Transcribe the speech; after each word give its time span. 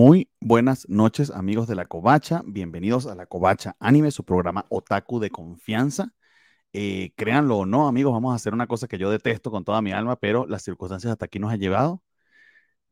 Muy 0.00 0.30
buenas 0.40 0.88
noches, 0.88 1.32
amigos 1.32 1.66
de 1.66 1.74
la 1.74 1.84
Covacha. 1.84 2.42
Bienvenidos 2.46 3.08
a 3.08 3.16
la 3.16 3.26
Covacha 3.26 3.74
Anime, 3.80 4.12
su 4.12 4.24
programa 4.24 4.64
Otaku 4.68 5.18
de 5.18 5.28
confianza. 5.28 6.14
Eh, 6.72 7.10
créanlo 7.16 7.58
o 7.58 7.66
no, 7.66 7.88
amigos, 7.88 8.12
vamos 8.12 8.32
a 8.32 8.36
hacer 8.36 8.54
una 8.54 8.68
cosa 8.68 8.86
que 8.86 8.96
yo 8.96 9.10
detesto 9.10 9.50
con 9.50 9.64
toda 9.64 9.82
mi 9.82 9.90
alma, 9.90 10.14
pero 10.14 10.46
las 10.46 10.62
circunstancias 10.62 11.10
hasta 11.10 11.24
aquí 11.24 11.40
nos 11.40 11.52
han 11.52 11.58
llevado. 11.58 12.00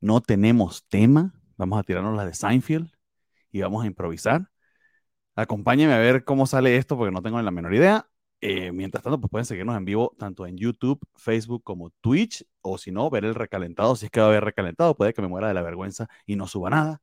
No 0.01 0.21
tenemos 0.21 0.85
tema, 0.89 1.33
vamos 1.57 1.79
a 1.79 1.85
tirarnos 1.85 2.17
la 2.17 2.27
de 2.27 2.35
Seinfeld 2.35 2.91
y 3.53 3.61
vamos 3.61 3.85
a 3.85 3.87
improvisar. 3.87 4.51
Acompáñenme 5.37 5.95
a 5.95 5.99
ver 5.99 6.25
cómo 6.25 6.45
sale 6.47 6.77
esto 6.77 6.97
porque 6.97 7.13
no 7.13 7.23
tengo 7.23 7.41
la 7.41 7.53
menor 7.53 7.73
idea. 7.73 8.09
Eh, 8.41 8.71
mientras 8.73 9.03
tanto, 9.03 9.21
pues 9.21 9.31
pueden 9.31 9.45
seguirnos 9.47 9.77
en 9.77 9.85
vivo 9.85 10.15
tanto 10.19 10.47
en 10.47 10.57
YouTube, 10.57 11.01
Facebook 11.17 11.63
como 11.65 11.91
Twitch, 12.01 12.45
o 12.61 12.79
si 12.79 12.93
no, 12.93 13.09
ver 13.11 13.25
el 13.25 13.35
recalentado. 13.35 13.97
Si 13.97 14.07
es 14.07 14.11
que 14.11 14.21
va 14.21 14.27
a 14.27 14.29
haber 14.29 14.45
recalentado, 14.45 14.95
puede 14.95 15.15
que 15.15 15.23
me 15.23 15.29
muera 15.29 15.49
de 15.49 15.55
la 15.55 15.63
vergüenza 15.63 16.09
y 16.27 16.37
no 16.37 16.47
suba 16.47 16.71
nada. 16.71 17.01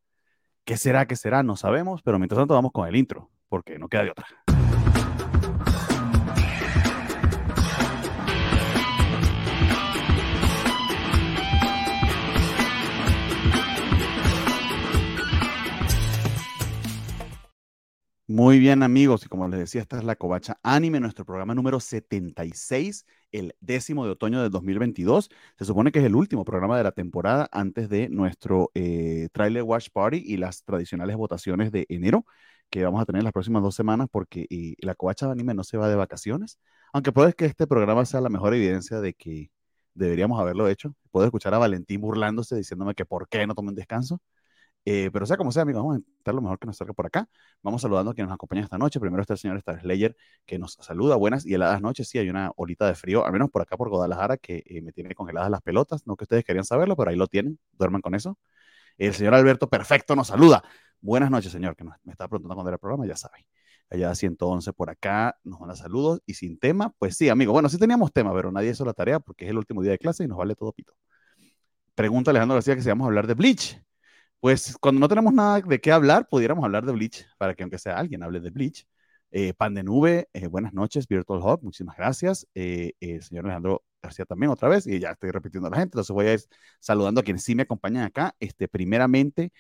¿Qué 0.66 0.78
será? 0.78 1.08
¿Qué 1.08 1.16
será? 1.16 1.44
No 1.44 1.58
sabemos, 1.58 2.02
pero 2.04 2.20
mientras 2.20 2.40
tanto 2.40 2.54
vamos 2.54 2.72
con 2.72 2.88
el 2.88 2.96
intro, 2.96 3.30
porque 3.50 3.80
no 3.80 3.90
queda 3.90 4.04
de 4.04 4.12
otra. 4.12 4.53
Muy 18.34 18.58
bien, 18.58 18.82
amigos, 18.82 19.24
y 19.24 19.30
como 19.30 19.48
les 19.48 19.60
decía, 19.60 19.82
esta 19.82 19.96
es 20.00 20.04
la 20.04 20.16
Covacha 20.16 20.58
Anime, 20.64 21.00
nuestro 21.00 21.24
programa 21.24 21.54
número 21.54 21.80
76, 21.80 23.06
el 23.32 23.56
décimo 23.60 24.06
de 24.06 24.12
otoño 24.12 24.42
del 24.42 24.50
2022. 24.50 25.30
Se 25.56 25.66
supone 25.66 25.92
que 25.92 26.00
es 26.00 26.06
el 26.06 26.16
último 26.16 26.44
programa 26.44 26.76
de 26.76 26.84
la 26.84 26.92
temporada 26.94 27.48
antes 27.52 27.90
de 27.90 28.10
nuestro 28.10 28.72
eh, 28.74 29.30
Trailer 29.34 29.62
Watch 29.62 29.90
Party 29.92 30.24
y 30.26 30.38
las 30.38 30.64
tradicionales 30.64 31.16
votaciones 31.16 31.72
de 31.72 31.86
enero 31.90 32.26
que 32.72 32.84
vamos 32.84 33.04
a 33.04 33.06
tener 33.06 33.22
las 33.22 33.34
próximas 33.34 33.62
dos 33.62 33.76
semanas 33.76 34.08
porque 34.12 34.48
eh, 34.50 34.78
la 34.80 34.96
Covacha 34.96 35.30
Anime 35.30 35.54
no 35.54 35.64
se 35.64 35.78
va 35.78 35.88
de 35.88 35.96
vacaciones, 35.96 36.58
aunque 36.92 37.12
puede 37.12 37.34
que 37.34 37.46
este 37.46 37.68
programa 37.68 38.04
sea 38.04 38.20
la 38.20 38.30
mejor 38.30 38.56
evidencia 38.56 39.00
de 39.00 39.14
que 39.14 39.52
deberíamos 39.94 40.40
haberlo 40.42 40.68
hecho. 40.68 40.96
Puedo 41.12 41.28
escuchar 41.28 41.54
a 41.54 41.60
Valentín 41.60 42.02
burlándose 42.02 42.56
diciéndome 42.56 42.96
que 42.96 43.06
por 43.06 43.28
qué 43.30 43.46
no 43.46 43.54
tomen 43.54 43.76
descanso. 43.76 44.22
Eh, 44.86 45.10
pero 45.14 45.26
sea 45.26 45.38
como 45.38 45.52
sea, 45.52 45.62
amigos, 45.62 45.82
vamos 45.82 45.96
a 45.96 46.00
intentar 46.00 46.36
lo 46.36 46.42
mejor 46.42 46.60
que 46.60 46.68
nos 46.68 46.76
salga 46.78 46.94
por 46.94 47.06
acá. 47.06 47.30
Vamos 47.62 47.82
saludando 47.82 48.12
a 48.12 48.14
quienes 48.14 48.28
nos 48.30 48.36
acompañan 48.36 48.66
esta 48.66 48.78
noche. 48.78 49.00
Primero 49.00 49.22
está 49.22 49.34
el 49.34 49.40
señor 49.40 49.58
Star 49.58 49.80
Slayer, 49.82 50.16
que 50.46 50.60
nos 50.60 50.74
saluda. 50.82 51.16
Buenas 51.16 51.46
y 51.46 51.54
heladas 51.54 51.82
noches. 51.82 52.10
Sí, 52.10 52.18
hay 52.18 52.30
una 52.30 52.52
olita 52.58 52.86
de 52.88 52.96
frío, 52.96 53.26
al 53.26 53.32
menos 53.32 53.50
por 53.50 53.62
acá 53.62 53.78
por 53.78 53.90
Guadalajara, 53.90 54.38
que 54.38 54.64
eh, 54.66 54.82
me 54.82 54.92
tiene 54.92 55.16
congeladas 55.16 55.50
las 55.50 55.62
pelotas. 55.62 56.06
No 56.06 56.16
que 56.18 56.26
ustedes 56.26 56.44
querían 56.44 56.66
saberlo, 56.66 56.96
pero 56.98 57.12
ahí 57.12 57.16
lo 57.16 57.28
tienen. 57.28 57.60
Duerman 57.74 58.02
con 58.02 58.16
eso. 58.16 58.38
El 58.98 59.14
señor 59.14 59.34
Alberto 59.36 59.70
Perfecto 59.70 60.16
nos 60.16 60.28
saluda. 60.28 60.64
Buenas 61.02 61.32
noches, 61.32 61.52
señor, 61.52 61.76
que 61.76 61.84
me 61.84 61.92
está 62.12 62.28
preguntando 62.28 62.56
cuándo 62.56 62.70
era 62.70 62.76
el 62.76 62.80
programa, 62.80 63.06
ya 63.08 63.16
sabe. 63.16 63.46
Allá 63.90 64.16
111 64.16 64.74
por 64.74 64.90
acá, 64.90 65.38
nos 65.44 65.60
manda 65.60 65.76
saludos. 65.76 66.22
Y 66.26 66.34
sin 66.36 66.60
tema, 66.60 66.94
pues 67.00 67.18
sí, 67.18 67.30
amigo. 67.30 67.54
Bueno, 67.54 67.70
sí 67.70 67.78
teníamos 67.78 68.12
tema, 68.12 68.34
pero 68.34 68.52
nadie 68.52 68.72
hizo 68.72 68.86
la 68.86 68.94
tarea 68.94 69.20
porque 69.20 69.46
es 69.46 69.52
el 69.52 69.58
último 69.58 69.82
día 69.82 69.92
de 69.92 70.00
clase 70.00 70.24
y 70.24 70.28
nos 70.28 70.38
vale 70.38 70.56
todo 70.56 70.72
pito. 70.74 70.94
Pregunta 71.96 72.32
Alejandro 72.32 72.56
García 72.56 72.76
que 72.76 72.82
si 72.82 72.90
vamos 72.90 73.06
a 73.06 73.08
hablar 73.08 73.28
de 73.28 73.36
Bleach 73.36 73.82
pues 74.44 74.76
cuando 74.78 75.00
no 75.00 75.08
tenemos 75.08 75.34
nada 75.34 75.62
de 75.62 75.80
qué 75.80 75.90
hablar, 75.94 76.28
pudiéramos 76.28 76.66
hablar 76.66 76.86
de 76.86 76.92
Bleach, 76.92 77.26
para 77.38 77.56
que 77.56 77.64
aunque 77.64 77.78
sea 77.80 77.98
alguien 77.98 78.24
hable 78.24 78.42
de 78.42 78.50
Bleach. 78.50 78.86
Eh, 79.32 79.54
Pan 79.54 79.74
de 79.74 79.84
Nube, 79.84 80.28
eh, 80.34 80.48
buenas 80.48 80.74
noches, 80.74 81.08
Virtual 81.08 81.40
Hawk, 81.42 81.64
muchísimas 81.64 81.96
gracias. 81.96 82.46
Eh, 82.54 82.92
el 83.00 83.24
señor 83.24 83.46
Alejandro 83.46 83.86
García 84.02 84.26
también 84.26 84.52
otra 84.52 84.68
vez, 84.68 84.86
y 84.86 85.00
ya 85.00 85.12
estoy 85.12 85.32
repitiendo 85.32 85.68
a 85.68 85.72
la 85.72 85.78
gente, 85.78 85.96
entonces 85.96 86.14
voy 86.14 86.26
a 86.28 86.34
ir 86.34 86.42
saludando 86.82 87.22
a 87.22 87.24
quienes 87.24 87.42
sí 87.42 87.56
me 87.56 87.64
acompañan 87.64 88.04
acá. 88.04 88.36
Este, 88.42 88.68
primeramente, 88.68 89.54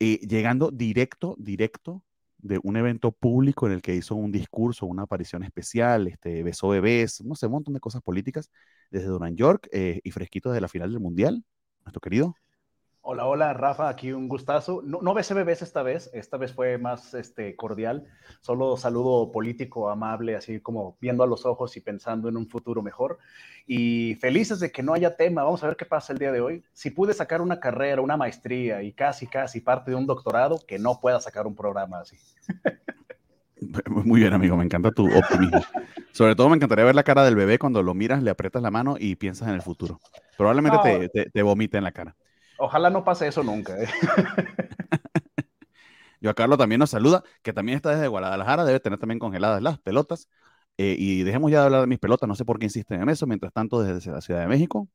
llegando 0.00 0.72
directo, 0.72 1.36
directo 1.38 2.02
de 2.38 2.58
un 2.64 2.76
evento 2.76 3.12
público 3.12 3.68
en 3.68 3.74
el 3.74 3.82
que 3.82 3.94
hizo 3.94 4.16
un 4.16 4.32
discurso, 4.32 4.86
una 4.86 5.04
aparición 5.04 5.44
especial, 5.44 6.08
este, 6.08 6.42
besó 6.42 6.70
bebés, 6.70 7.22
no 7.24 7.36
sé, 7.36 7.46
un 7.46 7.52
montón 7.52 7.74
de 7.74 7.80
cosas 7.80 8.02
políticas 8.02 8.50
desde 8.90 9.06
Duran 9.06 9.36
York 9.36 9.68
y 9.72 10.10
fresquito 10.10 10.50
de 10.50 10.60
la 10.60 10.68
final 10.68 10.90
del 10.90 11.00
Mundial, 11.00 11.44
nuestro 11.84 12.00
querido 12.00 12.34
Hola, 13.02 13.24
hola, 13.24 13.54
Rafa, 13.54 13.88
aquí 13.88 14.12
un 14.12 14.28
gustazo. 14.28 14.82
No, 14.84 15.00
no 15.00 15.14
besé 15.14 15.32
bebés 15.32 15.62
esta 15.62 15.82
vez, 15.82 16.10
esta 16.12 16.36
vez 16.36 16.52
fue 16.52 16.76
más 16.76 17.14
este, 17.14 17.56
cordial, 17.56 18.04
solo 18.42 18.76
saludo 18.76 19.32
político, 19.32 19.88
amable, 19.88 20.36
así 20.36 20.60
como 20.60 20.98
viendo 21.00 21.24
a 21.24 21.26
los 21.26 21.46
ojos 21.46 21.74
y 21.78 21.80
pensando 21.80 22.28
en 22.28 22.36
un 22.36 22.46
futuro 22.46 22.82
mejor. 22.82 23.18
Y 23.66 24.16
felices 24.16 24.60
de 24.60 24.70
que 24.70 24.82
no 24.82 24.92
haya 24.92 25.16
tema, 25.16 25.44
vamos 25.44 25.64
a 25.64 25.68
ver 25.68 25.76
qué 25.76 25.86
pasa 25.86 26.12
el 26.12 26.18
día 26.18 26.30
de 26.30 26.42
hoy. 26.42 26.62
Si 26.74 26.90
pude 26.90 27.14
sacar 27.14 27.40
una 27.40 27.58
carrera, 27.58 28.02
una 28.02 28.18
maestría 28.18 28.82
y 28.82 28.92
casi, 28.92 29.26
casi 29.26 29.62
parte 29.62 29.92
de 29.92 29.96
un 29.96 30.06
doctorado, 30.06 30.60
que 30.68 30.78
no 30.78 31.00
pueda 31.00 31.20
sacar 31.20 31.46
un 31.46 31.56
programa 31.56 32.00
así. 32.00 32.18
Muy 33.88 34.20
bien, 34.20 34.34
amigo, 34.34 34.58
me 34.58 34.64
encanta 34.64 34.90
tu 34.90 35.06
optimismo. 35.06 35.62
Sobre 36.12 36.36
todo 36.36 36.50
me 36.50 36.56
encantaría 36.56 36.84
ver 36.84 36.94
la 36.94 37.02
cara 37.02 37.24
del 37.24 37.34
bebé 37.34 37.58
cuando 37.58 37.82
lo 37.82 37.94
miras, 37.94 38.22
le 38.22 38.30
aprietas 38.30 38.60
la 38.60 38.70
mano 38.70 38.96
y 38.98 39.16
piensas 39.16 39.48
en 39.48 39.54
el 39.54 39.62
futuro. 39.62 39.98
Probablemente 40.36 40.78
te, 40.82 41.08
te, 41.08 41.30
te 41.30 41.42
vomite 41.42 41.78
en 41.78 41.84
la 41.84 41.92
cara. 41.92 42.14
Ojalá 42.60 42.90
no 42.90 43.02
pase 43.02 43.26
eso 43.26 43.42
nunca. 43.42 43.74
¿eh? 43.82 43.88
Yo 46.20 46.28
a 46.28 46.34
Carlos 46.34 46.58
también 46.58 46.78
nos 46.78 46.90
saluda, 46.90 47.24
que 47.42 47.54
también 47.54 47.76
está 47.76 47.90
desde 47.92 48.06
Guadalajara, 48.06 48.66
debe 48.66 48.80
tener 48.80 48.98
también 48.98 49.18
congeladas 49.18 49.62
las 49.62 49.78
pelotas. 49.80 50.28
Eh, 50.76 50.94
y 50.98 51.22
dejemos 51.22 51.50
ya 51.50 51.60
de 51.60 51.64
hablar 51.66 51.80
de 51.80 51.86
mis 51.86 51.98
pelotas, 51.98 52.28
no 52.28 52.34
sé 52.34 52.44
por 52.44 52.58
qué 52.58 52.66
insisten 52.66 53.00
en 53.00 53.08
eso. 53.08 53.26
Mientras 53.26 53.52
tanto, 53.54 53.82
desde 53.82 54.12
la 54.12 54.20
Ciudad 54.20 54.40
de 54.40 54.46
México. 54.46 54.88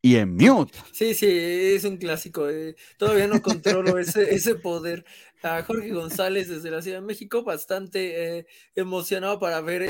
Y 0.00 0.16
en 0.16 0.36
mute. 0.36 0.78
Sí, 0.92 1.14
sí, 1.14 1.26
es 1.28 1.84
un 1.84 1.96
clásico. 1.96 2.48
Eh. 2.48 2.76
Todavía 2.96 3.26
no 3.26 3.42
controlo 3.42 3.98
ese, 3.98 4.22
ese 4.34 4.54
poder. 4.54 5.04
A 5.42 5.64
Jorge 5.64 5.92
González 5.92 6.48
desde 6.48 6.70
la 6.70 6.80
Ciudad 6.80 7.00
de 7.00 7.06
México, 7.06 7.42
bastante 7.42 8.38
eh, 8.38 8.46
emocionado 8.76 9.40
para 9.40 9.60
ver 9.60 9.82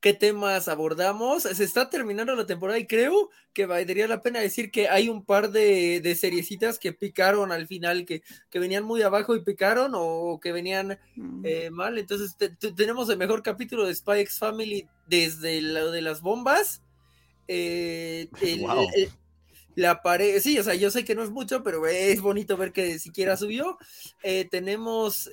qué 0.00 0.12
temas 0.12 0.68
abordamos. 0.68 1.44
Se 1.44 1.64
está 1.64 1.90
terminando 1.90 2.34
la 2.34 2.46
temporada 2.46 2.78
y 2.78 2.86
creo 2.86 3.30
que 3.52 3.66
valdría 3.66 4.06
la 4.06 4.22
pena 4.22 4.40
decir 4.40 4.70
que 4.70 4.88
hay 4.88 5.08
un 5.08 5.24
par 5.24 5.50
de, 5.50 6.00
de 6.00 6.14
seriecitas 6.14 6.78
que 6.78 6.92
picaron 6.92 7.52
al 7.52 7.66
final, 7.66 8.04
que, 8.04 8.22
que, 8.50 8.58
venían 8.58 8.84
muy 8.84 9.02
abajo 9.02 9.34
y 9.34 9.42
picaron 9.42 9.92
o 9.94 10.38
que 10.40 10.52
venían 10.52 10.98
mm. 11.16 11.42
eh, 11.44 11.70
mal. 11.70 11.98
Entonces 11.98 12.36
tenemos 12.76 13.08
el 13.08 13.18
mejor 13.18 13.42
capítulo 13.42 13.86
de 13.86 13.94
Spy 13.94 14.20
X 14.20 14.38
Family 14.38 14.86
desde 15.06 15.60
lo 15.60 15.90
de 15.90 16.02
las 16.02 16.20
bombas. 16.20 16.82
Eh, 17.48 18.28
la 19.74 20.02
pared, 20.02 20.40
sí, 20.40 20.58
o 20.58 20.64
sea, 20.64 20.74
yo 20.74 20.90
sé 20.90 21.04
que 21.04 21.14
no 21.14 21.22
es 21.22 21.30
mucho, 21.30 21.62
pero 21.62 21.86
es 21.86 22.20
bonito 22.20 22.56
ver 22.56 22.72
que 22.72 22.98
siquiera 22.98 23.36
subió. 23.36 23.78
Eh, 24.22 24.46
tenemos 24.50 25.30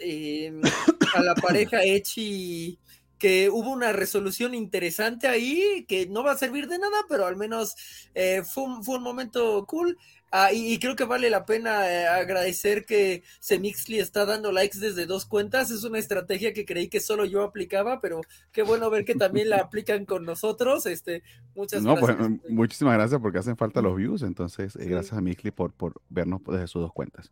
a 1.16 1.22
la 1.22 1.36
pareja 1.42 1.84
Echi 1.84 2.78
que 3.18 3.50
hubo 3.50 3.72
una 3.72 3.94
resolución 3.94 4.54
interesante 4.54 5.28
ahí, 5.28 5.86
que 5.88 6.08
no 6.08 6.24
va 6.24 6.34
a 6.34 6.38
servir 6.38 6.68
de 6.68 6.80
nada, 6.80 6.98
pero 7.08 7.26
al 7.26 7.38
menos 7.38 7.76
eh, 8.16 8.44
fue, 8.44 8.64
un, 8.64 8.84
fue, 8.84 8.98
un, 8.98 9.04
momento 9.04 9.66
cool. 9.66 9.98
Ah, 10.32 10.52
y, 10.52 10.74
y, 10.74 10.80
creo 10.80 10.96
que 10.96 11.04
vale 11.04 11.30
la 11.30 11.46
pena 11.46 11.90
eh, 11.92 12.08
agradecer 12.08 12.86
que 12.86 13.22
Semixly 13.40 14.00
está 14.00 14.26
dando 14.26 14.52
likes 14.52 14.80
desde 14.80 15.06
dos 15.06 15.26
cuentas. 15.26 15.70
Es 15.70 15.84
una 15.84 16.00
estrategia 16.00 16.54
que 16.54 16.66
creí 16.66 16.88
que 16.88 17.00
solo 17.00 17.24
yo 17.24 17.44
aplicaba, 17.44 18.02
pero 18.02 18.22
qué 18.52 18.64
bueno 18.64 18.90
ver 18.90 19.06
que 19.06 19.14
también 19.14 19.50
la 19.50 19.58
aplican 19.62 20.06
con 20.06 20.26
nosotros. 20.26 20.88
Este, 20.88 21.22
muchas 21.56 21.84
no, 21.84 21.96
Pues, 21.96 22.18
muchísimas 22.50 22.96
gracias 22.96 23.22
porque 23.22 23.38
hacen 23.38 23.58
falta 23.58 23.82
los 23.82 23.96
views. 23.96 24.24
Entonces, 24.24 24.76
eh, 24.76 24.84
sí. 24.84 24.90
gracias 24.90 25.16
a 25.16 25.22
Mixly 25.22 25.52
por, 25.52 25.72
por 25.72 26.02
vernos 26.10 26.42
desde 26.48 26.68
sus 26.68 26.82
dos 26.82 26.94
cuentas. 26.94 27.32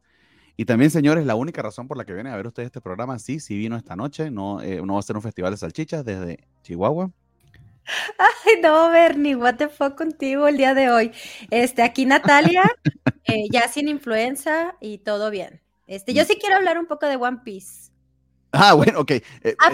Y 0.62 0.66
también, 0.66 0.92
señores, 0.92 1.26
la 1.26 1.34
única 1.34 1.64
razón 1.64 1.88
por 1.88 1.98
la 1.98 2.06
que 2.06 2.14
vienen 2.14 2.32
a 2.32 2.36
ver 2.36 2.46
ustedes 2.46 2.68
este 2.68 2.82
programa, 2.82 3.18
sí, 3.18 3.40
sí 3.40 3.58
vino 3.58 3.76
esta 3.76 3.96
noche, 3.96 4.30
no, 4.30 4.62
eh, 4.62 4.80
no 4.86 4.94
va 4.94 5.00
a 5.00 5.02
ser 5.02 5.16
un 5.16 5.24
festival 5.24 5.50
de 5.50 5.58
salchichas 5.58 6.06
desde 6.06 6.46
Chihuahua. 6.62 7.10
Ay, 8.20 8.62
no, 8.62 8.92
Bernie, 8.92 9.34
what 9.36 9.56
the 9.56 9.70
fuck 9.70 9.98
contigo 9.98 10.48
el 10.48 10.58
día 10.58 10.76
de 10.76 10.92
hoy. 10.92 11.12
Este, 11.50 11.82
aquí 11.82 12.06
Natalia, 12.06 12.62
eh, 13.24 13.48
ya 13.52 13.68
sin 13.70 13.88
influenza 13.88 14.76
y 14.80 15.00
todo 15.00 15.32
bien. 15.32 15.64
Este, 15.88 16.14
yo 16.14 16.22
mm. 16.22 16.26
sí 16.28 16.38
quiero 16.40 16.58
hablar 16.58 16.78
un 16.78 16.86
poco 16.86 17.08
de 17.08 17.16
One 17.16 17.40
Piece. 17.44 17.90
Ah, 18.52 18.74
bueno, 18.74 19.00
ok. 19.00 19.12
Eh, 19.14 19.24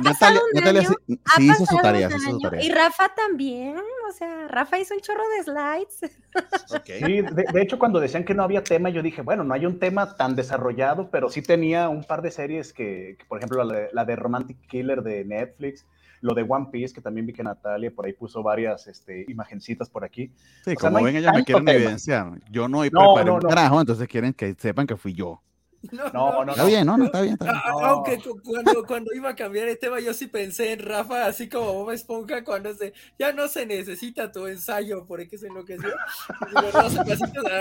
Natalia, 0.02 0.42
Natalia 0.54 0.82
sí, 0.84 1.20
sí 1.36 1.50
hizo, 1.52 1.66
su 1.66 1.78
tarea, 1.80 2.08
hizo, 2.08 2.18
su 2.18 2.40
tarea, 2.40 2.64
Y 2.64 2.70
Rafa 2.70 3.14
también, 3.14 3.76
o 4.08 4.12
sea, 4.12 4.48
Rafa 4.48 4.80
hizo 4.80 4.94
un 4.94 5.02
chorro 5.02 5.24
de 5.38 5.44
slides. 5.44 6.20
Okay. 6.70 7.00
Sí, 7.00 7.22
de, 7.22 7.46
de, 7.52 7.62
hecho, 7.62 7.80
cuando 7.80 8.00
decían 8.00 8.24
que 8.24 8.36
no 8.36 8.44
había 8.44 8.64
tema, 8.64 8.90
yo 8.90 9.02
dije, 9.02 9.24
bueno, 9.24 9.44
no 9.44 9.54
hay 9.56 9.66
un 9.66 9.80
tema 9.80 10.16
tan 10.16 10.36
desarrollado, 10.36 11.10
pero 11.10 11.30
sí 11.30 11.42
tenía 11.42 11.90
un 11.90 12.04
par 12.04 12.22
de 12.22 12.30
series 12.30 12.74
que, 12.74 13.16
que 13.18 13.26
por 13.26 13.40
ejemplo, 13.40 13.64
la 13.64 13.74
de, 13.74 13.90
la 13.92 14.06
de, 14.06 14.16
Romantic 14.16 14.60
Killer 14.68 15.02
de 15.02 15.26
Netflix, 15.26 15.86
lo 16.22 16.36
de 16.36 16.44
One 16.48 16.68
Piece, 16.72 16.94
que 16.94 17.02
también 17.02 17.26
vi 17.26 17.34
que 17.34 17.44
Natalia 17.44 17.90
por 17.90 18.06
ahí 18.06 18.14
puso 18.14 18.44
varias 18.44 18.86
este, 18.86 19.26
imagencitas 19.30 19.90
por 19.90 20.04
aquí. 20.04 20.32
Sí, 20.64 20.72
o 20.72 20.76
como 20.76 20.80
sea, 20.80 20.90
no 21.00 21.06
ven, 21.06 21.16
ellas 21.16 21.34
me 21.34 21.44
quieren 21.44 21.66
tema. 21.66 21.78
evidenciar. 21.78 22.40
Yo 22.52 22.68
no 22.68 22.84
he 22.84 22.92
preparado 22.92 23.26
no, 23.26 23.26
no, 23.26 23.34
un 23.36 23.42
carajo, 23.42 23.80
entonces 23.80 24.08
quieren 24.08 24.34
que 24.34 24.54
sepan 24.54 24.86
que 24.86 24.96
fui 24.96 25.14
yo. 25.14 25.42
No, 25.92 26.10
no, 26.12 26.46
no. 26.46 26.52
Está 26.52 26.66
bien, 26.66 26.86
¿no? 26.86 26.98
no 26.98 27.06
está 27.06 27.22
bien. 27.22 27.34
Está 27.34 27.46
bien. 27.46 27.56
A- 27.56 27.70
a- 27.70 27.90
Aunque 27.92 28.18
cu- 28.20 28.42
cuando, 28.44 28.84
cuando 28.86 29.14
iba 29.14 29.30
a 29.30 29.36
cambiar 29.36 29.68
el 29.68 29.78
tema, 29.80 30.00
yo 30.00 30.14
sí 30.14 30.28
pensé 30.28 30.74
en 30.74 30.80
Rafa, 30.80 31.26
así 31.28 31.48
como 31.48 31.72
Bob 31.74 31.92
Esponja, 31.92 32.44
cuando 32.44 32.74
se, 32.74 32.94
ya 33.18 33.32
no 33.32 33.48
se 33.48 33.66
necesita 33.66 34.32
tu 34.32 34.48
ensayo, 34.48 35.06
porque 35.06 35.38
se 35.38 35.48
enloqueció. 35.48 35.90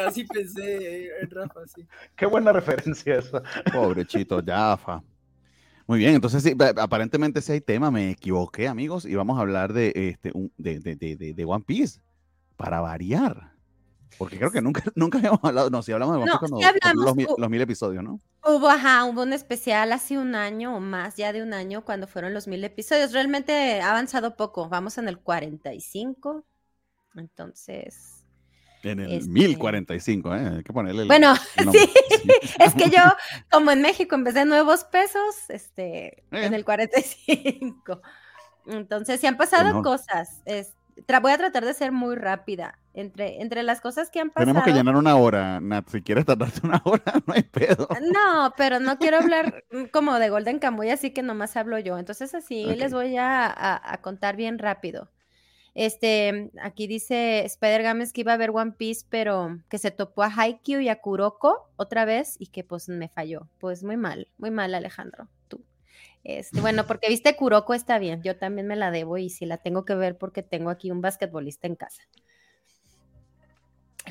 Así 0.06 0.24
pensé 0.24 1.08
en 1.20 1.30
Rafa, 1.30 1.60
sí. 1.74 1.86
Qué 2.16 2.26
buena 2.26 2.52
referencia 2.52 3.16
esa. 3.18 3.42
Pobrechito, 3.72 4.42
Jaffa. 4.44 5.02
Muy 5.86 6.00
bien, 6.00 6.14
entonces 6.14 6.42
sí, 6.42 6.54
pa- 6.54 6.74
aparentemente 6.78 7.40
sí 7.40 7.52
hay 7.52 7.60
tema, 7.60 7.90
me 7.92 8.10
equivoqué, 8.10 8.66
amigos, 8.66 9.04
y 9.04 9.14
vamos 9.14 9.38
a 9.38 9.42
hablar 9.42 9.72
de, 9.72 9.92
este, 9.94 10.32
un- 10.34 10.52
de, 10.56 10.80
de, 10.80 10.96
de- 10.96 11.32
de 11.34 11.44
One 11.44 11.64
Piece, 11.64 12.00
para 12.56 12.80
variar. 12.80 13.52
Porque 14.18 14.38
creo 14.38 14.50
que 14.50 14.62
nunca, 14.62 14.82
nunca 14.94 15.18
habíamos 15.18 15.40
hablado, 15.42 15.68
no, 15.70 15.82
si 15.82 15.92
hablamos 15.92 16.14
de 16.16 16.22
One 16.22 16.30
No, 16.32 16.38
Piece 16.38 16.48
cuando 16.50 16.56
sí 16.58 16.62
cumplir 16.64 16.82
hablamos, 16.84 17.04
los, 17.06 17.16
mil, 17.16 17.26
u- 17.28 17.34
los 17.40 17.50
mil 17.50 17.60
episodios, 17.60 18.02
¿no? 18.04 18.20
Hubo, 18.44 18.68
ajá, 18.68 19.04
hubo 19.04 19.22
un 19.22 19.32
especial 19.32 19.92
hace 19.92 20.16
un 20.18 20.34
año 20.34 20.76
o 20.76 20.80
más, 20.80 21.16
ya 21.16 21.32
de 21.32 21.42
un 21.42 21.52
año, 21.52 21.84
cuando 21.84 22.06
fueron 22.06 22.32
los 22.32 22.46
mil 22.46 22.62
episodios. 22.64 23.12
Realmente 23.12 23.80
ha 23.80 23.90
avanzado 23.90 24.36
poco, 24.36 24.68
vamos 24.68 24.96
en 24.98 25.08
el 25.08 25.18
45. 25.18 26.44
Entonces, 27.16 28.12
En 28.82 29.00
el 29.00 29.10
Este- 29.12 29.30
1045, 29.30 30.34
¿eh? 30.36 30.48
Hay 30.58 30.62
que 30.62 30.72
ponerle 30.72 31.02
el, 31.02 31.08
bueno, 31.08 31.34
el 31.56 31.70
sí, 31.72 31.90
es 32.60 32.74
que 32.74 32.88
yo, 32.90 33.02
como 33.50 33.70
en 33.72 33.82
México, 33.82 34.14
en 34.14 34.22
vez 34.24 34.34
de 34.34 34.44
nuevos 34.44 34.84
pesos, 34.84 35.34
este, 35.48 36.22
en 36.30 36.52
Eh. 36.52 36.56
el 36.56 36.64
45. 36.64 38.00
Entonces, 38.66 39.20
se 39.20 39.26
han 39.26 39.36
pasado 39.36 39.64
Bueno. 39.64 39.82
cosas. 39.82 40.40
es- 40.44 40.74
tra- 41.06 41.20
voy 41.20 41.32
a 41.32 41.38
tratar 41.38 41.64
de 41.64 41.74
ser 41.74 41.92
muy 41.92 42.16
rápida. 42.16 42.78
Entre, 42.94 43.42
entre 43.42 43.62
las 43.62 43.82
cosas 43.82 44.08
que 44.10 44.20
han 44.20 44.30
pasado. 44.30 44.46
Tenemos 44.46 44.64
que 44.64 44.72
llenar 44.72 44.96
una 44.96 45.16
hora, 45.16 45.60
Nat. 45.60 45.86
Si 45.88 46.00
quieres 46.00 46.24
tardarte 46.24 46.60
una 46.66 46.80
hora, 46.84 47.02
no 47.26 47.34
hay 47.34 47.42
pedo. 47.42 47.88
No, 48.12 48.54
pero 48.56 48.80
no 48.80 48.96
quiero 48.98 49.18
hablar 49.18 49.64
como 49.92 50.18
de 50.18 50.30
Golden 50.30 50.58
Kamuy, 50.58 50.88
así 50.90 51.10
que 51.12 51.22
nomás 51.22 51.56
hablo 51.58 51.78
yo. 51.78 51.98
Entonces 51.98 52.34
así 52.34 52.64
les 52.64 52.92
voy 52.94 53.16
a, 53.18 53.44
a- 53.46 53.92
a 53.92 54.00
contar 54.00 54.36
bien 54.36 54.58
rápido. 54.58 55.10
Este, 55.74 56.50
aquí 56.62 56.86
dice 56.86 57.44
Spider 57.44 57.82
Games 57.82 58.14
que 58.14 58.22
iba 58.22 58.32
a 58.32 58.38
ver 58.38 58.48
One 58.50 58.72
Piece, 58.78 59.04
pero 59.10 59.58
que 59.68 59.76
se 59.76 59.90
topó 59.90 60.22
a 60.22 60.32
Haikyuu 60.34 60.80
y 60.80 60.88
a 60.88 61.02
Kuroko 61.02 61.68
otra 61.76 62.06
vez 62.06 62.36
y 62.38 62.46
que 62.46 62.64
pues 62.64 62.88
me 62.88 63.10
falló. 63.10 63.46
Pues 63.58 63.84
muy 63.84 63.98
mal, 63.98 64.28
muy 64.38 64.50
mal 64.50 64.74
Alejandro, 64.74 65.28
tú. 65.48 65.62
Este, 66.28 66.60
bueno, 66.60 66.88
porque 66.88 67.08
viste 67.08 67.36
Kuroko 67.36 67.72
está 67.72 68.00
bien, 68.00 68.20
yo 68.24 68.36
también 68.36 68.66
me 68.66 68.74
la 68.74 68.90
debo 68.90 69.16
y 69.16 69.30
si 69.30 69.46
la 69.46 69.58
tengo 69.58 69.84
que 69.84 69.94
ver 69.94 70.18
porque 70.18 70.42
tengo 70.42 70.70
aquí 70.70 70.90
un 70.90 71.00
basquetbolista 71.00 71.68
en 71.68 71.76
casa. 71.76 72.02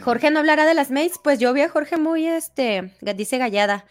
Jorge 0.02 0.32
no 0.32 0.40
hablará 0.40 0.66
de 0.66 0.74
las 0.76 0.92
mates, 0.92 1.20
pues 1.22 1.40
yo 1.40 1.52
vi 1.52 1.60
a 1.62 1.70
Jorge 1.70 1.98
muy, 1.98 2.26
este, 2.26 2.94
dice 3.18 3.38
Gallada, 3.38 3.86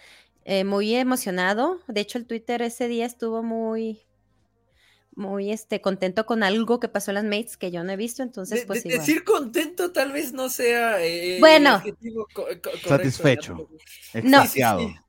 eh, 0.47 0.65
muy 0.65 0.95
emocionado. 0.95 1.81
De 1.87 2.01
hecho, 2.01 2.17
el 2.17 2.27
Twitter 2.27 2.63
ese 2.63 2.89
día 2.89 3.05
estuvo 3.05 3.43
muy, 3.43 4.01
muy, 5.15 5.53
este, 5.53 5.83
contento 5.83 6.25
con 6.25 6.43
algo 6.43 6.81
que 6.81 6.89
pasó 6.89 7.11
en 7.11 7.17
las 7.17 7.25
mates 7.25 7.59
que 7.59 7.71
yo 7.71 7.85
no 7.85 7.93
he 7.93 7.97
visto, 7.97 8.23
entonces, 8.23 8.61
De- 8.61 8.67
pues 8.67 8.85
de- 8.85 8.89
igual. 8.89 9.07
decir 9.07 9.25
contento 9.25 9.93
tal 9.93 10.13
vez 10.13 10.33
no 10.33 10.49
sea 10.49 11.05
eh, 11.05 11.37
Bueno. 11.41 11.75
adjetivo 11.75 12.27
co- 12.33 12.45
co- 12.45 12.53
correcto, 12.63 12.89
Satisfecho. 12.89 13.55
¿no? 14.23 14.43
No. 14.45 15.04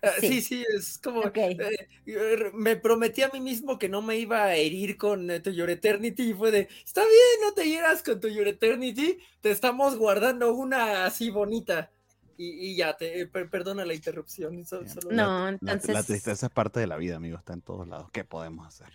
Extasiado. 0.00 0.20
Sí, 0.34 0.40
sí, 0.42 0.64
Ah, 0.64 0.66
Sí. 0.70 0.72
Sí, 0.72 0.76
es 0.76 0.98
como. 0.98 1.20
Ok. 1.20 1.36
eh, 1.36 1.88
eh, 2.06 2.50
me 2.54 2.76
prometí 2.76 3.22
a 3.22 3.30
mí 3.32 3.40
mismo 3.40 3.78
que 3.78 3.88
no 3.88 4.00
me 4.02 4.16
iba 4.16 4.44
a 4.44 4.54
herir 4.54 4.96
con 4.96 5.30
eh, 5.30 5.40
To 5.40 5.50
Your 5.50 5.70
Eternity 5.70 6.30
y 6.30 6.34
fue 6.34 6.50
de: 6.50 6.68
Está 6.84 7.00
bien, 7.02 7.40
no 7.48 7.52
te 7.52 7.64
hieras 7.68 8.02
con 8.02 8.20
To 8.20 8.28
Your 8.28 8.46
Eternity, 8.48 9.18
te 9.40 9.50
estamos 9.50 9.96
guardando 9.96 10.54
una 10.54 11.04
así 11.06 11.30
bonita. 11.30 11.90
Y, 12.36 12.50
y 12.70 12.76
ya, 12.76 12.96
te, 12.96 13.20
eh, 13.22 13.26
per- 13.26 13.50
perdona 13.50 13.84
la 13.84 13.94
interrupción. 13.94 14.64
so- 14.64 14.78
Bien. 14.82 14.94
solo- 14.94 15.10
No, 15.10 15.44
La- 15.44 15.48
entonces, 15.72 15.90
La, 15.94 16.04
tristeza 16.04 16.46
es 16.46 16.52
parte 16.52 16.78
de 16.78 16.86
la 16.86 16.96
vida, 16.96 17.16
amigo. 17.16 17.36
Está 17.36 17.52
en 17.54 17.62
todos 17.62 17.88
lados. 17.88 18.08
¿Qué 18.12 18.22
podemos 18.24 18.66
hacer? 18.68 18.92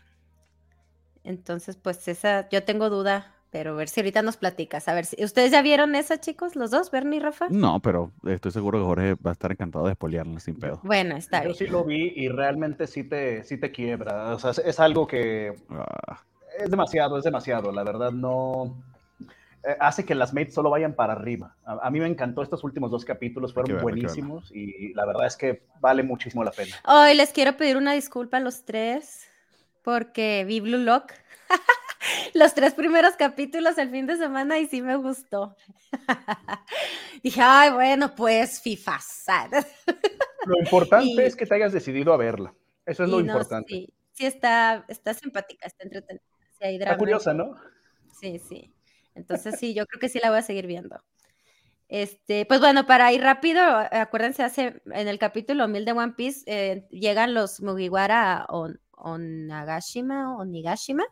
entonces, 1.25 1.75
pues 1.77 2.05
esa, 2.07 2.49
yo 2.49 2.63
tengo 2.63 2.89
duda, 2.89 3.32
pero 3.53 3.71
a 3.71 3.75
ver 3.75 3.87
si 3.87 4.01
ahorita 4.01 4.21
nos 4.23 4.35
platicas. 4.35 4.87
A 4.89 4.93
ver 4.95 5.05
si, 5.05 5.23
¿ustedes 5.23 5.51
ya 5.51 5.61
vieron 5.61 5.93
esa, 5.95 6.19
chicos, 6.19 6.55
los 6.57 6.71
dos, 6.71 6.89
Bernie 6.91 7.17
y 7.17 7.21
Rafa? 7.21 7.47
No, 7.51 7.79
pero 7.81 8.11
estoy 8.25 8.51
seguro 8.51 8.79
que 8.79 8.85
Jorge 8.85 9.13
va 9.25 9.29
a 9.29 9.33
estar 9.33 9.51
encantado 9.51 9.85
de 9.85 9.91
espolearla 9.91 10.39
sin 10.39 10.55
pedo. 10.59 10.79
Bueno, 10.83 11.15
está 11.15 11.37
Yo 11.43 11.49
bien. 11.49 11.55
sí 11.55 11.67
lo 11.67 11.83
vi 11.85 12.11
y 12.15 12.27
realmente 12.29 12.87
sí 12.87 13.03
te, 13.03 13.43
sí 13.43 13.57
te 13.57 13.71
quiebra. 13.71 14.33
O 14.33 14.39
sea, 14.39 14.51
es, 14.51 14.57
es 14.57 14.79
algo 14.79 15.05
que 15.07 15.53
Ah, 15.69 16.19
es 16.59 16.69
demasiado, 16.71 17.17
es 17.17 17.23
demasiado. 17.23 17.71
La 17.71 17.83
verdad, 17.83 18.11
no. 18.11 18.75
eh, 19.63 19.77
hace 19.79 20.03
que 20.03 20.15
las 20.15 20.33
mates 20.33 20.55
solo 20.55 20.71
vayan 20.71 20.93
para 20.95 21.13
arriba. 21.13 21.55
A, 21.63 21.73
a 21.87 21.91
mí 21.91 21.99
me 21.99 22.07
encantó 22.07 22.41
estos 22.41 22.63
últimos 22.63 22.89
dos 22.89 23.05
capítulos, 23.05 23.53
fueron 23.53 23.73
verlo. 23.73 23.83
buenísimos 23.83 24.51
y 24.51 24.93
la 24.95 25.05
verdad 25.05 25.27
es 25.27 25.37
que 25.37 25.61
vale 25.79 26.01
muchísimo 26.01 26.43
la 26.43 26.51
pena. 26.51 26.75
Hoy 26.85 27.13
les 27.13 27.31
quiero 27.31 27.55
pedir 27.55 27.77
una 27.77 27.93
disculpa 27.93 28.37
a 28.37 28.39
los 28.39 28.65
tres 28.65 29.27
porque 29.83 30.43
vi 30.47 30.59
Blue 30.59 30.79
Lock. 30.79 31.11
Los 32.33 32.53
tres 32.53 32.73
primeros 32.73 33.15
capítulos 33.15 33.77
el 33.77 33.89
fin 33.89 34.05
de 34.07 34.17
semana 34.17 34.59
y 34.59 34.67
sí 34.67 34.81
me 34.81 34.95
gustó. 34.95 35.55
Dije, 37.23 37.41
ay, 37.43 37.71
bueno, 37.71 38.13
pues 38.15 38.61
FIFA. 38.61 38.99
Lo 40.45 40.59
importante 40.59 41.07
Y- 41.23 41.25
es 41.25 41.35
que 41.35 41.45
te 41.45 41.55
hayas 41.55 41.73
decidido 41.73 42.13
a 42.13 42.17
verla. 42.17 42.53
Eso 42.85 43.03
es 43.03 43.09
lo 43.09 43.21
no, 43.21 43.25
importante. 43.27 43.69
sí, 43.73 43.93
sí 44.11 44.25
está, 44.25 44.83
está 44.89 45.13
simpática, 45.13 45.65
está 45.67 45.83
entretenida. 45.85 46.21
Sí, 46.59 46.65
hay 46.65 46.73
Está 46.75 46.85
drama. 46.85 46.97
curiosa, 46.99 47.33
¿no? 47.33 47.55
Sí, 48.19 48.39
sí. 48.39 48.73
Entonces 49.15 49.55
sí, 49.57 49.73
yo 49.73 49.85
creo 49.85 49.99
que 50.01 50.09
sí 50.09 50.19
la 50.21 50.29
voy 50.29 50.39
a 50.39 50.43
seguir 50.43 50.67
viendo. 50.67 51.01
Este, 51.87 52.45
pues 52.45 52.59
bueno, 52.59 52.85
para 52.85 53.13
ir 53.13 53.21
rápido, 53.21 53.61
acuérdense, 53.91 54.43
hace 54.43 54.81
en 54.87 55.07
el 55.07 55.19
capítulo 55.19 55.67
1000 55.67 55.85
de 55.85 55.91
One 55.93 56.13
Piece 56.13 56.41
eh, 56.47 56.87
llegan 56.89 57.33
los 57.33 57.61
Mugiwara 57.61 58.37
a 58.41 58.45
On- 58.49 58.79
Onagashima 58.91 60.35
o 60.35 60.43
Nigashima, 60.45 61.03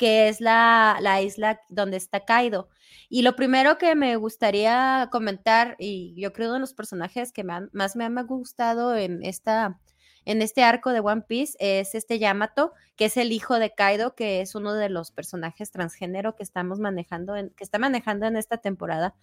que 0.00 0.28
es 0.28 0.40
la, 0.40 0.96
la 1.02 1.20
isla 1.20 1.60
donde 1.68 1.98
está 1.98 2.24
Kaido. 2.24 2.70
Y 3.10 3.20
lo 3.20 3.36
primero 3.36 3.76
que 3.76 3.94
me 3.94 4.16
gustaría 4.16 5.08
comentar, 5.12 5.76
y 5.78 6.14
yo 6.16 6.32
creo 6.32 6.48
uno 6.48 6.54
de 6.54 6.60
los 6.60 6.72
personajes 6.72 7.32
que 7.32 7.42
han- 7.46 7.68
más 7.74 7.96
me 7.96 8.06
ha 8.06 8.22
gustado 8.22 8.96
en 8.96 9.22
esta 9.22 9.78
en 10.24 10.40
este 10.42 10.62
arco 10.62 10.92
de 10.92 11.00
One 11.00 11.22
Piece 11.28 11.56
es 11.60 11.94
este 11.94 12.18
Yamato, 12.18 12.72
que 12.96 13.06
es 13.06 13.16
el 13.18 13.32
hijo 13.32 13.58
de 13.58 13.74
Kaido, 13.74 14.14
que 14.14 14.40
es 14.40 14.54
uno 14.54 14.74
de 14.74 14.88
los 14.88 15.10
personajes 15.12 15.70
transgénero 15.70 16.34
que 16.36 16.42
estamos 16.44 16.78
manejando, 16.78 17.36
en, 17.36 17.50
que 17.50 17.64
está 17.64 17.78
manejando 17.78 18.26
en 18.26 18.36
esta 18.36 18.58
temporada. 18.58 19.14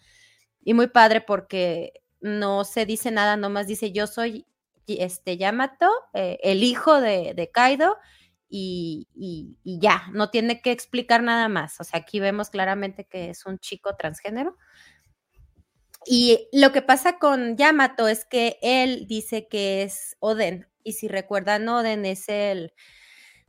Y 0.63 0.73
muy 0.75 0.87
padre 0.87 1.21
porque 1.21 1.93
no 2.21 2.63
se 2.65 2.85
dice 2.85 3.11
nada, 3.11 3.37
nomás 3.37 3.67
dice 3.67 3.91
yo 3.91 4.05
soy 4.07 4.45
este 4.87 5.37
Yamato, 5.37 5.89
eh, 6.13 6.39
el 6.43 6.63
hijo 6.63 6.99
de, 7.01 7.33
de 7.35 7.49
Kaido, 7.51 7.97
y, 8.49 9.57
ya, 9.63 10.03
no 10.13 10.29
tiene 10.29 10.61
que 10.61 10.71
explicar 10.71 11.23
nada 11.23 11.49
más. 11.49 11.79
O 11.79 11.83
sea, 11.83 11.99
aquí 11.99 12.19
vemos 12.19 12.49
claramente 12.49 13.05
que 13.05 13.29
es 13.29 13.45
un 13.45 13.59
chico 13.59 13.95
transgénero. 13.95 14.55
Y 16.05 16.47
lo 16.53 16.71
que 16.71 16.81
pasa 16.81 17.19
con 17.19 17.57
Yamato 17.57 18.07
es 18.07 18.25
que 18.25 18.57
él 18.61 19.07
dice 19.07 19.47
que 19.47 19.83
es 19.83 20.15
Oden. 20.19 20.67
Y 20.83 20.93
si 20.93 21.07
recuerdan, 21.07 21.67
Oden 21.67 22.05
es 22.05 22.29
el 22.29 22.73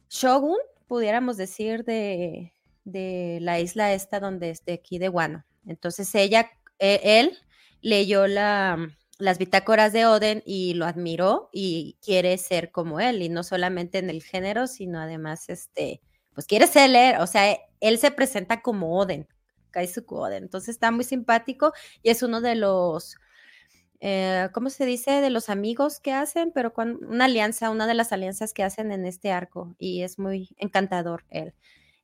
Shogun, 0.09 0.59
pudiéramos 0.89 1.37
decir, 1.37 1.85
de, 1.85 2.53
de 2.85 3.39
la 3.43 3.61
isla 3.61 3.93
esta 3.93 4.19
donde 4.19 4.51
es 4.51 4.65
de 4.65 4.75
aquí 4.75 4.99
de 4.99 5.09
Wano. 5.09 5.45
Entonces 5.67 6.13
ella, 6.15 6.51
eh, 6.79 7.01
él 7.05 7.39
leyó 7.81 8.27
la, 8.27 8.89
las 9.19 9.39
bitácoras 9.39 9.93
de 9.93 10.07
Oden 10.07 10.43
y 10.47 10.75
lo 10.75 10.87
admiró 10.87 11.51
y 11.53 11.99
quiere 12.05 12.39
ser 12.39 12.71
como 12.71 13.01
él. 13.01 13.23
Y 13.23 13.29
no 13.29 13.43
solamente 13.43 13.99
en 13.99 14.11
el 14.11 14.23
género, 14.23 14.67
sino 14.67 15.01
además, 15.01 15.49
este, 15.49 16.01
pues 16.35 16.47
quiere 16.47 16.67
ser 16.67 16.95
él. 16.95 17.21
O 17.21 17.27
sea, 17.27 17.57
él 17.81 17.99
se 17.99 18.11
presenta 18.11 18.63
como 18.63 18.99
Oden. 18.99 19.27
Kaisuku 19.71 20.17
Oden. 20.17 20.45
Entonces 20.45 20.71
está 20.71 20.91
muy 20.91 21.05
simpático 21.05 21.73
y 22.03 22.11
es 22.11 22.23
uno 22.23 22.41
de 22.41 22.55
los, 22.55 23.17
eh, 24.01 24.49
¿cómo 24.53 24.71
se 24.71 24.87
dice? 24.87 25.21
De 25.21 25.31
los 25.31 25.49
amigos 25.49 26.01
que 26.01 26.13
hacen, 26.13 26.53
pero 26.55 26.73
con 26.73 27.05
una 27.05 27.27
alianza, 27.27 27.71
una 27.71 27.87
de 27.87 27.95
las 27.95 28.13
alianzas 28.13 28.53
que 28.53 28.63
hacen 28.63 28.93
en 28.93 29.05
este 29.05 29.33
arco 29.33 29.75
y 29.79 30.03
es 30.03 30.19
muy 30.19 30.51
encantador 30.59 31.25
él. 31.31 31.55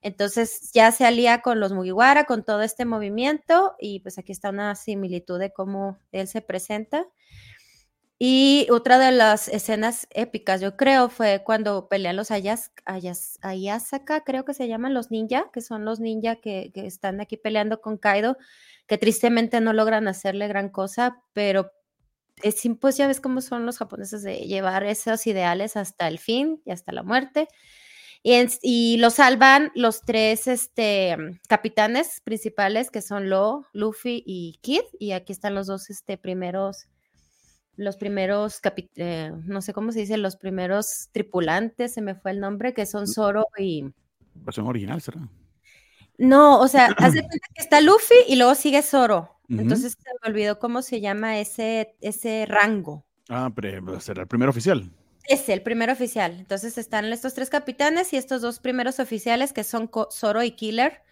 Entonces 0.04 0.70
ya 0.74 0.92
se 0.92 1.06
alía 1.06 1.40
con 1.40 1.60
los 1.60 1.72
Mugiwara, 1.72 2.24
con 2.26 2.44
todo 2.44 2.60
este 2.60 2.84
movimiento 2.84 3.74
y 3.80 4.00
pues 4.00 4.18
aquí 4.18 4.32
está 4.32 4.50
una 4.50 4.74
similitud 4.74 5.38
de 5.38 5.50
cómo 5.50 5.98
él 6.12 6.28
se 6.28 6.42
presenta. 6.42 7.06
Y 8.18 8.66
otra 8.70 8.98
de 8.98 9.12
las 9.12 9.48
escenas 9.48 10.06
épicas, 10.10 10.60
yo 10.60 10.76
creo, 10.76 11.08
fue 11.08 11.42
cuando 11.42 11.88
pelean 11.88 12.16
los 12.16 12.30
Ayas, 12.30 12.70
Ayas, 12.84 13.38
Ayasaka, 13.40 14.24
creo 14.24 14.44
que 14.44 14.52
se 14.52 14.68
llaman 14.68 14.92
los 14.92 15.10
ninja, 15.10 15.50
que 15.54 15.62
son 15.62 15.86
los 15.86 16.00
ninja 16.00 16.36
que, 16.36 16.70
que 16.74 16.86
están 16.86 17.22
aquí 17.22 17.38
peleando 17.38 17.80
con 17.80 17.96
Kaido, 17.96 18.36
que 18.86 18.98
tristemente 18.98 19.62
no 19.62 19.72
logran 19.72 20.06
hacerle 20.06 20.48
gran 20.48 20.68
cosa, 20.68 21.22
pero 21.32 21.72
es 22.42 22.62
pues 22.78 22.98
ya 22.98 23.06
ves 23.06 23.22
cómo 23.22 23.40
son 23.40 23.64
los 23.64 23.78
japoneses 23.78 24.22
de 24.22 24.40
llevar 24.40 24.84
esos 24.84 25.26
ideales 25.26 25.78
hasta 25.78 26.08
el 26.08 26.18
fin 26.18 26.60
y 26.66 26.72
hasta 26.72 26.92
la 26.92 27.02
muerte. 27.02 27.48
Y, 28.26 28.32
en- 28.32 28.48
y 28.62 28.96
lo 28.96 29.10
salvan 29.10 29.70
los 29.74 30.00
tres 30.00 30.46
este, 30.46 31.14
capitanes 31.46 32.22
principales, 32.24 32.90
que 32.90 33.02
son 33.02 33.28
Lo, 33.28 33.66
Luffy 33.74 34.22
y 34.26 34.58
Kid, 34.62 34.80
y 34.98 35.12
aquí 35.12 35.32
están 35.32 35.54
los 35.54 35.66
dos 35.66 35.90
este, 35.90 36.16
primeros 36.16 36.88
los 37.76 37.96
primeros, 37.96 38.60
eh, 38.96 39.32
no 39.44 39.60
sé 39.60 39.72
cómo 39.72 39.92
se 39.92 39.98
dice, 39.98 40.16
los 40.16 40.36
primeros 40.36 41.08
tripulantes, 41.12 41.92
se 41.92 42.02
me 42.02 42.14
fue 42.14 42.30
el 42.30 42.40
nombre, 42.40 42.72
que 42.72 42.86
son 42.86 43.06
Zoro 43.08 43.46
y... 43.58 43.84
Versión 44.34 44.68
original, 44.68 45.02
¿será? 45.02 45.28
No, 46.16 46.60
o 46.60 46.68
sea, 46.68 46.86
hace 46.96 47.18
cuenta 47.26 47.46
que 47.52 47.62
está 47.62 47.80
Luffy 47.80 48.14
y 48.28 48.36
luego 48.36 48.54
sigue 48.54 48.80
Zoro. 48.82 49.40
Entonces 49.48 49.92
se 50.00 50.10
me 50.22 50.30
olvidó 50.30 50.58
cómo 50.58 50.80
se 50.80 51.00
llama 51.00 51.38
ese, 51.40 51.96
ese 52.00 52.46
rango. 52.46 53.04
Ah, 53.28 53.50
pero 53.54 54.00
será 54.00 54.22
el 54.22 54.28
primer 54.28 54.48
oficial. 54.48 54.90
Es 55.26 55.48
el 55.48 55.62
primer 55.62 55.90
oficial. 55.90 56.36
Entonces 56.38 56.76
están 56.76 57.06
estos 57.06 57.34
tres 57.34 57.48
capitanes 57.48 58.12
y 58.12 58.16
estos 58.16 58.42
dos 58.42 58.58
primeros 58.58 59.00
oficiales 59.00 59.52
que 59.52 59.64
son 59.64 59.90
Zoro 60.12 60.42
y 60.42 60.50
Killer. 60.50 61.02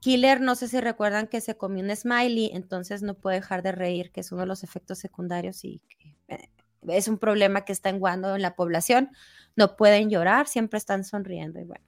Killer, 0.00 0.40
no 0.42 0.54
sé 0.54 0.68
si 0.68 0.80
recuerdan 0.80 1.28
que 1.28 1.40
se 1.40 1.56
comió 1.56 1.82
un 1.82 1.94
smiley, 1.96 2.50
entonces 2.52 3.02
no 3.02 3.14
puede 3.14 3.36
dejar 3.36 3.62
de 3.62 3.72
reír, 3.72 4.10
que 4.12 4.20
es 4.20 4.32
uno 4.32 4.42
de 4.42 4.46
los 4.46 4.62
efectos 4.62 4.98
secundarios 4.98 5.64
y 5.64 5.80
eh, 6.28 6.50
es 6.88 7.08
un 7.08 7.16
problema 7.16 7.64
que 7.64 7.72
está 7.72 7.88
en 7.88 8.02
Wando 8.02 8.36
en 8.36 8.42
la 8.42 8.54
población. 8.54 9.10
No 9.56 9.76
pueden 9.76 10.10
llorar, 10.10 10.46
siempre 10.46 10.76
están 10.76 11.04
sonriendo 11.04 11.58
y 11.58 11.64
bueno. 11.64 11.86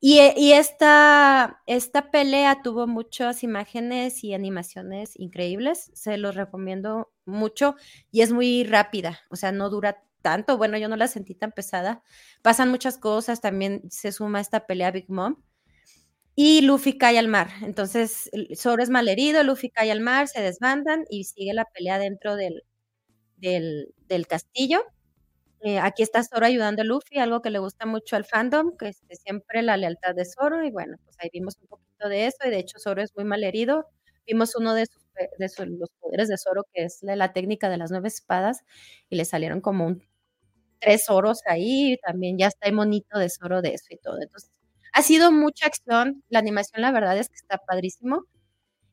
Y, 0.00 0.20
y 0.36 0.52
esta, 0.52 1.60
esta 1.66 2.10
pelea 2.10 2.62
tuvo 2.62 2.86
muchas 2.86 3.42
imágenes 3.42 4.24
y 4.24 4.32
animaciones 4.32 5.12
increíbles, 5.20 5.90
se 5.92 6.16
los 6.16 6.34
recomiendo 6.34 7.12
mucho 7.26 7.76
y 8.10 8.22
es 8.22 8.32
muy 8.32 8.64
rápida, 8.64 9.20
o 9.28 9.36
sea, 9.36 9.52
no 9.52 9.68
dura 9.68 10.02
tanto, 10.22 10.56
bueno, 10.56 10.78
yo 10.78 10.88
no 10.88 10.96
la 10.96 11.08
sentí 11.08 11.34
tan 11.34 11.52
pesada. 11.52 12.02
Pasan 12.42 12.70
muchas 12.70 12.98
cosas, 12.98 13.40
también 13.40 13.82
se 13.90 14.12
suma 14.12 14.40
esta 14.40 14.66
pelea 14.66 14.90
Big 14.90 15.10
Mom. 15.10 15.36
Y 16.34 16.62
Luffy 16.62 16.96
cae 16.96 17.18
al 17.18 17.28
mar. 17.28 17.50
Entonces, 17.62 18.30
Zoro 18.56 18.82
es 18.82 18.88
malherido, 18.90 19.42
Luffy 19.42 19.70
cae 19.70 19.90
al 19.90 20.00
mar, 20.00 20.28
se 20.28 20.40
desbandan 20.40 21.04
y 21.10 21.24
sigue 21.24 21.52
la 21.52 21.66
pelea 21.66 21.98
dentro 21.98 22.36
del, 22.36 22.64
del, 23.36 24.26
castillo. 24.26 24.82
Eh, 25.60 25.78
aquí 25.78 26.02
está 26.02 26.22
Zoro 26.24 26.46
ayudando 26.46 26.82
a 26.82 26.84
Luffy, 26.84 27.18
algo 27.18 27.42
que 27.42 27.50
le 27.50 27.58
gusta 27.58 27.84
mucho 27.84 28.16
al 28.16 28.24
fandom, 28.24 28.76
que 28.78 28.88
es 28.88 29.02
siempre 29.22 29.62
la 29.62 29.76
lealtad 29.76 30.14
de 30.14 30.24
Zoro. 30.24 30.64
Y 30.64 30.70
bueno, 30.70 30.96
pues 31.04 31.16
ahí 31.20 31.28
vimos 31.32 31.58
un 31.60 31.66
poquito 31.68 32.08
de 32.08 32.26
eso. 32.26 32.38
Y 32.46 32.50
de 32.50 32.58
hecho, 32.58 32.78
Zoro 32.78 33.02
es 33.02 33.14
muy 33.14 33.24
malherido. 33.24 33.86
Vimos 34.26 34.54
uno 34.56 34.74
de, 34.74 34.86
sus, 34.86 35.02
de 35.38 35.66
los 35.66 35.90
poderes 36.00 36.28
de 36.28 36.38
Zoro, 36.38 36.64
que 36.72 36.84
es 36.84 37.02
la, 37.02 37.16
la, 37.16 37.32
técnica 37.32 37.68
de 37.68 37.76
las 37.76 37.90
nueve 37.90 38.08
espadas, 38.08 38.62
y 39.08 39.16
le 39.16 39.24
salieron 39.24 39.60
como 39.60 39.86
un, 39.86 40.09
tres 40.80 41.08
oros 41.10 41.40
ahí. 41.46 41.98
También 42.04 42.38
ya 42.38 42.48
está 42.48 42.68
el 42.68 42.74
monito 42.74 43.18
de 43.18 43.30
Zoro 43.30 43.62
de 43.62 43.74
eso 43.74 43.86
y 43.90 43.98
todo. 43.98 44.18
Entonces, 44.22 44.50
ha 44.92 45.02
sido 45.02 45.32
mucha 45.32 45.66
acción. 45.66 46.22
La 46.28 46.38
animación, 46.40 46.82
la 46.82 46.92
verdad 46.92 47.18
es 47.18 47.28
que 47.28 47.36
está 47.36 47.58
padrísimo. 47.58 48.24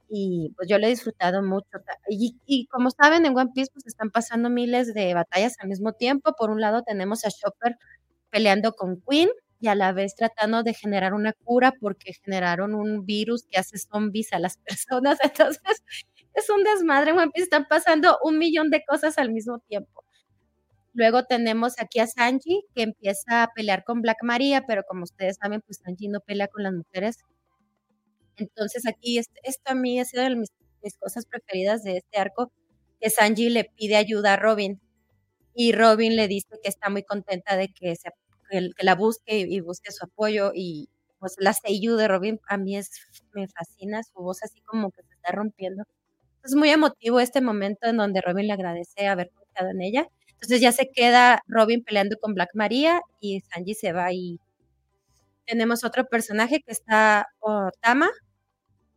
Y 0.09 0.53
pues 0.55 0.69
yo 0.69 0.77
lo 0.79 0.87
he 0.87 0.89
disfrutado 0.89 1.43
mucho. 1.43 1.67
Y, 2.09 2.67
como 2.67 2.91
saben, 2.91 3.25
en 3.25 3.37
One 3.37 3.51
Piece 3.53 3.71
pues 3.73 3.85
están 3.87 4.09
pasando 4.11 4.49
miles 4.49 4.93
de 4.93 5.13
batallas 5.13 5.55
al 5.59 5.69
mismo 5.69 5.93
tiempo. 5.93 6.33
Por 6.37 6.49
un 6.51 6.61
lado 6.61 6.83
tenemos 6.83 7.25
a 7.25 7.29
Chopper 7.31 7.77
peleando 8.29 8.73
con 8.73 9.01
Queen 9.09 9.29
y 9.59 9.67
a 9.69 9.75
la 9.75 9.91
vez 9.93 10.15
tratando 10.15 10.63
de 10.63 10.73
generar 10.73 11.13
una 11.13 11.33
cura 11.33 11.73
porque 11.81 12.13
generaron 12.23 12.75
un 12.75 13.05
virus 13.05 13.45
que 13.49 13.59
hace 13.59 13.77
zombies 13.79 14.33
a 14.33 14.39
las 14.39 14.57
personas. 14.65 15.19
Entonces, 15.23 15.83
es 16.33 16.49
un 16.49 16.63
desmadre. 16.63 17.11
En 17.11 17.17
One 17.19 17.31
Piece 17.33 17.45
están 17.45 17.65
pasando 17.69 18.17
un 18.23 18.37
millón 18.39 18.69
de 18.69 18.83
cosas 18.87 19.17
al 19.17 19.31
mismo 19.31 19.59
tiempo. 19.67 20.03
Luego 20.97 21.25
tenemos 21.25 21.75
aquí 21.77 21.99
a 21.99 22.07
Sanji, 22.07 22.63
que 22.73 22.81
empieza 22.81 23.43
a 23.43 23.53
pelear 23.53 23.83
con 23.83 24.01
Black 24.01 24.17
Maria, 24.23 24.63
pero 24.65 24.81
como 24.83 25.03
ustedes 25.03 25.37
saben, 25.39 25.61
pues 25.61 25.79
Sanji 25.85 26.07
no 26.07 26.21
pelea 26.21 26.47
con 26.47 26.63
las 26.63 26.73
mujeres. 26.73 27.17
Entonces 28.35 28.87
aquí, 28.87 29.19
esto, 29.19 29.39
a 29.65 29.75
mí 29.75 29.99
ha 29.99 30.05
sido 30.05 30.23
de 30.23 30.35
mis, 30.35 30.49
cosas 30.99 31.27
preferidas 31.27 31.83
de 31.83 31.97
este 31.97 32.17
arco, 32.17 32.51
que 32.99 33.11
Sanji 33.11 33.49
le 33.49 33.65
pide 33.65 33.95
ayuda 33.95 34.33
a 34.33 34.37
Robin. 34.37 34.81
Y 35.53 35.71
Robin 35.71 36.15
le 36.15 36.27
dice 36.27 36.47
que 36.63 36.69
está 36.69 36.89
muy 36.89 37.03
contenta 37.03 37.57
de 37.57 37.67
que, 37.67 37.95
se, 37.95 38.09
la 38.79 38.95
busque 38.95 39.37
y, 39.37 39.59
busque 39.59 39.91
su 39.91 40.03
apoyo. 40.03 40.51
Y 40.55 40.89
pues 41.19 41.35
la 41.37 41.53
Seiyu 41.53 41.95
de 41.95 42.07
Robin 42.07 42.39
a 42.49 42.57
mí 42.57 42.75
es, 42.75 42.89
me 43.33 43.47
fascina, 43.47 44.01
su 44.01 44.19
voz 44.23 44.41
así 44.41 44.61
como 44.61 44.89
que 44.89 45.03
se 45.03 45.13
está 45.13 45.31
rompiendo. 45.31 45.83
Es 46.43 46.55
muy 46.55 46.69
emotivo 46.71 47.19
este 47.19 47.41
momento 47.41 47.87
en 47.87 47.97
donde 47.97 48.19
Robin 48.21 48.47
le 48.47 48.53
agradece 48.53 49.05
haber 49.05 49.29
confiado 49.29 49.69
en 49.69 49.81
ella 49.81 50.07
entonces 50.37 50.61
ya 50.61 50.71
se 50.71 50.91
queda 50.91 51.43
Robin 51.47 51.83
peleando 51.83 52.17
con 52.19 52.35
Black 52.35 52.51
Maria 52.53 53.01
y 53.19 53.41
Sanji 53.41 53.73
se 53.73 53.91
va 53.91 54.13
y 54.13 54.39
tenemos 55.47 55.83
otro 55.83 56.07
personaje 56.07 56.61
que 56.61 56.71
está 56.71 57.27
Tama, 57.81 58.09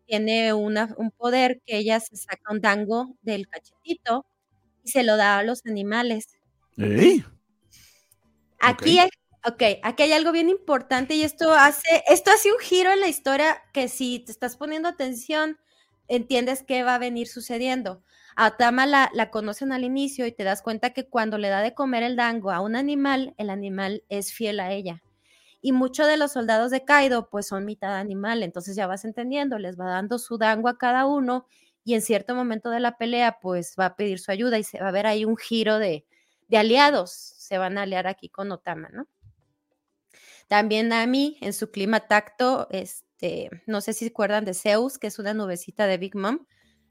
tiene 0.06 0.52
una, 0.52 0.94
un 0.99 1.11
poder 1.11 1.62
que 1.64 1.78
ella 1.78 1.99
se 1.99 2.16
saca 2.16 2.52
un 2.52 2.61
dango 2.61 3.16
del 3.23 3.49
cachetito 3.49 4.26
y 4.85 4.90
se 4.90 5.02
lo 5.02 5.16
da 5.16 5.38
a 5.38 5.42
los 5.44 5.64
animales. 5.64 6.28
¿Eh? 6.76 7.23
Aquí 8.59 8.99
hay, 8.99 9.09
aquí 9.82 10.02
hay 10.02 10.12
algo 10.12 10.32
bien 10.32 10.50
importante 10.50 11.14
y 11.14 11.23
esto 11.23 11.54
hace, 11.54 12.02
esto 12.09 12.30
hace 12.32 12.52
un 12.52 12.59
giro 12.59 12.90
en 12.90 13.00
la 13.00 13.09
historia 13.09 13.62
que 13.73 13.88
si 13.88 14.18
te 14.18 14.32
estás 14.32 14.56
poniendo 14.56 14.88
atención, 14.88 15.59
entiendes 16.09 16.62
qué 16.62 16.82
va 16.82 16.97
a 16.97 16.99
venir 16.99 17.28
sucediendo. 17.28 18.02
A 18.42 18.56
la, 19.12 19.30
conocen 19.30 19.70
al 19.70 19.85
inicio 19.85 20.25
y 20.26 20.32
te 20.32 20.44
das 20.44 20.62
cuenta 20.62 20.94
que 20.94 21.06
cuando 21.06 21.37
le 21.37 21.50
da 21.50 21.61
de 21.61 21.75
comer 21.75 22.02
el 22.02 22.16
dango 22.16 22.50
a 22.50 22.62
un 22.62 22.75
animal, 22.75 23.35
el 23.37 23.50
animal 23.50 24.02
es 24.09 24.32
fiel 24.32 24.61
a 24.61 24.73
ella. 24.73 25.02
Y 25.61 25.73
muchos 25.73 26.06
de 26.06 26.16
los 26.16 26.32
soldados 26.32 26.70
de 26.70 26.82
Kaido 26.82 27.28
pues 27.28 27.49
son 27.49 27.66
mitad 27.66 27.94
animal, 27.99 28.42
entonces 28.42 28.76
ya 28.76 28.87
vas 28.87 29.04
entendiendo, 29.04 29.59
les 29.59 29.78
va 29.78 29.90
dando 29.90 30.18
su 30.18 30.38
dango 30.38 30.68
a 30.70 30.78
cada 30.78 31.04
uno 31.04 31.44
y 31.85 31.92
en 31.92 32.00
cierto 32.00 32.35
momento 32.35 32.70
de 32.70 32.80
la 32.80 32.97
pelea 32.97 33.40
pues 33.42 33.75
va 33.78 33.85
a 33.85 33.94
pedir 33.94 34.18
su 34.18 34.32
ayuda 34.32 34.59
y 34.59 34.64
se 34.64 34.80
va 34.80 34.88
a 34.88 34.92
ver 34.92 35.06
ahí 35.06 35.26
un 35.26 35.37
giro 35.37 35.78
de, 35.78 36.06
de 36.49 36.56
aliados, 36.56 37.12
se 37.12 37.59
van 37.59 37.76
a 37.76 37.82
aliar 37.82 38.06
aquí 38.06 38.30
con 38.30 38.50
Otama, 38.52 38.88
¿no? 38.90 39.06
También 40.49 40.88
Nami 40.88 41.37
en 41.42 41.52
su 41.52 41.70
clima 41.70 42.00
tacto, 42.09 42.68
este, 42.70 43.50
no 43.66 43.82
sé 43.82 43.92
si 43.92 44.06
se 44.06 44.12
acuerdan 44.12 44.47
de 44.47 44.54
Zeus, 44.54 44.97
que 44.97 45.09
es 45.09 45.18
una 45.18 45.35
nubecita 45.35 45.87
de 45.87 45.99
Big 45.99 46.16
Mom, 46.16 46.47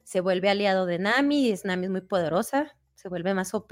se 0.10 0.22
vuelve 0.22 0.50
aliado 0.50 0.88
de 0.88 0.98
Nami, 0.98 1.46
y 1.46 1.52
es 1.52 1.66
Nami 1.66 1.86
es 1.86 1.92
muy 1.92 2.02
poderosa, 2.02 2.76
se 2.96 3.10
vuelve 3.10 3.36
más 3.36 3.54
OP. 3.54 3.72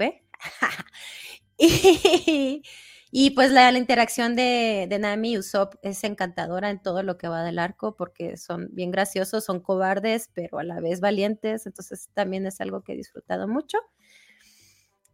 y, 3.10 3.30
pues 3.30 3.50
la, 3.50 3.72
interacción 3.72 4.36
de, 4.36 4.86
Nami 5.00 5.32
y 5.32 5.38
Usopp 5.38 5.74
es 5.82 6.04
encantadora 6.04 6.70
en 6.70 6.80
todo 6.80 7.02
lo 7.02 7.18
que 7.18 7.26
va 7.26 7.42
del 7.42 7.58
arco, 7.58 7.96
porque 7.96 8.36
son 8.36 8.68
bien 8.70 8.92
graciosos, 8.92 9.44
son 9.46 9.58
cobardes, 9.58 10.30
pero 10.32 10.60
a 10.60 10.62
la 10.62 10.78
vez 10.78 11.00
valientes, 11.00 11.66
entonces 11.66 12.08
también 12.14 12.46
es 12.46 12.60
algo 12.60 12.82
que 12.82 12.92
he 12.92 12.96
disfrutado 12.96 13.48
mucho. 13.48 13.78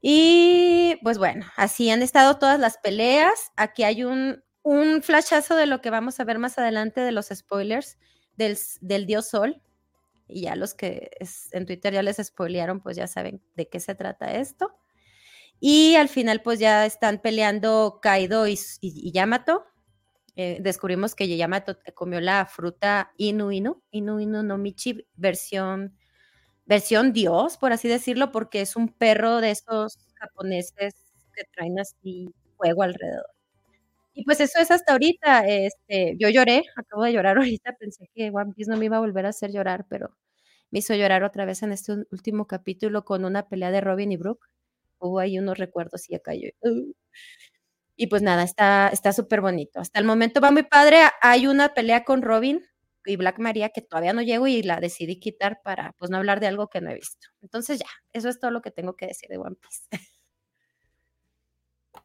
Y 0.02 0.99
pues 1.02 1.16
bueno, 1.16 1.47
así 1.57 1.88
han 1.88 2.02
estado 2.02 2.38
todas 2.38 2.61
las 2.61 2.76
peleas. 2.76 3.50
Aquí 3.57 3.83
hay 3.83 4.04
un, 4.04 4.45
un 4.62 5.00
flashazo 5.00 5.57
de 5.57 5.64
lo 5.64 5.81
que 5.81 5.88
vamos 5.88 6.21
a 6.21 6.25
ver 6.25 6.38
más 6.38 6.59
adelante 6.59 7.00
de 7.00 7.12
los 7.12 7.28
spoilers 7.35 7.97
del, 8.37 8.59
del 8.83 9.07
dios 9.07 9.31
Sol, 9.31 9.62
y 10.28 10.43
ya 10.43 10.57
los 10.57 10.75
que 10.75 11.11
en 11.52 11.66
Twitter 11.66 11.93
ya 11.95 12.02
les 12.02 12.16
spoilearon, 12.19 12.81
pues 12.81 12.97
ya 12.97 13.07
saben 13.07 13.43
de 13.57 13.69
qué 13.69 13.81
se 13.81 13.95
trata 13.95 14.35
esto. 14.35 14.75
Y 15.61 15.97
al 15.97 16.09
final, 16.09 16.43
pues 16.43 16.59
ya 16.61 16.87
están 16.87 17.21
peleando 17.23 18.00
Kaido 18.02 18.47
y, 18.49 18.59
Yamato. 19.12 19.64
Eh, 20.37 20.59
descubrimos 20.62 21.14
que 21.14 21.28
Yamato 21.37 21.78
comió 21.95 22.21
la 22.21 22.47
fruta 22.47 23.12
Inu 23.19 23.52
Inu, 23.52 23.83
Inu 23.93 24.21
Inu 24.21 24.43
no 24.43 24.59
Michi, 24.59 25.07
versión, 25.14 25.97
versión 26.66 27.12
Dios, 27.14 27.59
por 27.59 27.73
así 27.73 27.88
decirlo, 27.88 28.33
porque 28.33 28.62
es 28.62 28.76
un 28.76 28.88
perro 28.90 29.40
de 29.43 29.52
esos 29.52 29.99
japoneses 30.16 30.95
que 31.35 31.45
traen 31.54 31.78
así 31.81 32.35
fuego 32.59 32.83
alrededor. 32.85 33.26
Y 34.16 34.25
pues 34.25 34.40
eso 34.40 34.61
es 34.61 34.71
hasta 34.71 34.92
ahorita. 34.92 35.47
Este, 35.49 36.14
yo 36.18 36.28
lloré, 36.28 36.62
acabo 36.76 37.02
de 37.04 37.12
llorar 37.12 37.37
ahorita, 37.59 37.73
pensé 37.78 38.09
que 38.14 38.30
One 38.30 38.52
Piece 38.54 38.71
no 38.71 38.76
me 38.76 38.87
iba 38.87 38.97
a 38.97 39.00
volver 39.00 39.26
a 39.26 39.30
hacer 39.30 39.50
llorar, 39.52 39.87
pero 39.88 40.11
me 40.71 40.80
hizo 40.80 40.94
llorar 40.94 41.25
otra 41.25 41.44
vez 41.47 41.62
en 41.62 41.73
este 41.73 41.92
último 42.12 42.47
capítulo 42.47 43.04
con 43.04 43.25
una 43.25 43.49
pelea 43.49 43.71
de 43.73 43.80
Robin 43.80 44.12
y 44.12 44.16
Brooke. 44.18 44.47
Hubo 45.00 45.21
ahí 45.21 45.38
unos 45.38 45.59
recuerdos 45.59 46.11
y 46.11 46.14
acá 46.16 46.35
yo. 46.35 46.49
Uh. 46.62 46.92
Y 47.97 48.09
pues 48.09 48.23
nada, 48.23 48.42
está 48.42 48.88
está 48.92 49.12
súper 49.12 49.40
bonito. 49.40 49.80
Hasta 49.80 49.99
el 50.00 50.04
momento 50.06 50.40
va 50.40 50.50
muy 50.50 50.64
padre. 50.64 50.99
Hay 51.23 51.47
una 51.47 51.75
pelea 51.75 52.04
con 52.04 52.23
Robin 52.23 52.61
y 53.06 53.16
Black 53.16 53.38
Maria 53.38 53.68
que 53.71 53.83
todavía 53.83 54.12
no 54.12 54.23
llego 54.23 54.47
y 54.49 54.62
la 54.62 54.80
decidí 54.80 55.21
quitar 55.21 55.61
para 55.62 55.92
pues 55.99 56.11
no 56.11 56.16
hablar 56.16 56.40
de 56.40 56.49
algo 56.49 56.68
que 56.68 56.80
no 56.80 56.90
he 56.90 56.94
visto. 56.94 57.28
Entonces 57.42 57.78
ya, 57.78 57.87
eso 58.12 58.28
es 58.28 58.40
todo 58.40 58.50
lo 58.50 58.62
que 58.62 58.71
tengo 58.73 58.97
que 58.97 59.06
decir 59.06 59.28
de 59.28 59.38
One 59.38 59.56
Piece. 59.61 59.83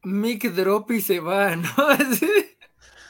Mick 0.03 0.51
drop 0.51 0.91
y 0.91 1.01
se 1.01 1.19
va, 1.19 1.55
¿no? 1.55 1.69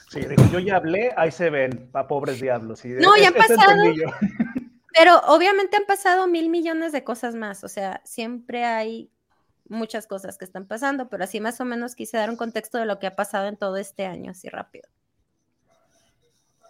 Sí, 0.09 0.21
yo 0.51 0.57
ya 0.57 0.77
hablé, 0.77 1.13
ahí 1.17 1.29
se 1.29 1.51
ven, 1.51 1.87
pa' 1.91 2.07
pobres 2.07 2.41
diablos. 2.41 2.83
no, 2.83 3.15
ya 3.15 3.27
han 3.27 3.33
pasado. 3.35 3.83
Pero 4.95 5.19
obviamente 5.27 5.77
han 5.77 5.85
pasado 5.85 6.27
mil 6.27 6.49
millones 6.49 6.91
de 6.91 7.03
cosas 7.03 7.35
más, 7.35 7.63
o 7.63 7.67
sea, 7.67 8.01
siempre 8.05 8.65
hay 8.65 9.11
muchas 9.67 10.07
cosas 10.07 10.39
que 10.39 10.45
están 10.45 10.65
pasando, 10.65 11.09
pero 11.09 11.23
así 11.23 11.39
más 11.39 11.61
o 11.61 11.65
menos 11.65 11.93
quise 11.93 12.17
dar 12.17 12.31
un 12.31 12.37
contexto 12.37 12.79
de 12.79 12.85
lo 12.85 12.97
que 12.97 13.05
ha 13.05 13.15
pasado 13.15 13.47
en 13.47 13.55
todo 13.55 13.77
este 13.77 14.07
año, 14.07 14.31
así 14.31 14.49
rápido. 14.49 14.89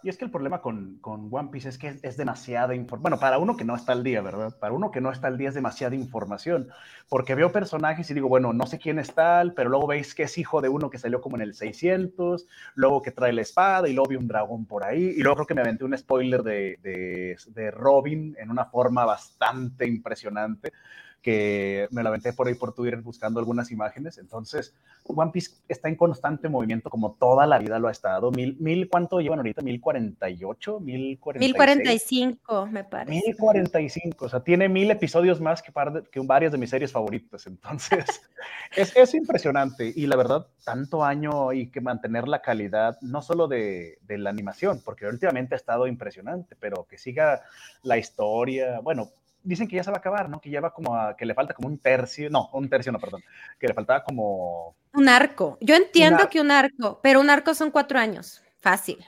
Y 0.02 0.08
es 0.08 0.16
que 0.16 0.24
el 0.24 0.30
problema 0.30 0.62
con, 0.62 0.98
con 1.00 1.28
One 1.30 1.50
Piece 1.50 1.68
es 1.68 1.78
que 1.78 1.98
es, 2.02 2.16
demasiada 2.16 2.74
información. 2.74 3.02
Bueno, 3.02 3.18
para 3.18 3.38
uno 3.38 3.56
que 3.56 3.64
no 3.64 3.76
está 3.76 3.92
al 3.92 4.02
día, 4.02 4.22
¿verdad? 4.22 4.56
Para 4.58 4.72
uno 4.72 4.90
que 4.90 5.00
no 5.00 5.12
está 5.12 5.26
al 5.26 5.36
día 5.36 5.50
es 5.50 5.54
demasiada 5.54 5.94
información. 5.94 6.68
Porque 7.08 7.34
veo 7.34 7.52
personajes 7.52 8.10
y 8.10 8.14
digo, 8.14 8.28
bueno, 8.28 8.52
no 8.52 8.66
sé 8.66 8.78
quién 8.78 8.98
es 8.98 9.14
tal, 9.14 9.52
pero 9.52 9.68
luego 9.68 9.86
veis 9.86 10.14
que 10.14 10.22
es 10.22 10.38
hijo 10.38 10.60
de 10.60 10.68
uno 10.68 10.88
que 10.88 10.98
salió 10.98 11.20
como 11.20 11.36
en 11.36 11.42
el 11.42 11.54
600, 11.54 12.46
luego 12.74 13.02
que 13.02 13.10
trae 13.10 13.32
la 13.32 13.42
espada 13.42 13.88
y 13.88 13.92
luego 13.92 14.10
vi 14.10 14.16
un 14.16 14.28
dragón 14.28 14.64
por 14.66 14.84
ahí. 14.84 15.14
Y 15.16 15.22
luego 15.22 15.36
creo 15.36 15.46
que 15.46 15.54
me 15.54 15.60
aventé 15.62 15.84
un 15.84 15.96
spoiler 15.96 16.42
de, 16.42 16.78
de, 16.82 17.36
de 17.48 17.70
Robin 17.70 18.34
en 18.38 18.50
una 18.50 18.64
forma 18.64 19.04
bastante 19.04 19.86
impresionante 19.86 20.72
que 21.22 21.86
me 21.90 22.02
la 22.02 22.08
aventé 22.08 22.32
por 22.32 22.48
ahí 22.48 22.54
por 22.54 22.74
Twitter 22.74 23.00
buscando 23.02 23.40
algunas 23.40 23.70
imágenes. 23.70 24.18
Entonces, 24.18 24.74
One 25.04 25.30
Piece 25.32 25.52
está 25.68 25.88
en 25.88 25.96
constante 25.96 26.48
movimiento 26.48 26.88
como 26.88 27.12
toda 27.12 27.46
la 27.46 27.58
vida 27.58 27.78
lo 27.78 27.88
ha 27.88 27.92
estado. 27.92 28.30
Mil, 28.30 28.56
mil 28.58 28.88
¿Cuánto 28.88 29.20
llevan 29.20 29.38
ahorita? 29.40 29.62
¿Mil 29.62 29.80
cuarenta 29.80 30.30
y 30.30 30.44
ocho? 30.44 30.80
¿Mil 30.80 31.18
cuarenta 31.18 31.92
y 31.92 31.98
cinco, 31.98 32.66
me 32.66 32.84
parece. 32.84 33.22
Mil 33.26 33.36
cuarenta 33.36 33.80
y 33.80 33.88
cinco. 33.88 34.26
O 34.26 34.28
sea, 34.28 34.40
tiene 34.40 34.68
mil 34.68 34.90
episodios 34.90 35.40
más 35.40 35.62
que, 35.62 35.72
que 36.10 36.20
varias 36.20 36.52
de 36.52 36.58
mis 36.58 36.70
series 36.70 36.92
favoritas. 36.92 37.46
Entonces, 37.46 38.04
es, 38.76 38.96
es, 38.96 39.14
impresionante. 39.14 39.92
Y 39.94 40.06
la 40.06 40.16
verdad, 40.16 40.46
tanto 40.64 41.04
año 41.04 41.52
y 41.52 41.70
que 41.70 41.80
mantener 41.80 42.28
la 42.28 42.40
calidad, 42.40 42.98
no 43.02 43.20
solo 43.20 43.46
de, 43.46 43.98
de 44.02 44.18
la 44.18 44.30
animación, 44.30 44.80
porque 44.84 45.06
últimamente 45.06 45.54
ha 45.54 45.56
estado 45.56 45.86
impresionante, 45.86 46.56
pero 46.58 46.86
que 46.88 46.96
siga 46.96 47.42
la 47.82 47.98
historia. 47.98 48.80
Bueno, 48.80 49.10
dicen 49.42 49.68
que 49.68 49.76
ya 49.76 49.84
se 49.84 49.90
va 49.90 49.96
a 49.96 50.00
acabar, 50.00 50.28
¿no? 50.28 50.40
Que 50.40 50.50
lleva 50.50 50.72
como 50.72 50.96
a, 50.96 51.16
que 51.16 51.24
le 51.24 51.34
falta 51.34 51.54
como 51.54 51.68
un 51.68 51.78
tercio, 51.78 52.30
no, 52.30 52.48
un 52.52 52.68
tercio 52.68 52.92
no, 52.92 52.98
perdón, 52.98 53.22
que 53.58 53.68
le 53.68 53.74
faltaba 53.74 54.04
como... 54.04 54.74
Un 54.92 55.08
arco. 55.08 55.58
Yo 55.60 55.74
entiendo 55.74 56.28
que 56.28 56.40
un 56.40 56.50
arco, 56.50 57.00
pero 57.02 57.20
un 57.20 57.30
arco 57.30 57.54
son 57.54 57.70
cuatro 57.70 57.98
años, 57.98 58.42
fácil, 58.58 58.98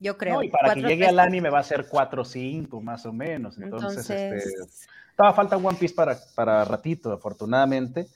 yo 0.00 0.16
creo. 0.18 0.34
No, 0.34 0.42
y 0.42 0.50
para 0.50 0.74
que 0.74 0.82
llegue 0.82 1.06
al 1.06 1.18
anime 1.18 1.50
va 1.50 1.60
a 1.60 1.64
ser 1.64 1.86
cuatro 1.88 2.22
o 2.22 2.24
cinco, 2.24 2.80
más 2.80 3.06
o 3.06 3.12
menos. 3.12 3.58
Entonces, 3.58 4.08
Este, 4.10 4.62
estaba 5.10 5.32
falta 5.32 5.56
One 5.56 5.78
Piece 5.78 5.94
para, 5.94 6.16
para 6.34 6.64
ratito, 6.64 7.12
afortunadamente, 7.12 8.08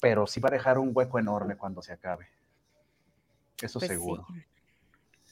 pero 0.00 0.26
sí 0.26 0.40
va 0.40 0.48
a 0.48 0.52
dejar 0.52 0.78
un 0.78 0.90
hueco 0.94 1.18
enorme 1.18 1.56
cuando 1.56 1.82
se 1.82 1.92
acabe. 1.92 2.28
Eso 3.60 3.78
pues 3.78 3.90
seguro. 3.90 4.26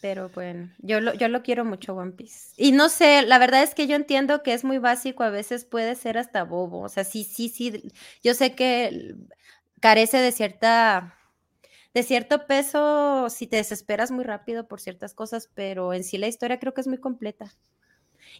Pero 0.01 0.29
bueno, 0.29 0.71
yo 0.79 1.01
lo, 1.01 1.15
yo 1.15 1.29
lo 1.29 1.43
quiero 1.43 1.65
mucho 1.65 1.95
One 1.95 2.13
Piece. 2.13 2.51
Y 2.59 2.73
no 2.73 2.89
sé, 2.91 3.23
la 3.23 3.39
verdad 3.39 3.63
es 3.63 3.75
que 3.75 3.87
yo 3.87 3.97
entiendo 3.97 4.43
que 4.43 4.53
es 4.53 4.63
muy 4.65 4.79
básico, 4.79 5.23
a 5.23 5.31
veces 5.31 5.65
puede 5.65 5.95
ser 5.95 6.19
hasta 6.19 6.45
bobo. 6.45 6.81
O 6.83 6.89
sea, 6.91 7.05
sí, 7.05 7.25
sí, 7.25 7.49
sí. 7.49 7.91
Yo 8.23 8.35
sé 8.35 8.55
que 8.55 9.15
carece 9.81 10.19
de 10.19 10.33
cierta 10.33 11.15
de 11.95 12.03
cierto 12.05 12.47
peso 12.47 13.31
si 13.31 13.47
te 13.49 13.57
desesperas 13.57 14.11
muy 14.13 14.25
rápido 14.25 14.69
por 14.69 14.81
ciertas 14.81 15.15
cosas, 15.15 15.51
pero 15.55 15.95
en 15.95 16.05
sí 16.05 16.19
la 16.19 16.29
historia 16.29 16.59
creo 16.61 16.75
que 16.75 16.83
es 16.83 16.89
muy 16.89 16.99
completa. 16.99 17.53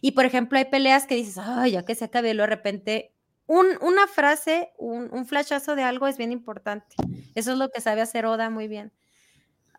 Y 0.01 0.11
por 0.11 0.25
ejemplo, 0.25 0.57
hay 0.57 0.65
peleas 0.65 1.07
que 1.07 1.15
dices, 1.15 1.37
ay, 1.39 1.71
ya 1.73 1.83
que 1.85 1.95
se 1.95 2.05
acabe, 2.05 2.31
y 2.31 2.37
de 2.37 2.45
repente 2.47 3.13
un, 3.47 3.67
una 3.81 4.07
frase, 4.07 4.71
un, 4.77 5.09
un 5.13 5.25
flashazo 5.27 5.75
de 5.75 5.83
algo 5.83 6.07
es 6.07 6.17
bien 6.17 6.31
importante. 6.31 6.95
Eso 7.35 7.51
es 7.53 7.57
lo 7.57 7.69
que 7.69 7.81
sabe 7.81 8.01
hacer 8.01 8.25
Oda 8.25 8.49
muy 8.49 8.67
bien 8.67 8.91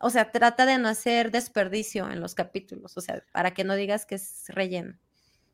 o 0.01 0.09
sea, 0.09 0.31
trata 0.31 0.65
de 0.65 0.77
no 0.77 0.87
hacer 0.87 1.31
desperdicio 1.31 2.09
en 2.09 2.21
los 2.21 2.35
capítulos, 2.35 2.97
o 2.97 3.01
sea, 3.01 3.23
para 3.31 3.51
que 3.51 3.63
no 3.63 3.75
digas 3.75 4.05
que 4.05 4.15
es 4.15 4.45
relleno. 4.49 4.95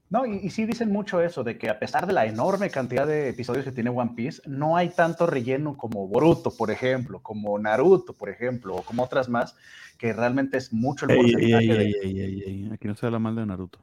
No, 0.10 0.28
y, 0.28 0.50
sí 0.52 0.66
dicen 0.66 0.92
mucho 0.92 1.22
eso, 1.22 1.44
de 1.44 1.58
que 1.58 1.70
a 1.70 1.80
pesar 1.80 2.06
de 2.06 2.14
la 2.14 2.28
enorme 2.28 2.70
cantidad 2.70 3.08
de 3.08 3.30
episodios 3.30 3.66
que 3.66 3.72
tiene 3.72 3.90
One 3.90 4.12
Piece, 4.16 4.44
no 4.46 4.78
hay 4.78 4.90
tanto 4.90 5.26
relleno 5.26 5.76
como 5.76 6.08
Boruto, 6.08 6.56
por 6.56 6.70
ejemplo, 6.70 7.20
como 7.22 7.58
Naruto, 7.58 8.14
por 8.14 8.30
ejemplo, 8.30 8.76
o 8.76 8.84
como 8.84 9.04
otras 9.04 9.28
más, 9.28 9.56
que 9.98 10.14
realmente 10.14 10.58
es 10.58 10.72
mucho 10.72 11.08
el 11.08 11.18
porcentaje 11.18 12.70
Aquí 12.72 12.88
no 12.88 12.96
se 12.96 13.06
habla 13.08 13.18
mal 13.18 13.36
de 13.36 13.46
Naruto. 13.46 13.80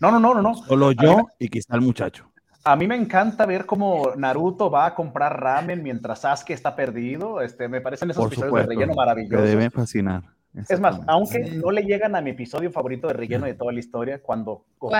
No, 0.00 0.10
no, 0.10 0.18
no, 0.18 0.34
no, 0.34 0.42
no. 0.42 0.54
Solo 0.54 0.90
yo 0.92 1.28
y 1.38 1.48
quizá 1.48 1.76
el 1.76 1.82
muchacho. 1.82 2.28
A 2.64 2.76
mí 2.76 2.86
me 2.86 2.96
encanta 2.96 3.46
ver 3.46 3.66
cómo 3.66 4.12
Naruto 4.16 4.70
va 4.70 4.86
a 4.86 4.94
comprar 4.94 5.40
ramen 5.40 5.82
mientras 5.82 6.20
Sasuke 6.20 6.52
está 6.52 6.74
perdido. 6.74 7.40
Este, 7.40 7.68
me 7.68 7.80
parecen 7.80 8.10
esos 8.10 8.26
episodios 8.26 8.54
de 8.54 8.74
relleno 8.74 8.94
maravillosos. 8.94 9.40
Me 9.40 9.48
deben 9.48 9.70
fascinar. 9.70 10.22
Es 10.68 10.80
más, 10.80 11.00
aunque 11.06 11.38
no 11.52 11.70
le 11.70 11.82
llegan 11.82 12.16
a 12.16 12.20
mi 12.20 12.30
episodio 12.30 12.72
favorito 12.72 13.06
de 13.06 13.14
relleno 13.14 13.46
de 13.46 13.54
toda 13.54 13.72
la 13.72 13.78
historia, 13.78 14.20
cuando 14.20 14.64
Goku 14.78 14.94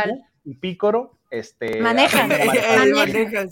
y 0.44 0.54
Picoro 0.54 1.18
este, 1.30 1.80
manejan. 1.80 2.28
manejan 2.94 3.48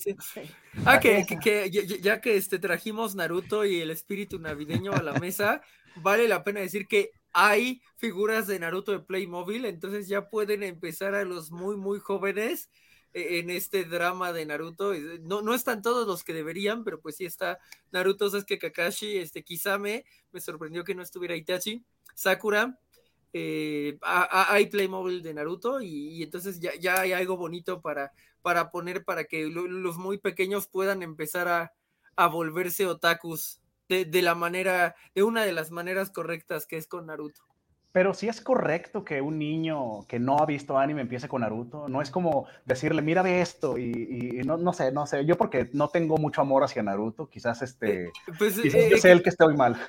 Ah, 0.85 1.01
que, 1.01 1.71
ya 2.01 2.21
que 2.21 2.37
este, 2.37 2.59
trajimos 2.59 3.15
Naruto 3.15 3.65
y 3.65 3.81
el 3.81 3.91
espíritu 3.91 4.39
navideño 4.39 4.93
a 4.93 5.03
la 5.03 5.15
mesa, 5.15 5.63
vale 5.97 6.29
la 6.29 6.45
pena 6.45 6.61
decir 6.61 6.87
que 6.87 7.11
hay 7.33 7.83
figuras 7.97 8.47
de 8.47 8.59
Naruto 8.59 8.93
de 8.93 9.01
Playmobil, 9.01 9.65
entonces 9.65 10.07
ya 10.07 10.29
pueden 10.29 10.63
empezar 10.63 11.15
a 11.15 11.25
los 11.25 11.51
muy, 11.51 11.77
muy 11.77 11.99
jóvenes 11.99 12.71
en 13.17 13.49
este 13.49 13.85
drama 13.85 14.35
de 14.35 14.45
Naruto. 14.45 14.93
No, 15.23 15.41
no 15.41 15.55
están 15.55 15.81
todos 15.81 16.07
los 16.07 16.23
que 16.23 16.35
deberían, 16.35 16.85
pero 16.85 17.01
pues 17.01 17.17
sí 17.17 17.25
está 17.25 17.59
Naruto, 17.91 18.29
Sasuke 18.29 18.59
Kakashi, 18.59 19.17
este 19.17 19.43
Kisame, 19.43 20.05
me 20.33 20.41
sorprendió 20.41 20.85
que 20.85 20.95
no 20.95 21.03
estuviera 21.03 21.35
Itachi, 21.35 21.83
Sakura, 22.15 22.79
eh, 23.33 23.99
hay 24.03 24.67
Playmobil 24.67 25.23
de 25.23 25.33
Naruto 25.33 25.81
y, 25.81 26.23
entonces 26.23 26.61
ya, 26.61 26.75
ya, 26.75 27.01
hay 27.01 27.13
algo 27.13 27.39
bonito 27.39 27.81
para, 27.81 28.13
para 28.43 28.71
poner 28.71 29.03
para 29.03 29.25
que 29.25 29.47
los 29.47 29.97
muy 29.97 30.19
pequeños 30.19 30.67
puedan 30.67 31.03
empezar 31.03 31.49
a, 31.49 31.73
a 32.17 32.27
volverse 32.29 32.87
otakus 32.87 33.61
de, 33.89 34.05
de, 34.05 34.21
la 34.21 34.35
manera, 34.35 34.95
de 35.15 35.23
una 35.23 35.45
de 35.47 35.53
las 35.53 35.71
maneras 35.71 36.11
correctas 36.11 36.67
que 36.67 36.77
es 36.77 36.87
con 36.87 37.07
Naruto. 37.07 37.46
Pero 37.97 38.13
sí 38.13 38.29
es 38.29 38.43
correcto 38.43 39.07
que 39.07 39.23
un 39.23 39.39
niño 39.39 40.07
que 40.07 40.19
no 40.19 40.37
ha 40.37 40.45
visto 40.45 40.77
anime 40.77 41.01
empiece 41.01 41.29
con 41.29 41.41
Naruto. 41.41 41.89
No 41.89 42.03
es 42.03 42.11
como 42.11 42.47
decirle, 42.67 43.01
mira, 43.01 43.23
ve 43.23 43.41
esto. 43.41 43.79
Y, 43.79 44.43
no, 44.45 44.59
no, 44.59 44.75
sé, 44.75 44.93
no 44.93 45.07
sé. 45.07 45.25
Yo 45.25 45.39
porque 45.39 45.71
no 45.73 45.89
tengo 45.89 46.19
mucho 46.19 46.43
amor 46.43 46.63
hacia 46.63 46.83
Naruto, 46.83 47.31
quizás 47.31 47.63
este. 47.63 48.09
Eh, 48.09 48.13
pues, 48.37 48.61
quizás 48.61 48.83
eh, 48.83 48.89
yo 48.91 48.99
sé 48.99 49.13
el 49.13 49.23
que 49.23 49.31
estoy 49.31 49.57
mal. 49.57 49.81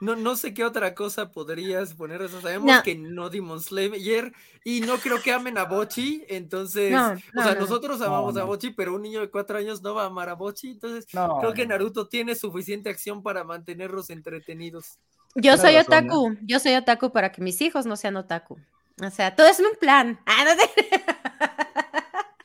No, 0.00 0.16
no 0.16 0.34
sé 0.34 0.54
qué 0.54 0.64
otra 0.64 0.94
cosa 0.94 1.30
podrías 1.30 1.92
poner. 1.92 2.22
eso 2.22 2.40
sabemos 2.40 2.82
que 2.82 2.94
no 2.94 3.28
Demon 3.28 3.60
Slayer 3.60 4.32
y 4.64 4.80
no 4.80 4.96
creo 4.96 5.20
que 5.20 5.32
amen 5.32 5.58
a 5.58 5.64
Bochi. 5.64 6.24
Entonces, 6.30 6.94
o 6.94 7.42
sea, 7.42 7.54
nosotros 7.54 8.00
amamos 8.00 8.34
a 8.38 8.44
Bochi, 8.44 8.70
pero 8.70 8.94
un 8.94 9.02
niño 9.02 9.20
de 9.20 9.28
cuatro 9.28 9.58
años 9.58 9.82
no 9.82 9.94
va 9.94 10.04
a 10.04 10.06
amar 10.06 10.30
a 10.30 10.34
Bochi. 10.36 10.70
Entonces, 10.70 11.04
creo 11.04 11.52
que 11.52 11.66
Naruto 11.66 12.08
tiene 12.08 12.34
suficiente 12.34 12.88
acción 12.88 13.22
para 13.22 13.44
mantenerlos 13.44 14.08
entretenidos. 14.08 14.98
Yo 15.34 15.56
soy 15.56 15.76
otaku, 15.76 16.36
yo 16.42 16.58
soy 16.58 16.74
otaku 16.74 17.10
para 17.10 17.32
que 17.32 17.40
mis 17.40 17.60
hijos 17.60 17.86
no 17.86 17.96
sean 17.96 18.16
otaku. 18.16 18.58
O 19.02 19.10
sea, 19.10 19.34
todo 19.34 19.46
es 19.46 19.58
un 19.60 19.76
plan. 19.78 20.18
Ah, 20.26 20.44
no. 20.44 20.52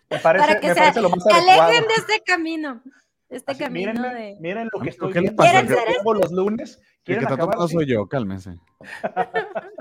Me 0.09 0.19
parece, 0.19 0.47
para 0.47 0.59
que 0.61 0.73
se 0.73 0.79
alejen 0.79 1.83
de 1.83 1.93
este 1.97 2.21
camino. 2.25 2.81
Este 3.29 3.57
camino 3.57 3.91
miren, 3.93 4.15
de. 4.15 4.37
Miren 4.39 4.69
lo 4.71 4.79
que 4.79 4.89
estoy 4.89 5.11
¿Qué 5.11 5.19
viendo. 5.19 5.43
¿Quieren 5.43 5.67
ser 5.67 5.77
los 6.01 6.31
lunes. 6.31 6.79
El 7.05 7.17
que 7.19 7.23
está 7.25 7.35
no 7.35 7.67
soy 7.67 7.85
yo, 7.85 8.07
cálmense. 8.07 8.57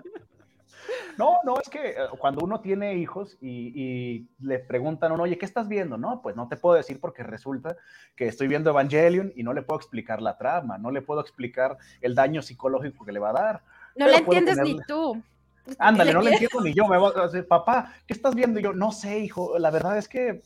No, 1.19 1.39
no, 1.45 1.59
es 1.61 1.69
que 1.69 1.91
eh, 1.91 1.97
cuando 2.19 2.45
uno 2.45 2.61
tiene 2.61 2.95
hijos 2.95 3.37
y, 3.41 4.29
le 4.41 4.59
preguntan, 4.59 5.13
oye, 5.13 5.39
¿qué 5.39 5.47
estás 5.47 5.69
viendo? 5.69 5.97
No, 5.97 6.21
pues 6.23 6.37
no 6.37 6.49
te 6.49 6.57
puedo 6.57 6.77
decir 6.77 7.01
porque 7.01 7.23
resulta 7.23 7.77
que 8.15 8.29
estoy 8.29 8.49
viendo 8.49 8.71
Evangelion 8.71 9.33
y 9.35 9.43
no 9.43 9.53
le 9.53 9.63
puedo 9.63 9.79
explicar 9.79 10.21
la 10.21 10.37
trama, 10.37 10.79
no 10.79 10.91
le 10.91 11.03
puedo 11.03 11.21
explicar 11.21 11.77
el 12.01 12.15
daño 12.15 12.43
psicológico 12.43 13.05
que 13.05 13.13
le 13.13 13.19
va 13.19 13.31
a 13.31 13.35
dar. 13.35 13.63
No 13.97 14.07
le 14.07 14.17
entiendes 14.17 14.59
ni 14.59 14.79
tú. 14.87 15.23
Ándale, 15.79 16.13
no 16.15 16.21
le 16.21 16.33
entiendo 16.33 16.61
ni 16.61 16.75
yo. 16.75 16.87
Me 16.87 16.99
voy 16.99 17.13
a 17.17 17.23
decir, 17.23 17.47
papá, 17.47 17.93
¿qué 18.07 18.15
estás 18.15 18.35
viendo? 18.35 18.61
Y 18.61 18.63
yo, 18.63 18.73
no 18.73 18.93
sé, 18.93 19.19
hijo, 19.19 19.59
la 19.59 19.71
verdad 19.71 19.99
es 19.99 20.09
que 20.09 20.43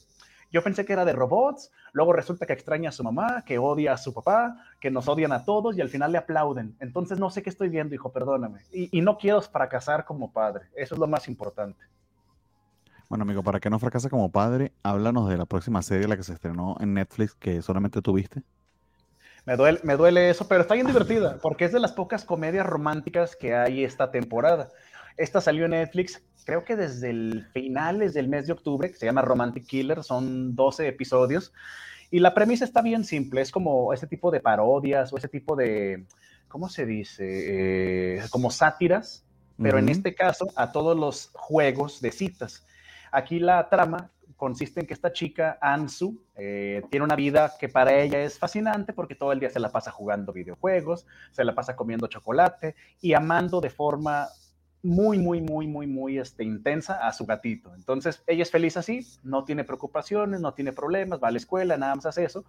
yo 0.51 0.63
pensé 0.63 0.85
que 0.85 0.93
era 0.93 1.05
de 1.05 1.13
robots, 1.13 1.71
luego 1.93 2.13
resulta 2.13 2.47
que 2.47 2.53
extraña 2.53 2.89
a 2.89 2.93
su 2.93 3.05
mamá, 3.05 3.45
que 3.45 3.59
odia 3.59 3.93
a 3.93 3.97
su 3.97 4.13
papá, 4.13 4.57
que 4.81 4.91
nos 4.91 5.09
odian 5.09 5.33
a 5.33 5.45
todos 5.45 5.77
y 5.77 5.81
al 5.81 5.89
final 5.89 6.13
le 6.13 6.19
aplauden. 6.19 6.77
Entonces 6.81 7.19
no 7.19 7.31
sé 7.31 7.43
qué 7.43 7.51
estoy 7.51 7.69
viendo, 7.69 7.95
hijo, 7.95 8.13
perdóname. 8.13 8.61
Y, 8.73 9.01
no 9.01 9.17
quiero 9.17 9.41
fracasar 9.43 10.05
como 10.05 10.33
padre. 10.33 10.67
Eso 10.75 10.95
es 10.95 10.99
lo 10.99 11.07
más 11.07 11.29
importante. 11.29 11.85
Bueno, 13.09 13.23
amigo, 13.23 13.43
para 13.43 13.61
que 13.61 13.71
no 13.71 13.79
fracase 13.79 14.09
como 14.09 14.31
padre, 14.31 14.73
háblanos 14.83 15.29
de 15.29 15.37
la 15.37 15.47
próxima 15.47 15.83
serie, 15.83 16.07
la 16.07 16.17
que 16.17 16.23
se 16.23 16.33
estrenó 16.33 16.77
en 16.81 16.95
Netflix, 16.95 17.35
que 17.35 17.63
solamente 17.63 18.03
tuviste. 18.03 18.43
Me 19.47 19.57
duele, 19.57 19.81
me 19.83 19.97
duele 19.97 20.31
eso, 20.31 20.47
pero 20.47 20.61
está 20.61 20.75
bien 20.75 20.87
divertida, 20.87 21.39
porque 21.41 21.65
es 21.65 21.73
de 21.73 21.81
las 21.81 21.93
pocas 21.93 22.25
comedias 22.25 22.67
románticas 22.67 23.35
que 23.35 23.55
hay 23.55 23.85
esta 23.85 24.11
temporada. 24.11 24.69
Esta 25.17 25.41
salió 25.41 25.65
en 25.65 25.73
Netflix, 25.73 26.23
creo 26.45 26.65
que 26.65 26.77
desde 26.77 27.11
el 27.11 27.47
finales 27.53 28.15
del 28.15 28.29
mes 28.29 28.47
de 28.47 28.53
octubre, 28.53 28.91
que 28.91 28.97
se 28.97 29.07
llama 29.07 29.23
Romantic 29.23 29.67
Killer, 29.67 30.03
son 30.03 30.55
12 30.55 30.89
episodios. 30.89 31.53
Y 32.11 32.19
la 32.19 32.35
premisa 32.35 32.65
está 32.65 32.83
bien 32.83 33.05
simple, 33.05 33.41
es 33.41 33.51
como 33.53 33.93
ese 33.93 34.07
tipo 34.07 34.31
de 34.31 34.41
parodias 34.41 35.13
o 35.13 35.17
ese 35.17 35.29
tipo 35.29 35.55
de, 35.55 36.07
¿cómo 36.49 36.69
se 36.69 36.87
dice? 36.87 38.17
Eh, 38.17 38.23
como 38.31 38.51
sátiras, 38.51 39.25
pero 39.63 39.79
en 39.79 39.89
este 39.89 40.15
caso 40.15 40.49
a 40.57 40.73
todos 40.73 40.97
los 40.97 41.31
juegos 41.35 42.01
de 42.01 42.11
citas. 42.11 42.67
Aquí 43.13 43.39
la 43.39 43.69
trama 43.69 44.11
consiste 44.37 44.81
en 44.81 44.87
que 44.87 44.95
esta 44.95 45.13
chica, 45.13 45.59
Ansu, 45.61 46.25
eh, 46.35 46.83
tiene 46.91 47.05
una 47.05 47.15
vida 47.15 47.53
que 47.61 47.69
para 47.69 47.95
ella 47.95 48.23
es 48.23 48.39
fascinante 48.39 48.95
porque 48.95 49.15
todo 49.15 49.33
el 49.33 49.39
día 49.39 49.51
se 49.51 49.61
la 49.61 49.69
pasa 49.69 49.91
jugando 49.91 50.33
videojuegos, 50.33 51.07
se 51.31 51.45
la 51.45 51.55
pasa 51.55 51.77
comiendo 51.77 52.07
chocolate 52.07 52.75
y 53.03 53.13
amando 53.13 53.61
de 53.61 53.69
forma 53.69 54.29
muy, 54.83 55.19
muy, 55.19 55.41
muy, 55.41 55.67
muy, 55.67 55.87
muy 55.87 56.19
este, 56.19 56.45
intensa 56.45 57.07
a 57.07 57.13
su 57.13 57.27
gatito. 57.27 57.75
Entonces, 57.75 58.23
ella 58.27 58.43
es 58.43 58.51
feliz 58.51 58.77
así, 58.77 59.07
no 59.23 59.45
tiene 59.45 59.65
preocupaciones, 59.65 60.41
no 60.41 60.55
tiene 60.55 60.73
problemas, 60.73 61.21
va 61.23 61.29
a 61.29 61.31
la 61.31 61.39
escuela, 61.39 61.77
nada 61.77 61.95
más 61.95 62.07
hace 62.07 62.25
eso. 62.25 62.45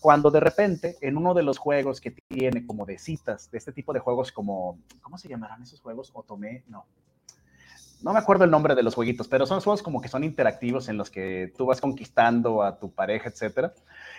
Cuando 0.00 0.30
de 0.30 0.40
repente, 0.40 0.96
en 1.00 1.16
uno 1.16 1.34
de 1.34 1.42
los 1.42 1.58
juegos 1.58 2.00
que 2.00 2.10
tiene 2.10 2.66
como 2.66 2.86
de 2.86 2.98
citas, 2.98 3.50
de 3.50 3.58
este 3.58 3.72
tipo 3.72 3.92
de 3.92 4.00
juegos 4.00 4.32
como, 4.32 4.78
¿cómo 5.02 5.18
se 5.18 5.28
llamarán 5.28 5.62
esos 5.62 5.80
juegos? 5.80 6.10
Otome, 6.14 6.64
no. 6.68 6.86
No 8.02 8.12
me 8.12 8.18
acuerdo 8.18 8.44
el 8.44 8.50
nombre 8.50 8.74
de 8.74 8.82
los 8.82 8.94
jueguitos, 8.94 9.28
pero 9.28 9.46
son 9.46 9.60
juegos 9.60 9.82
como 9.82 10.02
que 10.02 10.08
son 10.08 10.24
interactivos 10.24 10.88
en 10.88 10.98
los 10.98 11.10
que 11.10 11.52
tú 11.56 11.64
vas 11.64 11.80
conquistando 11.80 12.62
a 12.62 12.78
tu 12.78 12.92
pareja, 12.92 13.30
etcétera. 13.30 13.72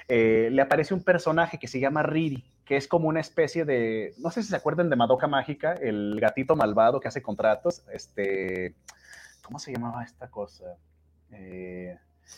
Eh, 0.08 0.50
le 0.52 0.62
aparece 0.62 0.96
un 0.96 1.04
personaje 1.04 1.60
que 1.60 1.68
se 1.68 1.80
llama 1.80 2.02
Riri, 2.02 2.44
que 2.66 2.76
es 2.76 2.88
como 2.88 3.08
una 3.08 3.20
especie 3.20 3.64
de, 3.64 4.16
no 4.18 4.32
sé 4.32 4.42
si 4.42 4.50
se 4.50 4.56
acuerdan 4.56 4.90
de 4.90 4.96
Madoka 4.96 5.28
Mágica, 5.28 5.74
el 5.74 6.20
gatito 6.20 6.56
malvado 6.56 7.00
que 7.00 7.08
hace 7.08 7.22
contratos, 7.22 7.84
este, 7.92 8.76
¿cómo 9.44 9.60
se 9.60 9.72
llamaba 9.72 10.04
esta 10.04 10.30
cosa? 10.30 10.76
Eh, 11.32 11.96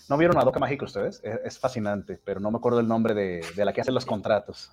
¿No 0.09 0.17
vieron 0.17 0.35
Madoka 0.35 0.59
Mágica 0.59 0.83
ustedes? 0.83 1.21
Es, 1.23 1.57
fascinante, 1.57 2.19
pero 2.25 2.41
no 2.41 2.51
me 2.51 2.57
acuerdo 2.57 2.81
el 2.81 2.89
nombre 2.89 3.13
de, 3.13 3.65
la 3.65 3.71
que 3.71 3.79
hace 3.79 3.91
los 3.93 4.05
contratos. 4.05 4.69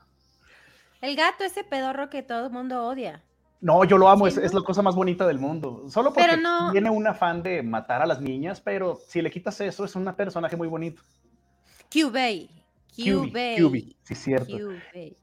El 1.00 1.14
gato, 1.14 1.44
ese 1.44 1.62
pedorro 1.62 2.10
que 2.10 2.22
todo 2.22 2.46
el 2.46 2.52
mundo 2.52 2.84
odia. 2.84 3.22
No, 3.60 3.84
yo 3.84 3.96
lo 3.96 4.08
amo, 4.08 4.26
es, 4.26 4.52
la 4.52 4.60
cosa 4.62 4.82
más 4.82 4.96
bonita 4.96 5.24
del 5.26 5.38
mundo. 5.38 5.84
Solo 5.88 6.12
porque 6.12 6.36
tiene 6.72 6.90
un 6.90 7.06
afán 7.06 7.42
de 7.42 7.62
matar 7.62 8.02
a 8.02 8.06
las 8.06 8.20
niñas, 8.20 8.60
pero 8.60 8.98
si 9.06 9.22
le 9.22 9.30
quitas 9.30 9.60
eso, 9.60 9.84
es 9.84 9.94
un 9.94 10.12
personaje 10.14 10.56
muy 10.56 10.66
bonito. 10.66 11.02
Cubey. 11.92 12.63
QB, 12.96 13.94
sí, 14.02 14.14
cierto. 14.14 14.57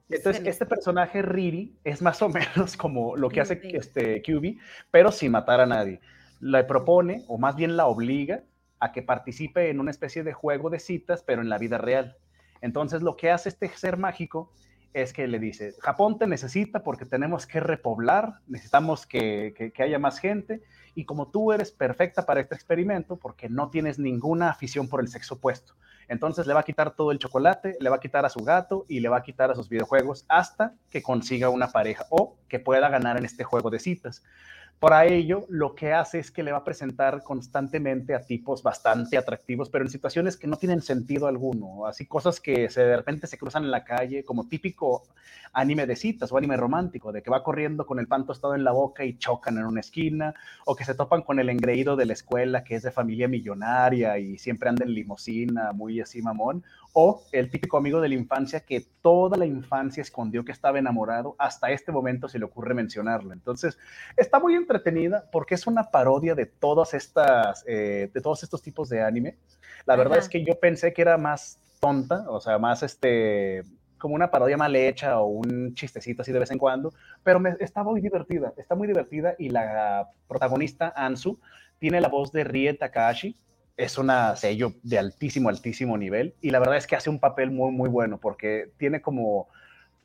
Entonces, 0.10 0.43
este 0.45 0.65
personaje 0.65 1.21
Riri 1.21 1.77
es 1.84 2.01
más 2.01 2.21
o 2.21 2.29
menos 2.55 2.75
como 2.75 3.15
lo 3.15 3.29
que 3.29 3.41
hace 3.41 3.62
este 3.63 4.21
QB, 4.21 4.57
pero 4.91 5.12
sin 5.12 5.31
matar 5.31 5.62
a 5.62 5.65
nadie. 5.65 5.99
Le 6.39 6.63
propone, 6.63 7.23
o 7.27 7.38
más 7.38 7.55
bien 7.55 7.77
la 7.77 7.88
obliga, 7.88 8.43
a 8.79 8.91
que 8.91 9.03
participe 9.03 9.69
en 9.69 9.79
una 9.79 9.91
especie 9.91 10.23
de 10.23 10.34
juego 10.34 10.69
de 10.69 10.79
citas, 10.79 11.23
pero 11.25 11.41
en 11.41 11.49
la 11.49 11.60
vida 11.60 11.77
real. 11.77 12.17
Entonces, 12.62 13.01
lo 13.01 13.15
que 13.15 13.31
hace 13.31 13.49
este 13.49 13.69
ser 13.69 13.97
mágico 13.97 14.51
es 14.93 15.13
que 15.13 15.27
le 15.27 15.39
dice, 15.39 15.73
Japón 15.79 16.17
te 16.17 16.27
necesita 16.27 16.84
porque 16.84 17.05
tenemos 17.05 17.47
que 17.47 17.60
repoblar, 17.60 18.39
necesitamos 18.47 19.07
que, 19.07 19.71
que, 19.73 19.84
haya 19.84 19.99
más 19.99 20.19
gente, 20.19 20.62
y 20.95 21.05
como 21.05 21.29
tú 21.29 21.53
eres 21.53 21.71
perfecta 21.71 22.25
para 22.25 22.41
este 22.41 22.55
experimento, 22.55 23.15
porque 23.15 23.47
no 23.47 23.69
tienes 23.69 23.99
ninguna 23.99 24.49
afición 24.49 24.89
por 24.89 24.99
el 24.99 25.07
sexo 25.07 25.36
opuesto, 25.36 25.75
entonces 26.12 26.45
le 26.45 26.54
va 26.54 26.60
a 26.60 26.63
quitar 26.63 26.93
todo 26.93 27.13
el 27.13 27.19
chocolate, 27.19 27.78
le 27.80 27.89
va 27.89 27.95
a 27.95 28.00
quitar 28.02 28.26
a 28.26 28.30
su 28.30 28.41
gato 28.41 28.86
y 28.89 29.00
le 29.00 29.08
va 29.08 29.19
a 29.19 29.24
quitar 29.24 29.50
a 29.50 29.56
sus 29.56 29.69
videojuegos 29.69 30.26
hasta 30.28 30.76
que 30.89 31.02
consiga 31.02 31.47
una 31.47 31.69
pareja 31.69 32.06
o 32.10 32.36
que 32.50 32.60
pueda 32.60 32.89
ganar 32.89 33.15
en 33.15 33.24
este 33.24 33.45
juego 33.45 33.69
de 33.69 33.80
citas. 33.80 34.21
Para 34.81 35.05
ello, 35.05 35.45
lo 35.49 35.75
que 35.75 35.93
hace 35.93 36.17
es 36.17 36.31
que 36.31 36.41
le 36.41 36.51
va 36.51 36.57
a 36.57 36.63
presentar 36.63 37.21
constantemente 37.21 38.15
a 38.15 38.25
tipos 38.25 38.63
bastante 38.63 39.15
atractivos, 39.15 39.69
pero 39.69 39.85
en 39.85 39.91
situaciones 39.91 40.37
que 40.37 40.47
no 40.47 40.57
tienen 40.57 40.81
sentido 40.81 41.27
alguno, 41.27 41.85
así 41.85 42.07
cosas 42.07 42.39
que 42.39 42.67
se, 42.67 42.81
de 42.81 42.97
repente 42.97 43.27
se 43.27 43.37
cruzan 43.37 43.63
en 43.63 43.69
la 43.69 43.83
calle, 43.83 44.23
como 44.23 44.47
típico 44.47 45.03
anime 45.53 45.85
de 45.85 45.95
citas 45.95 46.31
o 46.31 46.37
anime 46.37 46.57
romántico, 46.57 47.11
de 47.11 47.21
que 47.21 47.29
va 47.29 47.43
corriendo 47.43 47.85
con 47.85 47.99
el 47.99 48.07
pan 48.07 48.25
tostado 48.25 48.55
en 48.55 48.63
la 48.63 48.71
boca 48.71 49.05
y 49.05 49.19
chocan 49.19 49.59
en 49.59 49.65
una 49.65 49.81
esquina, 49.81 50.33
o 50.65 50.75
que 50.75 50.83
se 50.83 50.95
topan 50.95 51.21
con 51.21 51.39
el 51.39 51.49
engreído 51.49 51.95
de 51.95 52.07
la 52.07 52.13
escuela 52.13 52.63
que 52.63 52.73
es 52.73 52.81
de 52.81 52.89
familia 52.89 53.27
millonaria 53.27 54.17
y 54.17 54.39
siempre 54.39 54.67
anda 54.67 54.83
en 54.83 54.95
limosina, 54.95 55.73
muy 55.73 56.01
así 56.01 56.23
mamón, 56.23 56.63
o 56.93 57.23
el 57.32 57.49
típico 57.49 57.77
amigo 57.77 58.01
de 58.01 58.10
la 58.10 58.15
infancia 58.15 58.60
que 58.60 58.86
toda 59.01 59.38
la 59.38 59.45
infancia 59.45 60.01
escondió 60.01 60.43
que 60.43 60.51
estaba 60.51 60.80
enamorado, 60.80 61.36
hasta 61.38 61.71
este 61.71 61.91
momento 61.91 62.27
se 62.27 62.39
le 62.39 62.45
ocurre 62.45 62.73
mencionarlo. 62.73 63.34
Entonces, 63.34 63.77
está 64.17 64.39
muy 64.39 64.56
entretenida 64.56 65.25
porque 65.32 65.56
es 65.56 65.67
una 65.67 65.91
parodia 65.91 66.36
de 66.36 66.45
todas 66.45 66.93
estas, 66.93 67.63
eh, 67.67 68.10
de 68.13 68.21
todos 68.21 68.43
estos 68.43 68.62
tipos 68.62 68.89
de 68.89 69.01
anime. 69.01 69.38
La 69.86 69.95
verdad 69.95 70.17
es 70.17 70.30
que 70.30 70.43
yo 70.43 70.60
pensé 70.60 70.93
que 70.93 71.01
era 71.01 71.17
más 71.17 71.60
tonta, 71.80 72.25
o 72.30 72.39
sea, 72.41 72.60
más 72.60 72.84
este, 72.84 73.63
como 73.97 74.15
una 74.15 74.30
parodia 74.30 74.58
mal 74.58 74.75
hecha 74.75 75.19
o 75.19 75.27
un 75.27 75.73
chistecito 75.73 76.23
así 76.23 76.32
de 76.32 76.39
vez 76.39 76.51
en 76.51 76.58
cuando, 76.58 76.93
pero 77.23 77.39
me, 77.39 77.56
está 77.60 77.84
muy 77.84 78.01
divertida, 78.01 78.54
está 78.58 78.75
muy 78.75 78.88
divertida 78.88 79.36
y 79.38 79.49
la 79.49 80.10
protagonista, 80.27 80.91
Ansu, 80.95 81.39
tiene 81.80 82.01
la 82.01 82.10
voz 82.10 82.32
de 82.32 82.43
Rie 82.43 82.73
Takahashi, 82.73 83.36
es 83.81 83.97
una 83.97 84.35
sello 84.35 84.73
de 84.83 84.99
altísimo, 84.99 85.49
altísimo 85.49 85.97
nivel 85.97 86.35
y 86.39 86.51
la 86.51 86.59
verdad 86.59 86.77
es 86.77 86.85
que 86.85 86.95
hace 86.95 87.09
un 87.09 87.19
papel 87.19 87.49
muy, 87.49 87.71
muy 87.71 87.89
bueno 87.89 88.19
porque 88.19 88.71
tiene 88.77 89.01
como, 89.01 89.47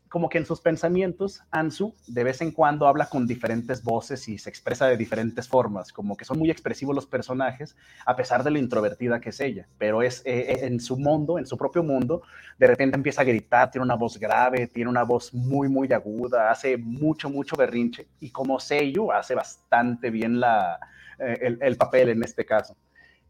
como 0.09 0.31
que 0.31 0.39
en 0.39 0.47
sus 0.47 0.63
pensamientos, 0.63 1.43
Ansu 1.51 1.95
de 2.07 2.25
vez 2.25 2.41
en 2.41 2.53
cuando 2.53 2.89
habla 2.89 3.07
con 3.11 3.27
diferentes 3.27 3.85
voces 3.85 4.29
y 4.29 4.39
se 4.39 4.49
expresa 4.49 4.87
de 4.87 4.97
diferentes 4.97 5.47
formas, 5.47 5.93
como 5.93 6.17
que 6.17 6.25
son 6.25 6.39
muy 6.39 6.51
expresivos 6.51 6.95
los 6.95 7.07
personajes 7.07 7.77
a 8.07 8.17
pesar 8.17 8.45
de 8.45 8.51
lo 8.51 8.59
introvertida 8.59 9.21
que 9.21 9.29
es 9.29 9.41
ella, 9.41 9.69
pero 9.77 10.01
es 10.01 10.23
eh, 10.25 10.53
eh, 10.53 10.59
en 10.63 10.81
su 10.81 10.97
mundo, 10.97 11.39
en 11.39 11.47
su 11.47 11.59
propio 11.59 11.83
mundo, 11.83 12.23
de 12.59 12.69
repente 12.69 12.97
empieza 12.97 13.21
a 13.21 13.25
gritar, 13.25 13.71
tiene 13.71 13.85
una 13.85 13.97
voz 13.97 14.19
grave, 14.19 14.69
tiene 14.69 14.89
una 14.89 15.03
voz 15.03 15.35
muy, 15.35 15.69
muy 15.69 15.93
aguda, 15.93 16.51
hace 16.51 16.79
mucho, 16.79 17.29
mucho 17.29 17.57
berrinche 17.57 18.07
y 18.21 18.31
como 18.31 18.59
sello 18.59 19.13
hace 19.13 19.35
bastante 19.35 20.09
bien 20.09 20.41
la, 20.41 20.81
eh, 21.19 21.59
el 21.61 21.77
papel 21.77 22.09
en 22.09 22.23
este 22.23 22.47
caso. 22.47 22.75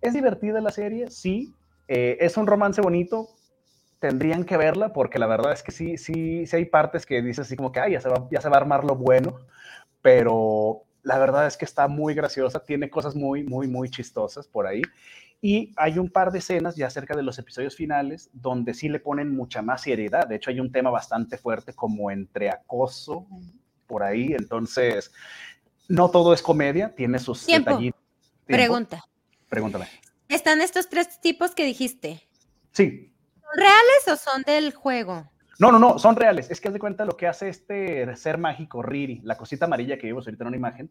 ¿Es 0.00 0.14
divertida 0.14 0.60
la 0.60 0.70
serie? 0.70 1.10
Sí. 1.10 1.54
Eh, 1.88 2.18
¿Es 2.20 2.36
un 2.36 2.46
romance 2.46 2.80
bonito? 2.80 3.28
Tendrían 3.98 4.44
que 4.44 4.56
verla 4.56 4.92
porque 4.92 5.18
la 5.18 5.26
verdad 5.26 5.52
es 5.52 5.62
que 5.62 5.72
sí, 5.72 5.96
sí, 5.96 6.46
sí 6.46 6.56
hay 6.56 6.66
partes 6.66 7.06
que 7.06 7.22
dices 7.22 7.46
así 7.46 7.56
como 7.56 7.72
que, 7.72 7.80
ay, 7.80 7.92
ya 7.92 8.00
se, 8.00 8.08
va, 8.08 8.28
ya 8.30 8.40
se 8.40 8.48
va 8.48 8.56
a 8.56 8.60
armar 8.60 8.84
lo 8.84 8.94
bueno, 8.96 9.38
pero 10.02 10.82
la 11.02 11.18
verdad 11.18 11.46
es 11.46 11.56
que 11.56 11.64
está 11.64 11.88
muy 11.88 12.14
graciosa, 12.14 12.64
tiene 12.64 12.90
cosas 12.90 13.14
muy, 13.14 13.44
muy, 13.44 13.68
muy 13.68 13.88
chistosas 13.88 14.46
por 14.46 14.66
ahí. 14.66 14.82
Y 15.40 15.72
hay 15.76 15.98
un 15.98 16.10
par 16.10 16.32
de 16.32 16.38
escenas 16.38 16.76
ya 16.76 16.90
cerca 16.90 17.14
de 17.14 17.22
los 17.22 17.38
episodios 17.38 17.76
finales 17.76 18.30
donde 18.32 18.74
sí 18.74 18.88
le 18.88 19.00
ponen 19.00 19.34
mucha 19.34 19.62
más 19.62 19.82
seriedad. 19.82 20.26
De 20.26 20.36
hecho, 20.36 20.50
hay 20.50 20.60
un 20.60 20.72
tema 20.72 20.90
bastante 20.90 21.38
fuerte 21.38 21.74
como 21.74 22.10
entre 22.10 22.50
acoso 22.50 23.26
por 23.86 24.02
ahí. 24.02 24.32
Entonces, 24.32 25.12
no 25.88 26.10
todo 26.10 26.32
es 26.32 26.42
comedia, 26.42 26.94
tiene 26.94 27.18
sus 27.18 27.46
detallitos. 27.46 28.00
Pregunta. 28.46 29.04
Pregúntame. 29.48 29.86
¿Están 30.28 30.60
estos 30.60 30.88
tres 30.88 31.20
tipos 31.20 31.54
que 31.54 31.64
dijiste? 31.64 32.22
Sí. 32.72 33.12
¿Son 33.40 33.56
reales 33.56 34.08
o 34.08 34.16
son 34.16 34.42
del 34.42 34.74
juego? 34.74 35.30
No, 35.58 35.72
no, 35.72 35.78
no, 35.78 35.98
son 35.98 36.16
reales. 36.16 36.50
Es 36.50 36.60
que 36.60 36.68
haz 36.68 36.74
de 36.74 36.80
cuenta 36.80 37.04
lo 37.04 37.16
que 37.16 37.26
hace 37.26 37.48
este 37.48 38.14
ser 38.16 38.38
mágico, 38.38 38.82
Riri, 38.82 39.20
la 39.22 39.36
cosita 39.36 39.64
amarilla 39.64 39.98
que 39.98 40.06
vimos 40.06 40.26
ahorita 40.26 40.44
en 40.44 40.48
una 40.48 40.56
imagen. 40.56 40.90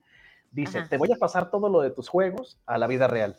Dice, 0.51 0.83
te 0.89 0.97
voy 0.97 1.11
a 1.11 1.17
pasar 1.17 1.51
todo 1.51 1.69
lo 1.69 1.81
de 1.81 1.91
tus 1.91 2.07
juegos 2.07 2.59
a 2.65 2.77
la 2.77 2.87
vida 2.87 3.07
real. 3.07 3.37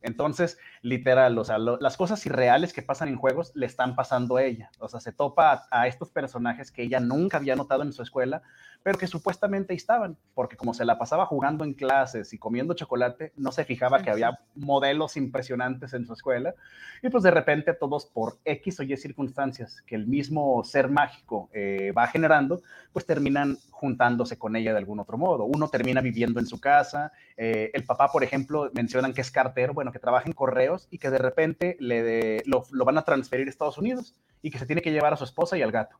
Entonces, 0.00 0.58
literal, 0.82 1.36
o 1.38 1.44
sea, 1.44 1.58
las 1.58 1.96
cosas 1.96 2.24
irreales 2.26 2.72
que 2.72 2.82
pasan 2.82 3.08
en 3.08 3.16
juegos 3.16 3.50
le 3.54 3.66
están 3.66 3.96
pasando 3.96 4.36
a 4.36 4.44
ella. 4.44 4.70
O 4.78 4.88
sea, 4.88 5.00
se 5.00 5.12
topa 5.12 5.66
a, 5.70 5.86
estos 5.88 6.10
personajes 6.10 6.70
que 6.70 6.82
ella 6.82 7.00
nunca 7.00 7.38
había 7.38 7.56
notado 7.56 7.82
en 7.82 7.92
su 7.92 8.02
escuela, 8.02 8.42
pero 8.82 8.96
que 8.96 9.08
supuestamente 9.08 9.74
estaban, 9.74 10.16
porque 10.34 10.56
como 10.56 10.72
se 10.72 10.84
la 10.84 10.98
pasaba 10.98 11.26
jugando 11.26 11.64
en 11.64 11.74
clases 11.74 12.32
y 12.32 12.38
comiendo 12.38 12.74
chocolate, 12.74 13.32
no 13.36 13.50
se 13.50 13.64
fijaba 13.64 14.02
que 14.02 14.10
había 14.10 14.38
modelos 14.54 15.16
impresionantes 15.16 15.92
en 15.94 16.06
su 16.06 16.12
escuela. 16.12 16.54
Y 17.02 17.08
pues 17.08 17.24
de 17.24 17.32
repente 17.32 17.74
todos 17.74 18.06
por 18.06 18.38
X 18.44 18.78
o 18.80 18.82
Y 18.84 18.96
circunstancias 18.96 19.82
que 19.82 19.96
el 19.96 20.06
mismo 20.06 20.62
ser 20.64 20.88
mágico 20.88 21.50
eh, 21.52 21.92
va 21.96 22.06
generando, 22.06 22.62
pues 22.92 23.04
terminan 23.04 23.58
juntándose 23.70 24.38
con 24.38 24.56
ella 24.56 24.72
de 24.72 24.78
algún 24.78 25.00
otro 25.00 25.18
modo. 25.18 25.44
Uno 25.44 25.68
termina 25.68 26.00
viviendo 26.00 26.40
en 26.40 26.46
su 26.46 26.60
casa, 26.60 27.12
eh, 27.36 27.70
el 27.74 27.84
papá, 27.84 28.10
por 28.10 28.24
ejemplo, 28.24 28.70
mencionan 28.74 29.12
que 29.12 29.20
es 29.20 29.30
cartero, 29.30 29.74
bueno, 29.74 29.87
que 29.92 29.98
trabaja 29.98 30.26
en 30.26 30.32
correos 30.32 30.88
y 30.90 30.98
que 30.98 31.10
de 31.10 31.18
repente 31.18 31.76
le 31.80 32.42
lo, 32.46 32.64
van 32.84 32.98
a 32.98 33.02
transferir 33.02 33.46
a 33.46 33.50
Estados 33.50 33.78
Unidos 33.78 34.14
y 34.42 34.50
que 34.50 34.58
se 34.58 34.66
tiene 34.66 34.82
que 34.82 34.92
llevar 34.92 35.12
a 35.12 35.16
su 35.16 35.24
esposa 35.24 35.56
y 35.56 35.62
al 35.62 35.72
gato. 35.72 35.96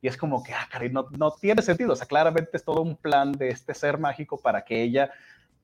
Y 0.00 0.08
es 0.08 0.16
como 0.16 0.42
que, 0.42 0.52
ah, 0.52 0.68
caray, 0.70 0.90
no, 0.90 1.06
no 1.16 1.32
tiene 1.32 1.62
sentido. 1.62 1.92
O 1.92 1.96
sea, 1.96 2.06
claramente 2.06 2.50
es 2.54 2.64
todo 2.64 2.82
un 2.82 2.96
plan 2.96 3.32
de 3.32 3.48
este 3.48 3.74
ser 3.74 3.98
mágico 3.98 4.38
para 4.38 4.64
que 4.64 4.82
ella 4.82 5.10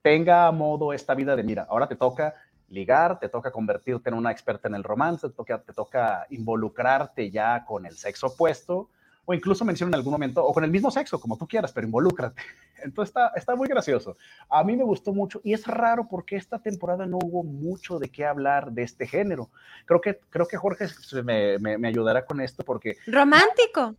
tenga 0.00 0.46
a 0.46 0.52
modo 0.52 0.92
esta 0.92 1.14
vida 1.14 1.37
de, 1.37 1.42
mira, 1.42 1.66
ahora 1.68 1.87
te 1.87 1.96
toca 1.96 2.35
ligar, 2.68 3.18
te 3.18 3.28
toca 3.28 3.52
convertirte 3.52 4.08
en 4.08 4.16
una 4.16 4.32
experta 4.32 4.68
en 4.68 4.74
el 4.74 4.82
romance, 4.82 5.28
te 5.28 5.35
toca, 5.35 5.62
te 5.62 5.72
toca 5.72 6.26
involucrarte 6.30 7.30
ya 7.30 7.64
con 7.64 7.87
el 7.87 7.96
sexo 7.96 8.28
opuesto, 8.28 8.88
o 9.24 9.35
incluso 9.35 9.64
menciona 9.64 9.90
en 9.90 9.94
algún 9.94 10.12
momento, 10.12 10.44
o 10.44 10.52
con 10.52 10.64
el 10.64 10.70
mismo 10.70 10.90
sexo, 10.90 11.20
como 11.20 11.37
tú 11.37 11.46
quieras, 11.46 11.72
pero 11.72 11.87
involúcrate. 11.87 12.42
Entonces 12.82 13.11
está, 13.11 13.32
está 13.37 13.54
muy 13.54 13.68
gracioso. 13.68 14.16
A 14.48 14.64
mí 14.64 14.76
me 14.76 14.85
gustó 14.85 15.12
mucho 15.12 15.40
y 15.44 15.52
es 15.52 15.66
raro 15.66 16.08
porque 16.08 16.37
esta 16.37 16.58
temporada 16.58 17.06
no 17.06 17.18
hubo 17.22 17.44
mucho 17.44 17.98
de 17.98 18.11
qué 18.11 18.26
hablar 18.26 18.72
de 18.72 18.82
este 18.82 19.06
género. 19.06 19.50
Creo 19.87 20.00
que, 20.00 20.18
creo 20.28 20.46
que 20.46 20.56
Jorge 20.56 20.88
me, 21.24 21.58
me, 21.58 21.88
ayudará 21.88 22.26
con 22.26 22.40
esto 22.40 22.64
porque... 22.64 22.96
Romántico. 23.06 23.94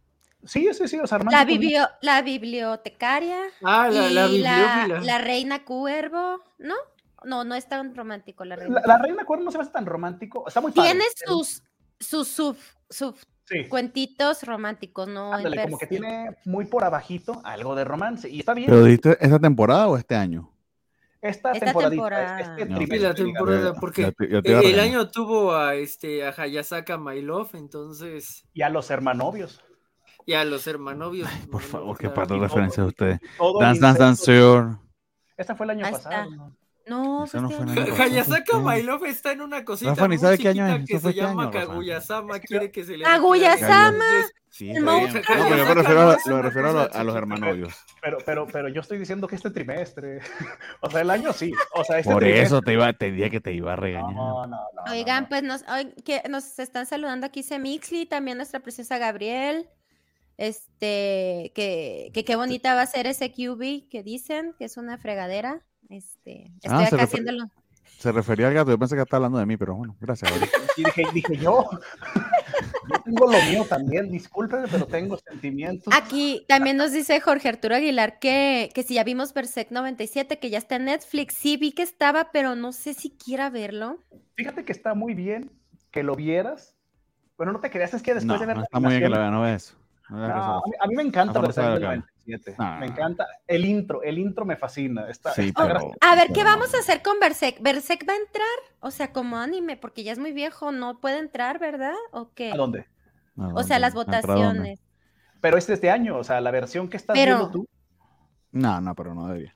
Sí, 0.45 0.67
sí, 0.73 0.89
sí, 0.89 0.99
o 0.99 1.07
sea, 1.07 1.19
la, 1.19 1.45
la 2.01 2.21
bibliotecaria. 2.21 3.39
Ah, 3.63 3.89
la, 3.89 4.09
la, 4.09 4.87
la, 4.99 5.17
reina 5.19 5.63
cuervo, 5.63 6.41
¿no? 6.57 6.75
No, 7.23 7.45
no 7.45 7.55
es 7.55 7.65
tan 7.69 7.95
romántico 7.95 8.43
la 8.43 8.57
reina. 8.57 8.81
La, 8.85 8.97
reina 8.97 9.23
cuervo 9.23 9.45
no 9.45 9.51
se 9.51 9.57
ve 9.57 9.65
tan 9.67 9.85
romántico, 9.85 10.45
está 10.45 10.59
muy 10.59 10.73
Tiene 10.73 11.05
sus, 11.25 11.63
sus 11.97 12.27
sub, 12.27 12.57
sub 12.89 13.15
Cuentitos 13.69 14.43
románticos, 14.43 15.07
¿no? 15.07 15.31
como 15.63 15.77
que 15.77 15.87
tiene 15.87 16.35
muy 16.45 16.65
por 16.65 16.83
abajito 16.83 17.41
algo 17.43 17.75
de 17.75 17.83
romance 17.83 18.29
y 18.29 18.39
está 18.39 18.53
bien. 18.53 18.69
¿Pero 18.69 18.83
dijiste 18.83 19.17
esta 19.19 19.39
temporada 19.39 19.87
o 19.87 19.97
este 19.97 20.15
año? 20.15 20.49
Esta, 21.21 21.51
Esta 21.51 21.67
temporadita, 21.67 21.89
temporada. 22.09 22.39
este 22.41 22.65
No. 22.65 22.79
La 23.01 23.13
temporada, 23.13 23.73
porque 23.75 24.01
ya 24.01 24.11
te- 24.11 24.29
ya 24.29 24.41
te 24.41 24.51
iba 24.51 24.59
a 24.59 24.63
el 24.63 24.79
año 24.79 25.09
tuvo 25.09 25.55
a 25.55 25.75
este 25.75 26.25
a 26.25 26.33
Hayasaka 26.37 26.97
My 26.97 27.21
Love, 27.21 27.55
entonces, 27.55 28.43
Y 28.53 28.61
a 28.61 28.69
los 28.69 28.89
hermanovios. 28.91 29.63
y 30.25 30.33
a 30.33 30.43
los 30.43 30.67
hermanovios. 30.67 31.29
Ay, 31.31 31.47
por 31.47 31.61
favor, 31.61 31.97
qué 31.97 32.07
claro. 32.07 32.15
par 32.15 32.27
de 32.27 32.39
referencias 32.39 32.85
de 32.85 32.89
ustedes. 32.89 33.19
Dance, 33.59 33.81
dance, 33.81 33.99
dance. 33.99 34.77
Esta 35.37 35.55
fue 35.55 35.65
el 35.65 35.69
año 35.71 35.85
Ahí 35.85 35.91
pasado. 35.93 36.29
¿no? 36.31 36.55
No, 36.85 37.23
Esa 37.23 37.39
no 37.39 37.49
pues 37.49 37.71
fue. 37.95 38.03
Hayasaka 38.03 38.43
¿qué? 38.43 38.57
My 38.57 38.81
Love 38.83 39.03
está 39.05 39.31
en 39.31 39.41
una 39.41 39.63
cosita 39.63 39.91
Rafa, 39.91 40.07
muy 40.07 40.17
sabe 40.17 40.37
qué 40.37 40.49
año 40.49 40.67
es. 40.67 40.85
que 40.85 40.99
se 40.99 41.09
este 41.09 41.21
llama. 41.21 41.49
Kaguya-sama, 41.49 42.35
Es 42.35 42.41
que 42.41 42.47
quiere 42.47 42.71
que 42.71 42.83
se 42.83 42.97
le 42.97 43.05
Kaguya-sama. 43.05 44.03
Sí, 44.49 44.71
monstruo. 44.79 45.23
No, 45.35 45.45
pero 45.45 45.57
yo 45.57 45.65
me 45.65 45.73
refiero, 45.73 46.03
no 46.03 46.09
a, 46.11 46.13
es 46.15 46.25
lo 46.27 46.41
refiero 46.41 46.69
a, 46.69 46.73
lo- 46.73 46.87
cosa 46.87 46.99
a 46.99 47.03
los 47.05 47.15
hermanovios. 47.15 47.73
Pero, 48.01 48.17
pero, 48.25 48.45
pero 48.47 48.67
yo 48.69 48.81
estoy 48.81 48.99
diciendo 48.99 49.27
que 49.27 49.35
este 49.37 49.49
trimestre. 49.49 50.19
o 50.81 50.89
sea, 50.91 51.01
el 51.01 51.09
año 51.09 51.31
sí. 51.33 51.53
O 51.73 51.83
sea, 51.83 51.97
este 51.99 52.11
Por 52.11 52.19
trimestre. 52.21 52.45
eso 52.47 52.61
te 52.61 52.73
iba, 52.73 52.91
te 52.93 53.11
dije 53.11 53.31
que 53.31 53.39
te 53.39 53.53
iba 53.53 53.73
a 53.73 53.75
regañar. 53.77 54.13
No, 54.13 54.45
no, 54.45 54.47
no, 54.47 54.57
no, 54.85 54.91
Oigan, 54.91 55.23
no. 55.23 55.29
pues 55.29 55.41
nos, 55.43 55.63
hoy- 55.69 55.93
que 56.05 56.21
nos 56.29 56.59
están 56.59 56.85
saludando 56.85 57.25
aquí 57.25 57.41
Semixli, 57.43 58.05
también 58.05 58.37
nuestra 58.37 58.59
preciosa 58.59 58.97
Gabriel. 58.97 59.69
Este, 60.37 61.51
que, 61.55 62.11
que 62.13 62.25
qué 62.25 62.35
bonita 62.35 62.75
va 62.75 62.81
a 62.81 62.87
ser 62.87 63.07
ese 63.07 63.31
QB 63.31 63.87
que 63.89 64.03
dicen, 64.03 64.53
que 64.57 64.65
es 64.65 64.77
una 64.77 64.97
fregadera. 64.97 65.61
Este, 65.93 66.51
estoy 66.55 66.71
Ah, 66.71 66.85
se 66.87 66.95
acá 66.95 67.03
haciéndolo. 67.03 67.45
Se 67.99 68.11
refería 68.11 68.47
al 68.47 68.53
gato, 68.53 68.71
yo 68.71 68.79
pensé 68.79 68.95
que 68.95 69.01
estaba 69.01 69.17
hablando 69.17 69.37
de 69.37 69.45
mí, 69.45 69.57
pero 69.57 69.75
bueno, 69.75 69.95
gracias. 70.01 70.31
Y 70.75 70.83
dije, 70.83 71.03
dije 71.13 71.37
yo. 71.37 71.69
Yo 72.89 72.99
tengo 73.01 73.31
lo 73.31 73.41
mío 73.43 73.65
también, 73.69 74.11
discúlpenme, 74.11 74.67
pero 74.69 74.87
tengo 74.87 75.17
sentimientos. 75.17 75.93
Aquí 75.95 76.43
también 76.47 76.75
nos 76.77 76.91
dice 76.91 77.21
Jorge 77.21 77.47
Arturo 77.47 77.75
Aguilar 77.75 78.19
que, 78.19 78.71
que 78.73 78.83
si 78.83 78.95
ya 78.95 79.03
vimos 79.03 79.33
Berserk 79.33 79.69
97, 79.71 80.39
que 80.39 80.49
ya 80.49 80.57
está 80.57 80.75
en 80.77 80.85
Netflix. 80.85 81.35
Sí, 81.35 81.55
vi 81.57 81.71
que 81.71 81.83
estaba, 81.83 82.31
pero 82.31 82.55
no 82.55 82.73
sé 82.73 82.93
si 82.93 83.11
quiera 83.11 83.49
verlo. 83.49 83.99
Fíjate 84.35 84.65
que 84.65 84.71
está 84.71 84.95
muy 84.95 85.13
bien 85.13 85.51
que 85.91 86.03
lo 86.03 86.15
vieras. 86.15 86.75
Bueno, 87.37 87.53
no 87.53 87.59
te 87.59 87.69
creas, 87.69 87.93
es 87.93 88.01
que 88.01 88.15
después 88.15 88.35
No, 88.35 88.39
de 88.39 88.45
ver 88.47 88.57
no 88.57 88.63
está 88.63 88.79
muy 88.79 88.89
bien 88.89 89.03
que 89.03 89.09
la 89.09 89.19
vean, 89.19 89.31
no 89.31 89.41
veas 89.43 89.65
eso. 89.67 89.77
No 90.09 90.25
a, 90.25 90.61
mí, 90.65 90.73
a 90.79 90.87
mí 90.87 90.95
me 90.95 91.03
encanta 91.03 91.39
Berserk 91.39 92.03
vaya 92.25 92.37
del 92.37 92.53
acá. 92.53 92.55
97. 92.55 92.55
No. 92.59 92.79
Me 92.79 92.85
encanta 92.87 93.27
el 93.47 93.65
intro, 93.65 94.03
el 94.03 94.17
intro 94.17 94.45
me 94.45 94.55
fascina. 94.55 95.09
Está, 95.09 95.33
Sí, 95.33 95.47
está 95.49 95.61
pero- 95.63 95.73
gracioso. 95.75 95.97
A 96.01 96.15
ver, 96.15 96.27
¿qué 96.27 96.33
Pero 96.35 96.45
vamos 96.45 96.73
a 96.73 96.79
hacer 96.79 97.01
con 97.01 97.19
Berserk? 97.19 97.61
¿Berserk 97.61 98.07
va 98.07 98.13
a 98.13 98.17
entrar? 98.17 98.45
O 98.79 98.91
sea, 98.91 99.11
como 99.11 99.37
anime, 99.37 99.77
porque 99.77 100.03
ya 100.03 100.11
es 100.11 100.19
muy 100.19 100.31
viejo, 100.33 100.71
no 100.71 100.99
puede 100.99 101.19
entrar, 101.19 101.59
¿verdad? 101.59 101.95
¿O 102.11 102.31
qué? 102.33 102.51
¿A 102.51 102.55
dónde? 102.55 102.87
¿A 103.37 103.47
O 103.55 103.63
sea, 103.63 103.79
las 103.79 103.93
votaciones. 103.93 104.79
Pero 105.41 105.57
es 105.57 105.67
de 105.67 105.73
este 105.73 105.89
año, 105.91 106.17
o 106.17 106.23
sea, 106.23 106.39
la 106.41 106.51
versión 106.51 106.87
que 106.89 106.97
estás 106.97 107.13
Pero- 107.15 107.37
viendo 107.37 107.51
tú. 107.51 107.67
No, 108.51 108.79
no, 108.81 108.93
pero 108.95 109.13
no 109.15 109.27
debía. 109.27 109.55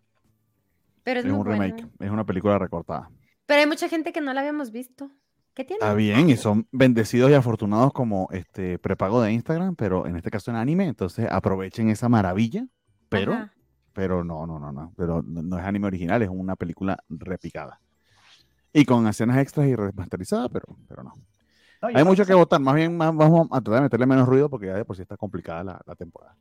Pero 1.03 1.19
es, 1.21 1.25
Es 1.25 1.31
muy 1.31 1.39
un 1.41 1.45
remake, 1.45 1.87
es 1.99 2.09
una 2.09 2.25
película 2.25 2.57
recortada. 2.59 3.09
Pero 3.45 3.61
hay 3.61 3.67
mucha 3.67 3.87
gente 3.87 4.11
que 4.11 4.19
no 4.19 4.33
la 4.33 4.41
habíamos 4.41 4.71
visto. 4.71 5.09
¿Qué 5.57 5.65
tiene? 5.65 5.79
Está 5.79 5.95
bien, 5.95 6.29
y 6.29 6.37
son 6.37 6.67
bendecidos 6.71 7.31
y 7.31 7.33
afortunados 7.33 7.91
como 7.91 8.27
este 8.31 8.77
prepago 8.77 9.23
de 9.23 9.31
Instagram, 9.31 9.75
pero 9.75 10.05
en 10.05 10.15
este 10.15 10.29
caso 10.29 10.51
en 10.51 10.57
anime, 10.57 10.85
entonces 10.85 11.27
aprovechen 11.31 11.89
esa 11.89 12.07
maravilla, 12.09 12.67
pero, 13.09 13.33
Ajá. 13.33 13.53
pero 13.91 14.23
no, 14.23 14.45
no, 14.45 14.59
no, 14.59 14.71
no, 14.71 14.93
pero 14.95 15.23
no, 15.23 15.41
no 15.41 15.57
es 15.57 15.65
anime 15.65 15.87
original, 15.87 16.21
es 16.21 16.29
una 16.31 16.55
película 16.55 16.99
repicada. 17.09 17.81
Y 18.71 18.85
con 18.85 19.07
escenas 19.07 19.39
extras 19.39 19.65
y 19.65 19.75
remasterizadas, 19.75 20.49
pero, 20.53 20.77
pero 20.87 21.01
no. 21.01 21.13
Hay 21.81 22.03
mucho 22.03 22.23
que 22.23 22.35
votar, 22.35 22.61
más 22.61 22.75
bien 22.75 22.95
más, 22.95 23.15
vamos 23.15 23.47
a 23.49 23.59
tratar 23.59 23.77
de 23.77 23.81
meterle 23.81 24.05
menos 24.05 24.27
ruido 24.27 24.51
porque 24.51 24.67
ya 24.67 24.75
de 24.75 24.85
por 24.85 24.95
sí 24.95 25.01
está 25.01 25.17
complicada 25.17 25.63
la, 25.63 25.81
la 25.87 25.95
temporada. 25.95 26.37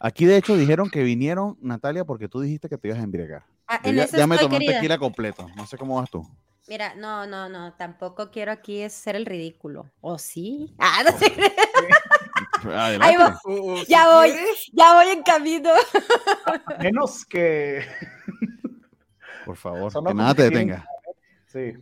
Aquí 0.00 0.24
de 0.24 0.38
hecho 0.38 0.56
dijeron 0.56 0.90
que 0.90 1.04
vinieron, 1.04 1.56
Natalia, 1.60 2.04
porque 2.04 2.28
tú 2.28 2.40
dijiste 2.40 2.68
que 2.68 2.78
te 2.78 2.88
ibas 2.88 2.98
a 2.98 3.04
embriagar. 3.04 3.44
Ah, 3.68 3.78
en 3.84 3.94
ya, 3.94 4.02
eso 4.02 4.16
ya 4.16 4.26
me 4.26 4.36
tomé 4.38 4.56
un 4.56 4.60
querida. 4.62 4.80
tequila 4.80 4.98
completo, 4.98 5.46
no 5.56 5.68
sé 5.68 5.78
cómo 5.78 5.94
vas 5.94 6.10
tú. 6.10 6.26
Mira, 6.68 6.94
no, 6.96 7.26
no, 7.26 7.48
no, 7.48 7.74
tampoco 7.74 8.30
quiero 8.30 8.50
aquí 8.52 8.88
ser 8.90 9.14
el 9.16 9.24
ridículo. 9.26 9.90
¿O 10.00 10.18
sí? 10.18 10.74
Ah, 10.78 11.02
no 11.04 11.16
sé. 11.18 11.26
Adelante. 12.74 13.16
va. 13.18 13.40
O- 13.44 13.72
o 13.74 13.76
si 13.78 13.86
Ya 13.86 14.08
voy. 14.12 14.30
quieres, 14.30 14.70
ya 14.72 14.94
voy 14.94 15.06
en 15.08 15.22
camino. 15.22 15.70
Menos 16.80 17.24
que. 17.24 17.84
Por 19.44 19.56
favor, 19.56 19.92
que 20.04 20.14
nada 20.14 20.34
te 20.34 20.42
detenga. 20.44 20.84
Sí. 21.46 21.74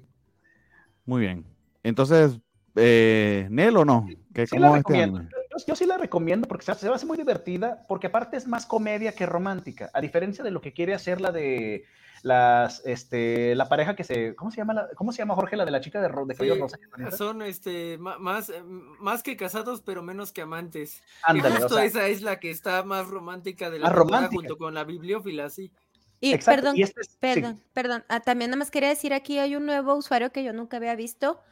Muy 1.06 1.22
bien. 1.22 1.46
Entonces, 1.82 2.38
eh, 2.76 3.46
¿Nel 3.50 3.76
o 3.78 3.84
no? 3.84 4.06
¿Qué, 4.34 4.46
Sí 4.46 4.56
¿Cómo 4.56 4.76
este? 4.76 5.06
Yo, 5.06 5.66
yo 5.68 5.76
sí 5.76 5.86
la 5.86 5.96
recomiendo 5.96 6.46
porque 6.46 6.64
se, 6.66 6.74
se 6.74 6.88
hace 6.88 7.06
muy 7.06 7.16
divertida, 7.16 7.84
porque 7.88 8.08
aparte 8.08 8.36
es 8.36 8.46
más 8.46 8.66
comedia 8.66 9.12
que 9.12 9.24
romántica, 9.24 9.90
a 9.94 10.00
diferencia 10.00 10.44
de 10.44 10.50
lo 10.50 10.60
que 10.60 10.72
quiere 10.74 10.92
hacer 10.92 11.20
la 11.20 11.32
de 11.32 11.84
las, 12.24 12.80
este, 12.86 13.54
la 13.54 13.68
pareja 13.68 13.94
que 13.94 14.02
se, 14.02 14.34
¿cómo 14.34 14.50
se 14.50 14.56
llama, 14.56 14.72
la- 14.72 14.88
cómo 14.96 15.12
se 15.12 15.18
llama 15.18 15.34
Jorge, 15.34 15.56
la 15.56 15.66
de 15.66 15.70
la 15.70 15.80
chica 15.82 16.00
de, 16.00 16.08
de 16.08 16.34
cabello 16.34 16.54
sí, 16.54 16.60
rosa? 16.60 16.78
son 17.16 17.42
este 17.42 17.98
más, 17.98 18.48
eh, 18.48 18.62
más 18.64 19.22
que 19.22 19.36
casados, 19.36 19.82
pero 19.82 20.02
menos 20.02 20.32
que 20.32 20.40
amantes. 20.40 21.02
Y 21.02 21.02
Ándale, 21.22 21.56
o 21.56 21.58
justo 21.58 21.74
sea, 21.76 21.84
esa 21.84 22.06
es 22.06 22.22
la 22.22 22.40
que 22.40 22.50
está 22.50 22.82
más 22.82 23.08
romántica 23.08 23.68
de 23.68 23.78
la 23.78 23.90
romántica. 23.90 24.34
junto 24.40 24.56
con 24.56 24.72
la 24.72 24.84
bibliófila, 24.84 25.50
sí. 25.50 25.70
Y 26.18 26.32
exacto, 26.32 26.62
perdón, 26.62 26.76
y 26.78 26.82
este 26.82 27.02
es- 27.02 27.08
sí. 27.08 27.16
perdón, 27.20 27.62
perdón. 27.74 28.04
Ah, 28.08 28.20
también 28.20 28.50
nada 28.50 28.58
más 28.58 28.70
quería 28.70 28.88
decir 28.88 29.12
aquí 29.12 29.38
hay 29.38 29.54
un 29.54 29.66
nuevo 29.66 29.94
usuario 29.94 30.32
que 30.32 30.42
yo 30.42 30.54
nunca 30.54 30.78
había 30.78 30.96
visto. 30.96 31.42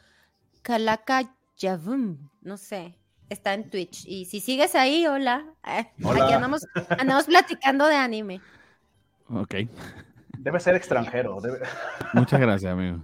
Kalaka 0.62 1.34
Yavum, 1.58 2.30
no 2.40 2.56
sé. 2.56 2.96
Está 3.28 3.52
en 3.52 3.68
Twitch. 3.68 4.06
Y 4.06 4.24
si 4.24 4.40
sigues 4.40 4.74
ahí, 4.74 5.06
hola. 5.06 5.44
Eh, 5.66 5.86
Hola. 6.02 6.24
Aquí 6.24 6.32
andamos, 6.34 6.66
andamos 6.98 7.24
platicando 7.26 7.86
de 7.88 7.96
anime. 7.96 8.40
Ok. 9.28 9.54
Debe 10.42 10.58
ser 10.60 10.74
extranjero. 10.74 11.40
debe- 11.40 11.60
Muchas 12.14 12.40
gracias, 12.40 12.72
amigo. 12.72 12.98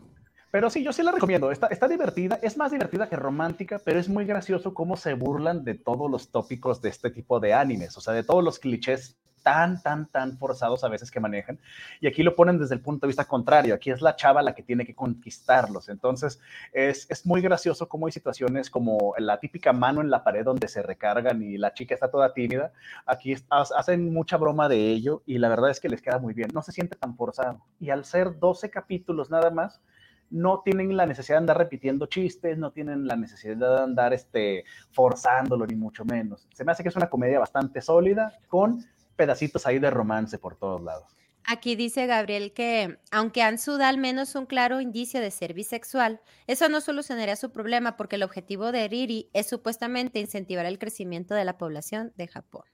Pero 0.51 0.71
sí, 0.71 0.83
yo 0.83 0.93
sí 0.93 1.03
la 1.03 1.13
recomiendo. 1.13 1.53
Está, 1.53 1.67
está 1.69 1.87
divertida, 1.87 2.39
es 2.43 2.57
más 2.57 2.73
divertida 2.73 3.09
que 3.09 3.17
romántica, 3.17 3.81
pero 3.85 4.01
es 4.01 4.09
muy 4.09 4.25
gracioso 4.25 4.73
cómo 4.75 4.97
se 4.97 5.13
burlan 5.15 5.63
de 5.63 5.75
todos 5.75 6.11
los 6.11 6.31
tópicos 6.31 6.81
de 6.81 6.89
este 6.89 7.11
tipo 7.11 7.39
de 7.39 7.53
animes, 7.55 7.97
o 7.97 8.01
sea, 8.01 8.15
de 8.15 8.25
todos 8.25 8.43
los 8.43 8.59
clichés 8.59 9.17
tan, 9.49 9.83
tan, 9.83 10.05
tan 10.09 10.37
forzados 10.37 10.85
a 10.85 10.89
veces 10.89 11.11
que 11.11 11.21
manejan. 11.21 11.59
Y 12.03 12.07
aquí 12.07 12.23
lo 12.23 12.37
ponen 12.37 12.59
desde 12.59 12.75
el 12.75 12.83
punto 12.83 13.07
de 13.07 13.09
vista 13.09 13.25
contrario. 13.25 13.75
Aquí 13.75 13.91
es 13.91 14.03
la 14.03 14.15
chava 14.15 14.43
la 14.43 14.55
que 14.55 14.63
tiene 14.63 14.85
que 14.85 14.95
conquistarlos. 14.95 15.89
Entonces, 15.89 16.39
es, 16.71 17.07
es 17.09 17.25
muy 17.25 17.41
gracioso 17.41 17.89
cómo 17.89 18.05
hay 18.05 18.13
situaciones 18.13 18.69
como 18.69 19.15
la 19.17 19.41
típica 19.41 19.73
mano 19.73 20.03
en 20.03 20.11
la 20.11 20.23
pared 20.23 20.45
donde 20.45 20.69
se 20.69 20.83
recargan 20.83 21.41
y 21.43 21.57
la 21.57 21.73
chica 21.73 21.95
está 21.95 22.11
toda 22.11 22.35
tímida. 22.35 22.73
Aquí 23.07 23.37
hacen 23.49 24.13
mucha 24.13 24.37
broma 24.37 24.69
de 24.69 24.91
ello 24.91 25.23
y 25.25 25.39
la 25.39 25.49
verdad 25.49 25.71
es 25.71 25.81
que 25.81 25.89
les 25.89 26.03
queda 26.03 26.19
muy 26.19 26.35
bien. 26.35 26.51
No 26.53 26.61
se 26.61 26.73
siente 26.73 26.95
tan 26.97 27.17
forzado. 27.17 27.65
Y 27.81 27.89
al 27.89 28.05
ser 28.05 28.39
12 28.39 28.69
capítulos 28.69 29.31
nada 29.31 29.49
más, 29.51 29.81
no 30.31 30.61
tienen 30.61 30.95
la 30.95 31.07
necesidad 31.07 31.37
de 31.37 31.45
andar 31.45 31.57
repitiendo 31.57 32.05
chistes, 32.05 32.59
no 32.59 32.71
tienen 32.71 33.07
la 33.07 33.17
necesidad 33.17 33.57
de 33.57 33.83
andar 33.83 34.13
este, 34.13 34.65
forzándolo, 34.91 35.67
ni 35.67 35.75
mucho 35.75 36.05
menos. 36.05 36.47
Se 36.53 36.65
me 36.65 36.73
hace 36.73 36.83
que 36.83 36.91
es 36.91 36.97
una 36.97 37.09
comedia 37.09 37.39
bastante 37.39 37.81
sólida, 37.81 38.39
con 38.49 38.85
pedacitos 39.19 39.67
ahí 39.67 39.79
de 39.79 39.91
romance 39.91 40.39
por 40.39 40.57
todos 40.57 40.81
lados. 40.81 41.15
Aquí 41.45 41.77
dice 41.77 42.07
Gabriel 42.07 42.53
que, 42.53 42.99
aunque 43.11 43.43
Ansu 43.43 43.79
da 43.79 43.89
al 43.89 43.99
menos 43.99 44.35
un 44.35 44.47
claro 44.47 44.81
indicio 44.81 45.21
de 45.21 45.31
ser 45.31 45.55
bisexual, 45.55 46.21
eso 46.47 46.69
no 46.69 46.81
solucionaría 46.81 47.37
su 47.37 47.51
problema 47.51 47.97
porque 47.97 48.17
el 48.17 48.23
objetivo 48.23 48.71
de 48.71 48.87
Riri 48.87 49.31
es 49.33 49.49
supuestamente 49.49 50.21
incentivar 50.21 50.67
el 50.67 50.79
crecimiento 50.79 51.35
de 51.35 51.45
la 51.45 51.59
población 51.59 52.13
de 52.17 52.29
Japón. 52.29 52.65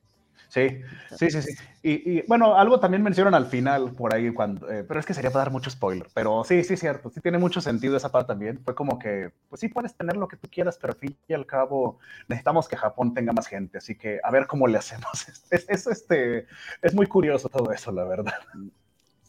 Sí, 0.54 0.82
sí, 1.16 1.30
sí, 1.32 1.42
sí. 1.42 1.54
Y, 1.82 2.18
y, 2.18 2.24
bueno, 2.28 2.56
algo 2.56 2.78
también 2.78 3.02
mencionan 3.02 3.34
al 3.34 3.46
final 3.46 3.90
por 3.90 4.14
ahí, 4.14 4.32
cuando, 4.32 4.70
eh, 4.70 4.84
pero 4.84 5.00
es 5.00 5.06
que 5.06 5.12
sería 5.12 5.32
para 5.32 5.46
dar 5.46 5.50
mucho 5.52 5.68
spoiler. 5.68 6.06
Pero 6.14 6.44
sí, 6.44 6.62
sí, 6.62 6.76
cierto, 6.76 7.10
sí 7.10 7.20
tiene 7.20 7.38
mucho 7.38 7.60
sentido 7.60 7.96
esa 7.96 8.12
parte 8.12 8.28
también. 8.28 8.60
Fue 8.64 8.72
como 8.72 8.96
que, 8.96 9.32
pues 9.48 9.58
sí 9.60 9.66
puedes 9.68 9.96
tener 9.96 10.16
lo 10.16 10.28
que 10.28 10.36
tú 10.36 10.48
quieras, 10.48 10.78
pero 10.80 10.92
al 10.92 10.98
fin 11.00 11.16
y 11.26 11.32
al 11.34 11.44
cabo 11.44 11.98
necesitamos 12.28 12.68
que 12.68 12.76
Japón 12.76 13.14
tenga 13.14 13.32
más 13.32 13.48
gente. 13.48 13.78
Así 13.78 13.96
que 13.96 14.20
a 14.22 14.30
ver 14.30 14.46
cómo 14.46 14.68
le 14.68 14.78
hacemos. 14.78 15.26
Es, 15.50 15.66
es, 15.68 15.86
este, 15.88 16.46
es 16.82 16.94
muy 16.94 17.06
curioso 17.06 17.48
todo 17.48 17.72
eso, 17.72 17.90
la 17.90 18.04
verdad. 18.04 18.34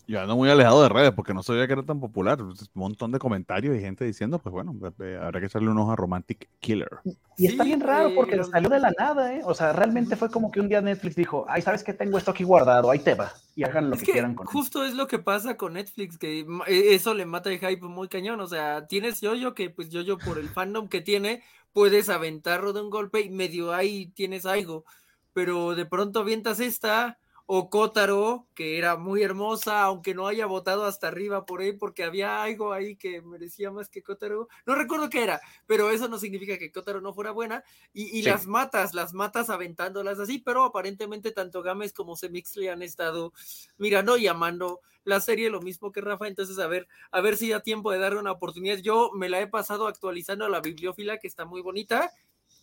Yo 0.07 0.21
ando 0.21 0.35
muy 0.35 0.49
alejado 0.49 0.83
de 0.83 0.89
redes 0.89 1.11
porque 1.13 1.33
no 1.33 1.41
sabía 1.41 1.65
que 1.65 1.73
era 1.73 1.83
tan 1.83 1.99
popular. 1.99 2.41
Un 2.41 2.55
montón 2.73 3.11
de 3.11 3.19
comentarios 3.19 3.75
y 3.75 3.79
gente 3.81 4.05
diciendo, 4.05 4.37
pues 4.39 4.53
bueno, 4.53 4.75
eh, 4.99 5.19
habrá 5.21 5.39
que 5.39 5.47
echarle 5.47 5.69
un 5.69 5.77
ojo 5.79 5.91
a 5.91 5.95
Romantic 5.95 6.47
Killer. 6.59 6.89
Y 7.37 7.47
está 7.47 7.63
Sí, 7.63 7.69
bien 7.69 7.81
raro 7.81 8.09
eh, 8.09 8.13
porque 8.15 8.35
lo- 8.35 8.43
salió 8.43 8.69
de 8.69 8.79
la 8.79 8.91
nada, 8.97 9.33
¿eh? 9.33 9.41
O 9.43 9.53
sea, 9.55 9.73
realmente 9.73 10.15
fue 10.15 10.29
como 10.29 10.51
que 10.51 10.59
un 10.59 10.69
día 10.69 10.79
Netflix 10.81 11.15
dijo, 11.15 11.45
ay, 11.49 11.61
¿sabes 11.61 11.83
qué? 11.83 11.93
Tengo 11.93 12.17
esto 12.17 12.31
aquí 12.31 12.43
guardado, 12.43 12.91
ahí 12.91 12.99
te 12.99 13.15
va. 13.15 13.31
Y 13.55 13.63
hagan 13.63 13.89
lo 13.89 13.95
Es 13.95 14.01
que, 14.01 14.05
que 14.07 14.11
quieran 14.13 14.35
con 14.35 14.45
él. 14.47 14.51
justo 14.53 14.85
es 14.85 14.93
lo 14.93 15.07
que 15.07 15.17
pasa 15.19 15.57
con 15.57 15.73
Netflix, 15.73 16.17
que 16.17 16.45
e- 16.67 16.93
eso 16.93 17.13
le 17.13 17.25
mata 17.25 17.49
el 17.49 17.59
hype 17.59 17.85
muy 17.87 18.07
cañón. 18.07 18.39
O 18.41 18.47
sea, 18.47 18.85
tienes 18.87 19.21
Yoyo, 19.21 19.53
que 19.55 19.69
pues 19.71 19.89
Yoyo 19.89 20.17
por 20.19 20.37
el 20.37 20.49
fandom 20.49 20.87
que 20.87 21.01
tiene, 21.01 21.41
puedes 21.73 22.09
aventarlo 22.09 22.73
de 22.73 22.81
un 22.81 22.89
golpe 22.89 23.21
y 23.21 23.29
medio 23.31 23.73
ahí 23.73 24.07
tienes 24.07 24.45
algo. 24.45 24.85
Pero 25.33 25.75
de 25.75 25.85
pronto 25.85 26.19
avientas 26.19 26.59
esta, 26.59 27.17
o 27.47 27.69
Kotaro, 27.69 28.47
que 28.55 28.77
era 28.77 28.97
muy 28.97 29.21
hermosa, 29.21 29.83
aunque 29.83 30.15
no 30.15 30.27
haya 30.27 30.47
votado 30.47 30.85
hasta 30.85 31.07
arriba 31.07 31.45
por 31.45 31.61
ahí, 31.61 31.73
porque 31.73 32.03
había 32.03 32.41
algo 32.41 32.73
ahí 32.73 32.95
que 32.95 33.21
merecía 33.21 33.69
más 33.69 33.87
que 33.87 34.01
Kotaro. 34.01 34.47
No 34.65 34.73
recuerdo 34.73 35.09
qué 35.09 35.23
era, 35.23 35.39
pero 35.67 35.91
eso 35.91 36.07
no 36.07 36.17
significa 36.17 36.57
que 36.57 36.71
Kotaro 36.71 37.01
no 37.01 37.13
fuera 37.13 37.31
buena. 37.31 37.63
Y, 37.93 38.23
las 38.23 38.47
matas, 38.47 38.95
las 38.95 39.13
matas 39.13 39.49
aventándolas 39.51 40.19
así, 40.19 40.39
pero 40.39 40.63
aparentemente 40.63 41.31
tanto 41.31 41.61
Games 41.61 41.93
como 41.93 42.15
Semixley 42.15 42.67
han 42.69 42.81
estado 42.81 43.31
mirando 43.77 44.17
y 44.17 44.25
amando 44.27 44.81
la 45.03 45.21
serie, 45.21 45.51
lo 45.51 45.61
mismo 45.61 45.91
que 45.91 46.01
Rafa. 46.01 46.27
Entonces, 46.27 46.57
a 46.57 46.67
ver, 46.67 46.87
a 47.11 47.21
ver 47.21 47.37
si 47.37 47.49
da 47.49 47.59
tiempo 47.59 47.91
de 47.91 47.99
darle 47.99 48.19
una 48.19 48.31
oportunidad. 48.31 48.79
Yo 48.79 49.11
me 49.13 49.29
la 49.29 49.39
he 49.39 49.47
pasado 49.47 49.87
actualizando 49.87 50.45
a 50.45 50.49
la 50.49 50.61
bibliófila, 50.61 51.19
que 51.19 51.27
está 51.27 51.45
muy 51.45 51.61
bonita, 51.61 52.11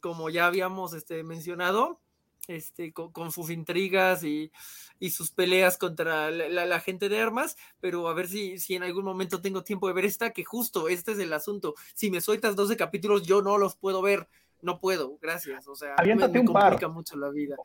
como 0.01 0.29
ya 0.29 0.47
habíamos 0.47 0.93
este, 0.93 1.23
mencionado 1.23 2.01
este, 2.49 2.93
con, 2.93 3.33
sus 3.33 3.51
intrigas 3.51 4.25
y, 4.25 4.51
sus 5.11 5.31
peleas 5.31 5.79
contra 5.79 6.31
la, 6.31 6.81
gente 6.81 7.09
de 7.09 7.21
armas, 7.21 7.57
pero 7.81 8.09
a 8.09 8.15
ver 8.15 8.29
si, 8.29 8.59
si 8.59 8.75
en 8.75 8.83
algún 8.83 9.05
momento 9.05 9.41
tengo 9.41 9.65
tiempo 9.65 9.89
de 9.89 9.95
ver 9.95 10.05
esta, 10.05 10.33
que 10.33 10.45
justo 10.45 10.89
este 10.89 11.13
es 11.13 11.19
el 11.19 11.33
asunto. 11.33 11.75
Si 11.95 12.11
me 12.11 12.21
sueltas 12.21 12.57
12 12.57 12.77
capítulos, 12.77 13.23
yo 13.25 13.43
no 13.43 13.59
los 13.59 13.77
puedo 13.77 14.03
ver 14.03 14.29
no 14.63 14.79
puedo, 14.79 15.19
gracias. 15.21 15.67
O 15.69 15.75
sea, 15.75 15.95
Aviéntate 15.97 16.39
me, 16.39 16.45
complica 16.45 16.89
mucho 16.89 17.17
la 17.17 17.29
vida. 17.29 17.57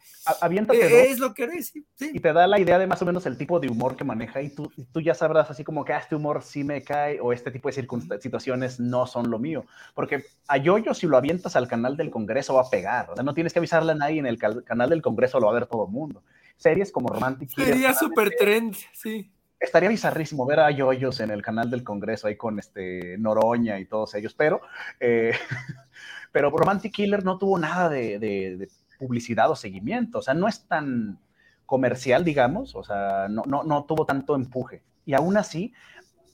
Aviéntate 0.42 0.86
eh, 0.86 1.12
Es 1.12 1.20
lo 1.20 1.34
que 1.34 1.44
eres, 1.44 1.68
sí, 1.68 2.12
Y 2.14 2.20
te 2.20 2.34
da 2.34 2.48
la 2.48 2.60
idea 2.60 2.80
de 2.80 2.88
más 2.88 3.02
o 3.02 3.06
menos 3.06 3.26
el 3.26 3.38
tipo 3.38 3.60
de 3.60 3.70
humor 3.70 3.96
que 3.96 4.04
maneja 4.04 4.42
y 4.42 4.50
tú, 4.50 4.72
tú 4.92 5.00
ya 5.00 5.14
sabrás 5.14 5.50
así 5.50 5.64
como 5.64 5.86
que 5.86 5.94
ah, 5.94 6.00
este 6.00 6.16
humor 6.16 6.42
sí 6.44 6.64
me 6.64 6.84
cae 6.84 7.20
o 7.22 7.32
este 7.32 7.52
tipo 7.52 7.70
de 7.70 8.20
situaciones 8.20 8.80
no 8.80 9.06
son 9.06 9.30
lo 9.30 9.40
mío. 9.40 9.66
Porque 9.94 10.26
a 10.48 10.58
Yoyo 10.58 10.94
si 10.94 11.08
lo 11.08 11.18
avientas 11.18 11.56
al 11.56 11.68
canal 11.68 11.96
del 11.96 12.10
Congreso 12.10 12.56
va 12.56 12.62
a 12.62 12.70
pegar. 12.70 13.12
O 13.12 13.16
sea, 13.16 13.24
no 13.24 13.34
tienes 13.34 13.54
que 13.54 13.60
avisarle 13.60 13.92
a 13.92 13.96
nadie 13.96 14.20
en 14.20 14.26
el 14.26 14.38
canal 14.38 14.90
del 14.90 15.02
Congreso, 15.02 15.40
lo 15.40 15.46
va 15.46 15.52
a 15.52 15.60
ver 15.60 15.68
todo 15.68 15.86
el 15.86 15.92
mundo. 15.92 16.24
Series 16.58 16.92
como 16.92 17.10
Romantic 17.10 17.50
Sería 17.50 17.94
súper 17.94 18.32
trend, 18.38 18.76
sí 18.92 19.32
estaría 19.60 19.90
bizarrísimo 19.90 20.46
ver 20.46 20.60
a 20.60 20.72
Yoyos 20.72 21.20
en 21.20 21.32
el 21.32 21.42
canal 21.42 21.70
del 21.70 21.84
Congreso 21.84 22.28
ahí 22.28 22.36
con 22.36 22.60
este 22.60 23.18
Noroña 23.18 23.80
y 23.80 23.86
todos 23.86 24.14
ellos, 24.16 24.34
pero 24.34 24.62
eh, 25.00 25.32
pero 26.38 26.52
Romantic 26.52 26.93
Killer 26.93 27.26
no 27.26 27.39
tuvo 27.39 27.58
nada 27.58 27.89
de, 27.89 28.69
publicidad 29.00 29.50
o 29.50 29.56
seguimiento, 29.56 30.19
o 30.19 30.21
sea, 30.21 30.36
no 30.36 30.47
es 30.47 30.67
tan 30.67 31.17
comercial, 31.65 32.23
digamos, 32.23 32.76
o 32.76 32.84
sea, 32.84 33.26
no, 33.28 33.41
no, 33.47 33.63
no 33.63 33.86
tuvo 33.86 34.06
tanto 34.06 34.36
empuje. 34.36 34.84
Y 35.04 35.15
aún 35.15 35.36
así, 35.36 35.73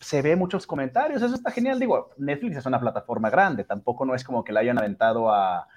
se 0.02 0.22
ve 0.22 0.36
muchos 0.36 0.68
comentarios, 0.68 1.22
eso 1.22 1.34
está 1.34 1.52
genial, 1.52 1.80
digo, 1.80 2.10
Netflix 2.18 2.58
es 2.58 2.66
una 2.66 2.82
plataforma 2.82 3.30
grande, 3.30 3.64
tampoco 3.64 4.04
no 4.04 4.14
es 4.14 4.26
como 4.26 4.44
que 4.44 4.52
la 4.52 4.60
hayan 4.60 4.78
aventado 4.78 5.32
a, 5.32 5.70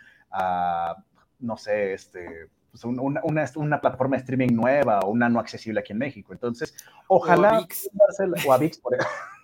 no 1.39 1.57
sé, 1.57 1.93
este, 1.93 2.49
pues, 2.73 2.83
una, 2.83 3.21
una, 3.55 3.81
plataforma 3.81 4.17
de 4.17 4.23
streaming 4.23 4.57
nueva 4.57 4.99
o 5.05 5.11
una 5.11 5.29
no 5.29 5.39
accesible 5.39 5.79
aquí 5.79 5.93
en 5.93 5.99
México. 5.99 6.33
Entonces, 6.33 6.75
ojalá... 7.07 7.65
O 8.45 8.53
a 8.53 8.59
VIX. 8.59 8.79
por 8.79 8.95
ejemplo. 8.95 9.15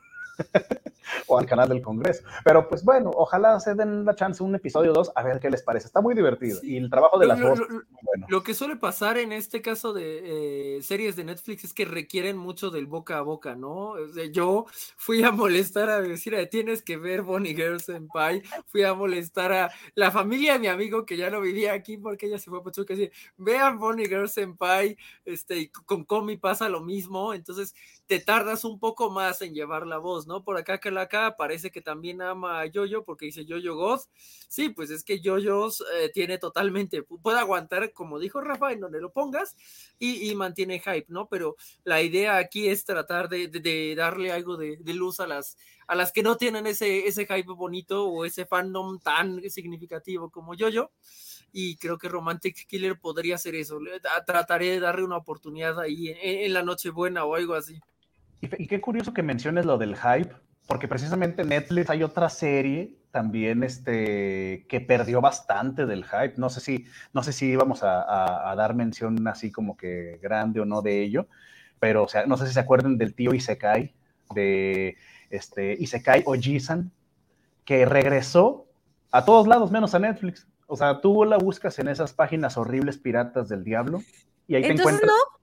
o 1.26 1.38
al 1.38 1.46
canal 1.46 1.68
del 1.68 1.83
Congreso. 1.83 2.22
Pero 2.44 2.68
pues 2.68 2.85
bueno, 2.85 3.11
ojalá 3.14 3.59
se 3.61 3.74
den 3.74 4.05
la 4.05 4.14
chance 4.14 4.42
un 4.42 4.55
episodio 4.55 4.92
2 4.92 5.12
a 5.14 5.22
ver 5.22 5.40
qué 5.40 5.50
les 5.50 5.62
parece. 5.62 5.87
Está 5.87 6.00
muy 6.00 6.14
divertido. 6.14 6.59
Y 6.62 6.76
el 6.76 6.90
trabajo 6.90 7.18
de 7.18 7.26
las 7.26 7.38
lo, 7.38 7.50
voces. 7.50 7.66
bueno. 8.02 8.26
lo 8.28 8.42
que 8.42 8.55
suele 8.55 8.76
pasar 8.76 9.18
en 9.18 9.33
este 9.33 9.62
caso 9.62 9.92
de 9.92 10.76
eh, 10.78 10.83
series 10.83 11.16
de 11.16 11.24
Netflix 11.24 11.64
es 11.64 11.74
que 11.74 11.85
requieren 11.85 12.37
mucho 12.37 12.70
del 12.70 12.87
boca 12.87 13.18
a 13.18 13.22
boca, 13.22 13.55
¿no? 13.55 13.94
yo 14.33 14.66
fui 14.96 15.22
a 15.22 15.31
molestar 15.31 15.90
a 15.90 16.00
decir, 16.00 16.33
tienes 16.50 16.83
que 16.83 16.96
ver 16.96 17.22
Bonnie 17.22 17.55
Girls 17.55 17.88
en 17.88 18.09
Pie. 18.09 18.42
Fui 18.66 18.83
a 18.83 18.94
molestar 18.94 19.52
a 19.52 19.70
la 19.94 20.11
familia 20.11 20.55
de 20.55 20.59
mi 20.59 20.66
amigo 20.68 21.05
que 21.05 21.16
ya 21.16 21.31
no 21.31 21.40
vivía 21.40 21.72
aquí 21.72 21.96
porque 21.96 22.26
ella 22.26 22.38
se 22.38 22.50
fue 22.50 22.61
a 22.61 22.62
Pachuca. 22.62 22.94
Así, 22.94 23.11
vean 23.37 23.78
Bonnie 23.78 24.07
Girls 24.07 24.37
en 24.38 24.57
Pie. 24.57 24.96
Este, 25.24 25.59
y 25.59 25.68
con 25.68 26.05
Comi 26.05 26.37
pasa 26.37 26.68
lo 26.68 26.81
mismo. 26.81 27.35
Entonces 27.35 27.74
te 28.07 28.20
tardas 28.20 28.64
un 28.64 28.78
poco 28.78 29.11
más 29.11 29.42
en 29.42 29.55
llevar 29.55 29.87
la 29.87 29.98
voz, 29.98 30.26
¿no? 30.26 30.31
Por 30.40 30.56
acá 30.56 30.78
que 30.78 30.88
acá 30.88 31.36
parece 31.36 31.70
que 31.70 31.82
también 31.82 32.22
ama 32.22 32.60
a 32.60 32.66
Yoyo 32.66 33.04
porque 33.04 33.26
dice 33.26 33.44
Yoyo 33.44 33.76
Goth. 33.76 34.08
Sí, 34.48 34.70
pues 34.70 34.90
es 34.90 35.04
que 35.04 35.20
Yoyos 35.20 35.84
eh, 35.94 36.10
tiene 36.14 36.38
totalmente, 36.38 37.02
puede 37.02 37.38
aguantar, 37.38 37.92
como 37.92 38.18
dijo 38.18 38.40
Rafa, 38.40 38.72
en 38.72 38.80
donde 38.80 39.00
lo 39.00 39.12
pongas 39.12 39.56
y, 39.98 40.34
mantiene 40.34 40.80
hype, 40.80 41.06
¿no? 41.08 41.28
Pero 41.28 41.56
la 41.84 42.00
idea 42.00 42.36
aquí 42.38 42.68
es 42.68 42.84
tratar 42.84 43.28
de, 43.28 43.94
darle 43.96 44.32
algo 44.32 44.56
de, 44.56 44.78
luz 44.94 45.20
a 45.20 45.26
las, 45.26 45.56
a 45.86 45.94
las 45.94 46.12
que 46.12 46.22
no 46.22 46.36
tienen 46.36 46.66
ese, 46.66 47.06
ese 47.06 47.26
hype 47.26 47.52
bonito 47.52 48.06
o 48.06 48.24
ese 48.24 48.46
fandom 48.46 48.98
tan 48.98 49.42
significativo 49.50 50.30
como 50.30 50.54
Yoyo 50.54 50.90
y 51.52 51.76
creo 51.76 51.98
que 51.98 52.08
Romantic 52.08 52.66
Killer 52.66 52.98
podría 52.98 53.36
ser 53.38 53.54
eso. 53.54 53.78
Trataré 54.26 54.70
de 54.70 54.80
darle 54.80 55.04
una 55.04 55.18
oportunidad 55.18 55.78
ahí 55.78 56.08
en, 56.08 56.16
en 56.22 56.52
la 56.52 56.62
Nochebuena 56.62 57.24
o 57.24 57.34
algo 57.34 57.54
así. 57.54 57.78
Y, 58.42 58.66
qué 58.66 58.81
curioso 58.81 59.14
que 59.14 59.22
menciones 59.22 59.64
lo 59.64 59.78
del 59.78 59.96
hype, 59.96 60.35
porque 60.66 60.88
precisamente 60.88 61.44
Netflix 61.44 61.88
hay 61.90 62.02
otra 62.02 62.28
serie 62.28 62.98
también 63.12 63.62
este, 63.62 64.66
que 64.68 64.81
perdió 64.81 65.20
bastante 65.20 65.87
del 65.87 66.05
hype. 66.05 66.35
No 66.38 66.50
sé 66.50 66.61
si, 66.61 66.87
no 67.12 67.22
sé 67.22 67.33
si 67.33 67.46
íbamos 67.46 67.83
a, 67.85 68.52
dar 68.57 68.74
mención 68.74 69.26
así 69.28 69.52
como 69.52 69.76
que 69.76 70.18
grande 70.20 70.61
o 70.61 70.64
no 70.64 70.83
de 70.83 71.02
ello, 71.02 71.28
pero 71.78 72.02
o 72.02 72.09
sea, 72.09 72.26
no 72.26 72.37
sé 72.37 72.48
si 72.48 72.55
se 72.55 72.61
acuerdan 72.61 72.98
del 72.98 73.14
tío 73.14 73.33
Isekai, 73.33 73.94
de 74.35 74.96
este, 75.31 75.74
Isekai 75.74 76.24
Ojisan, 76.26 76.90
que 77.64 77.87
regresó 77.87 78.66
a 79.12 79.24
todos 79.24 79.46
lados 79.46 79.70
menos 79.70 79.94
a 79.94 80.00
Netflix. 80.00 80.48
O 80.66 80.76
sea, 80.76 81.00
tú 81.00 81.24
la 81.24 81.38
buscas 81.38 81.78
en 81.78 81.87
esas 81.87 82.12
páginas 82.12 82.57
horribles 82.57 82.98
piratas 82.98 83.48
del 83.48 83.62
diablo 83.62 84.02
y 84.48 84.57
ahí 84.57 84.62
te 84.62 84.72
encuentras. 84.72 85.07
No? 85.07 85.41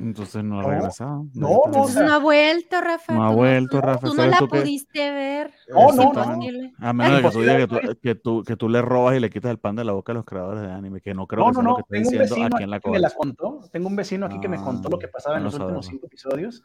Entonces 0.00 0.42
no 0.42 0.60
ha 0.60 0.62
regresado. 0.62 1.26
No, 1.34 1.62
no, 1.70 1.88
no, 1.88 2.12
ha 2.12 2.18
vuelto, 2.18 2.80
Rafa. 2.80 3.12
No 3.12 3.24
ha 3.24 3.30
vuelto, 3.30 3.80
Rafa. 3.80 4.06
Tú 4.06 4.14
no 4.14 4.26
la 4.26 4.38
pudiste 4.38 5.10
ver. 5.10 5.52
No, 5.68 5.92
no, 5.92 6.12
no. 6.12 6.40
A 6.78 6.92
menos 6.92 7.16
de 7.18 7.22
que 7.22 7.30
tú 7.30 7.40
digas 7.40 7.56
que 8.02 8.14
tú, 8.14 8.42
que, 8.44 8.56
tú, 8.56 8.68
le 8.68 8.80
robas 8.80 9.16
y 9.16 9.20
le 9.20 9.28
quitas 9.28 9.50
el 9.50 9.58
pan 9.58 9.76
de 9.76 9.84
la 9.84 9.92
boca 9.92 10.12
a 10.12 10.14
los 10.14 10.24
creadores 10.24 10.62
de 10.62 10.72
anime, 10.72 11.00
que 11.00 11.12
no 11.12 11.26
creo 11.26 11.46
que 11.46 11.54
sea 11.54 11.62
lo 11.62 11.76
que 11.76 11.82
está 11.82 11.96
diciendo 12.18 12.56
aquí 12.56 12.64
en 12.64 12.70
la 12.70 12.80
que 12.80 12.90
me 12.90 12.98
la 12.98 13.10
contó. 13.10 13.60
Tengo 13.70 13.88
un 13.88 13.96
vecino 13.96 14.26
aquí 14.26 14.40
que 14.40 14.48
me 14.48 14.56
contó 14.56 14.88
lo 14.88 14.98
que 14.98 15.06
ah, 15.06 15.10
pasaba 15.12 15.36
en 15.36 15.44
los 15.44 15.54
últimos 15.54 15.86
cinco 15.86 16.06
episodios 16.06 16.62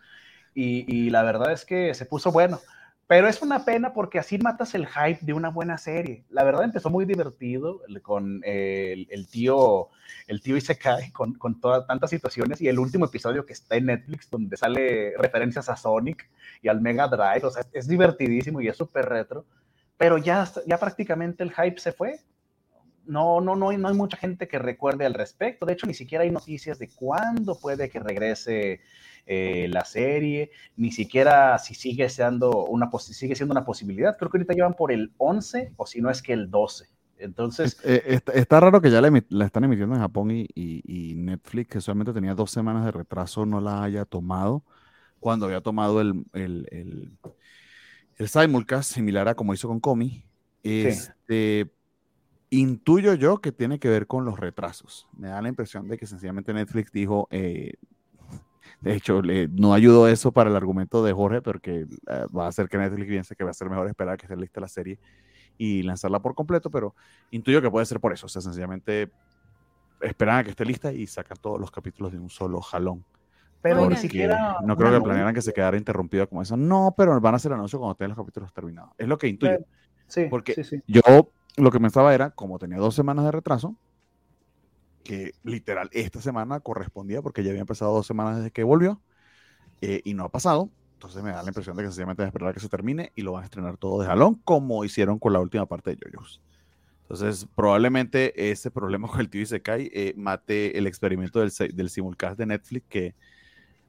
y, 0.53 0.85
y 0.93 1.09
la 1.09 1.23
verdad 1.23 1.51
es 1.51 1.65
que 1.65 1.93
se 1.93 2.05
puso 2.05 2.31
bueno. 2.31 2.59
Pero 3.07 3.27
es 3.27 3.41
una 3.43 3.65
pena 3.65 3.93
porque 3.93 4.17
así 4.17 4.39
matas 4.39 4.73
el 4.73 4.87
hype 4.87 5.19
de 5.21 5.33
una 5.33 5.49
buena 5.49 5.77
serie. 5.77 6.25
La 6.29 6.43
verdad 6.43 6.63
empezó 6.63 6.89
muy 6.89 7.05
divertido 7.05 7.81
con 8.01 8.41
el, 8.43 9.27
tío, 9.29 9.89
el 10.25 10.41
tío 10.41 10.57
Isekai, 10.57 11.11
con, 11.11 11.35
con 11.35 11.61
todas 11.61 11.85
tantas 11.85 12.09
situaciones 12.09 12.61
y 12.61 12.67
el 12.67 12.79
último 12.79 13.05
episodio 13.05 13.45
que 13.45 13.53
está 13.53 13.75
en 13.75 13.85
Netflix 13.85 14.27
donde 14.31 14.57
sale 14.57 15.13
referencias 15.19 15.69
a 15.69 15.75
Sonic 15.75 16.27
y 16.63 16.67
al 16.67 16.81
Mega 16.81 17.07
Drive. 17.07 17.45
O 17.45 17.51
sea, 17.51 17.63
es 17.73 17.87
divertidísimo 17.87 18.59
y 18.59 18.69
es 18.69 18.77
súper 18.77 19.05
retro. 19.05 19.45
Pero 19.97 20.17
ya, 20.17 20.49
ya 20.65 20.79
prácticamente 20.79 21.43
el 21.43 21.53
hype 21.53 21.79
se 21.79 21.91
fue. 21.91 22.19
No, 23.05 23.39
no, 23.39 23.55
no, 23.55 23.71
no 23.71 23.87
hay 23.87 23.93
mucha 23.93 24.17
gente 24.17 24.47
que 24.47 24.57
recuerde 24.57 25.05
al 25.05 25.13
respecto. 25.13 25.67
De 25.67 25.73
hecho, 25.73 25.85
ni 25.85 25.93
siquiera 25.93 26.23
hay 26.23 26.31
noticias 26.31 26.79
de 26.79 26.89
cuándo 26.89 27.59
puede 27.59 27.87
que 27.87 27.99
regrese 27.99 28.81
eh, 29.25 29.67
la 29.69 29.85
serie, 29.85 30.51
ni 30.77 30.91
siquiera 30.91 31.57
si 31.57 31.73
sigue 31.73 32.09
siendo, 32.09 32.65
una, 32.65 32.89
sigue 32.99 33.35
siendo 33.35 33.53
una 33.53 33.65
posibilidad. 33.65 34.17
Creo 34.17 34.29
que 34.29 34.37
ahorita 34.37 34.53
llevan 34.53 34.73
por 34.73 34.91
el 34.91 35.13
11 35.17 35.73
o 35.77 35.85
si 35.85 36.01
no 36.01 36.09
es 36.09 36.21
que 36.21 36.33
el 36.33 36.49
12. 36.49 36.87
Entonces. 37.17 37.79
Eh, 37.83 38.19
está, 38.33 38.59
raro 38.59 38.81
que 38.81 38.91
ya 38.91 39.01
la, 39.01 39.45
están 39.45 39.63
emitiendo 39.63 39.95
en 39.95 40.01
Japón 40.01 40.31
y, 40.31 41.13
Netflix, 41.15 41.69
que 41.69 41.81
solamente 41.81 42.13
tenía 42.13 42.35
dos 42.35 42.51
semanas 42.51 42.85
de 42.85 42.91
retraso, 42.91 43.45
no 43.45 43.61
la 43.61 43.83
haya 43.83 44.05
tomado 44.05 44.63
cuando 45.19 45.47
había 45.47 45.61
tomado 45.61 46.01
el, 46.01 46.25
el, 46.33 46.67
el, 46.69 47.17
el 48.17 48.27
simulcast, 48.27 48.93
similar 48.93 49.27
a 49.27 49.35
como 49.35 49.53
hizo 49.53 49.67
con 49.67 49.79
Comi. 49.79 50.23
Este, 50.61 51.71
Intuyo 52.49 53.15
yo 53.15 53.39
que 53.39 53.51
tiene 53.51 53.79
que 53.79 53.89
ver 53.89 54.07
con 54.07 54.23
los 54.23 54.39
retrasos. 54.39 55.07
Me 55.17 55.27
da 55.27 55.41
la 55.41 55.49
impresión 55.49 55.87
de 55.87 55.97
que 55.97 56.05
sencillamente 56.05 56.53
Netflix 56.53 56.91
dijo, 56.91 57.27
eh, 57.31 57.73
de 58.85 58.93
hecho, 58.93 59.23
no 59.23 59.73
ayudó 59.73 60.07
eso 60.07 60.31
para 60.31 60.51
el 60.51 60.55
argumento 60.55 61.03
de 61.03 61.11
Jorge, 61.11 61.41
porque 61.41 61.87
eh, 62.07 62.25
va 62.37 62.45
a 62.45 62.49
hacer 62.49 62.69
que 62.69 62.77
Netflix 62.77 63.07
piense 63.07 63.35
que 63.35 63.43
va 63.43 63.49
a 63.49 63.53
ser 63.55 63.67
mejor 63.67 63.87
esperar 63.87 64.15
que 64.15 64.27
esté 64.27 64.37
lista 64.37 64.61
la 64.61 64.67
serie 64.67 64.99
y 65.57 65.81
lanzarla 65.81 66.19
por 66.19 66.35
completo, 66.35 66.69
pero 66.69 66.93
intuyo 67.31 67.63
que 67.63 67.71
puede 67.71 67.87
ser 67.87 67.99
por 67.99 68.13
eso. 68.13 68.27
O 68.27 68.29
sea, 68.29 68.43
sencillamente 68.43 69.09
esperan 70.01 70.37
a 70.37 70.43
que 70.43 70.51
esté 70.51 70.65
lista 70.65 70.93
y 70.93 71.07
sacan 71.07 71.35
todos 71.41 71.59
los 71.59 71.71
capítulos 71.71 72.11
de 72.11 72.19
un 72.19 72.29
solo 72.29 72.61
jalón. 72.61 73.03
Pero 73.63 73.89
ni 73.89 73.95
siquiera. 73.95 74.57
No 74.63 74.77
creo 74.77 74.91
que 74.91 75.01
planearan 75.01 75.33
que 75.33 75.41
se 75.41 75.51
quedara 75.51 75.77
interrumpida 75.77 76.27
como 76.27 76.43
eso. 76.43 76.55
No, 76.55 76.93
pero 76.95 77.19
van 77.19 77.33
a 77.33 77.37
hacer 77.37 77.51
el 77.51 77.55
anuncio 77.55 77.79
cuando 77.79 77.93
estén 77.93 78.09
los 78.09 78.17
capítulos 78.17 78.53
terminados. 78.53 78.91
Es 78.99 79.07
lo 79.07 79.17
que 79.17 79.27
intuyo. 79.27 79.65
Sí, 80.05 80.27
porque 80.29 80.53
sí, 80.53 80.63
sí. 80.63 80.83
yo 80.85 81.01
lo 81.57 81.71
que 81.71 81.79
pensaba 81.79 82.13
era, 82.13 82.29
como 82.29 82.59
tenía 82.59 82.77
dos 82.77 82.93
semanas 82.93 83.25
de 83.25 83.31
retraso, 83.31 83.75
que 85.05 85.31
literal 85.43 85.87
esta 85.93 86.19
semana 86.19 86.59
correspondía 86.59 87.21
porque 87.21 87.43
ya 87.43 87.51
había 87.51 87.61
empezado 87.61 87.93
dos 87.93 88.05
semanas 88.07 88.37
desde 88.37 88.51
que 88.51 88.63
volvió 88.63 88.99
eh, 89.81 90.01
y 90.03 90.13
no 90.15 90.25
ha 90.25 90.29
pasado. 90.29 90.69
Entonces 90.95 91.23
me 91.23 91.29
da 91.31 91.43
la 91.43 91.49
impresión 91.49 91.77
de 91.77 91.83
que 91.83 91.87
sencillamente 91.89 92.23
van 92.23 92.27
a 92.27 92.29
esperar 92.29 92.49
a 92.49 92.53
que 92.53 92.59
se 92.59 92.67
termine 92.69 93.11
y 93.15 93.21
lo 93.21 93.33
van 93.33 93.43
a 93.43 93.45
estrenar 93.45 93.77
todo 93.77 94.01
de 94.01 94.07
jalón, 94.07 94.35
como 94.43 94.83
hicieron 94.83 95.19
con 95.19 95.31
la 95.33 95.39
última 95.39 95.65
parte 95.67 95.91
de 95.91 95.97
JoJo's. 96.11 96.41
Entonces, 97.03 97.47
probablemente 97.55 98.49
ese 98.51 98.71
problema 98.71 99.07
con 99.11 99.19
el 99.21 99.29
TV 99.29 99.45
se 99.45 99.61
cae, 99.61 99.91
eh, 99.93 100.13
mate 100.17 100.77
el 100.77 100.87
experimento 100.87 101.39
del, 101.39 101.51
del 101.73 101.89
simulcast 101.89 102.37
de 102.39 102.45
Netflix 102.47 102.85
que 102.89 103.15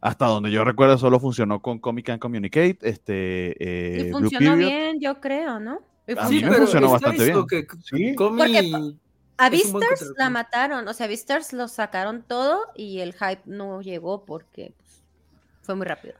hasta 0.02 0.26
donde 0.26 0.50
yo 0.50 0.62
recuerdo 0.64 0.98
solo 0.98 1.18
funcionó 1.18 1.62
con 1.62 1.78
Comic 1.78 2.10
and 2.10 2.20
Communicate, 2.20 2.78
este, 2.82 3.56
eh, 3.58 4.00
y 4.00 4.10
Blue 4.10 4.18
funcionó 4.20 4.52
Period. 4.52 4.68
bien, 4.68 5.00
yo 5.00 5.18
creo, 5.20 5.58
¿no? 5.58 5.80
A 6.16 6.26
fun- 6.26 6.34
mí 6.36 6.44
me 6.44 6.52
funcionó 6.52 6.90
bastante 6.90 7.24
bien. 7.24 7.46
Que 7.48 7.66
Sí. 7.82 8.14
Comi- 8.14 8.36
Porque 8.38 8.96
A 9.38 9.46
Es 9.46 9.50
Beastars 9.72 10.12
la 10.16 10.30
mataron, 10.30 10.88
o 10.88 10.92
sea, 10.94 11.06
Beastars 11.06 11.52
lo 11.52 11.68
sacaron 11.68 12.22
todo 12.22 12.60
y 12.74 13.00
el 13.00 13.12
hype 13.12 13.42
no 13.46 13.80
llegó 13.82 14.24
porque 14.24 14.74
pues, 14.76 15.02
fue 15.62 15.74
muy 15.74 15.86
rápido. 15.86 16.14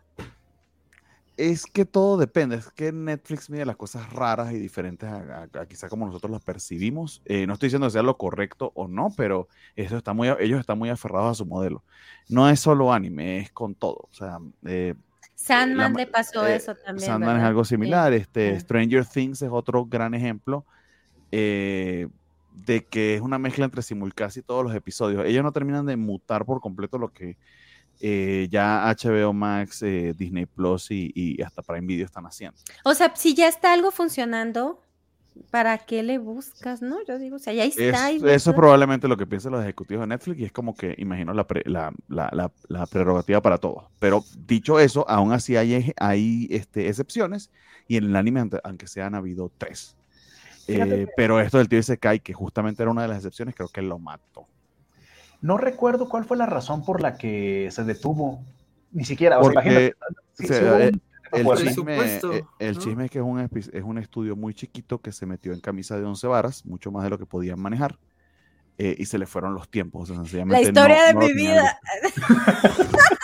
Es 1.37 1.67
que 1.67 1.85
todo 1.85 2.17
depende, 2.17 2.57
es 2.57 2.71
que 2.71 2.93
Netflix 2.93 3.51
mide 3.51 3.67
las 3.67 3.77
cosas 3.77 4.11
raras 4.11 4.53
y 4.55 4.59
diferentes 4.59 5.07
a, 5.07 5.49
a- 5.55 5.61
a 5.61 5.67
quizá 5.67 5.91
como 5.91 6.07
nosotros 6.07 6.31
las 6.33 6.43
percibimos. 6.43 7.21
Eh, 7.27 7.47
no 7.47 7.53
estoy 7.53 7.67
diciendo 7.67 7.87
que 7.89 7.91
sea 7.91 8.03
lo 8.03 8.17
correcto 8.17 8.73
o 8.75 8.89
no, 8.89 9.13
pero 9.19 9.47
eso 9.75 9.99
está 9.99 10.15
muy, 10.15 10.29
ellos 10.41 10.61
están 10.61 10.79
muy 10.79 10.89
aferrados 10.89 11.33
a 11.33 11.35
su 11.35 11.45
modelo. 11.45 11.85
No 12.31 12.49
es 12.49 12.59
solo 12.61 12.91
anime, 12.91 13.39
es 13.41 13.51
con 13.53 13.75
todo. 13.75 14.09
O 14.11 14.15
sea, 14.15 14.39
eh, 14.65 14.95
Sandman 15.35 15.93
ma- 15.93 15.99
le 15.99 16.07
pasó 16.07 16.47
eh, 16.47 16.57
eso 16.57 16.75
también. 16.75 17.07
Sandman 17.07 17.31
es 17.31 17.35
¿verdad? 17.37 17.49
algo 17.49 17.65
similar. 17.67 18.13
Este, 18.15 18.55
sí. 18.55 18.61
Stranger 18.61 19.05
Things 19.07 19.43
es 19.43 19.51
otro 19.53 19.85
gran 19.85 20.15
ejemplo 20.15 20.65
eh, 21.31 22.09
de 22.57 22.85
que 22.85 23.15
es 23.15 23.21
una 23.21 23.39
mezcla 23.39 23.65
entre 23.67 23.83
simulcast 23.83 24.39
y 24.39 24.43
todos 24.43 24.65
los 24.65 24.75
episodios. 24.75 25.25
Ellos 25.27 25.45
no 25.45 25.53
terminan 25.53 25.87
de 25.87 25.97
mutar 25.97 26.45
por 26.45 26.61
completo 26.61 26.99
lo 26.99 27.13
que 27.13 27.37
eh, 28.01 28.49
ya 28.51 28.85
HBO 28.95 29.33
Max, 29.33 29.83
eh, 29.83 30.15
Disney 30.17 30.47
Plus 30.47 30.91
y, 30.91 31.13
y 31.15 31.41
hasta 31.43 31.63
Prime 31.63 31.87
Video 31.87 32.05
están 32.07 32.27
haciendo. 32.27 32.59
O 32.85 32.95
sea, 32.95 33.15
si 33.15 33.35
ya 33.35 33.47
está 33.49 33.73
algo 33.73 33.91
funcionando, 33.91 34.83
¿para 35.51 35.79
qué 35.79 36.03
le 36.03 36.19
buscas, 36.19 36.83
no? 36.83 36.99
Yo 37.07 37.19
digo, 37.19 37.37
o 37.37 37.39
sea, 37.39 37.53
ya 37.53 37.65
Es- 37.65 37.79
está. 37.79 38.11
eso 38.11 38.51
es 38.51 38.57
probablemente 38.57 39.07
lo 39.09 39.17
que 39.17 39.27
piensan 39.27 39.53
los 39.53 39.63
ejecutivos 39.63 40.03
de 40.03 40.07
Netflix 40.09 40.41
y 40.41 40.45
es 40.45 40.53
como 40.53 40.75
que, 40.75 40.95
imagino, 40.99 41.33
la, 41.35 41.47
pre- 41.47 41.63
la, 41.67 41.93
la- 42.09 42.31
la- 42.33 42.53
la 42.69 42.87
prerrogativa 42.87 43.41
para 43.43 43.59
todos. 43.59 43.85
Pero 43.99 44.25
dicho 44.47 44.81
eso, 44.81 45.09
aún 45.09 45.33
así 45.33 45.57
hay, 45.57 46.49
este, 46.51 46.89
excepciones 46.89 47.51
y 47.89 47.97
en 47.99 48.05
el 48.05 48.17
anime, 48.17 48.49
aunque 48.65 48.87
sean 48.87 49.15
habido 49.15 49.51
tres. 49.59 49.95
Eh, 50.69 51.07
pero 51.17 51.41
esto 51.41 51.59
del 51.59 51.69
tío 51.69 51.79
Isekai, 51.79 52.21
que 52.21 52.33
justamente 52.33 52.83
era 52.83 52.91
una 52.91 53.03
de 53.03 53.09
las 53.09 53.19
excepciones, 53.19 53.55
creo 53.55 53.69
que 53.69 53.83
lo 53.83 53.99
mató. 53.99 54.47
No 55.43 55.59
recuerdo 55.59 56.09
cuál 56.09 56.25
fue 56.25 56.37
la 56.37 56.47
razón 56.47 56.85
por 56.85 57.01
la 57.03 57.17
que 57.17 57.69
se 57.71 57.85
detuvo. 57.85 58.43
Ni 58.93 59.05
siquiera, 59.05 59.39
o 59.39 59.45
sea, 59.45 59.53
Porque 59.53 59.69
imagínate. 59.69 59.97
un 60.39 60.87
eh, 60.89 60.93
el 61.33 61.57
chisme, 61.57 61.99
eh, 62.61 62.75
chisme 62.79 63.05
es 63.07 63.11
que 63.11 63.19
es 63.19 63.25
un, 63.25 63.39
epi- 63.41 63.71
es 63.73 63.83
un 63.83 63.99
estudio 63.99 64.37
muy 64.37 64.55
chiquito 64.55 65.01
que 65.01 65.13
se 65.13 65.27
metió 65.27 65.53
en 65.53 65.61
camisa 65.61 65.99
de 65.99 66.05
once 66.05 66.27
varas, 66.27 66.65
mucho 66.65 66.91
más 66.93 67.05
de 67.05 67.11
lo 67.11 67.19
que 67.19 67.27
podían 67.27 67.61
manejar, 67.61 67.99
eh, 68.79 68.95
y 68.97 69.05
se 69.07 69.19
le 69.19 69.27
fueron 69.27 69.53
los 69.55 69.69
tiempos. 69.69 70.09
o 70.11 70.25
sea, 70.25 70.39
La 70.41 70.45
no- 70.47 70.61
historia 70.61 71.05
de 71.07 71.15
no 71.15 71.21
mi 71.21 71.33
vida. 71.35 71.79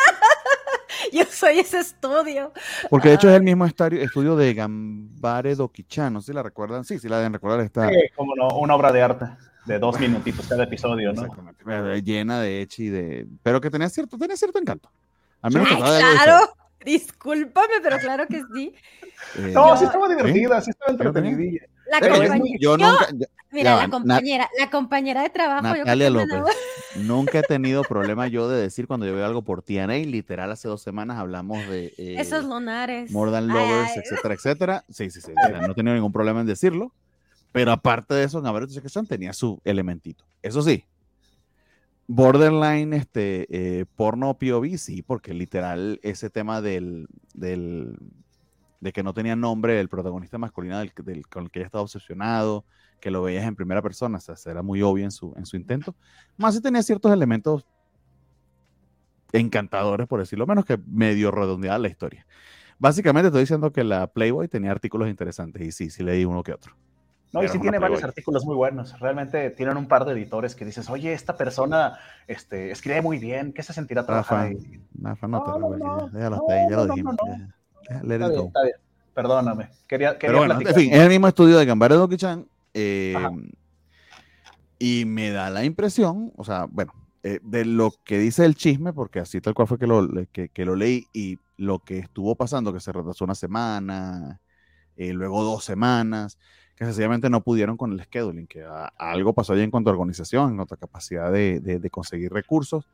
Yo 1.19 1.25
soy 1.31 1.59
ese 1.61 1.81
estudio. 1.81 2.53
Porque 2.91 3.09
de 3.11 3.15
hecho 3.17 3.29
es 3.29 3.37
el 3.37 3.43
mismo 3.43 3.67
estadio- 3.67 4.01
estudio 4.03 4.35
de 4.37 4.55
Gambare 4.55 5.55
Dokichan, 5.55 6.13
no 6.13 6.21
sé 6.21 6.29
si 6.29 6.33
la 6.33 6.43
recuerdan, 6.43 6.85
sí, 6.85 6.99
sí 6.99 7.09
la 7.09 7.19
deben 7.19 7.33
recordar, 7.35 7.61
está 7.61 7.89
Sí, 7.89 7.95
como 8.17 8.35
no, 8.35 8.49
una 8.59 8.75
obra 8.75 8.91
de 8.93 9.03
arte 9.03 9.27
de 9.67 9.79
dos 9.79 10.01
minutitos 10.01 10.49
cada 10.49 10.65
episodio, 10.65 11.13
¿no? 11.13 11.23
exactamente, 11.23 11.63
eh, 11.99 12.03
llena 12.03 12.41
de 12.41 12.61
hecho 12.63 12.83
y 12.83 12.89
de... 12.89 13.27
Pero 13.45 13.61
que 13.61 13.71
tenía 13.71 13.89
cierto, 13.89 14.19
tenía 14.19 14.37
cierto 14.37 14.59
encanto. 14.59 14.91
Al 15.41 15.53
menos 15.53 15.69
Ay, 15.71 15.79
claro. 16.03 16.53
Discúlpame, 16.85 17.75
pero 17.83 17.97
claro 17.99 18.27
que 18.27 18.43
sí. 18.55 18.75
diferente. 19.37 19.55
No, 19.55 19.75
Eh, 19.75 19.79
sí 19.79 19.85
estaba 19.85 20.09
divertida, 20.09 20.61
sí 20.61 20.71
estaba 20.71 20.97
Pero 20.99 21.13
tenía- 21.13 21.31
entretenidilla. 21.31 21.67
La 22.01 22.09
yo- 22.09 22.15
compañera, 22.17 22.59
yo 22.61 22.77
nunca, 22.79 23.09
yo- 23.13 23.27
mira, 23.51 23.71
ya 23.71 23.77
la 23.77 23.83
Na- 23.87 23.91
compañera, 23.91 24.51
la 24.59 24.71
compañera 24.71 25.23
de 25.23 25.31
trabajo. 25.31 25.63
Natalia 25.63 26.11
López, 26.11 26.43
nunca 26.97 27.39
he 27.41 27.43
tenido 27.43 27.83
problema 27.89 28.27
yo 28.29 28.49
de 28.49 28.61
decir 28.61 28.87
cuando 28.87 29.07
yo 29.07 29.15
veo 29.15 29.27
algo 29.27 29.43
por 29.43 29.63
TNA, 29.63 29.99
literal 30.07 30.51
hace 30.51 30.69
dos 30.69 30.83
semanas 30.83 31.19
hablamos 31.19 31.59
de 31.69 31.93
eh, 31.99 32.17
Esos 32.19 32.45
lunares. 32.45 33.11
More 33.11 33.31
Than 33.31 33.49
Lovers, 33.49 33.91
ay. 33.95 34.03
etcétera, 34.05 34.35
etcétera. 34.35 34.85
Sí, 34.89 35.11
sí, 35.11 35.21
sí, 35.21 35.33
no 35.35 35.71
he 35.73 35.75
tenido 35.75 35.95
ningún 35.95 36.13
problema 36.13 36.41
en 36.41 36.47
decirlo, 36.47 36.93
pero 37.53 37.73
aparte 37.73 38.15
de 38.15 38.25
eso, 38.25 38.39
en 38.39 38.47
Average 38.47 38.73
Education 38.75 39.07
tenía 39.07 39.33
su 39.35 39.61
elementito. 39.65 40.25
Eso 40.43 40.63
sí, 40.63 40.85
borderline, 42.07 42.95
este, 42.95 43.47
eh, 43.51 43.85
porno 43.97 44.35
POV, 44.35 44.77
sí, 44.79 45.03
porque 45.03 45.35
literal 45.35 46.01
ese 46.03 46.31
tema 46.31 46.61
del, 46.61 47.07
del, 47.35 47.97
de 48.83 48.93
que 48.93 49.03
no 49.05 49.15
tenía 49.15 49.37
nombre 49.37 49.81
el 49.81 49.89
protagonista 49.89 50.39
masculino 50.39 50.79
del, 50.81 50.93
del- 51.05 51.27
con 51.29 51.45
el 51.45 51.51
que 51.51 51.61
ella 51.61 51.67
estaba 51.67 51.83
obsesionado, 51.83 52.67
que 53.01 53.11
lo 53.13 53.23
veías 53.23 53.47
en 53.47 53.57
primera 53.57 53.83
persona, 53.83 54.19
o 54.19 54.21
sea, 54.21 54.37
era 54.53 54.63
muy 54.63 54.83
obvio 54.83 55.05
en 55.05 55.13
su, 55.13 55.35
en 55.37 55.47
su 55.47 55.57
intento. 55.57 55.97
Más 56.37 56.55
sí 56.55 56.63
tenía 56.63 56.83
ciertos 56.83 57.13
elementos 57.13 57.67
encantadores, 59.33 60.07
por 60.07 60.21
decirlo 60.21 60.47
menos, 60.47 60.65
que 60.65 60.79
medio 60.87 61.31
redondeaban 61.31 61.83
la 61.83 61.89
historia. 61.89 62.27
Básicamente 62.79 63.29
estoy 63.29 63.43
diciendo 63.43 63.73
que 63.73 63.85
la 63.85 64.09
Playboy 64.09 64.49
tenía 64.49 64.73
artículos 64.73 65.09
interesantes 65.09 65.63
y 65.63 65.73
sí, 65.73 65.91
sí 65.91 66.03
leí 66.05 66.25
uno 66.25 66.43
que 66.43 66.53
otro. 66.55 66.75
No, 67.33 67.45
y 67.45 67.49
sí 67.49 67.59
tiene 67.61 67.79
varios 67.79 68.05
artículos 68.05 68.45
muy 68.47 68.57
buenos. 68.57 68.99
Realmente 69.01 69.51
tienen 69.51 69.77
un 69.79 69.89
par 69.89 70.05
de 70.05 70.13
editores 70.13 70.55
que 70.55 70.65
dices, 70.67 70.91
oye, 70.91 71.13
esta 71.15 71.37
persona 71.37 71.99
este, 72.27 72.71
escribe 72.73 73.03
muy 73.03 73.19
bien, 73.19 73.53
¿qué 73.55 73.63
se 73.63 73.73
sentirá 73.73 74.05
trabajar 74.07 74.39
ahí? 74.39 74.55
No, 75.31 75.41
te 75.43 75.51
No, 76.35 77.11
no, 77.19 77.45
let 78.03 78.15
Está 78.15 78.27
it 78.27 78.31
bien, 78.31 78.33
go. 78.41 78.47
está 78.47 78.63
bien. 78.63 78.75
Perdóname. 79.15 79.69
Quería, 79.87 80.19
quería 80.19 80.19
Pero 80.29 80.39
bueno, 80.39 80.55
en 80.61 80.75
fin, 80.75 80.93
es 80.93 80.99
el 81.01 81.09
mismo 81.09 81.29
estudio 81.29 81.59
de 81.59 81.67
Gambare 81.67 81.97
Doki-chan. 81.97 82.47
eh, 82.75 83.15
Ajá. 83.17 83.31
y 84.79 85.05
me 85.05 85.31
da 85.31 85.51
la 85.51 85.65
impresión, 85.65 86.33
o 86.37 86.45
sea, 86.45 86.67
bueno, 86.71 86.93
eh, 87.23 87.39
de 87.43 87.65
lo 87.65 87.93
que 88.05 88.19
dice 88.19 88.45
el 88.45 88.55
chisme, 88.57 88.93
porque 88.93 89.21
así 89.21 89.41
tal 89.41 89.55
cual 89.55 89.69
fue 89.69 89.79
que 89.79 89.87
lo, 89.87 90.09
que, 90.33 90.49
que 90.49 90.65
lo 90.65 90.75
leí, 90.75 91.07
y 91.13 91.39
lo 91.57 91.79
que 91.79 91.99
estuvo 91.99 92.35
pasando, 92.35 92.73
que 92.73 92.81
se 92.81 92.91
retrasó 92.91 93.25
una 93.25 93.35
semana, 93.37 94.41
eh, 94.97 95.13
luego 95.13 95.45
dos 95.45 95.65
semanas, 95.65 96.39
que 96.75 96.85
sencillamente 96.85 97.31
no 97.31 97.43
pudieron 97.43 97.77
con 97.77 97.93
el 97.93 98.03
scheduling, 98.03 98.47
que 98.47 98.65
a- 98.65 98.93
algo 98.99 99.35
pasó 99.35 99.53
ahí 99.53 99.61
en 99.61 99.71
cuanto 99.71 99.91
a 99.91 99.93
organización, 99.93 100.51
en 100.51 100.57
cuanto 100.57 100.75
a 100.75 100.79
capacidad 100.79 101.31
de, 101.31 101.61
de- 101.61 101.79
de 101.79 101.91
conseguir 101.91 102.33
recursos. 102.33 102.89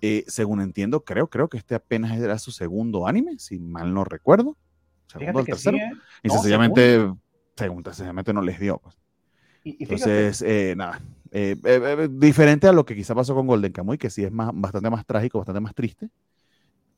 Eh, 0.00 0.24
según 0.28 0.60
entiendo, 0.60 1.04
creo, 1.04 1.28
creo 1.28 1.48
que 1.48 1.58
este 1.58 1.74
apenas 1.74 2.18
era 2.18 2.38
su 2.38 2.52
segundo 2.52 3.06
anime, 3.06 3.38
si 3.38 3.58
mal 3.58 3.92
no 3.92 4.04
recuerdo. 4.04 4.56
Segundo 5.08 5.44
que 5.44 5.52
tercero. 5.52 5.76
sí, 5.76 5.82
¿eh? 5.82 5.92
Y 6.22 6.28
No, 6.28 6.34
sencillamente, 6.34 7.12
segundo, 7.56 7.92
sencillamente 7.92 8.32
no 8.32 8.42
les 8.42 8.60
dio. 8.60 8.78
pues. 8.78 8.94
Y, 9.64 9.70
y 9.70 9.82
Entonces, 9.84 10.42
eh, 10.42 10.74
nada. 10.76 11.00
eh, 11.32 11.56
eh, 11.64 11.96
eh, 11.98 12.08
diferente 12.10 12.68
a 12.68 12.72
lo 12.72 12.84
que 12.84 12.94
quizá 12.94 13.14
pasó 13.14 13.34
con 13.34 13.46
Golden 13.46 13.72
Kamuy, 13.72 13.98
que 13.98 14.10
sí 14.10 14.24
es 14.24 14.30
más, 14.32 14.50
bastante 14.54 14.90
más 14.90 15.04
trágico, 15.04 15.38
bastante 15.38 15.60
más 15.60 15.74
triste. 15.74 16.08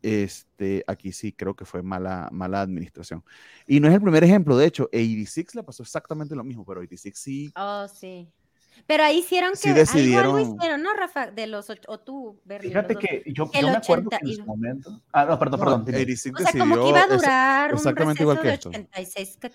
Este, 0.03 0.83
aquí 0.87 1.13
sí 1.13 1.33
creo 1.33 1.55
que 1.55 1.67
fue 1.67 1.83
mala, 1.83 2.29
mala 2.33 2.63
administración. 2.63 3.23
Y 3.67 3.81
no 3.81 3.89
es 3.89 3.95
el 3.95 4.01
primer 4.01 4.25
ejemplo, 4.25 4.57
de 4.57 4.67
hecho, 4.67 4.85
86 4.85 5.55
le 5.55 5.63
pasó 5.63 5.83
exactamente 5.83 6.35
lo 6.35 6.43
mismo, 6.45 6.65
pero 6.65 6.81
86 6.81 7.19
sí. 7.19 7.53
Oh, 7.57 7.87
sí. 7.89 8.33
Pero 8.87 9.05
ahí 9.05 9.19
hicieron 9.19 9.53
que 9.53 9.57
Sí 9.59 9.69
algo- 9.69 9.81
algo, 9.81 9.93
decidieron- 9.93 10.57
hicieron, 10.57 10.83
¿no, 10.83 10.95
Rafa? 10.95 11.31
De 11.31 11.47
los 11.47 11.69
och- 11.71 11.85
o 11.89 11.99
tú, 11.99 12.41
Berry, 12.45 12.69
fíjate 12.69 12.95
los 12.95 13.03
que 13.03 13.23
yo, 13.27 13.51
yo 13.53 13.63
me 13.63 13.71
acuerdo 13.77 14.09
80 14.09 14.19
que 14.19 14.31
en 14.31 14.37
su 14.37 14.45
momento. 14.45 15.01
Ah, 15.13 15.25
no, 15.27 15.39
perdón, 15.39 15.61
perdón. 15.61 15.85
dime. 15.85 15.99
86 15.99 16.35
O 16.35 16.39
sea, 16.39 16.61
como 16.61 16.75
que 16.83 16.89
iba 16.89 17.01
a 17.01 17.05
esa- 17.05 17.15
durar 17.17 17.71
un 17.73 17.77
exactamente 17.77 18.23
igual 18.23 18.37
receso 18.39 18.71
que 18.71 18.79
de 18.79 18.81
esto. 18.83 18.91
86, 18.97 19.39
que- 19.41 19.51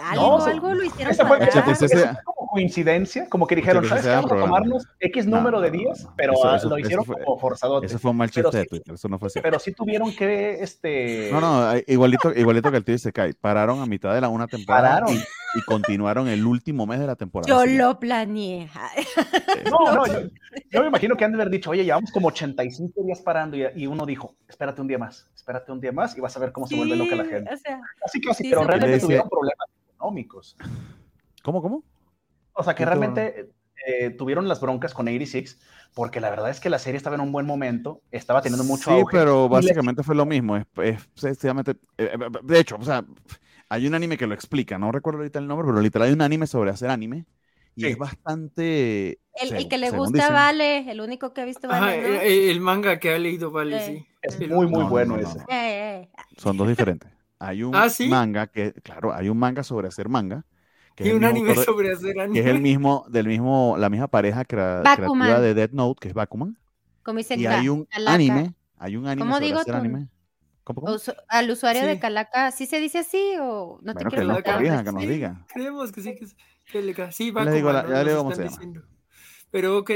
algo, 0.00 0.40
sí. 0.40 0.50
algo 0.52 0.72
lo 0.74 0.84
hicieron 0.84 1.14
fue, 1.16 1.38
ese 1.48 1.88
fue- 1.88 2.10
como 2.24 2.48
coincidencia, 2.50 3.28
como 3.28 3.44
que 3.48 3.56
dijeron, 3.56 3.82
que 3.82 3.88
¿sabes 3.88 4.06
Vamos 4.06 4.30
a 4.30 4.36
tomarnos 4.36 4.86
X 5.00 5.26
No, 5.26 5.38
número 5.38 5.60
de 5.60 5.70
no, 5.70 5.76
no, 5.76 5.82
días, 5.82 6.04
no. 6.04 6.14
pero 6.16 6.32
Eso- 6.34 6.54
eso- 6.54 6.68
lo 6.68 6.76
eso 6.76 6.86
hicieron 6.86 7.04
fue- 7.04 7.24
como 7.24 7.38
forzadote. 7.40 7.86
Ese 7.86 7.98
fue 7.98 8.12
un 8.12 8.16
mal 8.18 8.30
chiste 8.30 8.56
de 8.56 8.62
sí- 8.62 8.68
Twitter, 8.68 8.94
eso 8.94 9.08
no 9.08 9.18
fue 9.18 9.30
cierto. 9.30 9.44
Pero 9.48 9.58
sí 9.58 9.72
tuvieron 9.72 10.14
que, 10.14 10.62
este... 10.62 11.28
No, 11.32 11.40
no, 11.40 11.72
igualito, 11.88 12.32
igualito 12.32 12.70
que 12.70 12.76
el 12.76 12.84
tío 12.84 12.96
se 12.98 13.12
cae. 13.12 13.34
Pararon 13.34 13.80
a 13.80 13.86
mitad 13.86 14.14
de 14.14 14.20
la 14.20 14.28
una 14.28 14.46
temporada 14.46 15.00
Pararon. 15.00 15.16
y, 15.16 15.18
y 15.54 15.62
continuaron 15.62 16.28
el 16.28 16.44
último 16.46 16.86
mes 16.86 17.00
de 17.00 17.06
la 17.06 17.16
temporada. 17.16 17.48
Yo 17.48 17.60
siguiente. 17.60 17.84
lo 17.84 17.98
planeé. 17.98 18.68
No, 19.70 19.94
no, 19.94 20.06
yo, 20.06 20.28
yo 20.70 20.80
me 20.82 20.88
imagino 20.88 21.16
que 21.16 21.24
han 21.24 21.32
de 21.32 21.36
haber 21.36 21.50
dicho, 21.50 21.70
oye, 21.70 21.84
llevamos 21.84 22.10
como 22.10 22.28
85 22.28 23.02
días 23.04 23.20
parando 23.20 23.56
y, 23.56 23.64
y 23.76 23.86
uno 23.86 24.06
dijo, 24.06 24.34
espérate 24.48 24.80
un 24.80 24.88
día 24.88 24.98
más, 24.98 25.28
espérate 25.34 25.70
un 25.72 25.80
día 25.80 25.92
más 25.92 26.16
y 26.16 26.20
vas 26.20 26.36
a 26.36 26.40
ver 26.40 26.52
cómo 26.52 26.66
se 26.66 26.76
vuelve 26.76 26.96
loca 26.96 27.16
la 27.16 27.24
gente. 27.24 27.52
O 27.52 27.56
sea, 27.56 27.80
Así 28.04 28.20
que 28.20 28.30
así, 28.30 28.44
sí, 28.44 28.50
pero 28.50 28.64
realmente 28.64 29.00
tuvieron 29.00 29.28
problemas 29.28 29.68
económicos. 29.94 30.56
¿Cómo, 31.42 31.62
cómo? 31.62 31.82
O 32.54 32.62
sea, 32.62 32.74
que 32.74 32.84
realmente 32.84 33.50
eh, 33.86 34.10
tuvieron 34.10 34.48
las 34.48 34.60
broncas 34.60 34.94
con 34.94 35.06
86 35.06 35.58
porque 35.94 36.20
la 36.20 36.30
verdad 36.30 36.50
es 36.50 36.58
que 36.60 36.70
la 36.70 36.78
serie 36.78 36.96
estaba 36.96 37.14
en 37.16 37.22
un 37.22 37.30
buen 37.32 37.46
momento, 37.46 38.00
estaba 38.10 38.42
teniendo 38.42 38.64
mucho 38.64 38.90
sí, 38.90 38.96
auge. 38.98 39.12
pero 39.12 39.42
les- 39.44 39.50
básicamente 39.50 40.02
fue 40.02 40.14
lo 40.14 40.26
mismo. 40.26 40.56
Es, 40.56 40.66
es 41.22 41.44
eh, 41.44 41.52
eh, 41.98 42.18
de 42.42 42.58
hecho, 42.58 42.76
o 42.80 42.84
sea, 42.84 43.04
hay 43.74 43.86
un 43.86 43.94
anime 43.94 44.16
que 44.16 44.26
lo 44.26 44.34
explica, 44.34 44.78
no 44.78 44.90
recuerdo 44.92 45.18
ahorita 45.20 45.38
el 45.38 45.46
nombre, 45.46 45.66
pero 45.68 45.80
literal 45.80 46.08
hay 46.08 46.14
un 46.14 46.22
anime 46.22 46.46
sobre 46.46 46.70
hacer 46.70 46.90
anime 46.90 47.26
y 47.76 47.82
Sí. 47.82 47.86
es 47.88 47.98
bastante... 47.98 49.18
el, 49.40 49.52
el 49.54 49.68
que 49.68 49.78
le 49.78 49.90
gusta 49.90 50.18
dicen- 50.18 50.32
Vale, 50.32 50.90
el 50.90 51.00
único 51.00 51.32
que 51.34 51.40
ha 51.40 51.44
visto 51.44 51.68
Ajá, 51.70 51.80
Vale, 51.80 52.00
¿no? 52.02 52.06
el, 52.20 52.50
el 52.50 52.60
manga 52.60 52.98
que 52.98 53.12
ha 53.14 53.18
leído, 53.18 53.50
vale, 53.50 53.80
Sí. 53.84 53.96
sí. 53.98 54.06
Es 54.22 54.38
muy, 54.40 54.66
muy 54.66 54.78
No, 54.78 54.78
no, 54.84 54.88
bueno 54.88 55.16
no, 55.16 55.22
ese. 55.22 55.38
no. 55.38 55.44
Eh, 55.48 56.02
eh, 56.02 56.08
Son 56.38 56.56
dos 56.56 56.68
diferentes. 56.68 57.10
Hay 57.38 57.62
un 57.62 57.74
¿Ah, 57.74 57.90
sí? 57.90 58.08
manga 58.08 58.46
que, 58.46 58.72
claro, 58.82 59.12
hay 59.12 59.28
un 59.28 59.36
manga 59.38 59.62
sobre 59.62 59.88
hacer 59.88 60.08
manga 60.08 60.44
que 60.94 61.08
Y 61.08 61.10
un 61.12 61.24
anime 61.24 61.50
autor 61.50 61.64
sobre 61.64 61.92
hacer 61.92 62.14
que 62.14 62.20
anime. 62.22 62.40
es 62.40 62.46
el 62.46 62.60
mismo, 62.60 63.04
del 63.08 63.26
mismo, 63.26 63.74
la 63.78 63.90
misma 63.90 64.06
pareja 64.08 64.44
crea- 64.44 64.82
creativa 64.96 65.40
de 65.40 65.52
Death 65.54 65.72
Note, 65.72 65.98
que 66.00 66.08
es 66.08 66.14
Bakuman. 66.14 66.56
Como 67.02 67.18
dice 67.18 67.34
Y 67.36 67.44
hay 67.46 67.68
un 67.68 67.86
anime, 68.06 68.54
hay 68.78 68.96
un 68.96 69.06
anime 69.08 69.20
¿Cómo 69.26 69.34
sobre 69.34 69.46
digo 69.46 69.58
hacer 69.58 69.74
tu- 69.74 69.80
anime. 69.80 70.08
¿Cómo, 70.64 70.80
cómo? 70.80 70.94
Usu- 70.94 71.14
al 71.28 71.50
usuario 71.50 71.86
de 71.86 71.94
Sí. 71.94 72.00
Calaca, 72.00 72.50
¿sí 72.50 72.66
se 72.66 72.80
dice 72.80 72.98
así 72.98 73.34
o 73.40 73.78
no 73.82 73.92
te 73.92 74.04
Bueno, 74.04 74.10
que 74.10 74.16
quiero 74.16 74.26
nos 74.28 74.36
matar? 74.38 74.54
corrija, 74.56 74.84
que 74.84 74.92
nos 74.92 75.02
Sí. 75.02 75.08
diga. 75.08 75.46
Creemos 75.52 75.92
que 75.92 76.00
sí, 76.00 76.14
que 76.16 76.24
es. 76.24 76.34
que 76.34 77.12
Sí, 77.12 77.32
Ya 77.34 77.44
le 77.44 77.52
digo 77.52 77.72
la- 77.72 77.82
¿no? 77.82 77.88
ya 77.90 78.02
le 78.02 78.10
digo 78.10 78.14
Nos 78.14 78.22
cómo 78.22 78.34
se 78.34 78.44
están 78.44 78.44
llama. 78.46 78.56
diciendo. 78.80 78.88
Pero 79.50 79.78
ok. 79.78 79.90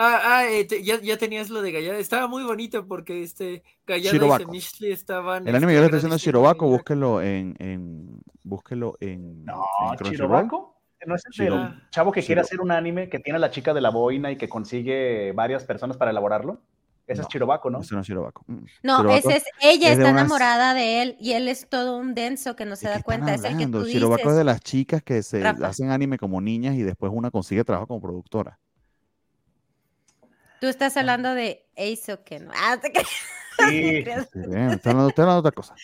Ah, 0.00 0.20
ah 0.24 0.46
eh, 0.48 0.64
te- 0.64 0.84
ya, 0.84 1.00
ya 1.00 1.16
tenías 1.18 1.50
lo 1.50 1.60
de 1.60 1.72
Gallada. 1.72 1.98
Estaba 1.98 2.28
muy 2.28 2.44
bonito 2.44 2.86
porque 2.86 3.24
este 3.24 3.64
Gallada 3.84 4.12
Shirobako. 4.12 4.42
y 4.42 4.46
Semishli 4.60 4.92
estaban. 4.92 5.48
El 5.48 5.56
anime 5.56 5.72
que 5.72 5.78
este, 5.78 5.80
le 5.80 5.86
estoy 5.86 5.96
diciendo 5.98 6.16
Shirobako, 6.18 6.68
búsquelo 6.68 7.20
en, 7.20 7.56
en 7.58 8.20
búsquelo 8.44 8.96
en, 9.00 9.44
No, 9.44 9.64
en. 9.90 9.98
Chirobako. 10.12 10.76
¿No 11.06 11.14
es 11.16 11.22
el 11.26 11.32
Shiro- 11.32 11.56
del 11.58 11.90
chavo 11.90 12.12
que 12.12 12.20
quiere 12.22 12.40
Shiro- 12.40 12.44
hacer 12.44 12.60
un 12.60 12.70
anime 12.70 13.08
que 13.08 13.18
tiene 13.18 13.36
a 13.38 13.40
la 13.40 13.50
chica 13.50 13.74
de 13.74 13.80
la 13.80 13.90
boina 13.90 14.30
y 14.30 14.36
que 14.36 14.48
consigue 14.48 15.32
varias 15.32 15.64
personas 15.64 15.96
para 15.96 16.12
elaborarlo? 16.12 16.60
Ese 17.08 17.16
No, 17.16 17.22
es 17.22 17.28
Chirobako, 17.28 17.70
¿no? 17.70 17.80
Ese 17.80 17.94
no 17.94 18.02
es 18.02 18.06
Shirobako. 18.06 18.44
Mm. 18.46 18.64
No, 18.82 19.14
ese 19.14 19.36
es 19.38 19.44
ella, 19.62 19.88
es 19.92 19.98
está 19.98 20.10
unas- 20.10 20.20
enamorada 20.22 20.74
de 20.74 21.02
él 21.02 21.16
y 21.18 21.32
él 21.32 21.48
es 21.48 21.66
todo 21.68 21.96
un 21.96 22.14
denso 22.14 22.54
que 22.54 22.66
no 22.66 22.76
se 22.76 22.86
¿De 22.86 22.94
da 22.94 23.02
cuenta. 23.02 23.34
Es 23.34 23.42
el 23.44 23.56
que 23.56 23.66
tú 23.66 23.84
Shirobako 23.86 24.30
es 24.30 24.36
de 24.36 24.44
las 24.44 24.60
chicas 24.60 25.02
que 25.02 25.22
se 25.22 25.40
Rafa. 25.40 25.68
hacen 25.68 25.90
anime 25.90 26.18
como 26.18 26.40
niñas 26.40 26.74
y 26.76 26.82
después 26.82 27.10
una 27.14 27.30
consigue 27.30 27.64
trabajo 27.64 27.86
como 27.86 28.00
productora. 28.02 28.58
Tú 30.60 30.66
estás 30.66 30.96
hablando 30.96 31.34
de 31.34 31.66
Eisoken. 31.76 32.48
Ah, 32.54 32.76
te. 32.80 32.92
Sí. 33.58 34.04
Sí, 34.04 34.38
bien, 34.46 34.70
está 34.70 34.90
hablando, 34.90 35.08
está 35.08 35.22
hablando 35.22 35.42
de 35.42 35.48
otra 35.48 35.50
cosa. 35.50 35.74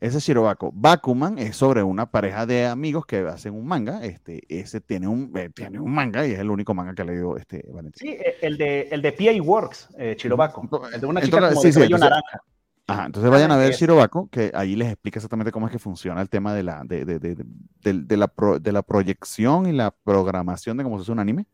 Ese 0.00 0.16
es 0.18 0.24
Shirobako. 0.24 0.70
Bakuman 0.72 1.38
es 1.38 1.56
sobre 1.56 1.82
una 1.82 2.10
pareja 2.10 2.46
de 2.46 2.66
amigos 2.66 3.04
que 3.04 3.18
hacen 3.18 3.54
un 3.54 3.66
manga. 3.66 4.02
Este, 4.02 4.42
ese 4.48 4.80
tiene 4.80 5.06
un, 5.06 5.30
eh, 5.36 5.50
tiene 5.54 5.78
un 5.78 5.92
manga 5.92 6.26
y 6.26 6.32
es 6.32 6.38
el 6.38 6.48
único 6.50 6.72
manga 6.72 6.94
que 6.94 7.02
ha 7.02 7.04
leído 7.04 7.36
este 7.36 7.64
Valentín. 7.70 8.08
Sí, 8.08 8.14
eh, 8.14 8.36
el 8.40 8.56
de, 8.56 8.88
el 8.90 9.02
de 9.02 9.12
PA 9.12 9.42
Works, 9.42 9.88
eh. 9.98 10.16
Entonces- 10.22 10.94
El 10.94 11.00
de 11.02 11.06
una 11.06 11.20
chica 11.20 11.36
entonces, 11.36 11.54
como 11.54 11.60
sí, 11.62 11.68
de 11.68 11.72
sí, 11.74 11.80
entonces- 11.82 12.00
naranja. 12.10 12.42
Ajá, 12.86 13.06
entonces 13.06 13.30
vayan 13.30 13.52
a 13.52 13.56
ver 13.56 13.70
es- 13.70 13.78
Shirobako, 13.78 14.28
que 14.30 14.50
ahí 14.54 14.74
les 14.74 14.88
explica 14.88 15.18
exactamente 15.18 15.52
cómo 15.52 15.66
es 15.66 15.72
que 15.72 15.78
funciona 15.78 16.20
el 16.22 16.28
tema 16.30 16.54
de 16.54 16.62
la, 16.64 16.82
de, 16.84 17.04
de- 17.04 17.18
de- 17.20 17.34
de- 17.36 17.44
del- 17.82 18.08
de 18.08 18.16
la, 18.16 18.26
pro- 18.26 18.58
de 18.58 18.72
la 18.72 18.82
proyección 18.82 19.66
y 19.68 19.72
la 19.72 19.90
programación 19.92 20.76
de 20.78 20.82
cómo 20.84 20.96
se 20.98 21.02
hace 21.02 21.12
un 21.12 21.20
anime. 21.20 21.46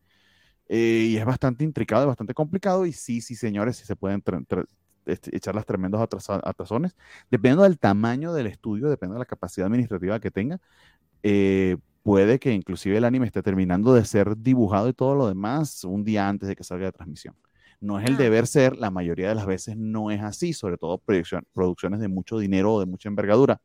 Eh, 0.68 1.08
y 1.10 1.16
es 1.16 1.24
bastante 1.26 1.62
intricado 1.64 2.04
y 2.04 2.06
bastante 2.06 2.32
complicado. 2.32 2.86
Y 2.86 2.92
sí, 2.92 3.20
sí, 3.20 3.34
señores, 3.34 3.76
sí 3.76 3.84
se 3.84 3.96
pueden 3.96 4.22
echar 5.06 5.54
las 5.54 5.66
tremendos 5.66 6.00
atrasones. 6.00 6.96
Dependiendo 7.30 7.62
del 7.64 7.78
tamaño 7.78 8.32
del 8.34 8.46
estudio, 8.48 8.88
depende 8.88 9.14
de 9.14 9.20
la 9.20 9.24
capacidad 9.26 9.66
administrativa 9.66 10.20
que 10.20 10.30
tenga. 10.30 10.60
eh, 11.22 11.76
puede 12.02 12.38
que 12.38 12.52
inclusive 12.52 12.96
el 12.98 13.04
anime 13.04 13.26
esté 13.26 13.42
terminando 13.42 13.92
de 13.94 14.04
ser 14.04 14.36
dibujado 14.36 14.88
y 14.88 14.92
todo 14.92 15.16
lo 15.16 15.26
demás 15.28 15.82
un 15.84 16.04
día 16.04 16.28
antes 16.28 16.48
de 16.48 16.54
que 16.54 16.62
salga 16.64 16.86
de 16.86 16.92
transmisión. 16.92 17.34
No 17.80 17.98
es 17.98 18.06
el 18.06 18.14
Ah. 18.14 18.18
deber 18.18 18.46
ser, 18.46 18.76
la 18.76 18.90
mayoría 18.92 19.28
de 19.28 19.34
las 19.34 19.44
veces 19.46 19.76
no 19.76 20.10
es 20.12 20.22
así, 20.22 20.52
sobre 20.52 20.78
todo 20.78 21.02
producciones 21.52 22.00
de 22.00 22.08
mucho 22.08 22.38
dinero 22.38 22.74
o 22.74 22.80
de 22.80 22.86
mucha 22.86 23.08
envergadura. 23.08 23.60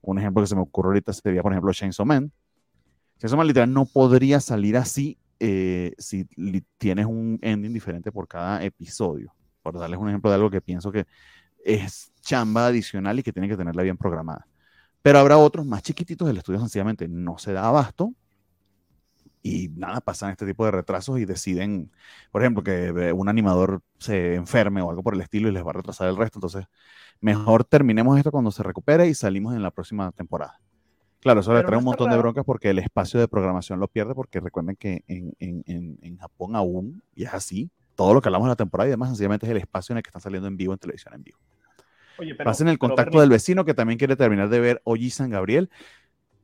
Un 0.00 0.18
ejemplo 0.18 0.42
que 0.42 0.46
se 0.48 0.56
me 0.56 0.62
ocurre 0.62 0.88
ahorita 0.88 1.12
sería, 1.12 1.42
por 1.42 1.52
ejemplo, 1.52 1.72
Chainsaw 1.72 2.06
Man. 2.06 2.32
Chainsaw 3.18 3.36
Man 3.38 3.46
literal 3.46 3.72
no 3.72 3.84
podría 3.86 4.40
salir 4.40 4.76
así 4.76 5.18
eh, 5.38 5.92
si 5.98 6.26
tienes 6.78 7.04
un 7.06 7.38
ending 7.42 7.74
diferente 7.74 8.10
por 8.10 8.26
cada 8.26 8.64
episodio. 8.64 9.34
Por 9.72 9.80
darles 9.80 9.98
un 10.00 10.08
ejemplo 10.08 10.30
de 10.30 10.36
algo 10.36 10.50
que 10.50 10.60
pienso 10.60 10.92
que 10.92 11.06
es 11.64 12.12
chamba 12.22 12.68
adicional 12.68 13.18
y 13.18 13.22
que 13.24 13.32
tiene 13.32 13.48
que 13.48 13.56
tenerla 13.56 13.82
bien 13.82 13.96
programada. 13.98 14.46
Pero 15.02 15.18
habrá 15.20 15.38
otros 15.38 15.66
más 15.66 15.82
chiquititos, 15.82 16.28
el 16.30 16.38
estudio 16.38 16.60
sencillamente 16.60 17.08
no 17.08 17.38
se 17.38 17.52
da 17.52 17.68
abasto 17.68 18.12
y 19.42 19.68
nada, 19.70 20.00
pasan 20.00 20.30
este 20.32 20.44
tipo 20.46 20.64
de 20.64 20.72
retrasos 20.72 21.18
y 21.20 21.24
deciden, 21.24 21.92
por 22.32 22.42
ejemplo, 22.42 22.64
que 22.64 23.12
un 23.14 23.28
animador 23.28 23.80
se 23.98 24.34
enferme 24.34 24.82
o 24.82 24.90
algo 24.90 25.02
por 25.04 25.14
el 25.14 25.20
estilo 25.20 25.48
y 25.48 25.52
les 25.52 25.64
va 25.64 25.70
a 25.70 25.74
retrasar 25.74 26.08
el 26.08 26.16
resto. 26.16 26.38
Entonces, 26.38 26.66
mejor 27.20 27.64
terminemos 27.64 28.18
esto 28.18 28.30
cuando 28.32 28.50
se 28.52 28.62
recupere 28.62 29.08
y 29.08 29.14
salimos 29.14 29.54
en 29.54 29.62
la 29.62 29.70
próxima 29.72 30.10
temporada. 30.12 30.60
Claro, 31.20 31.40
eso 31.40 31.52
le 31.52 31.58
Pero 31.58 31.68
trae 31.68 31.74
no 31.74 31.78
un 31.80 31.84
montón 31.86 32.10
de 32.10 32.16
broncas 32.18 32.44
porque 32.44 32.70
el 32.70 32.78
espacio 32.80 33.20
de 33.20 33.28
programación 33.28 33.80
lo 33.80 33.88
pierde, 33.88 34.14
porque 34.14 34.40
recuerden 34.40 34.76
que 34.76 35.04
en, 35.08 35.32
en- 35.40 35.64
en- 35.66 35.98
en 36.02 36.18
Japón 36.18 36.56
aún, 36.56 37.02
y 37.14 37.24
es 37.24 37.34
así, 37.34 37.70
todo 37.96 38.14
lo 38.14 38.20
que 38.22 38.28
hablamos 38.28 38.46
de 38.46 38.50
la 38.50 38.56
temporada 38.56 38.86
y 38.88 38.90
demás, 38.92 39.08
sencillamente 39.08 39.46
es 39.46 39.50
el 39.50 39.58
espacio 39.58 39.92
en 39.92 39.96
el 39.98 40.02
que 40.04 40.10
están 40.10 40.22
saliendo 40.22 40.46
en 40.46 40.56
vivo 40.56 40.72
en 40.72 40.78
televisión 40.78 41.14
en 41.14 41.22
vivo. 41.24 41.38
Oye, 42.18 42.34
pero, 42.34 42.48
Pasen 42.48 42.68
el 42.68 42.78
pero, 42.78 42.88
contacto 42.90 43.10
Bernie, 43.18 43.20
del 43.22 43.30
vecino 43.30 43.64
que 43.64 43.74
también 43.74 43.98
quiere 43.98 44.14
terminar 44.16 44.48
de 44.48 44.60
ver 44.60 44.80
Oji 44.84 45.10
San 45.10 45.30
Gabriel. 45.30 45.68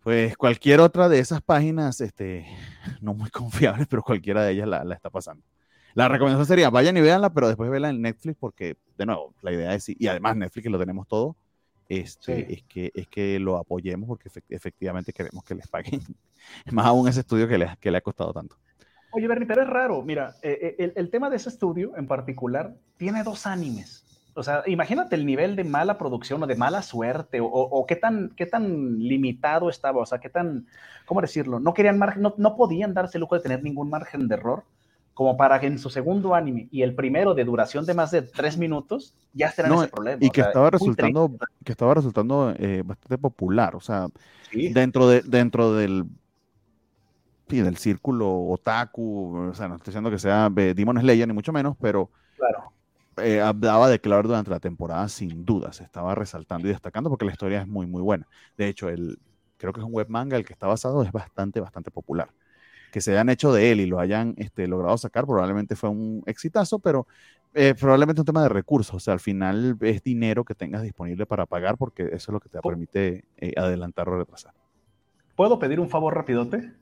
Pues 0.02 0.36
cualquier 0.36 0.80
otra 0.80 1.08
de 1.08 1.20
esas 1.20 1.40
páginas, 1.42 2.00
este, 2.00 2.44
no 3.00 3.14
muy 3.14 3.30
confiables, 3.30 3.86
pero 3.88 4.02
cualquiera 4.02 4.42
de 4.42 4.52
ellas 4.52 4.66
la, 4.68 4.82
la 4.84 4.94
está 4.94 5.10
pasando. 5.10 5.44
La 5.94 6.08
recomendación 6.08 6.46
sería, 6.46 6.70
vayan 6.70 6.96
y 6.96 7.00
véanla, 7.02 7.32
pero 7.32 7.46
después 7.48 7.70
véanla 7.70 7.90
en 7.90 8.00
Netflix 8.02 8.36
porque, 8.40 8.76
de 8.96 9.06
nuevo, 9.06 9.34
la 9.42 9.52
idea 9.52 9.74
es, 9.74 9.88
y 9.90 10.08
además 10.08 10.36
Netflix 10.36 10.64
que 10.64 10.70
lo 10.70 10.78
tenemos 10.78 11.06
todo, 11.06 11.36
este, 11.88 12.46
Sí. 12.46 12.54
es, 12.54 12.62
que, 12.64 12.90
es 12.94 13.06
que 13.08 13.38
lo 13.38 13.58
apoyemos 13.58 14.08
porque 14.08 14.30
efect- 14.30 14.44
efectivamente 14.48 15.12
queremos 15.12 15.44
que 15.44 15.54
les 15.54 15.68
paguen. 15.68 16.00
Más 16.72 16.86
aún 16.86 17.06
ese 17.08 17.20
estudio 17.20 17.46
que 17.46 17.58
le, 17.58 17.76
que 17.78 17.90
le 17.90 17.98
ha 17.98 18.00
costado 18.00 18.32
tanto. 18.32 18.56
Oye, 19.12 19.28
Bernie, 19.28 19.46
pero 19.46 19.62
es 19.62 19.68
raro. 19.68 20.02
Mira, 20.02 20.34
eh, 20.42 20.58
eh, 20.60 20.74
el, 20.78 20.92
el 20.96 21.10
tema 21.10 21.30
de 21.30 21.36
ese 21.36 21.48
estudio 21.48 21.96
en 21.96 22.06
particular 22.06 22.74
tiene 22.96 23.22
dos 23.22 23.46
animes. 23.46 24.04
O 24.34 24.42
sea, 24.42 24.62
imagínate 24.66 25.14
el 25.14 25.26
nivel 25.26 25.56
de 25.56 25.64
mala 25.64 25.98
producción 25.98 26.42
o 26.42 26.46
de 26.46 26.56
mala 26.56 26.82
suerte 26.82 27.40
o, 27.40 27.46
o- 27.46 27.86
qué, 27.86 27.96
tan, 27.96 28.30
qué 28.34 28.46
tan 28.46 28.98
limitado 28.98 29.68
estaba, 29.68 30.00
o 30.00 30.06
sea, 30.06 30.18
qué 30.18 30.30
tan, 30.30 30.66
¿cómo 31.04 31.20
decirlo? 31.20 31.60
No 31.60 31.74
querían 31.74 31.98
margen, 31.98 32.22
no, 32.22 32.34
no 32.38 32.56
podían 32.56 32.94
darse 32.94 33.18
el 33.18 33.20
lujo 33.20 33.34
de 33.34 33.42
tener 33.42 33.62
ningún 33.62 33.90
margen 33.90 34.28
de 34.28 34.34
error 34.36 34.64
como 35.14 35.36
para 35.36 35.60
que 35.60 35.66
en 35.66 35.78
su 35.78 35.90
segundo 35.90 36.34
anime 36.34 36.68
y 36.70 36.80
el 36.80 36.94
primero 36.94 37.34
de 37.34 37.44
duración 37.44 37.84
de 37.84 37.92
más 37.92 38.10
de 38.10 38.22
tres 38.22 38.56
minutos 38.56 39.14
ya 39.34 39.48
estarán 39.48 39.72
No, 39.72 39.82
ese 39.82 39.92
problema. 39.92 40.18
Y 40.22 40.28
o 40.28 40.32
que 40.32 40.40
sea, 40.40 40.48
estaba 40.48 40.70
resultando, 40.70 41.30
que 41.62 41.72
estaba 41.72 41.92
resultando 41.92 42.54
eh, 42.58 42.82
bastante 42.82 43.18
popular. 43.18 43.76
O 43.76 43.80
sea. 43.80 44.08
Sí, 44.50 44.72
dentro, 44.72 45.06
de, 45.08 45.20
dentro 45.20 45.74
del, 45.74 46.06
del 47.60 47.76
círculo 47.76 48.48
otaku, 48.48 49.48
o 49.50 49.54
sea, 49.54 49.68
no 49.68 49.76
estoy 49.76 49.92
diciendo 49.92 50.10
que 50.10 50.18
sea 50.18 50.50
eh, 50.56 50.74
Demon 50.74 50.98
Slayer 51.00 51.28
ni 51.28 51.34
mucho 51.34 51.52
menos, 51.52 51.76
pero 51.80 52.10
claro. 52.36 52.72
eh, 53.18 53.42
daba 53.56 53.88
de 53.88 54.00
claro 54.00 54.28
durante 54.28 54.50
la 54.50 54.60
temporada 54.60 55.08
sin 55.08 55.44
duda, 55.44 55.72
se 55.72 55.84
estaba 55.84 56.14
resaltando 56.14 56.68
y 56.68 56.70
destacando 56.70 57.10
porque 57.10 57.24
la 57.24 57.32
historia 57.32 57.62
es 57.62 57.68
muy, 57.68 57.86
muy 57.86 58.02
buena. 58.02 58.26
De 58.56 58.68
hecho, 58.68 58.88
el, 58.88 59.18
creo 59.62 59.72
que 59.72 59.80
es 59.80 59.86
un 59.86 59.92
web 59.92 60.08
manga 60.08 60.36
el 60.36 60.44
que 60.44 60.52
está 60.52 60.66
basado, 60.66 61.02
es 61.02 61.12
bastante, 61.12 61.60
bastante 61.60 61.90
popular. 61.90 62.30
Que 62.90 63.00
se 63.00 63.12
hayan 63.12 63.28
hecho 63.30 63.52
de 63.52 63.72
él 63.72 63.80
y 63.80 63.86
lo 63.86 64.00
hayan 64.00 64.34
este, 64.36 64.66
logrado 64.66 64.98
sacar, 64.98 65.24
probablemente 65.24 65.76
fue 65.76 65.88
un 65.88 66.22
exitazo, 66.26 66.78
pero 66.78 67.06
eh, 67.54 67.74
probablemente 67.78 68.20
un 68.20 68.26
tema 68.26 68.42
de 68.42 68.48
recursos. 68.48 68.96
O 68.96 69.00
sea, 69.00 69.14
al 69.14 69.20
final 69.20 69.76
es 69.80 70.02
dinero 70.02 70.44
que 70.44 70.54
tengas 70.54 70.82
disponible 70.82 71.26
para 71.26 71.46
pagar 71.46 71.76
porque 71.78 72.04
eso 72.04 72.14
es 72.14 72.28
lo 72.28 72.40
que 72.40 72.48
te 72.48 72.60
permite 72.60 73.24
eh, 73.36 73.52
adelantar 73.56 74.08
o 74.08 74.18
retrasar. 74.18 74.52
¿Puedo 75.36 75.58
pedir 75.58 75.80
un 75.80 75.88
favor 75.88 76.14
rapidote? 76.14 76.72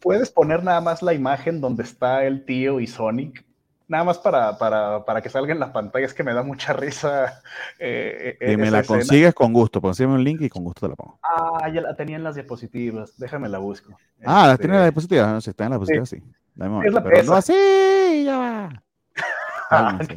¿Puedes 0.00 0.30
poner 0.30 0.62
nada 0.64 0.80
más 0.80 1.02
la 1.02 1.12
imagen 1.14 1.60
donde 1.60 1.82
está 1.82 2.24
el 2.24 2.44
tío 2.44 2.80
y 2.80 2.86
Sonic? 2.86 3.44
Nada 3.88 4.04
más 4.04 4.18
para, 4.18 4.58
para, 4.58 5.04
para 5.06 5.22
que 5.22 5.30
salga 5.30 5.52
en 5.52 5.60
la 5.60 5.72
pantalla, 5.72 6.04
es 6.04 6.12
que 6.12 6.22
me 6.22 6.34
da 6.34 6.42
mucha 6.42 6.72
risa. 6.74 7.40
eh, 7.78 8.36
eh, 8.38 8.50
Si 8.50 8.56
me 8.58 8.70
la 8.70 8.80
escena. 8.80 8.98
consigues 8.98 9.34
con 9.34 9.52
gusto, 9.54 9.80
consígueme 9.80 10.14
un 10.14 10.24
link 10.24 10.42
y 10.42 10.48
con 10.50 10.62
gusto 10.62 10.82
te 10.86 10.90
la 10.90 10.96
pongo. 10.96 11.18
Ah, 11.22 11.68
ya 11.72 11.80
la 11.80 11.96
tenía 11.96 12.16
en 12.16 12.22
las 12.24 12.34
diapositivas, 12.34 13.16
déjame 13.18 13.48
la 13.48 13.58
busco. 13.58 13.96
Ah, 14.26 14.46
¿la 14.46 14.52
Este, 14.52 14.64
tiene 14.64 14.74
en 14.74 14.80
la 14.80 14.86
diapositiva? 14.86 15.26
No, 15.32 15.40
si 15.40 15.50
está 15.50 15.64
en 15.64 15.70
la 15.70 15.76
diapositiva, 15.76 16.04
sí. 16.06 16.22
Dame 16.54 16.76
un 16.76 16.86
Es 16.86 16.92
la 16.92 17.02
pero 17.02 17.22
no 17.22 17.32
así, 17.34 18.24
ya 18.24 18.36
va. 18.36 18.82
ah. 19.70 19.98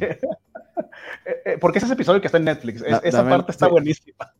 Eh, 1.24 1.42
eh, 1.44 1.58
porque 1.60 1.78
ese 1.78 1.86
es 1.86 1.92
episodio 1.92 2.20
que 2.20 2.26
está 2.26 2.38
en 2.38 2.44
Netflix. 2.44 2.82
Es- 2.82 2.90
Da- 2.90 3.00
esa 3.04 3.18
dame- 3.18 3.30
parte 3.30 3.52
está 3.52 3.66
sí. 3.66 3.70
buenísima. 3.72 4.32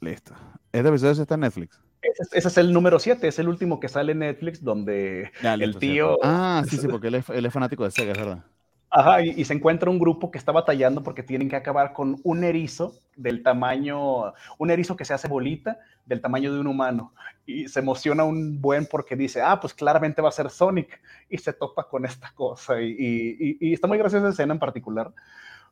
Listo. 0.00 0.34
Este 0.72 0.88
episodio 0.88 1.14
sí 1.14 1.20
está 1.22 1.34
en 1.34 1.40
Netflix. 1.40 1.78
Ese, 2.02 2.22
es- 2.22 2.32
ese 2.32 2.48
es 2.48 2.58
el 2.58 2.72
número 2.72 2.98
7, 2.98 3.28
es 3.28 3.38
el 3.38 3.48
último 3.48 3.78
que 3.80 3.88
sale 3.88 4.12
en 4.12 4.20
Netflix 4.20 4.62
donde 4.62 5.30
Ya, 5.42 5.54
el 5.54 5.76
tío... 5.78 6.16
cierto. 6.16 6.20
Ah, 6.22 6.62
sí, 6.68 6.76
sí, 6.78 6.88
porque 6.88 7.08
él 7.08 7.16
es, 7.16 7.28
él 7.28 7.44
es 7.46 7.52
fanático 7.52 7.84
de 7.84 7.90
Sega, 7.90 8.12
es 8.12 8.18
verdad. 8.18 8.44
Ajá, 8.92 9.22
y, 9.22 9.30
y 9.36 9.44
se 9.44 9.54
encuentra 9.54 9.88
un 9.88 10.00
grupo 10.00 10.32
que 10.32 10.38
está 10.38 10.50
batallando 10.50 11.02
porque 11.04 11.22
tienen 11.22 11.48
que 11.48 11.54
acabar 11.54 11.92
con 11.92 12.20
un 12.24 12.42
erizo 12.42 12.94
del 13.14 13.42
tamaño, 13.42 14.32
un 14.58 14.70
erizo 14.70 14.96
que 14.96 15.04
se 15.04 15.14
hace 15.14 15.28
bolita 15.28 15.78
del 16.06 16.20
tamaño 16.20 16.52
de 16.52 16.58
un 16.58 16.66
humano. 16.66 17.14
Y 17.46 17.68
se 17.68 17.78
emociona 17.80 18.24
un 18.24 18.60
buen 18.60 18.86
porque 18.86 19.14
dice, 19.14 19.42
ah, 19.42 19.60
pues 19.60 19.74
claramente 19.74 20.22
va 20.22 20.30
a 20.30 20.32
ser 20.32 20.50
Sonic. 20.50 21.00
Y 21.28 21.38
se 21.38 21.52
topa 21.52 21.86
con 21.88 22.04
esta 22.04 22.32
cosa. 22.34 22.80
Y- 22.82 23.56
y 23.60 23.72
está 23.74 23.86
muy 23.86 23.96
graciosa 23.98 24.24
esa 24.26 24.32
escena 24.32 24.54
en 24.54 24.58
particular 24.58 25.12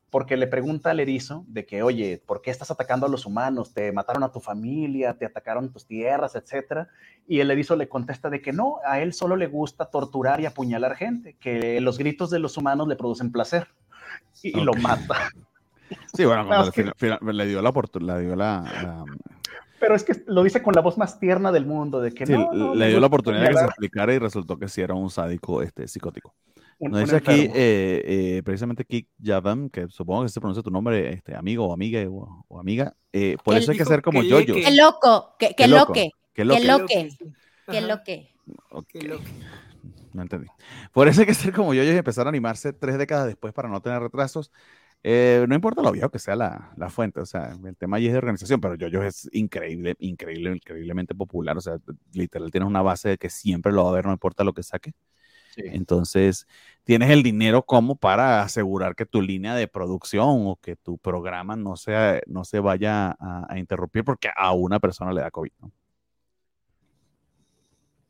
porque 0.09 0.37
le 0.37 0.47
pregunta 0.47 0.89
al 0.91 0.99
erizo 0.99 1.45
de 1.47 1.65
que, 1.65 1.83
oye, 1.83 2.21
¿por 2.25 2.41
qué 2.41 2.49
estás 2.51 2.71
atacando 2.71 3.05
a 3.05 3.09
los 3.09 3.25
humanos? 3.25 3.73
Te 3.73 3.91
mataron 3.91 4.23
a 4.23 4.31
tu 4.31 4.39
familia, 4.39 5.13
te 5.17 5.25
atacaron 5.25 5.71
tus 5.71 5.85
tierras, 5.85 6.35
etcétera. 6.35 6.89
Y 7.27 7.39
el 7.41 7.51
erizo 7.51 7.75
le 7.75 7.87
contesta 7.87 8.29
de 8.29 8.41
que 8.41 8.51
no, 8.51 8.77
a 8.85 8.99
él 9.01 9.13
solo 9.13 9.35
le 9.35 9.47
gusta 9.47 9.85
torturar 9.85 10.41
y 10.41 10.45
apuñalar 10.47 10.95
gente, 10.95 11.35
que 11.39 11.79
los 11.79 11.97
gritos 11.97 12.29
de 12.31 12.39
los 12.39 12.57
humanos 12.57 12.87
le 12.87 12.95
producen 12.95 13.31
placer. 13.31 13.67
Y, 14.41 14.59
lo 14.59 14.73
mata. 14.73 15.15
Sí, 16.13 16.23
bueno, 16.23 16.43
es 16.61 16.77
le, 16.77 16.93
que- 16.93 17.45
dio 17.47 17.61
la 17.63 17.69
oportunidad, 17.69 18.17
le 18.19 18.25
dio 18.27 18.35
la, 18.35 18.61
la- 18.61 19.05
Pero 19.79 19.95
es 19.95 20.03
que 20.03 20.23
lo 20.27 20.43
dice 20.43 20.61
con 20.61 20.75
la 20.75 20.81
voz 20.81 20.99
más 20.99 21.19
tierna 21.19 21.51
del 21.51 21.65
mundo, 21.65 21.99
de 21.99 22.13
que 22.13 22.27
Sí, 22.27 22.33
no, 22.33 22.51
no, 22.53 22.75
le 22.75 22.89
dio 22.89 22.99
la 22.99 23.07
oportunidad 23.07 23.41
de 23.41 23.49
que 23.49 23.57
se 23.57 23.65
explicara 23.65 24.13
y 24.13 24.19
resultó 24.19 24.59
que 24.59 24.67
sí 24.67 24.81
era 24.81 24.93
un 24.93 25.09
sádico 25.09 25.63
este, 25.63 25.87
psicótico. 25.87 26.35
Un- 26.79 26.91
Nos 26.91 26.99
un 26.99 27.05
dice 27.05 27.15
aquí, 27.17 27.31
eh, 27.53 28.37
eh, 28.37 28.41
precisamente 28.43 28.85
Kik 28.85 29.07
Yavam, 29.19 29.69
que 29.69 29.87
supongo 29.89 30.23
que 30.23 30.29
se 30.29 30.39
pronuncia 30.39 30.63
tu 30.63 30.71
nombre, 30.71 31.13
este, 31.13 31.35
amigo 31.35 31.67
o 31.67 31.73
amiga 31.73 32.01
o, 32.09 32.45
o 32.47 32.59
amiga. 32.59 32.95
eh, 33.13 33.37
por 33.43 33.55
eso 33.57 33.71
hay 33.71 33.77
que 33.77 33.85
ser 33.85 34.01
como 34.01 34.21
que 34.21 34.27
llegue. 34.27 34.53
Qué 34.63 34.71
loco, 34.75 35.35
que, 35.37 35.49
Qué 35.49 35.55
que 35.55 35.67
loque. 35.67 36.09
Qué 36.33 36.45
loque. 36.45 37.09
que 37.67 37.81
loque. 37.81 38.35
qué 38.87 39.01
loque. 39.03 39.25
No 40.13 40.21
entendí. 40.23 40.47
Por 40.91 41.07
eso 41.07 41.21
hay 41.21 41.27
que 41.27 41.33
ser 41.35 41.53
como 41.53 41.73
yoyos 41.73 41.93
y 41.93 41.97
empezar 41.97 42.25
a 42.25 42.29
animarse 42.29 42.73
tres 42.73 42.97
décadas 42.97 43.27
después 43.27 43.53
para 43.53 43.69
no 43.69 43.79
tener 43.81 44.01
retrasos. 44.01 44.51
Eh, 45.03 45.45
no 45.47 45.55
importa 45.55 45.81
lo 45.81 45.91
viejo 45.91 46.09
que 46.09 46.19
sea 46.19 46.35
la, 46.35 46.73
la 46.75 46.89
fuente, 46.89 47.21
o 47.21 47.25
sea, 47.25 47.55
el 47.63 47.77
tema 47.77 47.97
allí 47.97 48.07
es 48.07 48.11
de 48.11 48.17
organización, 48.17 48.59
pero 48.59 48.75
yoyos 48.75 49.05
es 49.05 49.29
increíble, 49.31 49.95
increíble, 49.99 50.51
increíblemente 50.51 51.15
popular, 51.15 51.57
o 51.57 51.61
sea, 51.61 51.77
literal 52.11 52.51
tienes 52.51 52.67
una 52.67 52.81
base 52.81 53.09
de 53.09 53.17
que 53.17 53.29
siempre 53.29 53.71
lo 53.71 53.85
va 53.85 53.91
a 53.91 53.93
ver, 53.93 54.05
no 54.05 54.11
importa 54.11 54.43
lo 54.43 54.51
que 54.53 54.61
saque. 54.63 54.91
Sí. 55.59 55.69
Entonces, 55.73 56.47
tienes 56.83 57.09
el 57.09 57.23
dinero 57.23 57.63
como 57.63 57.95
para 57.95 58.41
asegurar 58.41 58.95
que 58.95 59.05
tu 59.05 59.21
línea 59.21 59.55
de 59.55 59.67
producción 59.67 60.47
o 60.47 60.55
que 60.61 60.75
tu 60.75 60.97
programa 60.97 61.55
no, 61.55 61.75
sea, 61.75 62.21
no 62.27 62.43
se 62.45 62.59
vaya 62.59 63.15
a, 63.19 63.45
a 63.49 63.59
interrumpir 63.59 64.03
porque 64.03 64.29
a 64.35 64.53
una 64.53 64.79
persona 64.79 65.13
le 65.13 65.21
da 65.21 65.31
COVID. 65.31 65.51
¿no? 65.61 65.71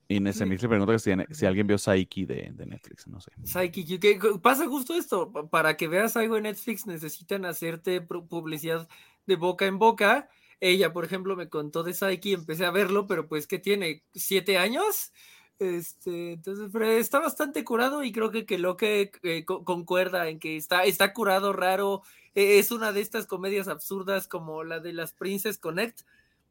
Inés 0.07 0.37
Sí. 0.37 0.43
Emil 0.43 0.59
se 0.59 0.67
pregunta 0.67 0.93
que 0.93 0.99
si, 0.99 1.11
si 1.31 1.45
alguien 1.45 1.67
vio 1.67 1.77
Saiki 1.77 2.25
de, 2.25 2.49
de 2.53 2.65
Netflix, 2.65 3.07
no 3.07 3.21
sé. 3.21 3.31
Psychic, 3.43 3.99
que 3.99 4.19
pasa 4.41 4.65
justo 4.67 4.95
esto, 4.95 5.31
pa- 5.31 5.47
para 5.47 5.77
que 5.77 5.87
veas 5.87 6.17
algo 6.17 6.35
en 6.37 6.43
Netflix 6.43 6.87
necesitan 6.87 7.45
hacerte 7.45 8.01
publicidad 8.01 8.87
de 9.27 9.35
boca 9.35 9.67
en 9.67 9.77
boca. 9.77 10.27
Ella, 10.59 10.91
por 10.91 11.05
ejemplo, 11.05 11.35
me 11.35 11.47
contó 11.47 11.83
de 11.83 11.93
Psyche, 11.93 12.33
empecé 12.33 12.65
a 12.65 12.71
verlo, 12.71 13.05
pero 13.05 13.27
pues 13.27 13.45
que 13.45 13.59
tiene 13.59 14.03
siete 14.13 14.57
años. 14.57 15.13
Este, 15.59 16.33
entonces, 16.33 16.69
pero 16.71 16.85
está 16.87 17.19
bastante 17.19 17.63
curado 17.65 18.01
y 18.03 18.11
creo 18.13 18.31
que, 18.31 18.45
que 18.45 18.57
lo 18.57 18.77
que 18.77 19.11
eh, 19.23 19.43
co- 19.43 19.65
concuerda 19.65 20.29
en 20.29 20.39
que 20.39 20.55
está, 20.55 20.85
está 20.85 21.13
curado, 21.13 21.51
raro. 21.53 22.01
eh, 22.33 22.59
es 22.59 22.71
una 22.71 22.93
de 22.93 23.01
estas 23.01 23.27
comedias 23.27 23.67
absurdas 23.67 24.27
como 24.27 24.63
la 24.63 24.79
de 24.79 24.93
las 24.93 25.11
Princess 25.13 25.57
Connect, 25.57 26.01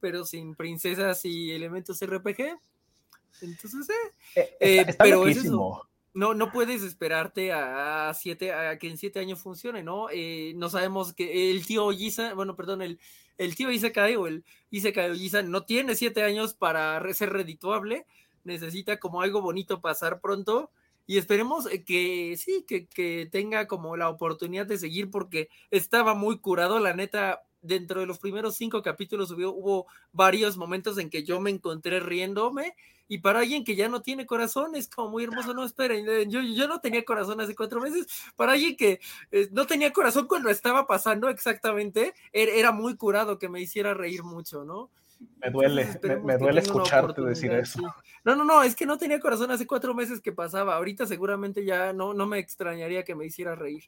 pero 0.00 0.24
sin 0.26 0.54
princesas 0.54 1.24
y 1.24 1.50
elementos 1.52 2.02
RPG. 2.02 2.59
Entonces, 3.40 3.88
eh, 3.88 3.94
Eh, 4.34 4.56
eh, 4.61 4.78
está, 4.80 4.90
está 4.90 5.04
pero 5.04 5.26
es 5.26 5.36
loquísimo. 5.36 5.88
no, 6.12 6.34
no 6.34 6.52
puedes 6.52 6.82
esperarte 6.82 7.52
a, 7.52 8.12
siete, 8.14 8.52
a 8.52 8.78
que 8.78 8.88
en 8.88 8.98
siete 8.98 9.20
años 9.20 9.40
funcione, 9.40 9.82
¿no? 9.82 10.09
Eh, 10.11 10.52
no 10.56 10.68
sabemos 10.68 11.12
que 11.14 11.50
el 11.50 11.64
tío 11.64 11.84
Ollisa, 11.86 12.34
bueno, 12.34 12.56
perdón, 12.56 12.82
el, 12.82 12.98
el 13.38 13.54
tío 13.54 13.70
Isekai 13.70 14.16
o 14.16 14.26
el 14.26 14.44
Isekai 14.70 15.11
Ollisa 15.11 15.42
no 15.42 15.64
tiene 15.64 15.94
siete 15.94 16.22
años 16.24 16.54
para 16.54 17.00
ser 17.14 17.32
redituable, 17.32 18.04
necesita 18.49 18.99
como 18.99 19.22
algo 19.22 19.40
bonito 19.40 19.80
pasar 19.80 20.20
pronto 20.20 20.70
y 21.07 21.16
esperemos 21.16 21.66
eh, 21.72 21.84
que 21.84 22.36
sí, 22.36 22.64
que, 22.68 22.86
que 22.86 23.28
tenga 23.32 23.66
como 23.66 23.96
la 23.96 24.11
oportunidad 24.11 24.66
de 24.66 24.78
seguir 24.78 25.11
porque 25.11 25.49
estaba 25.70 26.14
muy 26.14 26.38
curado, 26.38 26.78
la 26.80 26.94
neta. 26.94 27.42
Dentro 27.61 28.01
de 28.01 28.07
los 28.07 28.20
primeros 28.20 28.55
cinco 28.55 28.82
capítulos 28.82 29.32
hubo, 29.32 29.86
varios 30.12 30.57
momentos 30.57 30.96
en 30.96 31.11
que 31.11 31.24
yo 31.24 31.40
me 31.40 31.51
encontré 31.51 31.99
riéndome 31.99 32.76
y 33.09 33.18
para 33.18 33.40
alguien 33.40 33.64
que 33.64 33.74
ya 33.74 33.88
no 33.88 34.01
tiene 34.01 34.26
corazón 34.26 34.76
es 34.76 34.88
como 34.88 35.09
muy 35.11 35.24
hermoso, 35.24 35.55
no 35.55 35.64
esperen, 35.64 36.07
eh, 36.09 36.26
yo, 36.28 36.40
yo 36.40 36.68
no 36.68 36.80
tenía 36.80 37.05
corazón 37.05 37.40
hace 37.40 37.57
cuatro 37.57 37.80
meses, 37.80 38.07
para 38.36 38.53
alguien 38.53 38.76
que 38.76 39.01
eh, 39.32 39.49
no 39.51 39.66
tenía 39.66 39.92
corazón 39.92 40.28
cuando 40.28 40.51
estaba 40.51 40.86
pasando 40.86 41.28
exactamente, 41.28 42.14
era, 42.32 42.53
era 42.53 42.70
muy 42.70 42.96
curado 42.96 43.40
que 43.40 43.49
me 43.49 43.61
hiciera 43.61 43.92
reír 43.92 44.22
mucho, 44.22 44.64
¿no? 44.64 44.88
Me 45.40 45.50
duele, 45.50 45.82
Entonces, 45.82 46.18
me, 46.18 46.24
me 46.24 46.38
duele 46.38 46.60
escucharte 46.60 47.20
decir 47.22 47.52
eso. 47.52 47.80
No, 48.24 48.36
no, 48.36 48.44
no, 48.44 48.62
es 48.62 48.76
que 48.76 48.86
no 48.86 48.98
tenía 48.98 49.20
corazón 49.20 49.50
hace 49.50 49.66
cuatro 49.66 49.94
meses 49.94 50.20
que 50.20 50.32
pasaba, 50.32 50.76
ahorita 50.76 51.06
seguramente 51.06 51.64
ya 51.64 51.92
no, 51.92 52.14
no 52.14 52.26
me 52.26 52.38
extrañaría 52.38 53.04
que 53.04 53.14
me 53.14 53.26
hiciera 53.26 53.54
reír. 53.54 53.84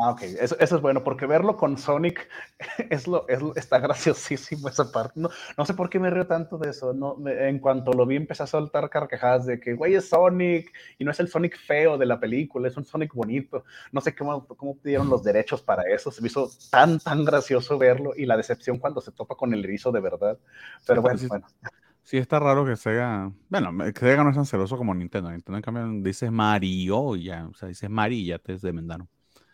Ah, 0.00 0.10
ok, 0.12 0.22
eso, 0.22 0.56
eso 0.60 0.76
es 0.76 0.80
bueno, 0.82 1.02
porque 1.02 1.26
verlo 1.26 1.56
con 1.56 1.76
Sonic 1.76 2.28
es 2.90 3.08
lo, 3.08 3.26
es 3.28 3.40
está 3.56 3.80
graciosísimo 3.80 4.68
esa 4.68 4.92
parte. 4.92 5.18
No, 5.18 5.28
no 5.56 5.64
sé 5.66 5.74
por 5.74 5.90
qué 5.90 5.98
me 5.98 6.08
río 6.08 6.24
tanto 6.28 6.56
de 6.56 6.70
eso. 6.70 6.92
No, 6.94 7.16
me- 7.16 7.48
en 7.48 7.58
cuanto 7.58 7.92
lo 7.92 8.06
vi, 8.06 8.14
empecé 8.14 8.44
a 8.44 8.46
soltar 8.46 8.88
carcajadas 8.90 9.46
de 9.46 9.58
que, 9.58 9.74
güey, 9.74 9.96
es 9.96 10.08
Sonic, 10.08 10.72
y 10.98 11.04
no 11.04 11.10
es 11.10 11.18
el 11.18 11.26
Sonic 11.28 11.58
feo 11.58 11.98
de 11.98 12.06
la 12.06 12.20
película, 12.20 12.68
es 12.68 12.76
un 12.76 12.84
Sonic 12.84 13.12
bonito. 13.12 13.64
No 13.90 14.00
sé 14.00 14.14
cómo, 14.14 14.46
cómo 14.46 14.76
pidieron 14.78 15.08
los 15.10 15.24
derechos 15.24 15.62
para 15.62 15.82
eso. 15.92 16.12
Se 16.12 16.22
me 16.22 16.28
hizo 16.28 16.48
tan, 16.70 17.00
tan 17.00 17.24
gracioso 17.24 17.76
verlo 17.76 18.12
y 18.16 18.24
la 18.26 18.36
decepción 18.36 18.78
cuando 18.78 19.00
se 19.00 19.10
topa 19.10 19.34
con 19.34 19.52
el 19.52 19.64
erizo 19.64 19.90
de 19.90 20.00
verdad. 20.00 20.38
Pero 20.86 21.02
bueno, 21.02 21.18
Sí, 21.18 21.26
bueno. 21.28 21.46
Sí, 22.04 22.18
está 22.18 22.38
raro 22.40 22.64
que 22.66 22.76
Sega. 22.76 23.32
Bueno, 23.50 23.72
que 23.92 24.00
Sega 24.00 24.24
no 24.24 24.30
es 24.30 24.36
tan 24.36 24.46
celoso 24.46 24.76
como 24.78 24.94
Nintendo. 24.94 25.30
Nintendo, 25.30 25.58
en 25.58 25.62
cambio, 25.62 26.02
dices 26.02 26.32
Mario 26.32 27.16
y 27.16 27.24
ya. 27.24 27.46
O 27.48 27.54
sea, 27.54 27.68
dices 27.68 27.90
Mari 27.90 28.20
y 28.20 28.26
ya 28.26 28.38
te 28.38 28.56
demandaron. 28.58 29.08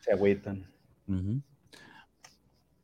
Se 0.04 0.12
agüitan. 0.12 0.66
Ujú. 1.06 1.40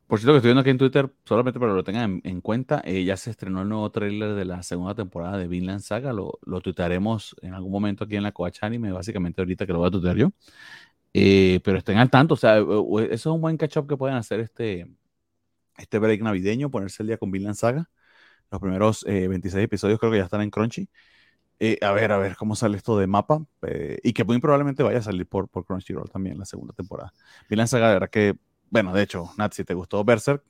Por 0.07 0.19
cierto, 0.19 0.33
que 0.33 0.37
estoy 0.37 0.49
viendo 0.49 0.61
aquí 0.61 0.71
en 0.71 0.77
Twitter, 0.77 1.09
solamente 1.23 1.57
para 1.59 1.71
que 1.71 1.75
lo 1.75 1.83
tengan 1.83 2.21
en, 2.23 2.31
en 2.31 2.41
cuenta, 2.41 2.81
eh, 2.83 3.03
ya 3.05 3.15
se 3.15 3.29
estrenó 3.29 3.61
el 3.61 3.69
nuevo 3.69 3.89
tráiler 3.91 4.33
de 4.33 4.43
la 4.43 4.61
segunda 4.63 4.93
temporada 4.93 5.37
de 5.37 5.47
Vinland 5.47 5.81
Saga. 5.81 6.11
Lo, 6.11 6.39
lo 6.41 6.59
tuitearemos 6.59 7.35
en 7.41 7.53
algún 7.53 7.71
momento 7.71 8.03
aquí 8.03 8.17
en 8.17 8.23
la 8.23 8.31
Coach 8.33 8.57
Anime, 8.61 8.91
básicamente 8.91 9.39
ahorita 9.39 9.65
que 9.65 9.71
lo 9.71 9.79
voy 9.79 9.87
a 9.87 9.91
tuitear 9.91 10.17
yo. 10.17 10.31
Eh, 11.13 11.59
pero 11.63 11.77
estén 11.77 11.97
al 11.97 12.09
tanto, 12.09 12.33
o 12.33 12.37
sea, 12.37 12.57
eh, 12.57 12.61
eh, 12.61 13.07
eso 13.11 13.29
es 13.29 13.35
un 13.35 13.41
buen 13.41 13.57
catch-up 13.57 13.87
que 13.87 13.97
pueden 13.97 14.15
hacer 14.17 14.39
este, 14.39 14.87
este 15.77 15.99
break 15.99 16.21
navideño, 16.21 16.71
ponerse 16.71 17.03
el 17.03 17.07
día 17.07 17.17
con 17.17 17.31
Vinland 17.31 17.55
Saga. 17.55 17.89
Los 18.51 18.61
primeros 18.61 19.05
eh, 19.07 19.27
26 19.27 19.63
episodios 19.65 19.99
creo 19.99 20.11
que 20.11 20.17
ya 20.19 20.25
están 20.25 20.41
en 20.41 20.49
Crunchy. 20.49 20.89
Eh, 21.63 21.77
a 21.81 21.91
ver, 21.91 22.11
a 22.11 22.17
ver 22.17 22.35
cómo 22.35 22.55
sale 22.55 22.75
esto 22.75 22.97
de 22.97 23.05
mapa. 23.05 23.45
eh, 23.67 23.99
y 24.01 24.13
que 24.13 24.23
muy 24.23 24.39
probablemente 24.39 24.81
vaya 24.81 24.97
a 24.97 25.03
salir 25.03 25.27
por, 25.27 25.47
por 25.47 25.63
Crunchyroll 25.63 26.09
también 26.09 26.39
la 26.39 26.45
segunda 26.45 26.73
temporada. 26.73 27.13
Vinland 27.47 27.69
Saga, 27.69 27.89
de 27.89 27.93
verdad 27.93 28.09
que, 28.09 28.35
bueno, 28.71 28.91
de 28.91 29.03
hecho, 29.03 29.29
Nat, 29.37 29.53
si 29.53 29.63
te 29.63 29.75
gustó 29.75 30.03
Berserk, 30.03 30.43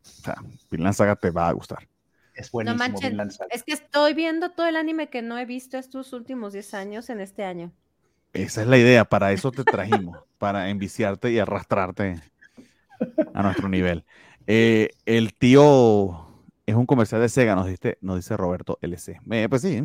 o 0.00 0.22
sea, 0.22 0.36
Vinland 0.70 0.94
Saga 0.94 1.16
te 1.16 1.30
va 1.30 1.50
a 1.50 1.52
gustar. 1.52 1.86
Es 2.34 2.50
buenísimo. 2.50 2.78
manchen, 2.78 3.10
Vinland 3.10 3.30
Saga. 3.30 3.48
Es 3.50 3.62
que 3.62 3.74
estoy 3.74 4.14
viendo 4.14 4.52
todo 4.52 4.66
el 4.66 4.76
anime 4.76 5.10
que 5.10 5.20
no 5.20 5.36
he 5.36 5.44
visto 5.44 5.76
estos 5.76 6.14
últimos 6.14 6.54
10 6.54 6.72
años 6.72 7.10
en 7.10 7.20
este 7.20 7.44
año. 7.44 7.70
Esa 8.32 8.62
es 8.62 8.68
la 8.68 8.78
idea, 8.78 9.04
para 9.04 9.32
eso 9.32 9.52
te 9.52 9.64
trajimos, 9.64 10.16
para 10.38 10.70
enviciarte 10.70 11.30
y 11.30 11.38
arrastrarte 11.38 12.22
a 13.34 13.42
nuestro 13.42 13.68
nivel. 13.68 14.06
Eh, 14.46 14.92
el 15.04 15.34
tío 15.34 16.25
es 16.66 16.74
un 16.74 16.86
comercial 16.86 17.20
de 17.20 17.28
Sega, 17.28 17.54
nos 17.54 17.66
dice, 17.66 17.96
nos 18.00 18.16
dice 18.16 18.36
Roberto 18.36 18.78
LC. 18.82 19.20
Eh, 19.30 19.46
pues 19.48 19.62
sí, 19.62 19.82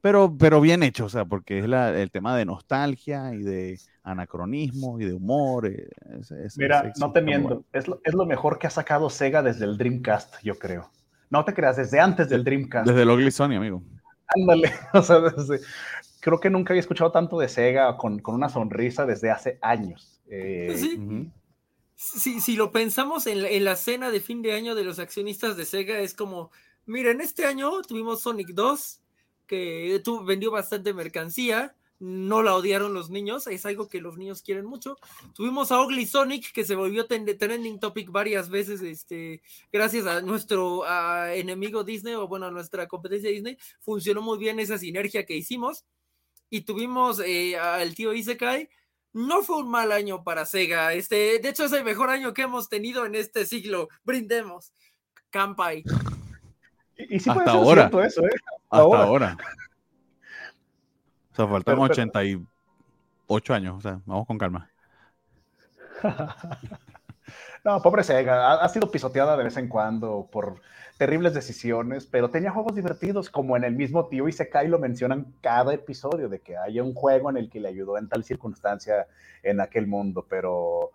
pero, 0.00 0.34
pero 0.36 0.60
bien 0.60 0.82
hecho, 0.82 1.04
o 1.04 1.08
sea, 1.08 1.24
porque 1.24 1.58
es 1.60 1.68
la- 1.68 1.90
el 1.96 2.10
tema 2.10 2.36
de 2.36 2.44
nostalgia 2.44 3.32
y 3.34 3.42
de 3.42 3.78
anacronismo 4.02 4.98
y 5.00 5.04
de 5.04 5.12
humor. 5.14 5.66
eh, 5.66 5.88
ese- 6.20 6.48
Mira, 6.56 6.92
no 6.98 7.12
te 7.12 7.22
miento, 7.22 7.48
bueno. 7.48 7.64
es 7.72 7.86
lo, 7.88 8.00
es 8.04 8.14
lo 8.14 8.26
mejor 8.26 8.58
que 8.58 8.66
ha 8.66 8.70
sacado 8.70 9.08
Sega 9.10 9.42
desde 9.42 9.64
el 9.64 9.76
Dreamcast, 9.78 10.36
yo 10.42 10.58
creo. 10.58 10.90
No 11.30 11.44
te 11.44 11.54
creas, 11.54 11.76
desde 11.76 12.00
antes 12.00 12.28
del 12.28 12.42
Dreamcast. 12.44 12.86
Desde 12.88 13.02
el 13.02 13.10
Ugly 13.10 13.30
Sony, 13.30 13.54
amigo. 13.56 13.82
Ándale, 14.26 14.70
o 14.94 15.02
sea, 15.02 15.20
desde- 15.20 15.60
creo 16.20 16.40
que 16.40 16.50
nunca 16.50 16.72
había 16.72 16.80
escuchado 16.80 17.12
tanto 17.12 17.38
de 17.38 17.48
Sega 17.48 17.96
con, 17.96 18.18
con 18.18 18.34
una 18.34 18.48
sonrisa 18.48 19.06
desde 19.06 19.30
hace 19.30 19.58
años. 19.62 20.20
Eh, 20.28 20.74
Sí. 20.76 21.30
Si, 22.04 22.40
si 22.40 22.56
lo 22.56 22.72
pensamos 22.72 23.26
en 23.28 23.44
en 23.46 23.64
la 23.64 23.76
cena 23.76 24.10
de 24.10 24.20
fin 24.20 24.42
de 24.42 24.52
año 24.54 24.74
de 24.74 24.82
los 24.84 24.98
accionistas 24.98 25.56
de 25.56 25.64
Sega, 25.64 26.00
es 26.00 26.14
como, 26.14 26.50
miren, 26.84 27.20
este 27.20 27.46
año 27.46 27.80
tuvimos 27.82 28.22
Sonic 28.22 28.48
2, 28.48 29.00
que 29.46 30.00
tu- 30.04 30.24
vendió 30.24 30.50
bastante 30.50 30.92
mercancía, 30.94 31.76
no 32.00 32.42
la 32.42 32.56
odiaron 32.56 32.92
los 32.92 33.08
niños, 33.10 33.46
es 33.46 33.64
algo 33.66 33.88
que 33.88 34.00
los 34.00 34.16
niños 34.18 34.42
quieren 34.42 34.66
mucho. 34.66 34.96
Tuvimos 35.34 35.70
a 35.70 35.80
Ugly 35.80 36.06
Sonic, 36.06 36.52
que 36.52 36.64
se 36.64 36.74
volvió 36.74 37.06
trending 37.06 37.78
topic 37.78 38.10
varias 38.10 38.48
veces, 38.50 38.82
este, 38.82 39.40
gracias 39.72 40.06
a 40.06 40.20
nuestro 40.22 40.82
a 40.84 41.32
enemigo 41.36 41.84
Disney, 41.84 42.14
o 42.14 42.26
bueno, 42.26 42.46
a 42.46 42.50
nuestra 42.50 42.88
competencia 42.88 43.30
Disney, 43.30 43.56
funcionó 43.80 44.20
muy 44.22 44.38
bien 44.38 44.58
esa 44.58 44.76
sinergia 44.78 45.24
que 45.24 45.36
hicimos. 45.36 45.84
Y 46.50 46.62
tuvimos 46.62 47.20
eh, 47.20 47.56
al 47.56 47.94
tío 47.94 48.12
Isekai, 48.12 48.68
no 49.12 49.42
fue 49.42 49.58
un 49.58 49.70
mal 49.70 49.92
año 49.92 50.22
para 50.24 50.44
Sega. 50.46 50.92
Este, 50.94 51.38
de 51.38 51.48
hecho, 51.48 51.64
es 51.64 51.72
el 51.72 51.84
mejor 51.84 52.10
año 52.10 52.32
que 52.34 52.42
hemos 52.42 52.68
tenido 52.68 53.04
en 53.06 53.14
este 53.14 53.44
siglo. 53.46 53.88
Brindemos. 54.04 54.72
Campai. 55.30 55.84
y, 56.96 57.16
y 57.16 57.20
sí 57.20 57.30
puede 57.30 57.40
Hasta 57.48 57.52
ser 57.52 57.78
ahora. 57.80 58.06
eso, 58.06 58.22
¿eh? 58.24 58.30
Hasta 58.70 58.82
Ahora. 58.82 59.02
ahora. 59.04 59.36
O 61.32 61.34
sea, 61.34 61.46
faltan 61.48 61.76
Pero- 61.76 61.88
pero- 61.88 61.92
88 61.92 63.54
años, 63.54 63.76
o 63.78 63.80
sea, 63.80 64.02
vamos 64.04 64.26
con 64.26 64.36
calma. 64.36 64.68
No, 67.64 67.80
pobre 67.82 68.02
Sega, 68.04 68.50
ha, 68.52 68.54
ha 68.64 68.68
sido 68.68 68.90
pisoteada 68.90 69.36
de 69.36 69.44
vez 69.44 69.56
en 69.56 69.68
cuando 69.68 70.28
por 70.30 70.56
terribles 70.98 71.34
decisiones, 71.34 72.06
pero 72.06 72.30
tenía 72.30 72.50
juegos 72.52 72.74
divertidos, 72.74 73.30
como 73.30 73.56
en 73.56 73.64
el 73.64 73.74
mismo 73.74 74.06
tío 74.06 74.28
Isekai 74.28 74.68
lo 74.68 74.78
mencionan 74.78 75.26
cada 75.40 75.72
episodio, 75.74 76.28
de 76.28 76.40
que 76.40 76.56
haya 76.56 76.82
un 76.82 76.94
juego 76.94 77.30
en 77.30 77.36
el 77.38 77.50
que 77.50 77.60
le 77.60 77.68
ayudó 77.68 77.98
en 77.98 78.08
tal 78.08 78.24
circunstancia 78.24 79.06
en 79.42 79.60
aquel 79.60 79.86
mundo, 79.86 80.26
pero 80.28 80.90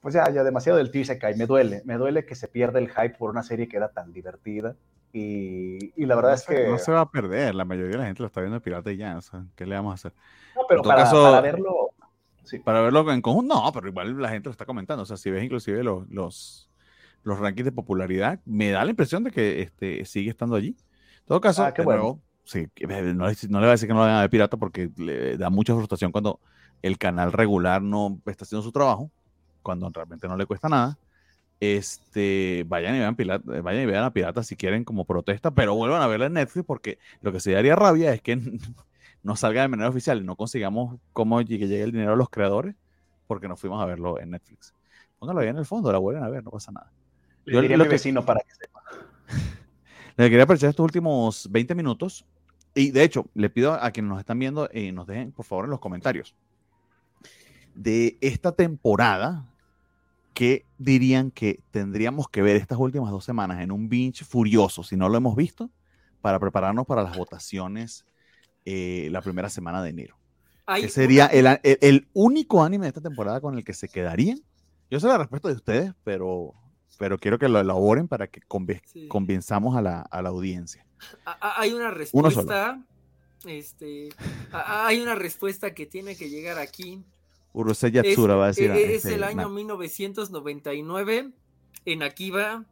pues 0.00 0.14
ya, 0.14 0.30
ya 0.30 0.44
demasiado 0.44 0.78
del 0.78 0.90
tío 0.92 1.04
se 1.04 1.18
cae. 1.18 1.34
Me 1.34 1.46
duele, 1.46 1.82
me 1.84 1.94
duele 1.96 2.24
que 2.24 2.36
se 2.36 2.46
pierda 2.46 2.78
el 2.78 2.88
hype 2.88 3.16
por 3.18 3.30
una 3.30 3.42
serie 3.42 3.66
que 3.68 3.76
era 3.78 3.88
tan 3.88 4.12
divertida. 4.12 4.76
Y, 5.12 5.92
y 6.00 6.06
la 6.06 6.14
verdad 6.14 6.30
No 6.30 6.34
es 6.36 6.42
se- 6.42 6.54
que. 6.54 6.68
No 6.68 6.78
se 6.78 6.92
va 6.92 7.00
a 7.00 7.10
perder, 7.10 7.54
la 7.54 7.64
mayoría 7.64 7.92
de 7.92 7.98
la 7.98 8.04
gente 8.06 8.22
lo 8.22 8.26
está 8.26 8.40
viendo 8.40 8.60
pirata 8.60 8.92
y 8.92 8.96
ya, 8.98 9.16
o 9.16 9.22
sea, 9.22 9.42
¿qué 9.56 9.66
le 9.66 9.74
vamos 9.74 9.92
a 9.92 9.94
hacer? 9.94 10.12
No, 10.54 10.62
pero 10.68 10.82
para, 10.82 11.02
caso- 11.04 11.22
para 11.24 11.40
verlo. 11.40 11.90
Sí. 12.48 12.58
Para 12.58 12.80
verlo 12.80 13.10
en 13.12 13.20
conjunto, 13.20 13.54
no, 13.54 13.72
pero 13.72 13.88
igual 13.88 14.16
la 14.20 14.30
gente 14.30 14.48
lo 14.48 14.52
está 14.52 14.64
comentando, 14.64 15.02
o 15.02 15.06
sea, 15.06 15.16
si 15.16 15.30
ves 15.30 15.44
inclusive 15.44 15.82
los, 15.84 16.08
los, 16.08 16.70
los 17.24 17.38
rankings 17.38 17.66
de 17.66 17.72
popularidad, 17.72 18.40
me 18.46 18.70
da 18.70 18.84
la 18.84 18.90
impresión 18.90 19.22
de 19.24 19.30
que 19.30 19.60
este, 19.62 20.04
sigue 20.04 20.30
estando 20.30 20.56
allí. 20.56 20.68
En 20.68 21.26
todo 21.26 21.40
caso, 21.40 21.62
Ah, 21.64 21.74
qué 21.74 21.82
bueno. 21.82 22.00
nuevo, 22.02 22.20
sí, 22.44 22.66
no, 22.80 22.88
le- 22.88 23.34
no 23.48 23.60
le 23.60 23.66
voy 23.66 23.68
a 23.68 23.70
decir 23.72 23.86
que 23.88 23.92
no 23.94 24.00
lo 24.00 24.04
hagan 24.06 24.22
de 24.22 24.28
pirata 24.30 24.56
porque 24.56 24.90
le 24.96 25.36
da 25.36 25.50
mucha 25.50 25.74
frustración 25.74 26.10
cuando 26.10 26.40
el 26.80 26.96
canal 26.96 27.32
regular 27.32 27.82
no 27.82 28.20
está 28.26 28.44
haciendo 28.44 28.62
su 28.62 28.72
trabajo, 28.72 29.10
cuando 29.62 29.90
realmente 29.90 30.26
no 30.28 30.36
le 30.36 30.46
cuesta 30.46 30.68
nada. 30.70 30.96
Este, 31.60 32.64
vayan 32.68 32.94
y 32.94 33.00
vean 33.00 33.16
pirata, 33.16 33.60
vayan 33.62 33.82
y 33.82 33.86
vean 33.86 34.04
a 34.04 34.12
Pirata 34.12 34.44
si 34.44 34.54
quieren 34.56 34.84
como 34.84 35.04
protesta, 35.04 35.50
pero 35.50 35.74
vuelvan 35.74 36.00
a 36.02 36.06
verla 36.06 36.26
en 36.26 36.34
Netflix 36.34 36.64
porque 36.64 36.98
lo 37.20 37.32
que 37.32 37.40
se 37.40 37.50
daría 37.50 37.74
rabia 37.74 38.14
es 38.14 38.22
que 38.22 38.40
no 39.22 39.36
salga 39.36 39.62
de 39.62 39.68
manera 39.68 39.88
oficial 39.88 40.20
y 40.20 40.24
no 40.24 40.36
consigamos 40.36 40.98
cómo 41.12 41.40
llegue, 41.42 41.66
llegue 41.68 41.82
el 41.84 41.92
dinero 41.92 42.12
a 42.12 42.16
los 42.16 42.30
creadores 42.30 42.74
porque 43.26 43.48
nos 43.48 43.60
fuimos 43.60 43.82
a 43.82 43.86
verlo 43.86 44.18
en 44.20 44.30
Netflix. 44.30 44.72
Póngalo 45.18 45.40
ahí 45.40 45.48
en 45.48 45.56
el 45.58 45.66
fondo, 45.66 45.90
la 45.92 45.98
vuelven 45.98 46.22
a 46.24 46.28
ver, 46.28 46.44
no 46.44 46.50
pasa 46.50 46.70
nada. 46.72 46.90
Le 47.44 47.54
Yo 47.54 47.60
diría 47.60 47.74
a 47.74 47.78
lo 47.78 47.84
mi 47.84 47.88
que- 47.88 47.94
vecino 47.94 48.24
para 48.24 48.40
que 48.40 48.54
sepa. 48.54 48.82
Les 50.16 50.28
quería 50.30 50.44
aprovechar 50.44 50.70
estos 50.70 50.84
últimos 50.84 51.48
20 51.50 51.74
minutos 51.74 52.24
y 52.74 52.90
de 52.90 53.02
hecho 53.04 53.26
le 53.34 53.50
pido 53.50 53.72
a 53.74 53.90
quienes 53.90 54.08
nos 54.10 54.18
están 54.20 54.38
viendo 54.38 54.68
eh, 54.72 54.92
nos 54.92 55.06
dejen 55.06 55.32
por 55.32 55.44
favor 55.44 55.64
en 55.64 55.70
los 55.70 55.80
comentarios 55.80 56.34
de 57.74 58.18
esta 58.20 58.52
temporada 58.52 59.46
¿qué 60.34 60.64
dirían 60.78 61.30
que 61.30 61.60
tendríamos 61.70 62.28
que 62.28 62.42
ver 62.42 62.56
estas 62.56 62.78
últimas 62.78 63.10
dos 63.10 63.24
semanas 63.24 63.60
en 63.62 63.72
un 63.72 63.88
binge 63.88 64.24
furioso 64.24 64.82
si 64.82 64.96
no 64.96 65.08
lo 65.08 65.16
hemos 65.16 65.34
visto 65.36 65.70
para 66.20 66.38
prepararnos 66.38 66.86
para 66.86 67.02
las 67.02 67.16
votaciones 67.16 68.04
eh, 68.70 69.08
la 69.10 69.22
primera 69.22 69.48
semana 69.48 69.82
de 69.82 69.90
enero? 69.90 70.16
¿Qué 70.80 70.88
sería 70.90 71.26
el, 71.26 71.46
el- 71.46 71.78
el 71.80 72.08
único 72.12 72.62
anime 72.62 72.84
de 72.84 72.88
esta 72.88 73.00
temporada 73.00 73.40
con 73.40 73.56
el 73.56 73.64
que 73.64 73.72
se 73.72 73.88
quedarían? 73.88 74.40
Yo 74.90 75.00
sé 75.00 75.06
la 75.06 75.16
respuesta 75.16 75.48
de 75.48 75.54
ustedes, 75.54 75.92
pero, 76.04 76.52
pero 76.98 77.16
quiero 77.18 77.38
que 77.38 77.48
lo 77.48 77.58
elaboren 77.58 78.06
para 78.08 78.26
que 78.26 78.40
conven- 78.42 78.82
Sí. 78.84 79.08
convenzamos 79.08 79.76
a 79.76 79.80
la, 79.82 80.00
a 80.02 80.20
la 80.22 80.28
audiencia. 80.28 80.84
a- 81.24 81.60
hay 81.60 81.72
una 81.72 81.90
respuesta. 81.90 82.82
Este, 83.46 84.08
hay 84.52 85.00
una 85.00 85.14
respuesta 85.14 85.72
que 85.72 85.86
tiene 85.86 86.16
que 86.16 86.28
llegar 86.28 86.58
aquí. 86.58 87.02
Urusei 87.54 87.88
Es, 87.88 87.94
Yatsura 87.94 88.34
va 88.34 88.44
a 88.44 88.48
decir. 88.48 88.70
e- 88.70 88.82
es 88.96 89.04
este, 89.04 89.14
el 89.14 89.22
año 89.24 89.42
na- 89.42 89.48
1999 89.48 91.30
en 91.84 92.02
Akiba 92.02 92.64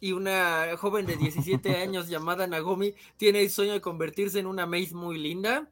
y 0.00 0.12
una 0.12 0.76
joven 0.76 1.06
de 1.06 1.16
17 1.16 1.76
años 1.82 2.08
llamada 2.08 2.46
Nagomi 2.46 2.94
tiene 3.16 3.42
el 3.42 3.50
sueño 3.50 3.72
de 3.72 3.80
convertirse 3.80 4.38
en 4.38 4.46
una 4.46 4.66
maid 4.66 4.92
muy 4.92 5.18
linda. 5.18 5.70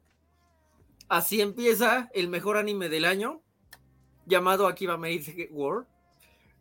Así 1.07 1.41
empieza 1.41 2.09
el 2.13 2.29
mejor 2.29 2.57
anime 2.57 2.89
del 2.89 3.05
año 3.05 3.41
llamado 4.25 4.67
Akiba 4.67 4.97
Maid 4.97 5.51
World. 5.51 5.87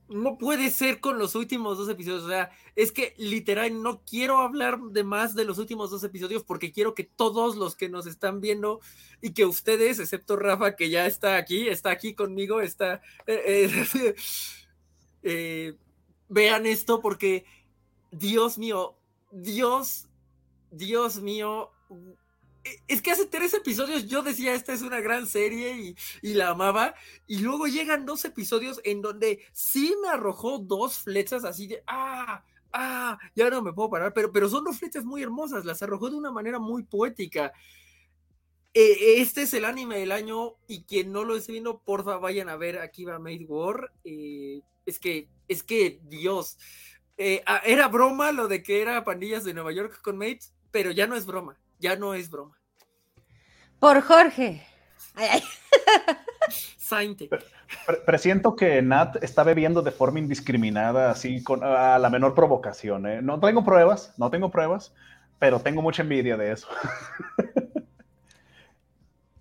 No 0.06 0.36
puede 0.36 0.70
ser 0.70 1.00
con 1.00 1.18
los 1.18 1.34
últimos 1.34 1.78
dos 1.78 1.88
episodios. 1.88 2.24
O 2.24 2.28
sea, 2.28 2.50
es 2.76 2.92
que 2.92 3.14
literal 3.16 3.82
no 3.82 4.02
quiero 4.04 4.40
hablar 4.40 4.78
de 4.78 5.02
más 5.02 5.34
de 5.34 5.46
los 5.46 5.56
últimos 5.56 5.90
dos 5.90 6.04
episodios 6.04 6.44
porque 6.44 6.72
quiero 6.72 6.94
que 6.94 7.04
todos 7.04 7.56
los 7.56 7.74
que 7.74 7.88
nos 7.88 8.06
están 8.06 8.42
viendo 8.42 8.80
y 9.22 9.32
que 9.32 9.46
ustedes, 9.46 9.98
excepto 9.98 10.36
Rafa, 10.36 10.76
que 10.76 10.90
ya 10.90 11.06
está 11.06 11.38
aquí, 11.38 11.68
está 11.68 11.90
aquí 11.90 12.14
conmigo, 12.14 12.60
está. 12.60 13.00
eh, 13.26 13.70
eh, 13.96 14.14
eh, 15.22 15.74
vean 16.28 16.66
esto 16.66 17.00
porque, 17.00 17.44
Dios 18.10 18.58
mío, 18.58 18.96
Dios, 19.30 20.08
Dios 20.70 21.20
mío. 21.20 21.70
eh, 22.64 22.76
Es 22.88 23.02
que 23.02 23.10
hace 23.12 23.26
tres 23.26 23.54
episodios 23.54 24.06
yo 24.08 24.22
decía 24.22 24.54
esta 24.54 24.72
es 24.72 24.82
una 24.82 25.00
gran 25.00 25.26
serie 25.26 25.76
y, 25.76 25.96
y 26.22 26.34
la 26.34 26.50
amaba. 26.50 26.94
Y 27.26 27.38
luego 27.40 27.66
llegan 27.66 28.06
dos 28.06 28.24
episodios 28.24 28.80
en 28.84 29.02
donde 29.02 29.40
sí 29.52 29.94
me 30.02 30.08
arrojó 30.08 30.58
dos 30.58 30.98
flechas 30.98 31.44
así 31.44 31.66
de 31.68 31.82
¡ah! 31.86 32.44
¡ah! 32.72 33.18
Ya 33.34 33.50
no 33.50 33.62
me 33.62 33.72
puedo 33.72 33.90
parar, 33.90 34.12
pero, 34.14 34.32
pero 34.32 34.48
son 34.48 34.64
dos 34.64 34.78
flechas 34.78 35.04
muy 35.04 35.22
hermosas, 35.22 35.64
las 35.64 35.82
arrojó 35.82 36.10
de 36.10 36.16
una 36.16 36.32
manera 36.32 36.58
muy 36.58 36.82
poética. 36.84 37.52
Eh, 38.76 39.20
este 39.20 39.42
es 39.42 39.54
el 39.54 39.64
anime 39.64 39.98
del 40.00 40.10
año 40.10 40.54
y 40.66 40.82
quien 40.82 41.12
no 41.12 41.22
lo 41.24 41.36
esté 41.36 41.52
viendo, 41.52 41.78
porfa, 41.78 42.16
vayan 42.16 42.48
a 42.48 42.56
ver 42.56 42.78
Akiba 42.78 43.18
Made 43.20 43.44
War. 43.46 43.92
Eh, 44.04 44.62
es 44.86 44.98
que, 44.98 45.28
es 45.48 45.62
que, 45.62 46.00
Dios, 46.04 46.58
eh, 47.16 47.42
ah, 47.46 47.62
era 47.64 47.88
broma 47.88 48.32
lo 48.32 48.48
de 48.48 48.62
que 48.62 48.82
era 48.82 49.04
pandillas 49.04 49.44
de 49.44 49.54
Nueva 49.54 49.72
York 49.72 50.00
con 50.02 50.16
mates, 50.18 50.54
pero 50.70 50.90
ya 50.90 51.06
no 51.06 51.16
es 51.16 51.26
broma, 51.26 51.58
ya 51.78 51.96
no 51.96 52.14
es 52.14 52.30
broma. 52.30 52.58
Por 53.78 54.00
Jorge. 54.02 54.66
Ay, 55.14 55.28
ay. 55.32 55.42
Sainte. 56.76 57.28
Pre- 57.28 57.96
Presiento 58.04 58.54
que 58.56 58.82
Nat 58.82 59.22
está 59.22 59.42
bebiendo 59.42 59.82
de 59.82 59.90
forma 59.90 60.18
indiscriminada, 60.18 61.10
así 61.10 61.42
con 61.42 61.64
a 61.64 61.98
la 61.98 62.10
menor 62.10 62.34
provocación. 62.34 63.06
¿eh? 63.06 63.22
No 63.22 63.40
tengo 63.40 63.64
pruebas, 63.64 64.14
no 64.18 64.30
tengo 64.30 64.50
pruebas, 64.50 64.94
pero 65.38 65.60
tengo 65.60 65.82
mucha 65.82 66.02
envidia 66.02 66.36
de 66.36 66.52
eso. 66.52 66.68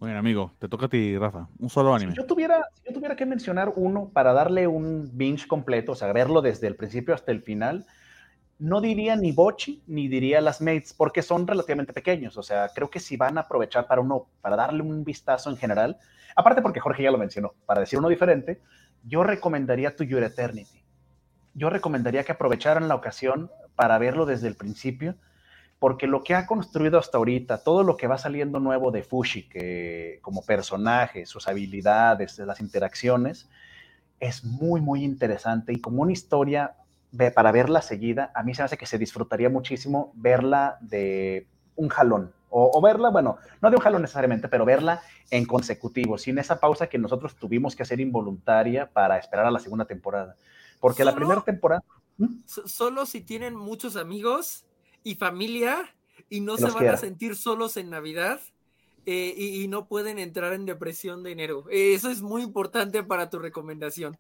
Bueno, 0.03 0.19
amigo, 0.19 0.51
te 0.59 0.67
toca 0.67 0.87
a 0.87 0.89
ti, 0.89 1.17
Rafa. 1.17 1.47
Un 1.59 1.69
solo 1.69 1.95
anime. 1.95 2.11
Si 2.11 2.17
yo 2.17 2.25
tuviera, 2.25 2.67
si 2.73 2.89
yo 2.89 2.93
tuviera 2.93 3.15
que 3.15 3.25
mencionar 3.25 3.71
uno 3.77 4.09
para 4.11 4.33
darle 4.33 4.67
un 4.67 5.09
binge 5.13 5.47
completo, 5.47 5.93
o 5.93 5.95
sea, 5.95 6.11
verlo 6.11 6.41
desde 6.41 6.67
el 6.67 6.75
principio 6.75 7.15
hasta 7.15 7.31
el 7.31 7.41
final, 7.41 7.85
no 8.59 8.81
diría 8.81 9.15
ni 9.15 9.31
Bochi 9.31 9.81
ni 9.87 10.09
diría 10.09 10.41
las 10.41 10.59
Mates, 10.59 10.93
porque 10.93 11.21
son 11.21 11.47
relativamente 11.47 11.93
pequeños. 11.93 12.37
O 12.37 12.43
sea, 12.43 12.67
creo 12.75 12.89
que 12.89 12.99
si 12.99 13.15
van 13.15 13.37
a 13.37 13.41
aprovechar 13.43 13.87
para 13.87 14.01
uno, 14.01 14.27
para 14.41 14.57
darle 14.57 14.81
un 14.81 15.05
vistazo 15.05 15.49
en 15.49 15.55
general, 15.55 15.97
aparte 16.35 16.61
porque 16.61 16.81
Jorge 16.81 17.03
ya 17.03 17.11
lo 17.11 17.17
mencionó, 17.17 17.53
para 17.65 17.79
decir 17.79 17.97
uno 17.97 18.09
diferente, 18.09 18.59
yo 19.05 19.23
recomendaría 19.23 19.95
To 19.95 20.03
Your 20.03 20.23
Eternity. 20.23 20.83
Yo 21.53 21.69
recomendaría 21.69 22.25
que 22.25 22.33
aprovecharan 22.33 22.89
la 22.89 22.95
ocasión 22.95 23.49
para 23.77 23.97
verlo 23.99 24.25
desde 24.25 24.49
el 24.49 24.57
principio, 24.57 25.15
porque 25.83 26.07
lo 26.07 26.23
que 26.23 26.33
ha 26.33 26.45
construido 26.45 26.97
hasta 26.97 27.17
ahorita, 27.17 27.61
todo 27.61 27.83
lo 27.83 27.97
que 27.97 28.07
va 28.07 28.17
saliendo 28.17 28.61
nuevo 28.61 28.89
de 28.89 29.03
Fushi, 29.03 29.49
que 29.49 30.19
como 30.21 30.41
personaje, 30.41 31.25
sus 31.25 31.49
habilidades, 31.49 32.39
las 32.39 32.61
interacciones, 32.61 33.49
es 34.17 34.45
muy, 34.45 34.79
muy 34.79 35.03
interesante 35.03 35.73
y 35.73 35.81
como 35.81 36.01
una 36.03 36.13
historia 36.13 36.77
para 37.35 37.51
verla 37.51 37.81
seguida, 37.81 38.31
a 38.33 38.43
mí 38.43 38.55
se 38.55 38.61
me 38.61 38.67
hace 38.67 38.77
que 38.77 38.85
se 38.85 38.97
disfrutaría 38.97 39.49
muchísimo 39.49 40.13
verla 40.15 40.77
de 40.79 41.47
un 41.75 41.89
jalón. 41.89 42.31
O, 42.49 42.71
o 42.73 42.81
verla, 42.81 43.09
bueno, 43.09 43.39
no 43.61 43.69
de 43.69 43.75
un 43.75 43.81
jalón 43.81 44.03
necesariamente, 44.03 44.47
pero 44.47 44.63
verla 44.63 45.01
en 45.31 45.43
consecutivo, 45.45 46.17
sin 46.17 46.37
esa 46.37 46.61
pausa 46.61 46.87
que 46.87 46.97
nosotros 46.97 47.35
tuvimos 47.35 47.75
que 47.75 47.83
hacer 47.83 47.99
involuntaria 47.99 48.89
para 48.89 49.17
esperar 49.17 49.47
a 49.47 49.51
la 49.51 49.59
segunda 49.59 49.83
temporada. 49.83 50.37
Porque 50.79 51.03
la 51.03 51.13
primera 51.13 51.41
temporada... 51.41 51.83
¿Mm? 52.17 52.37
So- 52.45 52.69
solo 52.69 53.05
si 53.05 53.19
tienen 53.19 53.53
muchos 53.53 53.97
amigos 53.97 54.63
y 55.03 55.15
familia 55.15 55.93
y 56.29 56.39
no 56.41 56.57
se 56.57 56.65
van 56.65 56.73
quiera. 56.77 56.93
a 56.93 56.97
sentir 56.97 57.35
solos 57.35 57.77
en 57.77 57.89
Navidad 57.89 58.39
eh, 59.05 59.33
y, 59.37 59.61
y 59.63 59.67
no 59.67 59.85
pueden 59.87 60.17
entrar 60.19 60.53
en 60.53 60.65
depresión 60.65 61.23
de 61.23 61.31
enero. 61.31 61.65
Eh, 61.69 61.93
eso 61.93 62.09
es 62.09 62.21
muy 62.21 62.41
importante 62.41 63.03
para 63.03 63.29
tu 63.29 63.37
recomendación. 63.39 64.17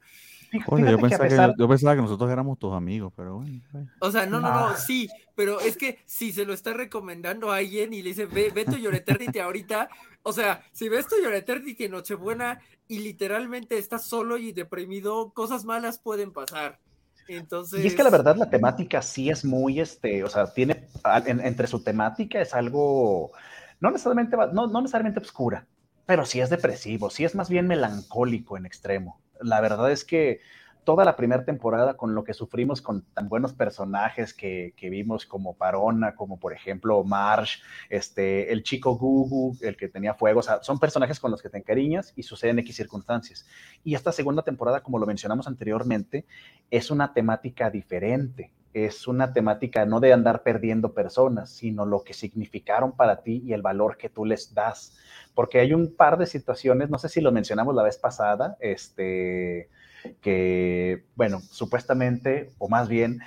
Oye, 0.67 0.91
yo, 0.91 0.99
pensaba 0.99 1.23
que, 1.23 1.29
pesar- 1.31 1.55
yo 1.57 1.67
pensaba 1.67 1.95
que 1.95 2.01
nosotros 2.03 2.29
éramos 2.29 2.59
tus 2.59 2.73
amigos, 2.73 3.11
pero 3.15 3.37
bueno. 3.37 3.59
bueno. 3.71 3.89
O 3.99 4.11
sea, 4.11 4.27
no, 4.27 4.39
no, 4.39 4.49
no, 4.51 4.67
Ah. 4.67 4.77
sí, 4.77 5.09
pero 5.33 5.59
es 5.59 5.77
que 5.77 5.97
si 6.05 6.31
se 6.31 6.45
lo 6.45 6.53
está 6.53 6.73
recomendando 6.73 7.51
a 7.51 7.55
alguien 7.57 7.91
y 7.91 8.03
le 8.03 8.09
dice, 8.09 8.25
ve, 8.27 8.51
ve 8.53 8.63
tu 8.65 8.75
Your 8.77 8.93
Eternity 8.93 9.39
ahorita, 9.39 9.89
o 10.21 10.31
sea, 10.31 10.63
si 10.71 10.89
ves 10.89 11.07
tu 11.07 11.15
Your 11.23 11.33
Eternity 11.33 11.85
en 11.85 11.91
Nochebuena 11.91 12.59
y 12.87 12.99
literalmente 12.99 13.79
estás 13.79 14.05
solo 14.05 14.37
y 14.37 14.51
deprimido, 14.51 15.31
cosas 15.33 15.65
malas 15.65 15.97
pueden 15.97 16.31
pasar. 16.31 16.79
Y 17.27 17.87
es 17.87 17.95
que 17.95 18.03
la 18.03 18.09
verdad 18.09 18.35
la 18.35 18.49
temática 18.49 19.01
sí 19.01 19.29
es 19.29 19.45
muy, 19.45 19.79
este, 19.79 20.23
o 20.23 20.29
sea, 20.29 20.53
tiene, 20.53 20.87
entre 21.25 21.67
su 21.67 21.83
temática 21.83 22.41
es 22.41 22.53
algo, 22.53 23.31
no 23.79 23.91
necesariamente, 23.91 24.35
no, 24.53 24.67
no 24.67 24.81
necesariamente 24.81 25.19
oscura, 25.19 25.65
pero 26.05 26.25
sí 26.25 26.41
es 26.41 26.49
depresivo, 26.49 27.09
sí 27.09 27.23
es 27.23 27.35
más 27.35 27.49
bien 27.49 27.67
melancólico 27.67 28.57
en 28.57 28.65
extremo. 28.65 29.21
La 29.39 29.61
verdad 29.61 29.91
es 29.91 30.03
que 30.03 30.41
toda 30.83 31.05
la 31.05 31.15
primera 31.15 31.45
temporada 31.45 31.95
con 31.95 32.15
lo 32.15 32.23
que 32.23 32.33
sufrimos 32.33 32.81
con 32.81 33.03
tan 33.13 33.29
buenos 33.29 33.53
personajes 33.53 34.33
que, 34.33 34.73
que 34.75 34.89
vimos 34.89 35.25
como 35.25 35.55
Parona, 35.55 36.15
como 36.15 36.39
por 36.39 36.53
ejemplo 36.53 37.03
Marsh, 37.03 37.61
este, 37.89 38.51
el 38.51 38.63
chico 38.63 38.97
Gugu, 38.97 39.57
el 39.61 39.77
que 39.77 39.89
tenía 39.89 40.13
fuego, 40.13 40.41
son 40.41 40.79
personajes 40.79 41.19
con 41.19 41.31
los 41.31 41.41
que 41.41 41.49
te 41.49 41.57
encariñas 41.57 42.13
y 42.15 42.23
suceden 42.23 42.59
X 42.59 42.75
circunstancias. 42.75 43.45
Y 43.83 43.95
esta 43.95 44.11
segunda 44.11 44.43
temporada, 44.43 44.81
como 44.81 44.99
lo 44.99 45.05
mencionamos 45.05 45.47
anteriormente, 45.47 46.25
es 46.69 46.91
una 46.91 47.13
temática 47.13 47.69
diferente. 47.69 48.51
Es 48.73 49.07
una 49.07 49.33
temática 49.33 49.85
no 49.85 49.99
de 49.99 50.13
andar 50.13 50.41
perdiendo 50.41 50.93
personas, 50.93 51.51
sino 51.51 51.85
lo 51.85 52.03
que 52.03 52.15
significaron 52.15 52.93
para 52.93 53.21
ti 53.21 53.43
y 53.45 53.53
el 53.53 53.61
valor 53.61 53.97
que 53.97 54.09
tú 54.09 54.25
les 54.25 54.55
das. 54.55 54.97
Porque 55.35 55.59
hay 55.59 55.73
un 55.73 55.95
par 55.95 56.17
de 56.17 56.25
situaciones, 56.25 56.89
no 56.89 56.97
sé 56.97 57.07
si 57.07 57.21
lo 57.21 57.31
mencionamos 57.31 57.75
la 57.75 57.83
vez 57.83 57.97
pasada, 57.97 58.57
este, 58.59 59.69
que, 60.21 61.03
bueno, 61.15 61.41
supuestamente, 61.41 62.51
o 62.57 62.69
más 62.69 62.87
bien, 62.87 63.21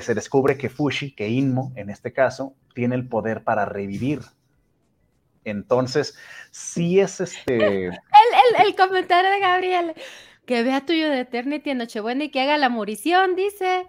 se 0.00 0.14
descubre 0.14 0.56
que 0.56 0.70
Fushi, 0.70 1.12
que 1.12 1.28
Inmo 1.28 1.72
en 1.76 1.90
este 1.90 2.12
caso, 2.12 2.54
tiene 2.74 2.94
el 2.94 3.08
poder 3.08 3.44
para 3.44 3.66
revivir. 3.66 4.20
Entonces, 5.44 6.16
sí 6.50 7.00
es 7.00 7.20
este... 7.20 7.86
El, 7.86 8.66
el, 8.66 8.74
comentario 8.76 9.30
de 9.30 9.40
Gabriel, 9.40 9.94
que 10.46 10.62
vea 10.62 10.86
tuyo 10.86 11.10
de 11.10 11.20
Eternity 11.20 11.70
en 11.70 11.78
Nochebuena 11.78 12.24
y 12.24 12.30
que 12.30 12.40
haga 12.40 12.56
la 12.56 12.68
morición, 12.68 13.36
dice. 13.36 13.86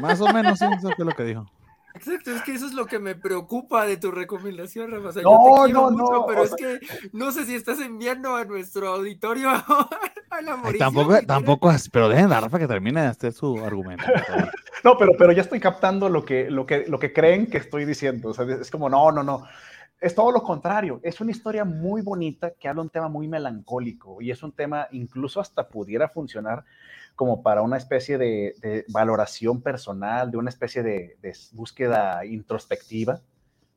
Más 0.00 0.20
o 0.20 0.32
menos, 0.32 0.60
eso 0.62 0.90
es 0.90 0.98
lo 0.98 1.12
que 1.12 1.24
dijo. 1.24 1.46
Exacto, 1.94 2.30
es 2.30 2.42
que 2.42 2.52
eso 2.52 2.66
es 2.66 2.72
lo 2.72 2.86
que 2.86 2.98
me 2.98 3.14
preocupa 3.14 3.84
de 3.84 3.96
tu 3.96 4.10
recomendación, 4.10 4.90
Rafa. 4.90 5.20
no, 5.22 5.66
no, 5.66 5.90
no, 5.90 6.26
pero 6.26 6.44
es 6.44 6.54
que 6.54 6.80
no 7.12 7.32
sé 7.32 7.44
si 7.44 7.54
estás 7.54 7.80
enviando 7.80 8.36
a 8.36 8.44
nuestro 8.44 8.88
auditorio 8.88 9.50
a 10.30 10.42
la 10.42 10.56
morición. 10.56 10.78
tampoco, 10.78 11.22
tampoco, 11.26 11.72
pero 11.92 12.08
dejen 12.08 12.32
a 12.32 12.40
Rafa 12.40 12.58
que 12.58 12.68
termine 12.68 13.02
de 13.02 13.08
hacer 13.08 13.32
su 13.32 13.58
argumento. 13.64 14.04
no, 14.84 14.96
pero, 14.96 15.12
pero 15.18 15.32
ya 15.32 15.42
estoy 15.42 15.60
captando 15.60 16.08
lo 16.08 16.24
que, 16.24 16.50
lo, 16.50 16.66
que, 16.66 16.86
lo 16.86 16.98
que 16.98 17.12
creen 17.12 17.48
que 17.48 17.58
estoy 17.58 17.84
diciendo. 17.84 18.30
O 18.30 18.34
sea, 18.34 18.44
es 18.46 18.70
como, 18.70 18.88
no, 18.88 19.10
no, 19.10 19.22
no. 19.22 19.44
Es 20.00 20.14
todo 20.14 20.32
lo 20.32 20.42
contrario. 20.42 21.00
Es 21.02 21.20
una 21.20 21.30
historia 21.30 21.64
muy 21.64 22.00
bonita 22.00 22.52
que 22.58 22.68
habla 22.68 22.82
un 22.82 22.88
tema 22.88 23.08
muy 23.08 23.28
melancólico 23.28 24.22
y 24.22 24.30
es 24.30 24.42
un 24.42 24.52
tema 24.52 24.88
incluso 24.92 25.40
hasta 25.40 25.68
pudiera 25.68 26.08
funcionar 26.08 26.64
como 27.20 27.42
para 27.42 27.60
una 27.60 27.76
especie 27.76 28.16
de, 28.16 28.86
valoración 28.88 29.60
personal, 29.60 30.30
de 30.30 30.38
una 30.38 30.48
especie 30.48 30.82
de, 30.82 31.18
búsqueda 31.52 32.24
introspectiva, 32.24 33.20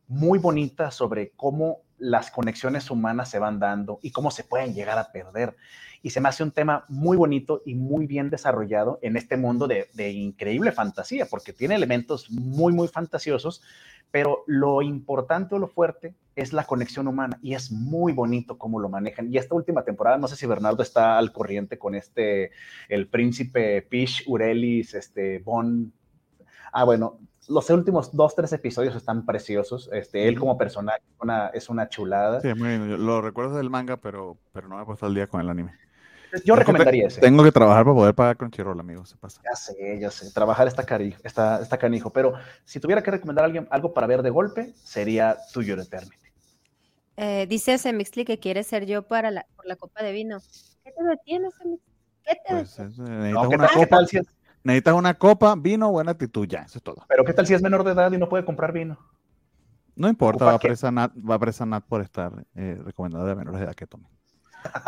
muy 0.08 0.40
bonita 0.40 0.92
sobre 0.92 1.32
cómo 1.32 1.80
las 1.98 2.32
conexiones 2.32 2.90
humanas 2.90 3.30
se 3.30 3.40
van 3.40 3.60
dando 3.60 4.00
y 4.02 4.12
cómo 4.12 4.32
se 4.32 4.46
pueden 4.46 4.74
llegar 4.74 4.98
a 4.98 5.12
perder. 5.12 5.58
Y 6.02 6.12
se 6.12 6.22
me 6.22 6.30
hace 6.30 6.42
un 6.42 6.52
tema 6.52 6.86
muy 6.88 7.18
bonito 7.18 7.62
y 7.66 7.76
muy 7.76 8.08
bien 8.08 8.30
desarrollado 8.30 8.98
en 9.02 9.18
este 9.18 9.36
mundo 9.36 9.68
de, 9.68 9.90
de 9.94 10.12
increíble 10.12 10.72
fantasía, 10.72 11.26
porque 11.26 11.52
tiene 11.52 11.76
elementos 11.76 12.32
muy, 12.32 12.72
muy 12.72 12.88
fantasiosos, 12.88 13.62
pero 14.10 14.46
lo 14.48 14.82
importante 14.82 15.56
o 15.56 15.60
lo 15.60 15.68
fuerte 15.68 16.16
es 16.36 16.54
la 16.54 16.66
conexión 16.66 17.08
humana 17.08 17.40
y 17.42 17.54
es 17.54 17.72
muy 17.72 18.14
bonito 18.14 18.58
cómo 18.58 18.80
lo 18.80 18.90
manejan. 18.90 19.32
Y 19.32 19.38
esta 19.38 19.56
última 19.56 19.84
temporada, 19.84 20.18
no 20.18 20.28
sé 20.28 20.36
si 20.36 20.46
Bernardo 20.46 20.84
está 20.84 21.18
al 21.18 21.32
corriente 21.32 21.78
con 21.78 21.96
este, 21.96 22.52
el 22.90 23.08
príncipe 23.08 23.82
Pish, 23.82 24.24
Urelis, 24.28 24.94
este, 24.94 25.40
Bon. 25.40 25.94
Ah, 26.72 26.86
bueno, 26.86 27.20
los 27.48 27.70
últimos 27.70 28.16
dos, 28.16 28.36
tres 28.36 28.54
episodios 28.54 28.96
están 28.96 29.26
preciosos. 29.26 29.90
Este, 29.94 30.28
él 30.28 30.40
como 30.40 30.58
personaje 30.58 31.02
es 31.54 31.70
una 31.70 31.90
chulada. 31.90 32.42
Sí, 32.42 32.54
muy 32.56 32.70
bien. 32.70 33.06
Lo 33.06 33.22
recuerdo 33.22 33.58
del 33.58 33.70
manga, 33.70 33.98
pero, 33.98 34.38
pero 34.52 34.68
no 34.68 34.78
me 34.78 34.84
he 34.84 34.86
puesto 34.86 35.06
al 35.06 35.14
día 35.14 35.28
con 35.28 35.42
el 35.42 35.50
anime. 35.50 35.74
Yo 36.46 36.56
recomendaría 36.56 37.08
ese. 37.08 37.22
Tengo 37.22 37.44
que 37.44 37.52
trabajar 37.52 37.84
para 37.84 37.96
poder 37.96 38.16
pagar 38.16 38.38
Crunchyroll, 38.38 38.80
amigo. 38.80 39.06
Se 39.06 39.16
pasa. 39.18 39.42
Ya 39.44 39.56
sé, 39.56 40.00
ya 40.00 40.10
sé. 40.10 40.32
Trabajar 40.32 40.68
está, 40.68 40.84
cari 40.84 41.16
está, 41.24 41.62
está 41.62 41.78
canijo. 41.78 42.10
Pero 42.10 42.34
si 42.66 42.80
tuviera 42.80 43.04
que 43.04 43.12
recomendar 43.12 43.44
a 43.44 43.46
alguien 43.46 43.68
algo 43.70 43.94
para 43.94 44.08
ver 44.08 44.24
de 44.24 44.30
golpe, 44.30 44.74
sería 44.76 45.38
Tuyo 45.54 45.80
Eternity. 45.80 46.23
Eh, 47.18 47.46
dice 47.48 47.78
Semixli 47.78 48.26
que 48.26 48.40
quiere 48.40 48.64
ser 48.64 48.86
yo 48.86 49.04
para 49.04 49.32
la, 49.32 49.46
por 49.56 49.66
la 49.66 49.76
copa 49.76 50.04
de 50.04 50.12
vino. 50.12 50.40
¿Qué 50.84 50.92
te 50.92 51.04
detienes, 51.04 51.54
¿Qué 52.24 52.36
te 52.36 52.56
pues 52.56 52.80
necesitas, 52.80 53.48
una 53.48 53.68
copa, 53.68 54.02
necesitas 54.64 54.94
una 54.94 55.14
copa, 55.14 55.56
vino, 55.56 55.92
buena 55.92 56.12
actitud, 56.12 56.48
ya, 56.48 56.60
eso 56.60 56.80
es 56.80 56.84
todo. 56.84 57.06
Pero 57.08 57.24
¿qué 57.24 57.34
tal 57.34 57.46
si 57.46 57.54
es 57.54 57.62
menor 57.62 57.84
de 57.84 57.92
edad 57.92 58.12
y 58.12 58.18
no 58.18 58.30
puede 58.30 58.46
comprar 58.46 58.72
vino? 58.72 58.98
No 59.96 60.08
importa, 60.10 60.46
va 60.46 60.54
a, 60.54 60.60
presa 60.60 60.92
Nat, 60.92 61.12
va 61.18 61.36
a 61.36 61.40
presa 61.40 61.66
Nat 61.66 61.84
por 61.86 62.02
estar 62.02 62.32
eh, 62.56 62.80
recomendado 62.84 63.26
de 63.26 63.36
menores 63.36 63.60
de 63.60 63.66
edad 63.66 63.76
que 63.76 63.86
tome. 63.86 64.08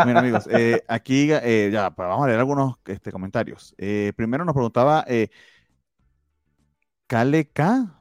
Bueno, 0.04 0.20
amigos, 0.20 0.48
eh, 0.52 0.82
aquí 0.88 1.30
eh, 1.32 1.70
ya 1.72 1.92
pues, 1.92 2.08
vamos 2.08 2.24
a 2.24 2.28
leer 2.28 2.40
algunos 2.40 2.76
este, 2.86 3.12
comentarios. 3.12 3.76
Eh, 3.78 4.14
primero 4.16 4.46
nos 4.46 4.54
preguntaba 4.54 5.06
K, 7.08 7.24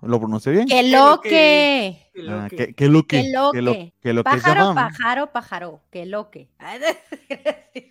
¿lo 0.02 0.18
pronuncié 0.18 0.52
bien? 0.52 0.66
Que 0.66 0.90
lo 0.90 1.20
que. 1.20 2.11
Que 2.14 2.88
lo 2.88 3.07
que. 3.07 3.24
Que 4.02 4.12
lo 4.12 4.24
que. 4.24 4.24
Pájaro, 4.24 4.74
pájaro, 4.74 5.32
pájaro. 5.32 5.80
Que 5.90 6.07
lo 6.07 6.30
que. 6.30 6.48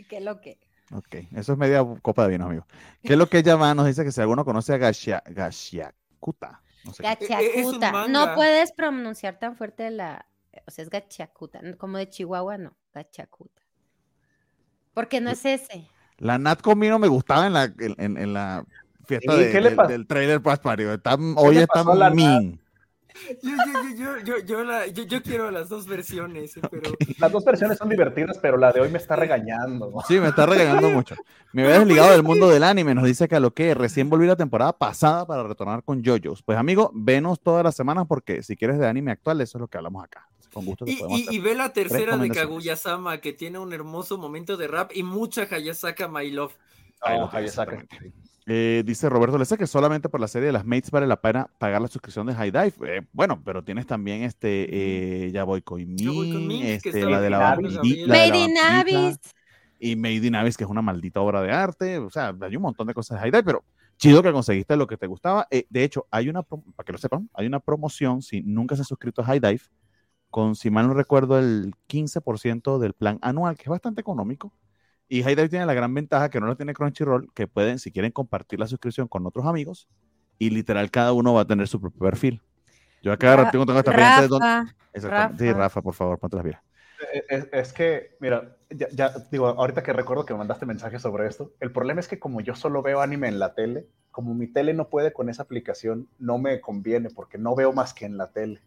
Que 0.10 0.22
lo 0.22 0.42
que. 0.42 0.60
Ok, 0.92 1.16
eso 1.36 1.54
es 1.54 1.58
media 1.58 1.84
copa 2.02 2.24
de 2.24 2.32
vino, 2.32 2.46
amigo. 2.46 2.66
¿Qué 3.02 3.14
es 3.14 3.20
lo 3.20 3.28
que 3.28 3.44
llama? 3.44 3.74
Nos 3.74 3.88
dice 3.88 4.04
que 4.04 4.12
si 4.12 4.22
alguno 4.22 4.44
conoce 4.44 4.74
a 4.74 4.78
Gashiakuta. 4.78 6.62
No 6.84 6.94
sé 6.94 7.04
Gachiakuta. 7.04 8.08
No 8.08 8.36
puedes 8.36 8.72
pronunciar 8.72 9.40
tan 9.40 9.56
fuerte 9.56 9.90
la. 9.92 10.26
O 10.68 10.72
sea, 10.72 10.84
es 10.84 10.90
Gachiakuta. 10.90 11.62
Como 11.78 11.98
de 11.98 12.10
Chihuahua, 12.10 12.58
no. 12.58 12.76
Gachiakuta. 12.94 13.62
Porque 14.94 15.22
no 15.22 15.32
es 15.32 15.46
ese. 15.46 15.88
La 16.18 16.38
Nat 16.38 16.62
Comino 16.62 17.00
me 17.00 17.08
gustaba 17.08 17.48
en 17.48 17.54
la, 17.54 17.74
en, 17.78 18.34
la 18.34 18.66
fiesta 19.06 19.36
de, 19.36 19.50
del, 19.50 19.78
del, 19.88 20.08
trailer 20.08 20.42
Paspario. 20.42 20.90
hoy 21.36 21.58
está 21.58 22.10
min. 22.12 22.60
Yo, 23.42 23.52
yo, 23.96 24.88
yo, 24.88 25.04
yo, 25.06 25.22
quiero 25.22 25.52
las 25.52 25.70
dos 25.70 25.86
versiones, 25.86 26.58
eh, 26.58 26.62
pero... 26.70 26.92
Las 27.20 27.32
dos 27.32 27.46
versiones 27.46 27.78
son 27.78 27.90
divertidas, 27.90 28.40
pero 28.42 28.58
la 28.58 28.72
de 28.72 28.82
hoy 28.82 28.90
me 28.90 28.98
está 28.98 29.16
regañando. 29.16 29.94
Sí, 30.08 30.20
me 30.20 30.30
está 30.30 30.46
regañando 30.46 30.90
mucho. 30.90 31.16
Me 31.52 31.64
había 31.64 31.80
desligado 31.80 32.12
del 32.12 32.24
mundo 32.24 32.50
del 32.50 32.64
anime, 32.64 32.96
nos 32.96 33.06
dice 33.06 33.28
que 33.28 33.36
a 33.36 33.40
lo 33.40 33.54
que 33.54 33.74
recién 33.76 34.10
volví 34.10 34.26
la 34.26 34.36
temporada 34.36 34.74
pasada 34.74 35.26
para 35.26 35.44
retornar 35.44 35.84
con 35.84 36.04
JoJo's. 36.04 36.42
Pues 36.42 36.58
amigo, 36.58 36.92
venos 36.94 37.40
todas 37.40 37.64
las 37.64 37.76
semanas 37.76 38.06
porque 38.08 38.42
si 38.42 38.56
quieres 38.56 38.80
de 38.80 38.88
anime 38.88 39.12
actual, 39.12 39.42
eso 39.42 39.58
es 39.58 39.62
lo 39.62 39.68
que 39.68 39.78
hablamos 39.78 40.04
acá. 40.04 40.28
Con 40.52 40.66
gusto 40.66 40.86
y, 40.88 41.40
ve 41.40 41.56
la 41.56 41.74
tercera 41.74 42.18
de 42.18 42.30
Kaguya-sama, 42.30 43.20
que 43.20 43.34
tiene 43.34 43.58
un 43.58 43.74
hermoso 43.74 44.18
momento 44.18 44.56
de 44.56 44.68
rap 44.68 44.92
y 44.94 45.02
mucha 45.02 45.48
Hayasaka 45.50 46.08
My 46.08 46.30
Love. 46.30 46.56
Oh, 47.02 47.30
Hayasaka. 47.32 47.86
Eh, 48.46 48.84
dice 48.86 49.08
Roberto 49.08 49.38
Leza 49.38 49.56
que 49.56 49.68
solamente 49.68 50.10
por 50.10 50.20
la 50.20 50.28
serie 50.28 50.48
de 50.48 50.52
las 50.52 50.66
Mates 50.66 50.92
vale 50.92 51.08
la 51.08 51.22
pena 51.22 51.48
pagar 51.60 51.82
la 51.82 51.88
suscripción 51.88 52.28
de 52.28 52.36
High 52.36 52.52
Dive. 52.52 52.74
Eh, 52.88 53.02
bueno, 53.14 53.42
pero 53.44 53.64
tienes 53.64 53.88
también 53.88 54.24
este 54.24 55.28
eh, 55.28 55.32
Ya 55.32 55.46
voy 55.46 55.62
con 55.62 55.80
este, 55.90 57.06
la 57.06 57.22
de 57.22 57.30
la 57.30 57.58
Made 58.08 58.38
in 58.38 58.58
Abyss. 58.58 59.20
Y 59.80 59.96
Made 59.96 60.28
in 60.28 60.36
Abyss, 60.36 60.58
que 60.58 60.64
es 60.64 60.70
una 60.70 60.82
maldita 60.82 61.22
obra 61.22 61.42
de 61.42 61.52
arte. 61.52 61.98
O 62.00 62.10
sea, 62.10 62.36
hay 62.42 62.56
un 62.56 62.62
montón 62.62 62.88
de 62.88 62.94
cosas 62.94 63.18
de 63.18 63.22
High 63.22 63.32
Dive, 63.32 63.44
pero 63.44 63.64
chido 63.98 64.22
que 64.22 64.32
conseguiste 64.32 64.76
lo 64.76 64.88
que 64.88 64.98
te 64.98 65.08
gustaba. 65.08 65.48
de 65.50 65.84
hecho, 65.84 66.08
hay 66.12 66.30
una, 66.30 66.44
para 66.44 66.86
que 66.86 66.92
lo 66.92 66.98
sepan, 66.98 67.30
hay 67.34 67.48
una 67.48 67.60
promoción, 67.60 68.22
si 68.22 68.42
nunca 68.42 68.76
se 68.76 68.82
ha 68.82 68.86
suscrito 68.86 69.22
a 69.22 69.26
High 69.26 69.40
Dive, 69.40 69.62
con, 70.30 70.56
si 70.56 70.70
mal 70.70 70.88
no 70.88 70.94
recuerdo, 70.94 71.38
el 71.38 71.74
15% 71.88 72.80
del 72.80 72.94
plan 72.94 73.20
anual, 73.22 73.56
que 73.56 73.64
es 73.64 73.70
bastante 73.70 74.02
económico 74.02 74.52
y 75.08 75.22
Dive 75.24 75.50
tiene 75.50 75.66
la 75.66 75.74
gran 75.74 75.94
ventaja 75.94 76.30
que 76.30 76.40
no 76.40 76.48
lo 76.48 76.56
tiene 76.56 76.74
Crunchyroll, 76.74 77.32
que 77.34 77.48
pueden, 77.48 77.80
si 77.80 77.92
quieren, 77.92 78.12
compartir 78.12 78.60
la 78.60 78.68
suscripción 78.68 79.08
con 79.08 79.26
otros 79.26 79.46
amigos 79.46 79.88
y 80.40 80.50
literal 80.50 80.90
cada 80.92 81.14
uno 81.14 81.34
va 81.34 81.42
a 81.42 81.46
tener 81.46 81.68
su 81.68 81.80
propio 81.80 82.00
perfil. 82.00 82.42
Yo 83.02 83.12
acá 83.12 83.36
Ra 83.36 83.52
tengo, 83.52 83.64
esta 83.64 83.92
Rafa, 83.92 84.22
de 84.22 84.28
donde... 84.28 84.48
Rafa. 84.94 85.38
Sí, 85.38 85.52
Rafa, 85.52 85.82
por 85.82 85.94
favor, 85.94 86.18
ponte 86.18 86.38
las 86.38 86.46
vidas. 86.46 86.62
Eh, 87.14 87.24
eh, 87.30 87.50
es, 87.52 87.74
que, 87.74 88.16
mira, 88.20 88.56
ya, 88.70 89.14
digo, 89.30 89.48
ahorita 89.48 89.84
que 89.84 89.92
recuerdo 89.92 90.26
que 90.26 90.34
me 90.34 90.40
mandaste 90.40 90.66
mensaje 90.66 91.00
sobre 91.00 91.28
esto, 91.28 91.52
el 91.60 91.72
problema 91.72 92.00
es 92.00 92.08
que 92.08 92.20
como 92.20 92.40
yo 92.42 92.56
solo 92.56 92.82
veo 92.82 93.02
anime 93.02 93.28
en 93.28 93.40
la 93.40 93.54
tele, 93.54 93.88
como 94.12 94.34
mi 94.34 94.48
tele 94.48 94.74
no 94.74 94.90
puede 94.90 95.12
con 95.12 95.30
esa 95.30 95.44
aplicación, 95.44 96.08
no 96.18 96.38
me 96.38 96.62
conviene 96.62 97.10
porque 97.10 97.38
no 97.38 97.56
veo 97.56 97.74
más 97.74 97.94
que 97.94 98.06
en 98.06 98.18
la 98.18 98.32
tele. 98.32 98.62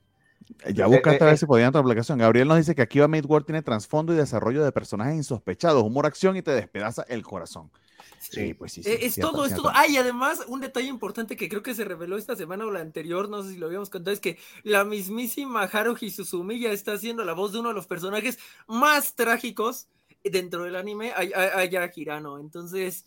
Ya 0.72 0.86
buscaste 0.86 1.24
a 1.24 1.26
ver 1.26 1.38
si 1.38 1.46
podían 1.46 1.68
otra 1.68 1.80
aplicación. 1.80 2.18
Gabriel 2.18 2.48
nos 2.48 2.58
dice 2.58 2.74
que 2.74 2.82
aquí 2.82 2.98
va 2.98 3.08
Made 3.08 3.26
World 3.26 3.46
tiene 3.46 3.62
trasfondo 3.62 4.12
y 4.12 4.16
desarrollo 4.16 4.64
de 4.64 4.72
personajes 4.72 5.14
insospechados, 5.16 5.82
humor, 5.82 6.06
acción 6.06 6.36
y 6.36 6.42
te 6.42 6.52
despedaza 6.52 7.04
el 7.08 7.22
corazón. 7.22 7.70
Sí, 8.18 8.54
pues 8.54 8.72
sí. 8.72 8.82
Eh, 8.84 9.00
es 9.02 9.16
todo, 9.16 9.44
es 9.44 9.54
todo. 9.54 9.70
Ah, 9.74 9.86
y 9.86 9.96
además, 9.96 10.42
un 10.48 10.60
detalle 10.60 10.88
importante 10.88 11.36
que 11.36 11.48
creo 11.48 11.62
que 11.62 11.74
se 11.74 11.84
reveló 11.84 12.16
esta 12.16 12.36
semana 12.36 12.64
o 12.64 12.70
la 12.70 12.80
anterior, 12.80 13.28
no 13.28 13.42
sé 13.42 13.50
si 13.50 13.56
lo 13.56 13.66
habíamos 13.66 13.90
contado, 13.90 14.12
es 14.12 14.20
que 14.20 14.38
la 14.62 14.84
mismísima 14.84 15.62
Haruhi 15.64 16.10
Susumi 16.10 16.58
ya 16.58 16.72
está 16.72 16.94
haciendo 16.94 17.24
la 17.24 17.34
voz 17.34 17.52
de 17.52 17.60
uno 17.60 17.68
de 17.68 17.74
los 17.74 17.86
personajes 17.86 18.38
más 18.66 19.14
trágicos 19.14 19.88
dentro 20.24 20.64
del 20.64 20.76
anime, 20.76 21.12
allá 21.14 21.92
Hirano. 21.94 22.38
Entonces, 22.40 23.04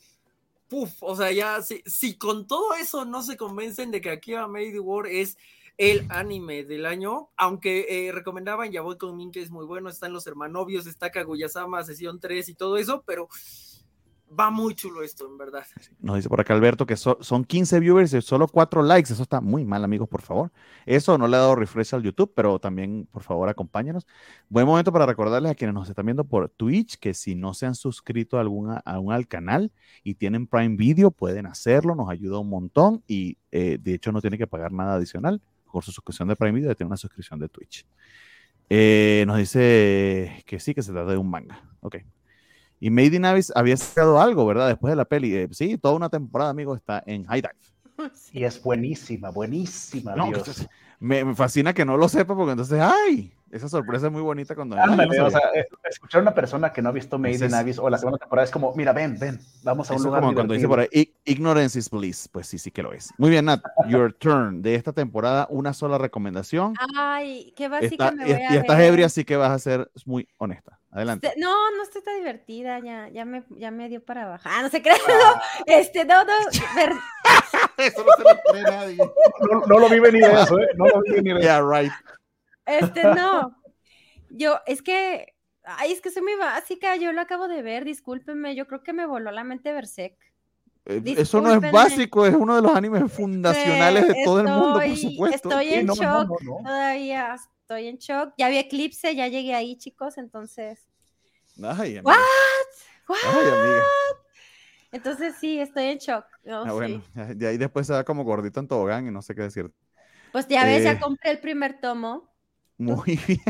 puff, 0.68 0.92
o 1.02 1.16
sea, 1.16 1.32
ya, 1.32 1.62
si, 1.62 1.82
si, 1.86 2.16
con 2.16 2.48
todo 2.48 2.74
eso 2.76 3.04
no 3.06 3.22
se 3.24 3.36
convencen 3.36 3.92
de 3.92 4.02
que 4.02 4.12
aquí 4.12 4.34
a 4.36 4.48
Made 4.48 4.80
World 4.80 5.12
es 5.12 5.38
el 5.80 6.06
anime 6.10 6.66
del 6.66 6.86
año, 6.86 7.30
aunque 7.38 7.86
eh, 8.08 8.12
recomendaban 8.12 8.70
Ya 8.70 8.82
voy 8.82 8.98
con 8.98 9.16
Min, 9.16 9.32
que 9.32 9.42
es 9.42 9.50
muy 9.50 9.66
bueno, 9.66 9.90
están 9.90 10.12
los 10.12 10.28
hermanovios, 10.28 10.86
está 10.86 11.10
Kaguya-sama, 11.10 11.84
sesión 11.86 12.20
3 12.20 12.50
y 12.50 12.54
todo 12.54 12.76
eso, 12.76 13.02
pero 13.08 13.30
va 14.38 14.52
muy 14.52 14.76
chulo 14.76 15.04
esto, 15.04 15.26
en 15.26 15.38
verdad. 15.38 15.64
Nos 16.02 16.18
dice 16.18 16.28
por 16.28 16.42
acá 16.42 16.54
Alberto 16.54 16.86
que 16.86 16.98
son 16.98 17.46
15 17.46 17.80
viewers 17.80 18.14
y 18.14 18.22
solo 18.22 18.50
4 18.50 18.84
likes. 18.84 19.14
Eso 19.14 19.24
está 19.24 19.40
muy 19.40 19.64
mal, 19.64 19.86
amigos, 19.86 20.10
por 20.10 20.22
favor. 20.22 20.52
Eso 20.86 21.18
no 21.18 21.30
le 21.30 21.38
ha 21.38 21.40
dado 21.40 21.56
refresh 21.56 21.96
al 21.96 22.04
YouTube, 22.04 22.34
pero 22.36 22.60
también, 22.60 23.08
por 23.10 23.24
favor, 23.24 23.48
acompáñanos. 23.48 24.06
Buen 24.50 24.66
momento 24.66 24.92
para 24.92 25.06
recordarles 25.06 25.54
a 25.54 25.56
quienes 25.56 25.74
nos 25.74 25.88
están 25.88 26.06
viendo 26.06 26.26
por 26.26 26.50
Twitch 26.50 27.00
que 27.00 27.14
si 27.14 27.36
no 27.36 27.54
se 27.54 27.68
han 27.68 27.76
suscrito 27.76 28.38
a 28.38 28.42
aún 28.42 29.14
al 29.14 29.28
canal 29.30 29.72
y 30.04 30.16
tienen 30.16 30.46
Prime 30.46 30.76
Video, 30.76 31.10
pueden 31.10 31.46
hacerlo. 31.46 31.96
Nos 31.96 32.10
ayuda 32.10 32.40
un 32.40 32.50
montón 32.50 33.02
y 33.08 33.38
eh, 33.52 33.78
de 33.80 33.94
hecho 33.94 34.12
no 34.12 34.20
tiene 34.20 34.38
que 34.38 34.46
pagar 34.46 34.74
nada 34.74 34.96
adicional 34.96 35.42
por 35.72 35.84
su 35.84 35.92
suscripción 35.92 36.28
de 36.28 36.36
Prime 36.36 36.54
Video, 36.54 36.76
tiene 36.76 36.88
una 36.88 36.98
suscripción 36.98 37.40
de 37.40 37.50
Twitch. 37.50 37.86
Eh, 38.70 39.24
nos 39.28 39.38
dice 39.38 40.44
que 40.46 40.60
sí, 40.60 40.74
que 40.74 40.82
se 40.82 40.92
trata 40.92 41.12
de 41.12 41.18
un 41.18 41.30
manga. 41.30 41.64
Ok. 41.82 41.98
Y 42.80 42.90
Made 42.90 43.16
in 43.16 43.26
Abyss 43.26 43.52
había 43.56 43.76
sacado 43.76 44.22
algo, 44.22 44.46
¿verdad? 44.46 44.68
Después 44.70 44.92
de 44.92 44.96
la 44.96 45.06
peli. 45.06 45.36
Eh, 45.36 45.50
sí, 45.52 45.78
toda 45.78 45.96
una 45.96 46.10
temporada, 46.10 46.52
amigo, 46.52 46.76
está 46.76 47.04
en 47.06 47.26
High 47.26 47.42
Dive. 47.42 47.54
Y 48.32 48.46
es 48.46 48.62
buenísima, 48.64 49.30
buenísima, 49.30 50.16
No, 50.16 50.28
Dios. 50.28 50.68
Me, 51.00 51.24
me 51.26 51.36
fascina 51.36 51.74
que 51.74 51.86
no 51.86 51.98
lo 51.98 52.08
sepa 52.10 52.36
porque 52.36 52.52
entonces, 52.52 52.80
¡ay! 52.82 53.34
Esa 53.52 53.68
sorpresa 53.68 54.06
es 54.06 54.12
muy 54.12 54.22
bonita 54.22 54.54
cuando... 54.54 54.76
no 54.76 54.84
Ándale, 54.84 55.20
o 55.22 55.32
sabía. 55.32 55.52
sea, 55.54 55.64
escuchar 55.90 56.20
a 56.20 56.22
una 56.22 56.36
persona 56.36 56.72
que 56.72 56.84
no 56.84 56.90
ha 56.90 56.92
visto 56.92 57.18
Made 57.18 57.44
in 57.48 57.52
Abyss 57.56 57.80
o 57.80 57.90
la 57.90 57.98
segunda 57.98 58.20
temporada 58.20 58.46
es 58.46 58.52
como, 58.52 58.76
mira, 58.76 58.94
ven, 58.94 59.18
ven, 59.18 59.40
vamos 59.64 59.90
a 59.90 59.96
un 59.96 60.04
lugar 60.04 60.22
como 60.22 60.36
cuando 60.36 60.54
dice 60.54 60.68
por 60.68 60.88
ignorance 61.26 61.80
is 61.80 61.90
bliss. 61.90 62.28
Pues 62.32 62.46
sí, 62.46 62.60
sí 62.60 62.70
que 62.70 62.84
lo 62.84 62.94
es. 62.94 63.12
Muy 63.18 63.32
bien, 63.32 63.46
Nat. 63.46 63.64
Your 63.88 64.14
turn. 64.14 64.62
De 64.62 64.76
esta 64.76 64.94
temporada, 64.94 65.48
una 65.50 65.74
sola 65.74 65.98
recomendación. 65.98 66.76
Ay, 66.96 67.52
qué 67.58 67.70
básica 67.70 68.10
Está- 68.10 68.12
me 68.12 68.30
y, 68.30 68.34
voy 68.34 68.42
a 68.44 68.54
y 68.54 68.58
estás 68.58 68.80
ebria, 68.82 69.06
así 69.08 69.26
que 69.26 69.36
vas 69.36 69.50
a 69.52 69.58
ser 69.58 69.90
muy 70.06 70.28
honesta. 70.38 70.78
Adelante. 70.92 71.28
Este, 71.30 71.40
No, 71.40 71.72
no 71.76 71.82
estoy 71.84 72.04
tan 72.04 72.18
divertida, 72.18 72.78
ya, 72.80 73.10
ya 73.10 73.26
me, 73.26 73.44
ya 73.58 73.72
me 73.72 73.90
dio 73.90 74.04
para 74.06 74.28
bajar. 74.28 74.52
Ah, 74.56 74.62
no 74.62 74.70
se 74.70 74.82
crean, 74.84 74.98
no, 75.08 75.42
este, 75.66 76.06
no, 76.06 76.24
no, 76.24 76.34
ver- 76.76 76.94
Eso 77.80 78.04
no 78.06 78.12
se 78.18 78.24
lo 78.24 78.40
cree 78.52 78.64
nadie. 78.64 78.98
No, 78.98 79.62
no 79.66 79.80
lo 79.80 79.90
vi 79.90 80.00
venir 80.00 80.24
eso, 80.24 80.60
¿eh? 80.60 80.68
No 80.76 80.88
lo 80.88 81.02
vi 81.02 81.12
venir 81.14 81.38
eso. 81.38 81.42
Yeah, 81.42 81.62
right. 81.62 81.92
este, 82.66 83.04
no. 83.04 83.56
Yo, 84.30 84.60
es 84.68 84.82
que, 84.82 85.34
ay, 85.64 85.92
es 85.92 86.02
que 86.02 86.12
soy 86.12 86.22
muy 86.22 86.36
básica, 86.36 86.96
yo 86.98 87.12
lo 87.14 87.22
acabo 87.22 87.48
de 87.48 87.62
ver, 87.64 87.84
discúlpenme, 87.86 88.56
yo 88.56 88.68
creo 88.68 88.84
que 88.84 88.94
me 88.94 89.06
voló 89.08 89.32
la 89.32 89.44
mente 89.44 89.72
Berserk. 89.74 90.16
Eh, 90.86 91.02
Eso 91.18 91.42
no 91.42 91.54
es 91.54 91.72
básico, 91.72 92.26
es 92.26 92.34
uno 92.36 92.56
de 92.56 92.62
los 92.62 92.76
animes 92.76 93.12
fundacionales 93.12 94.08
de 94.08 94.16
todo 94.24 94.40
el 94.40 94.48
mundo, 94.48 94.74
por 94.74 94.84
Estoy- 94.84 95.12
supuesto. 95.12 95.50
Estoy 95.50 95.74
en 95.74 95.86
no, 95.88 95.94
shock, 95.96 96.28
no, 96.30 96.36
no. 96.42 96.58
todavía 96.64 97.36
estoy 97.36 97.88
en 97.88 97.98
shock. 97.98 98.34
Ya 98.38 98.50
vi 98.50 98.58
Eclipse, 98.58 99.16
ya 99.16 99.28
llegué 99.28 99.54
ahí, 99.56 99.78
chicos, 99.78 100.18
entonces. 100.18 100.80
Ay, 101.62 101.98
amiga. 101.98 102.04
What? 102.04 103.18
Ay, 103.24 103.48
amiga. 103.50 103.84
Entonces 104.92 105.36
sí, 105.40 105.60
estoy 105.60 105.86
en 105.86 105.98
shock. 106.00 106.26
No, 106.44 106.62
Ah, 106.64 106.70
sí. 106.70 106.72
bueno, 106.72 107.04
de 107.36 107.48
ahí 107.48 107.58
después 107.58 107.86
se 107.88 107.94
va 107.94 108.04
como 108.04 108.24
gordito 108.24 108.60
en 108.60 108.68
tobogán 108.68 109.08
y 109.08 109.12
no 109.12 109.22
sé 109.22 109.36
qué 109.36 109.44
decir. 109.44 109.72
Pues 110.32 110.48
ya 110.48 110.64
ves, 110.66 110.82
Eh. 110.82 110.84
ya 110.86 111.00
compré 111.00 111.32
el 111.32 111.40
primer 111.40 111.80
tomo. 111.80 112.30
Muy 112.78 113.20
bien. 113.28 113.42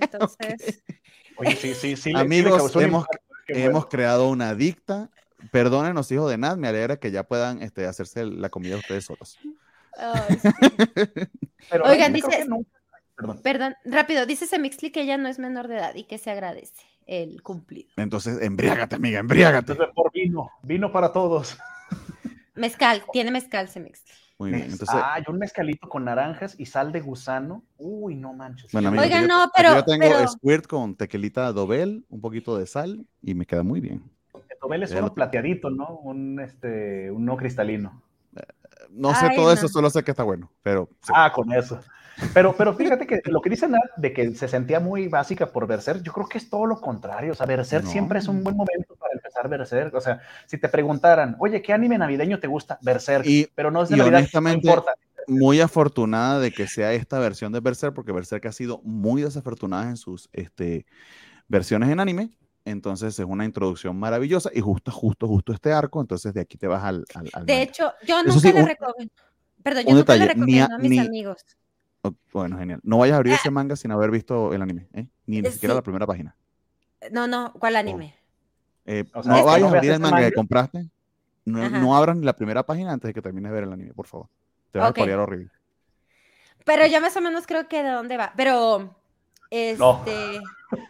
Entonces, 0.00 0.82
Oye, 1.38 1.52
sí, 1.56 1.74
sí, 1.74 1.96
sí. 1.96 1.96
sí 1.96 2.12
Amigos, 2.16 2.56
causó 2.58 2.78
un 2.78 2.84
hemos- 2.86 3.06
Hemos 3.48 3.72
bueno. 3.72 3.88
creado 3.88 4.28
una 4.28 4.48
adicta. 4.50 5.10
Perdónenos, 5.52 6.10
hijos 6.10 6.28
de 6.30 6.38
Nat, 6.38 6.56
me 6.56 6.66
alegra 6.68 6.96
que 6.96 7.10
ya 7.12 7.22
puedan 7.24 7.62
este, 7.62 7.86
hacerse 7.86 8.24
la 8.24 8.48
comida 8.48 8.76
ustedes 8.76 9.04
solos. 9.04 9.38
ay, 9.98 10.36
sí. 10.40 10.48
Pero 11.70 11.84
Oigan, 11.84 12.12
dice- 12.12 12.28
que 12.28 12.44
nunca- 12.46 12.70
Perdón. 13.16 13.40
perdón, 13.42 13.74
rápido, 13.84 14.26
dice 14.26 14.46
Semixli 14.46 14.90
que 14.90 15.02
ella 15.02 15.16
no 15.16 15.28
es 15.28 15.38
menor 15.38 15.68
de 15.68 15.76
edad 15.76 15.94
y 15.94 16.04
que 16.04 16.18
se 16.18 16.30
agradece 16.30 16.82
el 17.06 17.42
cumplido. 17.42 17.88
Entonces, 17.96 18.42
embriágate, 18.42 18.96
amiga, 18.96 19.20
embriágate. 19.20 19.72
Entonces, 19.72 19.94
por 19.94 20.12
vino, 20.12 20.50
vino 20.62 20.92
para 20.92 21.12
todos. 21.12 21.56
Mezcal, 22.54 23.02
tiene 23.12 23.30
mezcal 23.30 23.68
Semixli. 23.68 24.12
Muy 24.38 24.50
bien, 24.50 24.64
entonces, 24.64 24.90
ah, 24.92 25.18
y 25.26 25.30
un 25.30 25.38
mezcalito 25.38 25.88
con 25.88 26.04
naranjas 26.04 26.54
y 26.58 26.66
sal 26.66 26.92
de 26.92 27.00
gusano. 27.00 27.62
Uy, 27.78 28.14
no 28.16 28.34
manches. 28.34 28.70
bueno, 28.70 28.88
amigo, 28.88 29.02
Oigan, 29.04 29.24
aquí 29.24 29.28
yo- 29.30 29.34
no, 29.34 29.50
pero- 29.56 29.74
yo 29.76 29.84
tengo 29.84 30.00
pero- 30.02 30.28
squirt 30.28 30.66
con 30.66 30.94
tequilita 30.94 31.50
dobel, 31.52 32.04
un 32.10 32.20
poquito 32.20 32.58
de 32.58 32.66
sal 32.66 33.06
y 33.22 33.34
me 33.34 33.46
queda 33.46 33.62
muy 33.62 33.80
bien. 33.80 34.02
El 34.34 34.58
Tobel 34.60 34.82
es 34.82 34.90
uno 34.92 35.14
plateadito, 35.14 35.70
¿no? 35.70 35.88
Un, 36.02 36.38
este, 36.40 37.10
un 37.10 37.24
no 37.24 37.36
cristalino. 37.38 38.02
No 38.90 39.14
sé 39.14 39.26
Ay, 39.30 39.36
todo 39.36 39.46
no. 39.46 39.52
eso, 39.52 39.68
solo 39.68 39.88
sé 39.90 40.04
que 40.04 40.10
está 40.12 40.22
bueno, 40.22 40.50
pero 40.62 40.88
sí. 41.02 41.12
Ah, 41.14 41.32
con 41.34 41.50
eso. 41.52 41.80
Pero, 42.32 42.54
pero 42.56 42.74
fíjate 42.74 43.06
que 43.06 43.20
lo 43.26 43.40
que 43.40 43.50
dice 43.50 43.68
Nat 43.68 43.82
de 43.96 44.12
que 44.12 44.34
se 44.34 44.48
sentía 44.48 44.80
muy 44.80 45.08
básica 45.08 45.46
por 45.46 45.66
Berserk, 45.66 46.02
yo 46.02 46.12
creo 46.12 46.26
que 46.28 46.38
es 46.38 46.48
todo 46.48 46.64
lo 46.66 46.80
contrario. 46.80 47.32
O 47.32 47.34
sea, 47.34 47.46
Berserk 47.46 47.84
No. 47.84 47.90
siempre 47.90 48.18
es 48.20 48.28
un 48.28 48.42
buen 48.42 48.56
momento 48.56 48.94
para 48.96 49.12
empezar 49.14 49.48
Berserk. 49.48 49.94
O 49.94 50.00
sea, 50.00 50.20
si 50.46 50.58
te 50.58 50.68
preguntaran, 50.68 51.36
oye, 51.38 51.60
¿qué 51.62 51.72
anime 51.72 51.98
navideño 51.98 52.38
te 52.40 52.46
gusta? 52.46 52.78
Berserk. 52.82 53.26
Y 53.26 53.48
pero 53.54 53.70
no 53.70 53.82
es 53.82 53.90
de 53.90 53.96
y 53.96 53.98
Navidad, 53.98 54.18
honestamente, 54.20 54.66
no 54.66 54.72
importa. 54.72 54.92
muy 55.28 55.60
afortunada 55.60 56.40
de 56.40 56.52
que 56.52 56.66
sea 56.68 56.92
esta 56.94 57.18
versión 57.18 57.52
de 57.52 57.60
Berserk, 57.60 57.94
porque 57.94 58.12
Berserk 58.12 58.46
ha 58.46 58.52
sido 58.52 58.80
muy 58.82 59.22
desafortunada 59.22 59.88
en 59.90 59.96
sus 59.96 60.28
este, 60.32 60.86
versiones 61.48 61.90
en 61.90 62.00
anime. 62.00 62.30
Entonces 62.64 63.18
es 63.18 63.24
una 63.26 63.44
introducción 63.44 63.96
maravillosa 63.96 64.50
y 64.52 64.60
justo, 64.60 64.90
justo, 64.90 65.28
justo 65.28 65.52
este 65.52 65.72
arco. 65.72 66.00
Entonces 66.00 66.32
de 66.34 66.40
aquí 66.40 66.56
te 66.56 66.66
vas 66.66 66.82
al. 66.82 67.04
al, 67.14 67.28
al 67.32 67.46
De 67.46 67.52
manga. 67.52 67.62
hecho, 67.62 67.92
yo 68.06 68.18
Eso 68.20 68.28
nunca 68.28 68.40
sí, 68.40 68.52
le 68.52 68.64
recomiendo. 68.64 69.14
Perdón, 69.62 69.84
yo 69.86 69.94
nunca 69.94 70.14
le 70.14 70.20
detalle, 70.20 70.40
ni 70.46 70.58
a- 70.60 70.66
recomiendo 70.66 70.74
a, 70.74 70.78
mis 70.78 70.90
ni- 70.90 70.98
amigos. 70.98 71.44
Oh, 72.08 72.14
Bueno, 72.32 72.58
genial. 72.58 72.80
No 72.82 72.98
vayas 72.98 73.14
a 73.14 73.16
abrir 73.18 73.34
ese 73.34 73.50
manga 73.50 73.76
sin 73.76 73.90
haber 73.90 74.10
visto 74.10 74.52
el 74.52 74.62
anime, 74.62 74.88
¿eh? 74.92 75.06
ni, 75.26 75.42
ni 75.42 75.50
siquiera 75.50 75.74
sí. 75.74 75.78
la 75.78 75.82
primera 75.82 76.06
página. 76.06 76.36
No, 77.10 77.26
no, 77.26 77.52
¿cuál 77.58 77.76
anime? 77.76 78.14
Eh, 78.84 79.04
O 79.14 79.22
sea, 79.22 79.32
no 79.32 79.44
vayas 79.44 79.68
no 79.68 79.74
a 79.74 79.78
abrir 79.78 79.92
el 79.92 80.00
manga 80.00 80.20
que 80.20 80.32
compraste. 80.32 80.90
No, 81.44 81.68
no 81.70 81.96
abras 81.96 82.16
ni 82.16 82.24
la 82.24 82.34
primera 82.34 82.64
página 82.64 82.92
antes 82.92 83.08
de 83.08 83.14
que 83.14 83.22
termines 83.22 83.50
de 83.50 83.54
ver 83.54 83.64
el 83.64 83.72
anime, 83.72 83.94
por 83.94 84.06
favor. 84.06 84.28
Te 84.72 84.78
vas 84.78 84.88
a 84.88 84.90
spoilear 84.90 85.20
horrible. 85.20 85.50
Pero 86.64 86.86
yo 86.86 87.00
más 87.00 87.16
o 87.16 87.20
menos 87.20 87.46
creo 87.46 87.68
que 87.68 87.82
de 87.82 87.90
dónde 87.90 88.16
va. 88.16 88.32
Pero, 88.36 88.96
este. 89.50 90.40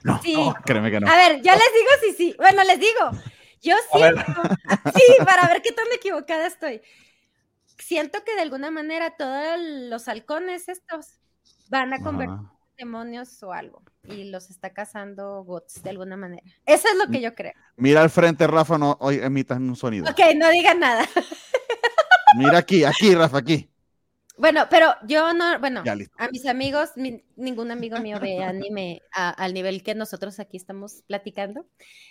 No, 0.03 0.23
sí. 0.23 0.35
no, 0.35 0.55
créeme 0.65 0.91
que 0.91 1.01
no. 1.01 1.07
A 1.07 1.17
ver, 1.17 1.43
yo 1.43 1.53
les 1.53 1.53
digo 1.53 1.91
sí, 2.01 2.15
sí. 2.17 2.35
Bueno, 2.39 2.65
les 2.65 2.81
digo. 2.81 3.11
Yo 3.61 3.75
siento. 3.93 4.23
Sí, 4.95 5.25
para 5.25 5.49
ver 5.49 5.61
qué 5.61 5.73
tan 5.73 5.87
equivocada 5.95 6.47
estoy. 6.47 6.81
Siento 7.79 8.25
que 8.25 8.35
de 8.35 8.43
alguna 8.43 8.71
manera 8.71 9.17
todos 9.17 9.59
los 9.59 10.09
halcones 10.09 10.69
estos 10.69 11.19
van 11.69 11.93
a 11.93 12.01
convertir 12.03 12.35
Ajá. 12.35 12.53
en 12.79 12.87
demonios 12.87 13.43
o 13.43 13.53
algo. 13.53 13.83
Y 14.05 14.25
los 14.31 14.51
está 14.51 14.71
cazando 14.73 15.43
Guts 15.45 15.83
de 15.83 15.91
alguna 15.91 16.17
manera. 16.17 16.43
Eso 16.65 16.89
es 16.89 16.97
lo 16.97 17.11
que 17.11 17.21
yo 17.21 17.35
creo. 17.35 17.53
Mira 17.77 18.03
al 18.03 18.11
frente, 18.11 18.47
Rafa, 18.47 18.79
no 18.79 18.97
hoy 19.01 19.17
emitas 19.17 19.59
un 19.59 19.75
sonido. 19.77 20.09
Ok, 20.11 20.21
no 20.37 20.49
digan 20.51 20.79
nada. 20.81 21.05
Mira 22.37 22.59
aquí, 22.59 22.85
aquí, 22.85 23.15
Rafa, 23.15 23.39
aquí. 23.39 23.71
Bueno, 24.39 24.67
pero 24.69 24.95
yo 25.07 25.33
no, 25.33 25.59
bueno, 25.61 25.83
a 26.19 26.29
mis 26.29 26.45
amigos, 26.45 26.91
mi- 26.97 27.25
ningún 27.37 27.71
amigo 27.71 27.99
mío 28.01 28.19
ve 28.21 28.45
anime 28.45 29.01
a- 29.15 29.31
al 29.31 29.55
nivel 29.55 29.83
que 29.83 29.95
nosotros 29.95 30.39
aquí 30.41 30.59
estamos 30.59 31.03
platicando. 31.07 31.67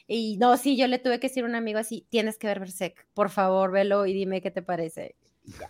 Y 0.08 0.38
no, 0.38 0.58
sí, 0.58 0.76
yo 0.76 0.88
le 0.88 0.98
tuve 0.98 1.20
que 1.20 1.28
decir 1.28 1.44
a 1.44 1.48
un 1.48 1.54
amigo 1.54 1.78
así, 1.78 2.08
tienes 2.10 2.40
que 2.40 2.48
ver 2.48 2.60
Berserk, 2.60 3.06
por 3.14 3.30
favor, 3.30 3.72
velo 3.72 4.08
y 4.08 4.14
dime 4.14 4.42
qué 4.42 4.50
te 4.50 4.64
parece. 4.64 5.16
Ya. 5.60 5.70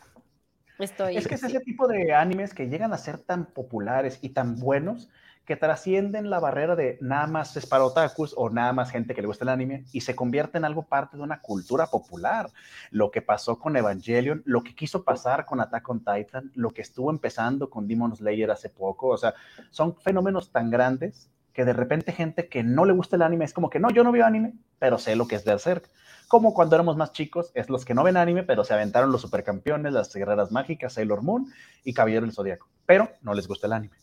Estoy. 0.79 1.17
Es 1.17 1.27
que 1.27 1.35
es 1.35 1.43
ese 1.43 1.59
tipo 1.61 1.87
de 1.87 2.13
animes 2.13 2.53
que 2.53 2.67
llegan 2.67 2.93
a 2.93 2.97
ser 2.97 3.17
tan 3.17 3.45
populares 3.45 4.19
y 4.21 4.29
tan 4.29 4.59
buenos 4.59 5.09
que 5.45 5.55
trascienden 5.55 6.29
la 6.29 6.39
barrera 6.39 6.75
de 6.75 6.97
nada 7.01 7.27
más 7.27 7.55
es 7.55 7.67
para 7.67 7.85
otakus 7.85 8.33
o 8.35 8.49
nada 8.49 8.73
más 8.73 8.89
gente 8.89 9.13
que 9.13 9.21
le 9.21 9.27
gusta 9.27 9.45
el 9.45 9.49
anime 9.49 9.85
y 9.91 10.01
se 10.01 10.15
convierte 10.15 10.57
en 10.57 10.65
algo 10.65 10.83
parte 10.83 11.17
de 11.17 11.23
una 11.23 11.39
cultura 11.39 11.87
popular. 11.87 12.49
Lo 12.89 13.11
que 13.11 13.21
pasó 13.21 13.59
con 13.59 13.77
Evangelion, 13.77 14.41
lo 14.45 14.63
que 14.63 14.75
quiso 14.75 15.03
pasar 15.03 15.45
con 15.45 15.61
Attack 15.61 15.87
on 15.87 15.99
Titan, 15.99 16.51
lo 16.55 16.71
que 16.71 16.81
estuvo 16.81 17.11
empezando 17.11 17.69
con 17.69 17.87
Demon 17.87 18.15
Slayer 18.15 18.49
hace 18.49 18.69
poco, 18.69 19.09
o 19.09 19.17
sea, 19.17 19.35
son 19.69 19.95
fenómenos 19.97 20.51
tan 20.51 20.71
grandes 20.71 21.29
que 21.55 21.63
de 21.63 21.73
repente 21.73 22.11
gente 22.11 22.49
que 22.49 22.63
no 22.63 22.83
le 22.83 22.91
gusta 22.91 23.15
el 23.15 23.21
anime 23.21 23.45
es 23.45 23.53
como 23.53 23.69
que 23.69 23.79
no, 23.79 23.89
yo 23.89 24.03
no 24.03 24.11
veo 24.11 24.25
anime, 24.25 24.53
pero 24.77 24.99
sé 24.99 25.15
lo 25.15 25.25
que 25.25 25.35
es 25.35 25.45
Berserk. 25.45 25.89
Como 26.27 26.53
cuando 26.53 26.75
éramos 26.75 26.97
más 26.97 27.13
chicos, 27.13 27.51
es 27.55 27.69
los 27.69 27.85
que 27.85 27.93
no 27.93 28.03
ven 28.03 28.17
anime, 28.17 28.43
pero 28.43 28.65
se 28.65 28.73
aventaron 28.73 29.09
los 29.09 29.21
supercampeones, 29.21 29.93
las 29.93 30.13
guerreras 30.13 30.51
mágicas, 30.51 30.93
Sailor 30.93 31.23
Moon 31.23 31.47
y 31.85 31.93
Caballero 31.93 32.25
del 32.25 32.33
Zodíaco, 32.33 32.67
pero 32.85 33.09
no 33.21 33.33
les 33.33 33.47
gusta 33.47 33.67
el 33.67 33.73
anime. 33.73 33.95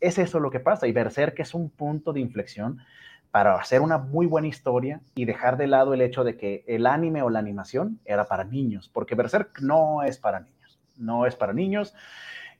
Es 0.00 0.18
eso 0.18 0.40
lo 0.40 0.50
que 0.50 0.58
pasa 0.58 0.88
y 0.88 0.92
Berserk 0.92 1.38
es 1.38 1.54
un 1.54 1.70
punto 1.70 2.12
de 2.12 2.18
inflexión 2.18 2.80
para 3.30 3.54
hacer 3.54 3.82
una 3.82 3.98
muy 3.98 4.26
buena 4.26 4.48
historia 4.48 5.00
y 5.14 5.26
dejar 5.26 5.58
de 5.58 5.68
lado 5.68 5.94
el 5.94 6.00
hecho 6.00 6.24
de 6.24 6.36
que 6.36 6.64
el 6.66 6.86
anime 6.86 7.22
o 7.22 7.30
la 7.30 7.38
animación 7.38 8.00
era 8.04 8.24
para 8.24 8.42
niños, 8.42 8.90
porque 8.92 9.14
Berserk 9.14 9.60
no 9.60 10.02
es 10.02 10.18
para 10.18 10.40
niños, 10.40 10.80
no 10.96 11.24
es 11.24 11.36
para 11.36 11.52
niños 11.52 11.94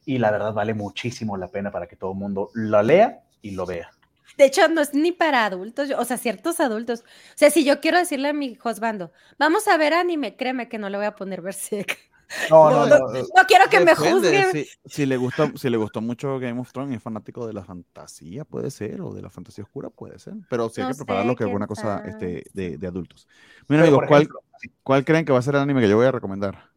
y 0.05 0.19
la 0.19 0.31
verdad 0.31 0.53
vale 0.53 0.73
muchísimo 0.73 1.37
la 1.37 1.49
pena 1.49 1.73
para 1.73 1.89
que 1.89 1.97
todo 1.97 2.13
el 2.13 2.19
mundo 2.19 2.51
lo 2.55 2.81
lea 2.85 3.25
y 3.43 3.51
lo 3.51 3.67
vea. 3.67 3.91
De 4.37 4.45
hecho, 4.45 4.69
no 4.69 4.81
es 4.81 4.93
ni 4.93 5.13
para 5.13 5.47
adultos, 5.47 5.91
o 5.97 6.05
sea, 6.05 6.19
ciertos 6.19 6.61
adultos. 6.61 7.01
O 7.01 7.37
sea, 7.37 7.51
si 7.51 7.65
yo 7.65 7.81
quiero 7.81 7.99
decirle 7.99 8.29
a 8.29 8.33
mi 8.33 8.59
husbando, 8.63 9.13
vamos 9.39 9.67
a 9.69 9.77
ver 9.77 9.95
anime, 9.95 10.37
créeme 10.37 10.69
que 10.69 10.79
no 10.79 10.91
le 10.91 10.99
voy 10.99 11.07
a 11.07 11.15
poner 11.15 11.43
Berserk. 11.43 11.99
No, 12.51 12.71
No, 12.71 12.87
no, 12.87 12.99
no, 12.99 13.07
no, 13.07 13.21
No 13.21 13.43
quiero 13.47 13.71
que 13.71 13.79
me 13.79 13.95
juzguen. 13.95 14.51
Si, 14.51 14.69
si 14.85 15.07
le 15.07 15.17
gusta, 15.17 15.53
si 15.55 15.71
le 15.71 15.77
gustó 15.77 16.01
mucho 16.01 16.41
Game 16.41 16.61
of 16.61 16.73
Thrones 16.73 16.93
y 16.93 16.97
es 16.97 17.03
fanático 17.03 17.47
de 17.47 17.53
la 17.53 17.65
fantasía, 17.65 18.45
puede 18.45 18.73
ser, 18.73 19.01
o 19.01 19.15
de 19.15 19.23
la 19.23 19.31
fantasía 19.31 19.63
oscura, 19.63 19.91
puede 19.91 20.19
ser. 20.19 20.35
Pero 20.51 20.69
sí 20.69 20.81
hay 20.81 20.89
que 20.89 20.97
prepararlo 20.97 21.37
que 21.37 21.45
es 21.45 21.55
una 21.55 21.69
cosa 21.69 22.03
este, 22.05 22.45
de, 22.53 22.79
de 22.79 22.87
adultos. 22.89 23.29
Pero, 23.69 23.81
amigos, 23.81 24.03
¿cuál, 24.09 24.23
ejemplo, 24.23 24.41
¿cuál 24.83 25.05
creen 25.05 25.25
que 25.25 25.31
va 25.31 25.39
a 25.39 25.43
ser 25.43 25.55
el 25.55 25.61
anime 25.61 25.81
que 25.81 25.89
yo 25.89 25.97
voy 25.97 26.07
a 26.07 26.11
recomendar? 26.11 26.71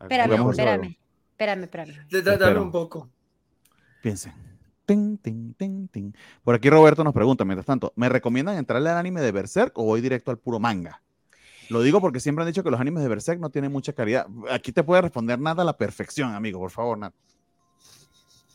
Espérame, 0.00 0.50
espérame, 0.50 0.96
espérame, 1.32 1.64
espérame. 1.64 2.62
Un 2.62 2.72
poco. 2.72 3.10
Piensen. 4.00 4.51
Tin, 4.84 5.18
tin, 5.18 5.54
tin, 5.54 5.88
tin. 5.88 6.16
Por 6.42 6.54
aquí 6.54 6.68
Roberto 6.68 7.04
nos 7.04 7.14
pregunta, 7.14 7.44
mientras 7.44 7.66
tanto, 7.66 7.92
¿me 7.96 8.08
recomiendan 8.08 8.56
entrarle 8.56 8.90
al 8.90 8.98
anime 8.98 9.20
de 9.20 9.32
Berserk 9.32 9.78
o 9.78 9.84
voy 9.84 10.00
directo 10.00 10.30
al 10.30 10.38
puro 10.38 10.58
manga? 10.58 11.02
Lo 11.68 11.82
digo 11.82 12.00
porque 12.00 12.20
siempre 12.20 12.42
han 12.42 12.48
dicho 12.48 12.64
que 12.64 12.70
los 12.70 12.80
animes 12.80 13.02
de 13.02 13.08
Berserk 13.08 13.40
no 13.40 13.50
tienen 13.50 13.72
mucha 13.72 13.92
calidad. 13.92 14.26
Aquí 14.50 14.72
te 14.72 14.82
puede 14.82 15.02
responder 15.02 15.38
nada 15.38 15.62
a 15.62 15.64
la 15.64 15.76
perfección, 15.76 16.34
amigo, 16.34 16.58
por 16.58 16.70
favor, 16.70 16.98
Nat. 16.98 17.14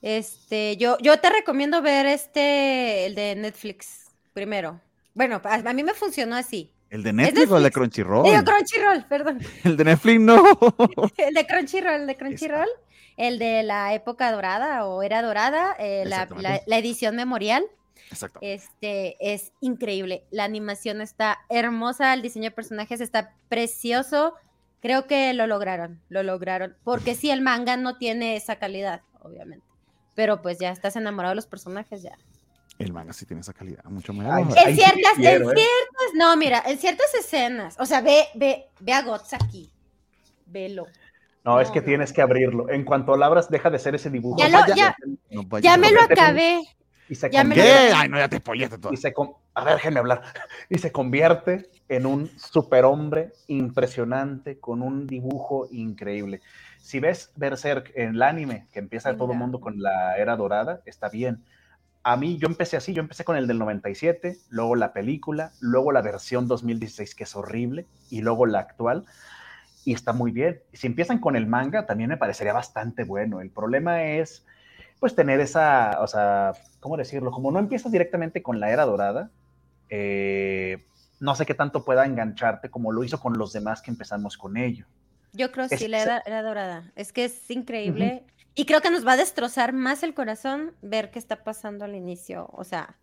Este, 0.01 0.78
yo, 0.78 0.97
yo 0.99 1.19
te 1.19 1.30
recomiendo 1.30 1.82
ver 1.82 2.05
este, 2.05 3.05
el 3.05 3.15
de 3.15 3.36
Netflix, 3.36 4.11
primero. 4.34 4.80
Bueno, 5.13 5.41
a 5.43 5.73
mí 5.73 5.84
me 5.84 5.93
funcionó 5.93 6.36
así. 6.36 6.71
¿El 6.89 7.03
de 7.03 7.13
Netflix 7.13 7.51
o 7.51 7.57
el 7.57 7.63
de. 7.63 7.71
Crunchyroll? 7.71 8.23
Digo, 8.23 8.43
Crunchyroll, 8.43 9.05
perdón. 9.07 9.39
El 9.63 9.75
de 9.77 9.83
Netflix 9.83 10.19
no. 10.21 10.43
El 11.17 11.33
de 11.33 11.45
Crunchyroll, 11.47 12.01
el 12.01 12.07
de 12.07 12.15
Crunchyroll. 12.17 12.69
El 13.17 13.39
de 13.39 13.63
la 13.63 13.93
época 13.93 14.31
dorada 14.31 14.85
o 14.85 15.01
era 15.03 15.21
dorada, 15.21 15.75
eh, 15.79 16.03
la, 16.05 16.27
la- 16.39 16.61
la 16.65 16.77
edición 16.77 17.15
memorial. 17.15 17.65
Exacto. 18.11 18.39
Este 18.41 19.17
es 19.19 19.51
increíble. 19.59 20.23
La 20.31 20.43
animación 20.45 21.01
está 21.01 21.39
hermosa, 21.49 22.13
el 22.13 22.21
diseño 22.21 22.45
de 22.45 22.51
personajes 22.51 23.01
está 23.01 23.33
precioso. 23.49 24.35
Creo 24.81 25.07
que 25.07 25.33
lo 25.33 25.47
lograron, 25.47 25.99
lo 26.09 26.21
lograron. 26.23 26.77
Porque 26.83 27.15
sí, 27.15 27.31
el 27.31 27.41
manga 27.41 27.75
no 27.75 27.97
tiene 27.97 28.35
esa 28.35 28.57
calidad, 28.57 29.01
obviamente. 29.21 29.65
Pero 30.13 30.41
pues 30.41 30.59
ya 30.59 30.69
estás 30.71 30.95
enamorado 30.95 31.31
de 31.31 31.35
los 31.38 31.47
personajes, 31.47 32.03
ya. 32.03 32.15
El 32.80 32.93
manga 32.93 33.11
sí 33.13 33.25
tiene 33.25 33.41
esa 33.41 33.53
calidad, 33.53 33.84
mucho. 33.86 34.11
Ahí 34.13 34.43
En 34.43 34.75
sí 34.75 34.82
ciertas, 34.84 35.13
quiero, 35.15 35.51
en 35.51 35.57
¿eh? 35.57 35.61
ciertas, 35.61 36.13
no, 36.15 36.38
mira, 36.38 36.61
en 36.65 36.78
ciertas 36.78 37.13
escenas. 37.15 37.75
O 37.80 37.86
sea, 37.86 38.01
ve, 38.01 38.25
ve, 38.36 38.67
ve 38.80 38.93
a 38.93 39.01
Gots 39.01 39.34
aquí. 39.34 39.71
Velo. 40.45 40.86
No, 41.43 41.59
es 41.59 41.69
No, 41.69 41.73
que 41.73 41.80
no. 41.80 41.86
tienes 41.86 42.13
que 42.13 42.21
abrirlo. 42.21 42.69
En 42.69 42.84
cuanto 42.84 43.15
lo 43.17 43.25
abras, 43.25 43.49
deja 43.49 43.69
de 43.69 43.80
ser 43.80 43.95
ese 43.95 44.09
dibujo. 44.09 44.38
Ya 44.38 44.49
lo- 44.49 44.59
Vaya- 44.59 44.75
ya- 44.75 44.95
No 45.32 45.43
vaya- 45.43 45.71
Ya 45.71 45.78
me 45.78 45.91
lo 45.91 46.01
acabé. 46.03 46.59
Y 47.09 47.15
se 47.15 47.30
ya 47.32 47.43
me 47.43 47.55
lo- 47.55 47.63
Ay, 47.95 48.09
no, 48.09 48.17
ya 48.17 48.28
te 48.28 48.39
todo. 48.41 48.91
y 48.93 48.97
se 48.97 49.13
con- 49.13 49.32
a 49.53 49.63
ver, 49.63 49.75
déjenme 49.75 49.99
hablar. 49.99 50.21
Y 50.69 50.78
se 50.78 50.91
convierte 50.91 51.69
en 51.88 52.05
un 52.05 52.30
superhombre 52.38 53.32
impresionante 53.47 54.59
con 54.59 54.82
un 54.82 55.07
dibujo 55.07 55.67
increíble. 55.71 56.41
Si 56.80 56.99
ves 56.99 57.32
Berserk 57.36 57.91
en 57.95 58.09
el 58.15 58.21
anime, 58.21 58.67
que 58.71 58.80
empieza 58.80 59.15
todo 59.15 59.32
el 59.32 59.38
mundo 59.38 59.59
con 59.59 59.82
la 59.82 60.17
era 60.17 60.36
dorada, 60.36 60.82
está 60.86 61.09
bien. 61.09 61.43
A 62.03 62.15
mí, 62.15 62.37
yo 62.37 62.47
empecé 62.47 62.77
así, 62.77 62.93
yo 62.93 63.01
empecé 63.01 63.23
con 63.23 63.35
el 63.35 63.47
del 63.47 63.59
97, 63.59 64.37
luego 64.49 64.75
la 64.75 64.93
película, 64.93 65.51
luego 65.59 65.91
la 65.91 66.01
versión 66.01 66.47
2016, 66.47 67.15
que 67.15 67.23
es 67.25 67.35
horrible, 67.35 67.85
y 68.09 68.21
luego 68.21 68.45
la 68.45 68.59
actual, 68.59 69.05
y 69.83 69.93
está 69.93 70.13
muy 70.13 70.31
bien. 70.31 70.61
Si 70.73 70.87
empiezan 70.87 71.19
con 71.19 71.35
el 71.35 71.47
manga, 71.47 71.85
también 71.85 72.09
me 72.09 72.17
parecería 72.17 72.53
bastante 72.53 73.03
bueno. 73.03 73.41
El 73.41 73.49
problema 73.49 74.03
es, 74.03 74.45
pues, 74.99 75.15
tener 75.15 75.39
esa, 75.39 75.97
o 76.01 76.07
sea, 76.07 76.53
¿cómo 76.79 76.97
decirlo? 76.97 77.31
Como 77.31 77.51
no 77.51 77.59
empiezas 77.59 77.91
directamente 77.91 78.41
con 78.41 78.59
la 78.59 78.71
era 78.71 78.85
dorada, 78.85 79.29
eh, 79.89 80.85
no 81.19 81.35
sé 81.35 81.45
qué 81.45 81.53
tanto 81.53 81.83
pueda 81.83 82.05
engancharte 82.05 82.69
como 82.69 82.91
lo 82.91 83.03
hizo 83.03 83.19
con 83.19 83.37
los 83.37 83.53
demás 83.53 83.81
que 83.81 83.91
empezamos 83.91 84.37
con 84.37 84.57
ello. 84.57 84.85
Yo 85.33 85.51
creo 85.51 85.67
que 85.67 85.77
sí, 85.77 85.87
la 85.87 86.01
era, 86.01 86.23
era 86.25 86.41
dorada. 86.41 86.91
Es 86.95 87.11
que 87.13 87.25
es 87.25 87.51
increíble. 87.51 88.23
Y 88.60 88.66
creo 88.66 88.82
que 88.82 88.89
nos 88.89 89.05
va 89.05 89.12
a 89.12 89.18
destrozar 89.18 89.72
más 89.72 90.01
el 90.01 90.16
corazón 90.16 90.74
ver 90.82 91.12
qué 91.12 91.20
está 91.20 91.43
pasando 91.43 91.86
al 91.86 91.93
inicio. 91.93 92.49
O 92.53 92.64
sea, 92.64 92.97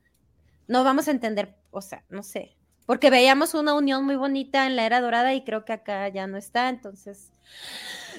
no 0.66 0.82
vamos 0.82 1.06
a 1.06 1.12
entender, 1.12 1.54
o 1.70 1.80
sea, 1.80 2.02
no 2.08 2.24
sé. 2.24 2.56
Porque 2.86 3.08
veíamos 3.08 3.54
una 3.54 3.72
unión 3.74 4.04
muy 4.04 4.16
bonita 4.16 4.66
en 4.66 4.74
la 4.74 4.84
era 4.84 5.00
dorada 5.00 5.32
y 5.32 5.44
creo 5.44 5.64
que 5.64 5.72
acá 5.72 6.08
ya 6.08 6.26
no 6.26 6.38
está, 6.38 6.68
entonces 6.68 7.30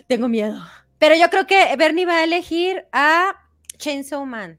tengo 0.07 0.29
miedo. 0.29 0.65
Pero 0.97 1.15
yo 1.15 1.29
creo 1.29 1.45
que 1.45 1.75
Bernie 1.75 2.05
va 2.05 2.19
a 2.19 2.23
elegir 2.23 2.85
a 2.93 3.35
Chainsaw 3.79 4.25
Man. 4.25 4.57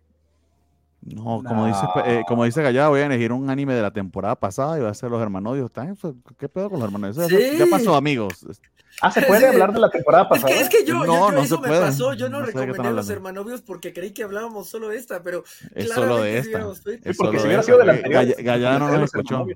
No, 1.15 1.41
como 1.47 1.67
dice, 1.67 1.87
eh, 2.05 2.23
como 2.27 2.45
dice 2.45 2.63
Gallada, 2.63 2.89
voy 2.89 3.01
a 3.01 3.07
elegir 3.07 3.31
un 3.33 3.49
anime 3.49 3.75
de 3.75 3.83
la 3.83 3.93
temporada 3.93 4.35
pasada 4.35 4.77
y 4.77 4.83
va 4.83 4.89
a 4.91 4.95
ser 4.95 5.09
los 5.11 5.23
hermanodios. 5.23 5.67
¿Están- 5.67 5.97
¿Qué 6.37 6.49
pedo 6.49 6.69
con 6.69 6.81
los 6.81 6.87
hermanodios? 6.89 7.17
Eso 7.19 7.29
Sí. 7.29 7.59
Ya 7.59 7.67
pasó, 7.71 7.95
amigos. 7.95 8.45
Ah, 9.03 9.13
¿se 9.13 9.23
puede 9.23 9.41
Sí. 9.41 9.47
hablar 9.47 9.73
de 9.73 9.79
la 9.79 9.89
temporada 9.91 10.25
Es 10.25 10.29
pasada? 10.31 10.49
que, 10.53 10.61
es 10.61 10.69
que 10.69 10.85
yo, 10.85 10.95
yo- 11.01 11.07
No, 11.07 11.15
yo 11.31 11.33
no 11.33 11.39
eso 11.43 11.57
se 11.57 11.63
me 11.63 11.69
puede. 11.69 11.81
pasó, 11.81 12.13
yo 12.15 12.29
no, 12.29 12.41
No 12.41 12.47
recomendé 12.47 12.93
los 12.93 13.09
hermanovios 13.09 13.63
porque 13.63 13.93
creí 13.93 14.11
que 14.13 14.25
hablábamos 14.25 14.69
solo 14.69 14.89
de 14.89 14.97
esta, 14.97 15.23
pero 15.23 15.45
Es 15.75 15.91
solo 15.91 16.19
de 16.23 16.43
sí 16.43 16.49
esta. 16.51 17.09
Es 17.11 17.17
porque 17.17 17.39
si 17.39 17.47
hubiera 17.47 17.63
sido 17.63 17.79
de 17.79 17.85
la 17.87 17.93
anterior, 17.93 18.25
Gall- 18.25 18.43
Gallada 18.43 18.79
no 18.81 18.89
nos 18.89 19.03
escuchó. 19.05 19.47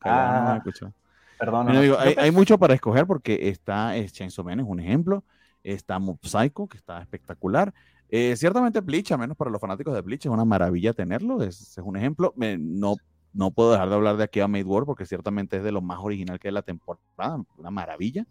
Gallada 0.00 0.32
no 0.32 0.40
nos 0.40 0.50
Ah. 0.50 0.56
escuchó. 0.56 0.92
Perdón. 1.38 1.68
Hay, 1.68 2.14
hay 2.18 2.30
mucho 2.32 2.58
para 2.58 2.74
escoger 2.74 3.06
porque 3.06 3.48
está 3.48 3.92
Chainsaw 4.10 4.44
Man, 4.44 4.58
es 4.60 4.66
un 4.66 4.80
ejemplo. 4.80 5.22
Está 5.62 5.98
Mob 5.98 6.18
Psycho, 6.22 6.66
que 6.66 6.76
está 6.78 7.00
espectacular. 7.00 7.74
Eh, 8.08 8.36
ciertamente 8.36 8.80
Bleach, 8.80 9.12
al 9.12 9.18
menos 9.18 9.36
para 9.36 9.50
los 9.50 9.60
fanáticos 9.60 9.94
de 9.94 10.00
Bleach, 10.00 10.26
es 10.26 10.32
una 10.32 10.44
maravilla 10.44 10.92
tenerlo. 10.92 11.42
Es, 11.42 11.60
es 11.60 11.78
un 11.78 11.96
ejemplo. 11.96 12.32
No, 12.36 12.96
no 13.32 13.50
puedo 13.50 13.72
dejar 13.72 13.88
de 13.88 13.94
hablar 13.94 14.16
de 14.16 14.24
aquí 14.24 14.40
a 14.40 14.48
Made 14.48 14.64
War 14.64 14.84
porque 14.84 15.06
ciertamente 15.06 15.58
es 15.58 15.64
de 15.64 15.72
lo 15.72 15.80
más 15.80 15.98
original 16.00 16.38
que 16.38 16.48
es 16.48 16.54
la 16.54 16.62
temporada. 16.62 17.42
Una 17.56 17.70
maravilla. 17.70 18.26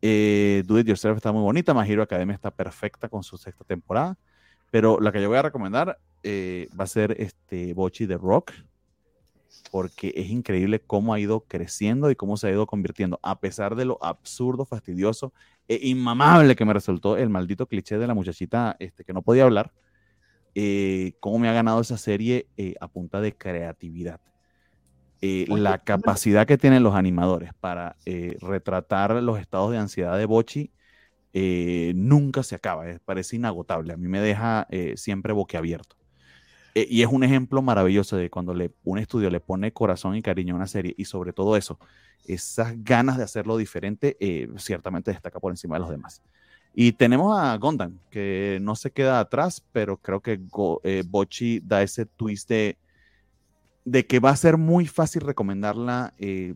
Eh, 0.00 0.64
Do 0.66 0.78
It 0.78 0.86
Yourself 0.86 1.16
está 1.16 1.32
muy 1.32 1.42
bonita. 1.42 1.74
My 1.74 1.88
Hero 1.88 2.02
Academia 2.02 2.34
está 2.34 2.50
perfecta 2.50 3.08
con 3.08 3.22
su 3.22 3.36
sexta 3.36 3.64
temporada. 3.64 4.18
Pero 4.70 4.98
la 5.00 5.12
que 5.12 5.20
yo 5.20 5.28
voy 5.28 5.38
a 5.38 5.42
recomendar 5.42 5.98
eh, 6.22 6.68
va 6.78 6.84
a 6.84 6.88
ser 6.88 7.14
este 7.20 7.74
Bochi 7.74 8.06
de 8.06 8.16
Rock 8.16 8.52
porque 9.70 10.12
es 10.16 10.28
increíble 10.30 10.80
cómo 10.80 11.14
ha 11.14 11.20
ido 11.20 11.40
creciendo 11.40 12.10
y 12.10 12.16
cómo 12.16 12.36
se 12.36 12.48
ha 12.48 12.50
ido 12.50 12.66
convirtiendo, 12.66 13.18
a 13.22 13.40
pesar 13.40 13.74
de 13.74 13.84
lo 13.84 14.02
absurdo, 14.02 14.64
fastidioso 14.64 15.32
e 15.82 15.88
inmamable 15.88 16.56
que 16.56 16.64
me 16.64 16.72
resultó 16.72 17.16
el 17.16 17.28
maldito 17.30 17.66
cliché 17.66 17.98
de 17.98 18.06
la 18.06 18.14
muchachita 18.14 18.76
este, 18.78 19.04
que 19.04 19.12
no 19.12 19.22
podía 19.22 19.44
hablar, 19.44 19.72
eh, 20.54 21.14
cómo 21.20 21.38
me 21.38 21.48
ha 21.48 21.52
ganado 21.52 21.80
esa 21.80 21.96
serie 21.98 22.46
eh, 22.56 22.74
a 22.80 22.88
punta 22.88 23.20
de 23.20 23.32
creatividad. 23.34 24.20
Eh, 25.20 25.46
la 25.48 25.78
¿cómo- 25.78 25.84
capacidad 25.84 26.46
que 26.46 26.58
tienen 26.58 26.82
los 26.82 26.94
animadores 26.94 27.52
para 27.60 27.96
eh, 28.06 28.36
retratar 28.40 29.22
los 29.22 29.38
estados 29.38 29.70
de 29.70 29.78
ansiedad 29.78 30.18
de 30.18 30.26
Bochi 30.26 30.72
eh, 31.32 31.92
nunca 31.94 32.42
se 32.42 32.54
acaba, 32.56 32.90
eh, 32.90 32.98
parece 33.04 33.36
inagotable, 33.36 33.92
a 33.94 33.96
mí 33.96 34.08
me 34.08 34.20
deja 34.20 34.66
eh, 34.70 34.94
siempre 34.96 35.32
boquiabierto. 35.32 35.96
Eh, 36.74 36.86
y 36.90 37.02
es 37.02 37.08
un 37.08 37.22
ejemplo 37.24 37.60
maravilloso 37.62 38.16
de 38.16 38.30
cuando 38.30 38.54
un 38.84 38.98
estudio 38.98 39.30
le 39.30 39.40
pone 39.40 39.72
corazón 39.72 40.16
y 40.16 40.22
cariño 40.22 40.54
a 40.54 40.56
una 40.56 40.66
serie 40.66 40.94
y 40.96 41.04
sobre 41.04 41.32
todo 41.32 41.56
eso, 41.56 41.78
esas 42.24 42.82
ganas 42.82 43.18
de 43.18 43.24
hacerlo 43.24 43.56
diferente, 43.56 44.16
eh, 44.20 44.48
ciertamente 44.58 45.10
destaca 45.12 45.38
por 45.40 45.52
encima 45.52 45.76
de 45.76 45.80
los 45.80 45.90
demás. 45.90 46.22
Y 46.74 46.92
tenemos 46.92 47.38
a 47.38 47.56
Gondam, 47.58 47.98
que 48.10 48.58
no 48.62 48.76
se 48.76 48.90
queda 48.90 49.20
atrás, 49.20 49.62
pero 49.72 49.98
creo 49.98 50.20
que 50.22 50.38
Go- 50.38 50.80
eh, 50.84 51.02
Bochi 51.06 51.60
da 51.60 51.82
ese 51.82 52.06
twist 52.06 52.48
de, 52.48 52.78
que 54.06 54.20
va 54.20 54.30
a 54.30 54.36
ser 54.36 54.56
muy 54.58 54.86
fácil 54.86 55.22
recomendarla 55.22 56.14
eh, 56.18 56.54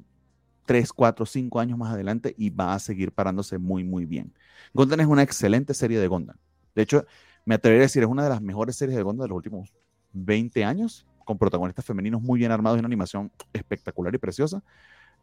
3, 0.67 0.93
4, 0.93 1.27
5 1.27 1.61
años 1.61 1.79
más 1.79 1.93
adelante 1.93 2.35
y 2.39 2.51
va 2.51 2.75
a 2.75 2.79
seguir 2.79 3.13
parándose 3.13 3.59
muy, 3.59 3.85
muy 3.85 4.05
bien. 4.07 4.35
Gondam 4.75 5.01
es 5.01 5.07
una 5.07 5.23
excelente 5.23 5.75
serie 5.75 5.99
de 6.01 6.09
Gondam. 6.09 6.37
De 6.75 6.83
hecho, 6.83 7.07
me 7.45 7.55
atrevería 7.57 7.83
a 7.85 7.87
decir, 7.89 8.03
es 8.03 8.09
una 8.09 8.25
de 8.25 8.31
las 8.31 8.43
mejores 8.43 8.77
series 8.77 8.97
de 8.97 9.03
Gondam 9.03 9.25
de 9.27 9.29
los 9.31 9.37
últimos 9.37 9.73
20 10.17 10.65
años, 10.65 11.07
con 11.25 11.39
protagonistas 11.39 11.85
femeninos 11.85 12.23
muy 12.23 12.39
bien 12.39 12.53
armados 12.53 12.79
y 12.79 12.81
una 12.81 12.87
animación 12.87 13.31
espectacular 13.53 14.15
y 14.15 14.19
preciosa. 14.19 14.63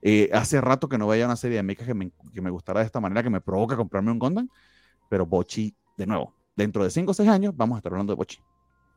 Eh, 0.01 0.29
hace 0.33 0.59
rato 0.59 0.89
que 0.89 0.97
no 0.97 1.07
veía 1.07 1.25
una 1.25 1.35
serie 1.37 1.57
de 1.57 1.63
mechas 1.63 1.87
que 1.87 1.93
me, 1.93 2.11
que 2.33 2.41
me 2.41 2.49
gustara 2.49 2.81
de 2.81 2.85
esta 2.85 2.99
manera, 2.99 3.23
que 3.23 3.29
me 3.29 3.39
provoca 3.41 3.75
comprarme 3.77 4.11
un 4.11 4.19
Gundam, 4.19 4.49
pero 5.09 5.25
Bochi, 5.25 5.73
de 5.97 6.05
nuevo, 6.05 6.33
dentro 6.55 6.83
de 6.83 6.89
5 6.89 7.11
o 7.11 7.13
6 7.13 7.29
años 7.29 7.55
vamos 7.55 7.75
a 7.75 7.79
estar 7.79 7.91
hablando 7.93 8.11
de 8.11 8.17
Bochi. 8.17 8.39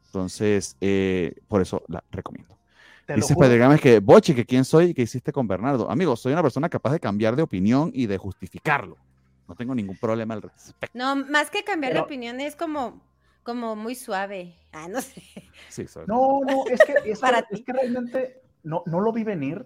Entonces, 0.07 0.77
eh, 0.81 1.35
por 1.49 1.61
eso 1.63 1.83
la 1.89 2.03
recomiendo. 2.11 2.57
Te 3.07 3.15
Dice. 3.15 3.37
Pedregames 3.37 3.81
que 3.81 4.01
Bochi, 4.01 4.35
que 4.35 4.45
quién 4.45 4.65
soy 4.65 4.87
y 4.87 4.95
qué 4.95 5.03
hiciste 5.03 5.33
con 5.33 5.47
Bernardo. 5.47 5.89
Amigo, 5.89 6.17
soy 6.17 6.33
una 6.33 6.43
persona 6.43 6.69
capaz 6.69 6.91
de 6.93 6.99
cambiar 7.01 7.37
de 7.37 7.43
opinión 7.43 7.93
y 7.95 8.07
de 8.07 8.19
justificarlo. 8.19 8.97
No 9.47 9.55
tengo 9.55 9.77
ningún 9.77 9.97
problema 9.97 10.35
al 10.35 10.43
respecto. 10.43 10.99
No, 10.99 11.15
más 11.15 11.51
que 11.51 11.63
cambiar 11.63 11.93
de 11.93 11.99
Pero- 11.99 12.07
opinión 12.07 12.41
es 12.41 12.57
como, 12.57 13.01
como 13.47 13.77
muy 13.77 13.95
suave. 13.95 14.57
Ah, 14.73 14.89
no 14.89 15.01
sé. 15.01 15.23
Sí, 15.69 15.87
soy- 15.87 16.05
No, 16.09 16.41
no, 16.45 16.65
es 16.69 16.81
que, 16.85 16.95
es 17.13 17.21
Para 17.21 17.43
que, 17.43 17.49
ti. 17.49 17.55
es 17.61 17.65
que 17.65 17.73
realmente 17.73 18.43
no, 18.65 18.83
no 18.87 19.01
lo 19.01 19.13
vi 19.13 19.23
venir, 19.23 19.65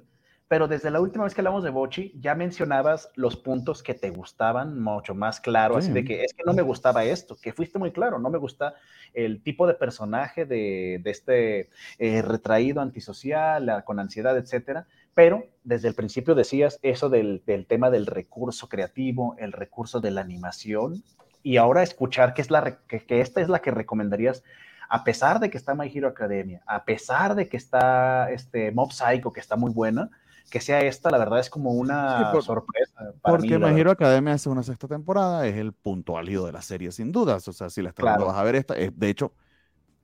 pero 0.48 0.68
desde 0.68 0.90
la 0.90 1.00
última 1.00 1.24
vez 1.24 1.32
que 1.34 1.40
hablamos 1.40 1.64
de 1.64 1.70
Bochi, 1.70 2.12
ya 2.20 2.34
mencionabas 2.34 3.08
los 3.14 3.36
puntos 3.36 3.82
que 3.82 3.94
te 3.94 4.10
gustaban 4.10 4.78
mucho 4.82 5.14
más 5.14 5.40
claro, 5.40 5.76
así 5.78 5.88
Sí. 5.88 5.94
de 5.94 6.04
que 6.04 6.24
es 6.24 6.34
que 6.34 6.42
no 6.44 6.52
me 6.52 6.60
gustaba 6.62 7.04
esto, 7.04 7.36
que 7.40 7.52
fuiste 7.54 7.78
muy 7.78 7.90
claro, 7.92 8.18
no 8.18 8.28
me 8.30 8.36
gusta 8.38 8.74
el 9.14 9.42
tipo 9.42 9.66
de 9.66 9.74
personaje 9.74 10.44
de, 10.44 11.00
de 11.02 11.10
este 11.10 11.70
eh, 11.98 12.20
retraído 12.22 12.80
antisocial, 12.82 13.82
con 13.84 13.98
ansiedad, 13.98 14.36
etcétera. 14.36 14.86
Pero 15.14 15.44
desde 15.64 15.88
el 15.88 15.94
principio 15.94 16.34
decías 16.34 16.78
eso 16.82 17.08
del, 17.08 17.42
del 17.46 17.66
tema 17.66 17.88
del 17.90 18.06
recurso 18.06 18.68
creativo, 18.68 19.36
el 19.38 19.52
recurso 19.52 20.00
de 20.00 20.10
la 20.10 20.20
animación, 20.20 21.02
y 21.42 21.56
ahora 21.56 21.82
escuchar 21.82 22.34
que, 22.34 22.42
es 22.42 22.50
la, 22.50 22.78
que, 22.88 23.00
que 23.00 23.20
esta 23.20 23.40
es 23.40 23.48
la 23.48 23.60
que 23.60 23.70
recomendarías 23.70 24.42
a 24.88 25.04
pesar 25.04 25.38
de 25.38 25.50
que 25.50 25.56
está 25.56 25.74
My 25.74 25.90
Hero 25.94 26.08
Academia, 26.08 26.62
a 26.66 26.84
pesar 26.84 27.34
de 27.36 27.48
que 27.48 27.56
está 27.56 28.30
este 28.32 28.72
Mob 28.72 28.90
Psycho, 28.92 29.32
que 29.32 29.38
está 29.40 29.54
muy 29.54 29.70
buena, 29.72 30.10
que 30.50 30.60
sea 30.60 30.80
esta, 30.80 31.10
la 31.12 31.18
verdad 31.18 31.38
es 31.38 31.48
como 31.48 31.70
una 31.70 32.18
Sí, 32.18 32.24
por- 32.32 32.42
sorpresa. 32.42 33.12
Para 33.22 33.36
Porque 33.38 33.56
mí, 33.56 33.64
My 33.64 33.80
Hero. 33.80 33.92
Academia 33.92 34.32
hace 34.34 34.48
una 34.48 34.64
sexta 34.64 34.88
temporada, 34.88 35.46
es 35.46 35.54
el 35.54 35.72
punto 35.72 36.18
álido 36.18 36.44
de 36.44 36.50
la 36.52 36.60
serie, 36.60 36.90
sin 36.90 37.12
dudas. 37.12 37.46
O 37.46 37.52
sea, 37.52 37.70
si 37.70 37.82
la 37.82 37.90
estás 37.90 38.02
Claro. 38.02 38.26
vas 38.26 38.36
a 38.36 38.42
ver 38.42 38.56
esta. 38.56 38.74
es- 38.74 38.90
de 38.98 39.08
hecho, 39.08 39.32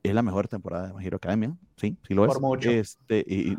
es 0.05 0.15
la 0.15 0.23
mejor 0.23 0.47
temporada 0.47 0.87
de 0.87 0.95
My 0.95 1.05
Hero 1.05 1.17
Academia. 1.17 1.53
Sí, 1.77 1.99
sí 2.07 2.15
lo 2.15 2.25
es. 2.25 2.29
Por 2.29 2.41
mucho. 2.41 2.71
Este, 2.71 3.25
y, 3.27 3.55
y- 3.55 3.59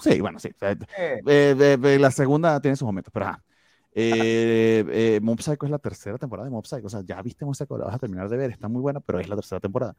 sí, 0.00 0.20
bueno, 0.20 0.38
sí. 0.38 0.50
o 0.54 0.58
sea, 0.58 0.72
Eh, 0.98 1.22
eh, 1.26 1.98
la 1.98 2.10
segunda 2.10 2.60
tiene 2.60 2.76
sus 2.76 2.84
momentos, 2.84 3.10
pero 3.10 3.24
ajá. 3.26 3.42
Eh, 3.92 4.84
eh, 4.88 5.20
Mob 5.22 5.40
Psycho 5.40 5.66
es 5.66 5.70
la 5.70 5.78
tercera 5.78 6.18
temporada 6.18 6.46
de 6.46 6.52
Mob 6.52 6.66
Psycho. 6.66 6.86
O 6.86 6.90
sea, 6.90 7.02
ya 7.04 7.20
viste 7.22 7.44
Mob 7.44 7.54
Psycho, 7.54 7.78
la 7.78 7.86
vas 7.86 7.94
a 7.96 7.98
terminar 7.98 8.28
de 8.28 8.36
ver, 8.36 8.50
está 8.50 8.68
muy 8.68 8.80
buena, 8.80 9.00
pero 9.00 9.20
es 9.20 9.28
la 9.28 9.36
tercera 9.36 9.60
temporada. 9.60 9.96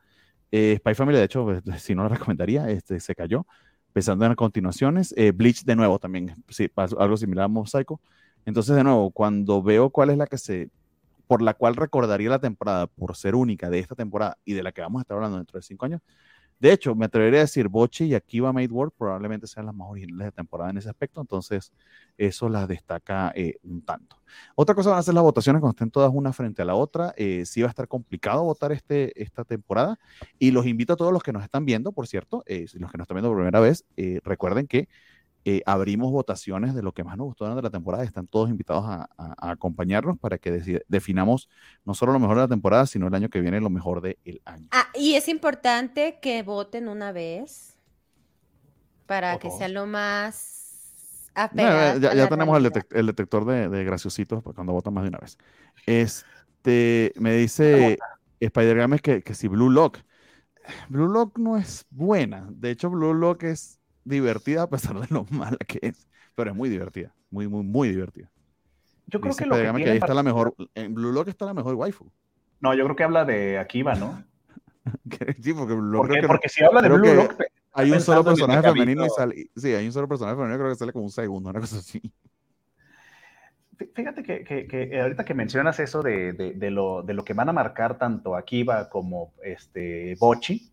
Eh, 0.51 0.77
Spy 0.79 0.95
Family, 0.95 1.17
de 1.17 1.23
hecho, 1.25 1.45
pues, 1.45 1.63
si 1.83 1.95
no 1.95 2.03
la 2.03 2.09
recomendaría, 2.09 2.69
este, 2.69 2.99
se 2.99 3.15
cayó. 3.15 3.45
pensando 3.93 4.25
en 4.25 4.29
las 4.29 4.37
continuaciones. 4.37 5.13
Eh, 5.17 5.31
Bleach 5.31 5.63
de 5.63 5.75
nuevo 5.75 5.99
también, 5.99 6.35
sí, 6.49 6.69
algo 6.75 7.17
similar 7.17 7.45
a 7.45 7.47
Mob 7.47 7.67
Psycho. 7.67 7.99
Entonces, 8.45 8.75
de 8.75 8.83
nuevo, 8.83 9.11
cuando 9.11 9.61
veo 9.63 9.89
cuál 9.89 10.09
es 10.11 10.17
la 10.17 10.27
que 10.27 10.37
se, 10.37 10.69
por 11.27 11.41
la 11.41 11.53
cual 11.53 11.75
recordaría 11.75 12.29
la 12.29 12.39
temporada 12.39 12.87
por 12.87 13.15
ser 13.15 13.35
única 13.35 13.69
de 13.69 13.79
esta 13.79 13.95
temporada 13.95 14.37
y 14.45 14.53
de 14.53 14.63
la 14.63 14.71
que 14.71 14.81
vamos 14.81 14.99
a 14.99 15.03
estar 15.03 15.15
hablando 15.17 15.37
dentro 15.37 15.59
de 15.59 15.63
cinco 15.63 15.85
años, 15.85 16.01
de 16.61 16.71
hecho, 16.71 16.93
me 16.93 17.05
atrevería 17.05 17.39
a 17.39 17.41
decir, 17.41 17.67
Bochi 17.69 18.05
y 18.05 18.13
Akiba 18.13 18.53
Made 18.53 18.67
World 18.67 18.93
probablemente 18.95 19.47
sean 19.47 19.65
las 19.65 19.73
más 19.73 19.89
originales 19.89 20.27
de 20.27 20.31
temporada 20.31 20.69
en 20.69 20.77
ese 20.77 20.89
aspecto, 20.89 21.19
entonces 21.19 21.73
eso 22.19 22.49
las 22.49 22.67
destaca 22.67 23.31
eh, 23.35 23.55
un 23.63 23.81
tanto. 23.81 24.21
Otra 24.53 24.75
cosa 24.75 24.91
van 24.91 24.99
a 24.99 25.01
ser 25.01 25.15
las 25.15 25.23
votaciones 25.23 25.59
cuando 25.59 25.71
estén 25.71 25.89
todas 25.89 26.11
una 26.13 26.31
frente 26.33 26.61
a 26.61 26.65
la 26.65 26.75
otra. 26.75 27.15
Eh, 27.17 27.47
sí 27.47 27.63
va 27.63 27.67
a 27.67 27.71
estar 27.71 27.87
complicado 27.87 28.43
votar 28.43 28.71
este, 28.73 29.19
esta 29.19 29.43
temporada 29.43 29.97
y 30.37 30.51
los 30.51 30.67
invito 30.67 30.93
a 30.93 30.97
todos 30.97 31.11
los 31.11 31.23
que 31.23 31.33
nos 31.33 31.41
están 31.43 31.65
viendo, 31.65 31.93
por 31.93 32.05
cierto, 32.05 32.43
eh, 32.45 32.67
los 32.75 32.91
que 32.91 32.97
nos 32.99 33.05
están 33.05 33.15
viendo 33.15 33.29
por 33.29 33.37
primera 33.37 33.59
vez, 33.59 33.83
recuerden 34.23 34.67
que 34.67 34.87
eh, 35.43 35.61
abrimos 35.65 36.11
votaciones 36.11 36.75
de 36.75 36.83
lo 36.83 36.93
que 36.93 37.03
más 37.03 37.17
nos 37.17 37.27
gustó 37.27 37.45
durante 37.45 37.63
la 37.63 37.69
temporada. 37.69 38.03
Están 38.03 38.27
todos 38.27 38.49
invitados 38.49 38.85
a, 38.85 39.09
acompañarnos 39.37 40.17
para 40.19 40.37
que 40.37 40.83
definamos 40.87 41.49
no 41.85 41.93
solo 41.93 42.13
lo 42.13 42.19
mejor 42.19 42.37
de 42.37 42.43
la 42.43 42.47
temporada, 42.47 42.85
sino 42.85 43.07
el 43.07 43.15
año 43.15 43.29
que 43.29 43.41
viene 43.41 43.59
lo 43.59 43.69
mejor 43.69 44.01
del 44.01 44.41
año. 44.45 44.67
Ah, 44.71 44.87
y 44.93 45.15
es 45.15 45.27
importante 45.27 46.19
que 46.21 46.43
voten 46.43 46.87
una 46.87 47.11
vez 47.11 47.77
para 49.07 49.39
que 49.39 49.49
sea 49.51 49.67
lo 49.67 49.87
más 49.87 50.61
ya, 51.53 52.27
tenemos 52.27 52.57
el, 52.57 53.05
detector 53.05 53.45
de, 53.45 53.83
graciositos 53.83 54.43
cuando 54.43 54.73
votan 54.73 54.93
más 54.93 55.03
de 55.03 55.09
una 55.09 55.19
vez. 55.19 55.37
Este, 55.85 57.13
me 57.15 57.33
dice 57.33 57.97
Spider 58.39 58.77
Games 58.77 59.01
que, 59.01 59.21
que 59.21 59.33
si 59.33 59.47
Blue 59.47 59.69
Lock. 59.69 59.99
Blue 60.89 61.07
Lock 61.07 61.37
no 61.39 61.57
es 61.57 61.85
buena. 61.89 62.47
De 62.51 62.71
hecho, 62.71 62.89
Blue 62.89 63.13
Lock 63.13 63.43
es 63.43 63.80
divertida 64.03 64.63
a 64.63 64.69
pesar 64.69 64.99
de 64.99 65.07
lo 65.09 65.25
mala 65.29 65.57
que 65.67 65.79
es. 65.81 66.07
Pero 66.35 66.51
es 66.51 66.55
muy 66.55 66.69
divertida, 66.69 67.13
muy, 67.29 67.47
muy, 67.47 67.63
muy 67.63 67.89
divertida. 67.89 68.31
Yo 69.07 69.19
creo 69.19 69.35
que 69.35 69.45
lo 69.45 69.55
que, 69.55 69.89
ahí 69.89 69.97
está 69.97 70.13
la 70.13 70.23
mejor, 70.23 70.55
en 70.73 70.93
Blue 70.93 71.11
Lock 71.11 71.27
está 71.27 71.45
la 71.45 71.53
mejor 71.53 71.75
waifu. 71.75 72.09
No, 72.61 72.73
yo 72.73 72.85
creo 72.85 72.95
que 72.95 73.03
habla 73.03 73.25
de 73.25 73.59
Akiva, 73.59 73.95
¿no? 73.95 74.23
sí, 75.41 75.53
porque 75.53 75.73
Blue 75.73 75.91
Lock 75.91 76.27
porque, 76.27 76.47
si 76.47 76.63
habla 76.63 76.81
de 76.81 76.89
Blue 76.89 77.15
Lock, 77.15 77.35
hay 77.73 77.91
un 77.91 77.99
solo 77.99 78.23
personaje 78.23 78.61
femenino 78.61 79.05
y 79.05 79.09
sale, 79.09 79.49
sí, 79.55 79.73
hay 79.73 79.85
un 79.85 79.91
solo 79.91 80.07
personaje 80.07 80.37
femenino 80.37 80.57
creo 80.57 80.69
que 80.69 80.77
sale 80.77 80.93
como 80.93 81.05
un 81.05 81.11
segundo, 81.11 81.49
una 81.49 81.59
cosa 81.59 81.79
así. 81.79 82.01
Fíjate 83.93 84.23
que, 84.23 84.43
que, 84.43 85.01
ahorita 85.01 85.25
que 85.25 85.33
mencionas 85.33 85.79
eso 85.79 86.01
de, 86.01 86.33
de, 86.33 86.53
de, 86.53 86.71
lo, 86.71 87.01
de, 87.01 87.13
lo, 87.13 87.23
que 87.23 87.33
van 87.33 87.49
a 87.49 87.53
marcar 87.53 87.97
tanto 87.97 88.35
Akiva 88.35 88.89
como 88.89 89.33
este 89.43 90.15
Bochi, 90.19 90.71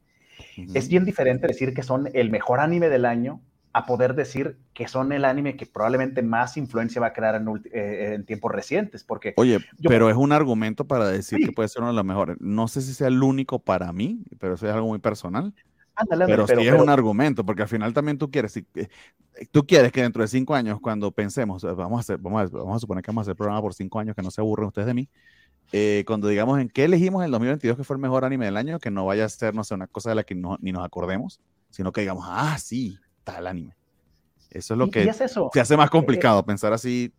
es 0.74 0.88
bien 0.88 1.04
diferente 1.04 1.46
decir 1.46 1.74
que 1.74 1.82
son 1.82 2.08
el 2.12 2.30
mejor 2.30 2.60
anime 2.60 2.88
del 2.88 3.04
año 3.04 3.40
a 3.72 3.86
poder 3.86 4.14
decir 4.14 4.58
que 4.72 4.88
son 4.88 5.12
el 5.12 5.24
anime 5.24 5.56
que 5.56 5.66
probablemente 5.66 6.22
más 6.22 6.56
influencia 6.56 7.00
va 7.00 7.08
a 7.08 7.12
crear 7.12 7.36
en, 7.36 7.46
eh, 7.72 8.22
tiempos 8.26 8.50
recientes, 8.50 9.04
porque... 9.04 9.34
Oye, 9.36 9.58
pero 9.82 10.10
es 10.10 10.16
un 10.16 10.32
argumento 10.32 10.86
para 10.86 11.08
decir 11.08 11.38
que 11.44 11.52
puede 11.52 11.68
ser 11.68 11.82
uno 11.82 11.90
de 11.90 11.96
los 11.96 12.04
mejores. 12.04 12.36
No 12.40 12.66
sé 12.66 12.80
si 12.80 12.94
sea 12.94 13.08
el 13.08 13.22
único 13.22 13.58
para 13.58 13.92
mí, 13.92 14.24
pero 14.38 14.54
eso 14.54 14.66
es 14.66 14.72
algo 14.72 14.88
muy 14.88 14.98
personal. 14.98 15.54
pero, 16.26 16.46
sí 16.46 16.66
es 16.66 16.80
un 16.80 16.88
argumento, 16.88 17.44
porque 17.44 17.62
al 17.62 17.68
final 17.68 17.92
también 17.92 18.18
tú 18.18 18.30
quieres, 18.30 18.52
si, 18.52 18.66
eh, 18.74 18.88
tú 19.50 19.66
quieres 19.66 19.92
que 19.92 20.02
dentro 20.02 20.22
de 20.22 20.28
cinco 20.28 20.54
años, 20.54 20.80
cuando 20.80 21.10
pensemos, 21.12 21.62
vamos 21.62 21.98
a, 21.98 22.00
hacer, 22.00 22.18
vamos, 22.18 22.50
vamos 22.50 22.76
a 22.76 22.78
suponer 22.80 23.04
que 23.04 23.10
vamos 23.10 23.22
a 23.22 23.26
hacer 23.26 23.36
programa 23.36 23.60
por 23.60 23.74
cinco 23.74 24.00
años, 24.00 24.16
que 24.16 24.22
no 24.22 24.30
se 24.30 24.40
aburren 24.40 24.68
ustedes 24.68 24.86
de 24.86 24.94
mí, 24.94 25.08
eh, 25.72 26.04
cuando 26.06 26.28
digamos 26.28 26.58
en 26.60 26.68
qué 26.68 26.84
elegimos 26.84 27.24
el 27.24 27.30
2022 27.30 27.76
que 27.76 27.84
fue 27.84 27.96
el 27.96 28.02
mejor 28.02 28.24
anime 28.24 28.46
del 28.46 28.56
año, 28.56 28.78
que 28.78 28.90
no 28.90 29.04
vaya 29.04 29.24
a 29.24 29.28
ser, 29.28 29.54
no 29.54 29.64
sé, 29.64 29.74
una 29.74 29.86
cosa 29.86 30.10
de 30.10 30.16
la 30.16 30.24
que 30.24 30.34
ni 30.34 30.72
nos 30.72 30.84
acordemos, 30.84 31.40
sino 31.70 31.92
que 31.92 32.00
digamos, 32.00 32.24
ah, 32.26 32.56
sí, 32.58 32.98
tal 33.24 33.46
anime. 33.46 33.76
Eso 34.50 34.74
es 34.74 34.78
lo 34.78 34.90
que 34.90 35.12
se 35.12 35.60
hace 35.60 35.76
más 35.76 35.90
complicado, 35.90 36.44
pensar 36.44 36.72
así. 36.72 37.12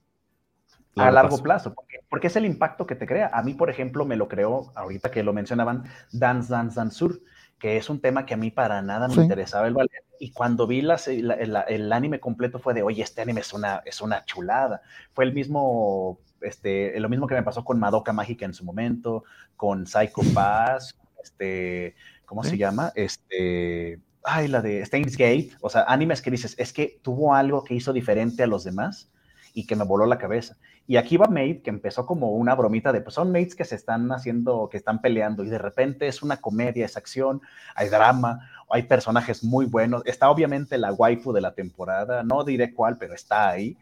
A 0.95 1.11
largo 1.11 1.38
plazo, 1.38 1.73
porque, 2.09 2.27
es 2.27 2.35
el 2.35 2.45
impacto 2.45 2.85
que 2.85 2.95
te 2.95 3.05
crea. 3.05 3.30
A 3.31 3.43
mí, 3.43 3.53
por 3.53 3.69
ejemplo, 3.69 4.03
me 4.05 4.15
lo 4.17 4.27
creó, 4.27 4.73
ahorita 4.76 5.11
que 5.11 5.23
lo 5.23 5.31
mencionaban, 5.31 5.85
Dance 6.11 6.51
Dance 6.51 6.76
Dance 6.76 6.97
Sur, 6.97 7.21
que 7.59 7.77
es 7.77 7.89
un 7.89 8.01
tema 8.01 8.26
que 8.26 8.34
a 8.34 8.38
mí 8.38 8.51
para 8.51 8.81
nada 8.81 9.07
me 9.07 9.15
interesaba 9.15 9.67
el 9.67 9.76
ballet. 9.76 10.03
Y 10.19 10.31
cuando 10.31 10.67
vi 10.67 10.80
el, 10.80 11.93
anime 11.93 12.19
completo 12.19 12.59
fue 12.59 12.73
de, 12.73 12.81
oye, 12.81 13.03
este 13.03 13.21
anime 13.21 13.41
es 13.41 13.53
una, 13.53 13.81
es 13.85 14.01
una 14.01 14.26
chulada. 14.26 14.81
Fue 15.13 15.23
el 15.23 15.34
mismo 15.34 16.19
este, 16.41 16.99
lo 16.99 17.09
mismo 17.09 17.27
que 17.27 17.35
me 17.35 17.43
pasó 17.43 17.63
con 17.63 17.79
Madoka 17.79 18.13
Mágica 18.13 18.45
en 18.45 18.53
su 18.53 18.63
momento, 18.63 19.23
con 19.55 19.85
Psycho 19.85 20.21
Pass, 20.33 20.95
este, 21.23 21.95
¿cómo 22.25 22.43
se 22.43 22.57
llama? 22.57 22.91
Este, 22.95 23.99
ay, 24.23 24.47
la 24.47 24.61
de 24.61 24.85
Steins 24.85 25.17
Gate, 25.17 25.51
o 25.61 25.69
sea, 25.69 25.83
animes 25.83 26.21
que 26.21 26.31
dices, 26.31 26.55
es 26.57 26.73
que 26.73 26.99
tuvo 27.01 27.33
algo 27.33 27.63
que 27.63 27.75
hizo 27.75 27.93
diferente 27.93 28.43
a 28.43 28.47
los 28.47 28.63
demás 28.63 29.11
y 29.53 29.65
que 29.65 29.75
me 29.75 29.83
voló 29.83 30.05
la 30.05 30.17
cabeza. 30.17 30.57
Y 30.87 30.97
aquí 30.97 31.17
va 31.17 31.27
Mate, 31.27 31.61
que 31.61 31.69
empezó 31.69 32.05
como 32.05 32.31
una 32.31 32.55
bromita 32.55 32.91
de, 32.91 33.01
pues 33.01 33.13
son 33.13 33.31
mates 33.31 33.55
que 33.55 33.65
se 33.65 33.75
están 33.75 34.11
haciendo, 34.11 34.69
que 34.69 34.77
están 34.77 35.01
peleando, 35.01 35.43
y 35.43 35.49
de 35.49 35.59
repente 35.59 36.07
es 36.07 36.23
una 36.23 36.37
comedia, 36.37 36.85
es 36.85 36.97
acción, 36.97 37.41
hay 37.75 37.89
drama, 37.89 38.49
hay 38.71 38.83
personajes 38.83 39.43
muy 39.43 39.67
buenos. 39.67 40.01
Está 40.05 40.31
obviamente 40.31 40.77
la 40.77 40.91
waifu 40.91 41.31
de 41.31 41.41
la 41.41 41.53
temporada, 41.53 42.23
no 42.23 42.43
diré 42.43 42.73
cuál, 42.73 42.97
pero 42.97 43.13
está 43.13 43.49
ahí 43.49 43.77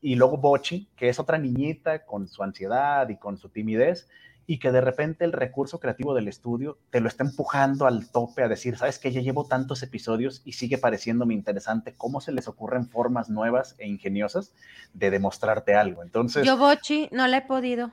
y 0.00 0.14
luego 0.14 0.36
Bochi, 0.36 0.88
que 0.96 1.08
es 1.08 1.18
otra 1.18 1.38
niñita 1.38 2.04
con 2.04 2.28
su 2.28 2.42
ansiedad 2.42 3.08
y 3.08 3.16
con 3.16 3.36
su 3.36 3.48
timidez, 3.48 4.08
y 4.46 4.58
que 4.58 4.72
de 4.72 4.80
repente 4.80 5.26
el 5.26 5.32
recurso 5.32 5.78
creativo 5.78 6.14
del 6.14 6.26
estudio 6.26 6.78
te 6.88 7.00
lo 7.00 7.08
está 7.08 7.22
empujando 7.22 7.86
al 7.86 8.10
tope 8.10 8.42
a 8.42 8.48
decir, 8.48 8.78
sabes 8.78 8.98
que 8.98 9.12
ya 9.12 9.20
llevo 9.20 9.46
tantos 9.46 9.82
episodios 9.82 10.40
y 10.44 10.52
sigue 10.52 10.78
pareciéndome 10.78 11.34
interesante 11.34 11.94
cómo 11.96 12.22
se 12.22 12.32
les 12.32 12.48
ocurren 12.48 12.88
formas 12.88 13.28
nuevas 13.28 13.74
e 13.78 13.86
ingeniosas 13.86 14.54
de 14.94 15.10
demostrarte 15.10 15.74
algo. 15.74 16.02
Entonces, 16.02 16.46
yo 16.46 16.56
Bochi 16.56 17.10
no 17.12 17.26
le 17.26 17.38
he 17.38 17.42
podido. 17.42 17.90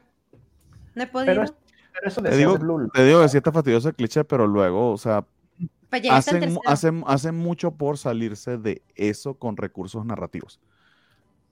No 0.93 1.03
he 1.03 1.07
podido. 1.07 1.43
Pero, 1.93 2.07
eso 2.07 2.21
te, 2.21 2.37
digo, 2.37 2.57
te 2.93 3.05
digo 3.05 3.21
que 3.21 3.29
sí 3.29 3.37
está 3.37 3.51
fastidioso 3.51 3.89
el 3.89 3.95
cliché, 3.95 4.23
pero 4.23 4.47
luego, 4.47 4.91
o 4.91 4.97
sea, 4.97 5.25
hacen, 6.09 6.57
hacen, 6.65 7.03
hacen 7.05 7.35
mucho 7.35 7.71
por 7.71 7.97
salirse 7.97 8.57
de 8.57 8.81
eso 8.95 9.33
con 9.33 9.57
recursos 9.57 10.05
narrativos 10.05 10.61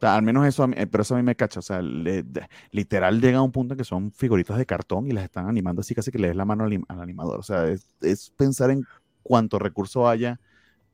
al 0.03 0.21
menos 0.21 0.45
eso, 0.45 0.65
eh, 0.75 0.87
pero 0.87 1.03
eso 1.03 1.15
a 1.15 1.17
mí 1.17 1.23
me 1.23 1.35
cacha. 1.35 1.59
O 1.59 1.63
sea, 1.63 1.81
literal 1.81 3.21
llega 3.21 3.37
a 3.37 3.41
un 3.41 3.51
punto 3.51 3.73
en 3.73 3.77
que 3.77 3.83
son 3.83 4.11
figuritas 4.11 4.57
de 4.57 4.65
cartón 4.65 5.07
y 5.07 5.11
las 5.11 5.23
están 5.23 5.47
animando 5.47 5.81
así 5.81 5.95
casi 5.95 6.11
que 6.11 6.19
le 6.19 6.27
des 6.27 6.35
la 6.35 6.45
mano 6.45 6.65
al, 6.65 6.85
animador. 6.87 7.39
O 7.39 7.43
sea, 7.43 7.65
es, 7.67 8.29
pensar 8.35 8.71
en 8.71 8.85
cuánto 9.21 9.59
recurso 9.59 10.07
haya 10.07 10.39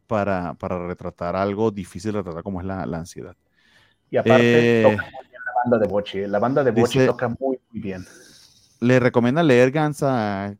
para, 0.07 0.55
retratar 0.87 1.35
algo 1.35 1.71
difícil 1.71 2.11
de 2.13 2.19
retratar 2.19 2.43
como 2.43 2.61
es 2.61 2.67
la, 2.67 2.83
ansiedad. 2.83 3.35
Y 4.11 4.17
aparte, 4.17 4.81
eh, 4.81 4.83
toca 4.83 5.03
muy 5.03 5.27
bien 5.29 5.41
la 5.45 5.51
banda 5.63 5.77
de 5.79 5.87
Bochi. 5.87 6.27
La 6.27 6.39
banda 6.39 6.63
de 6.63 6.71
Bochi 6.71 7.05
toca 7.05 7.27
muy, 7.29 7.59
muy 7.71 7.81
bien. 7.81 8.05
Le 8.79 8.99
recomienda 8.99 9.43
leer 9.43 9.71
Gansa. 9.71 10.55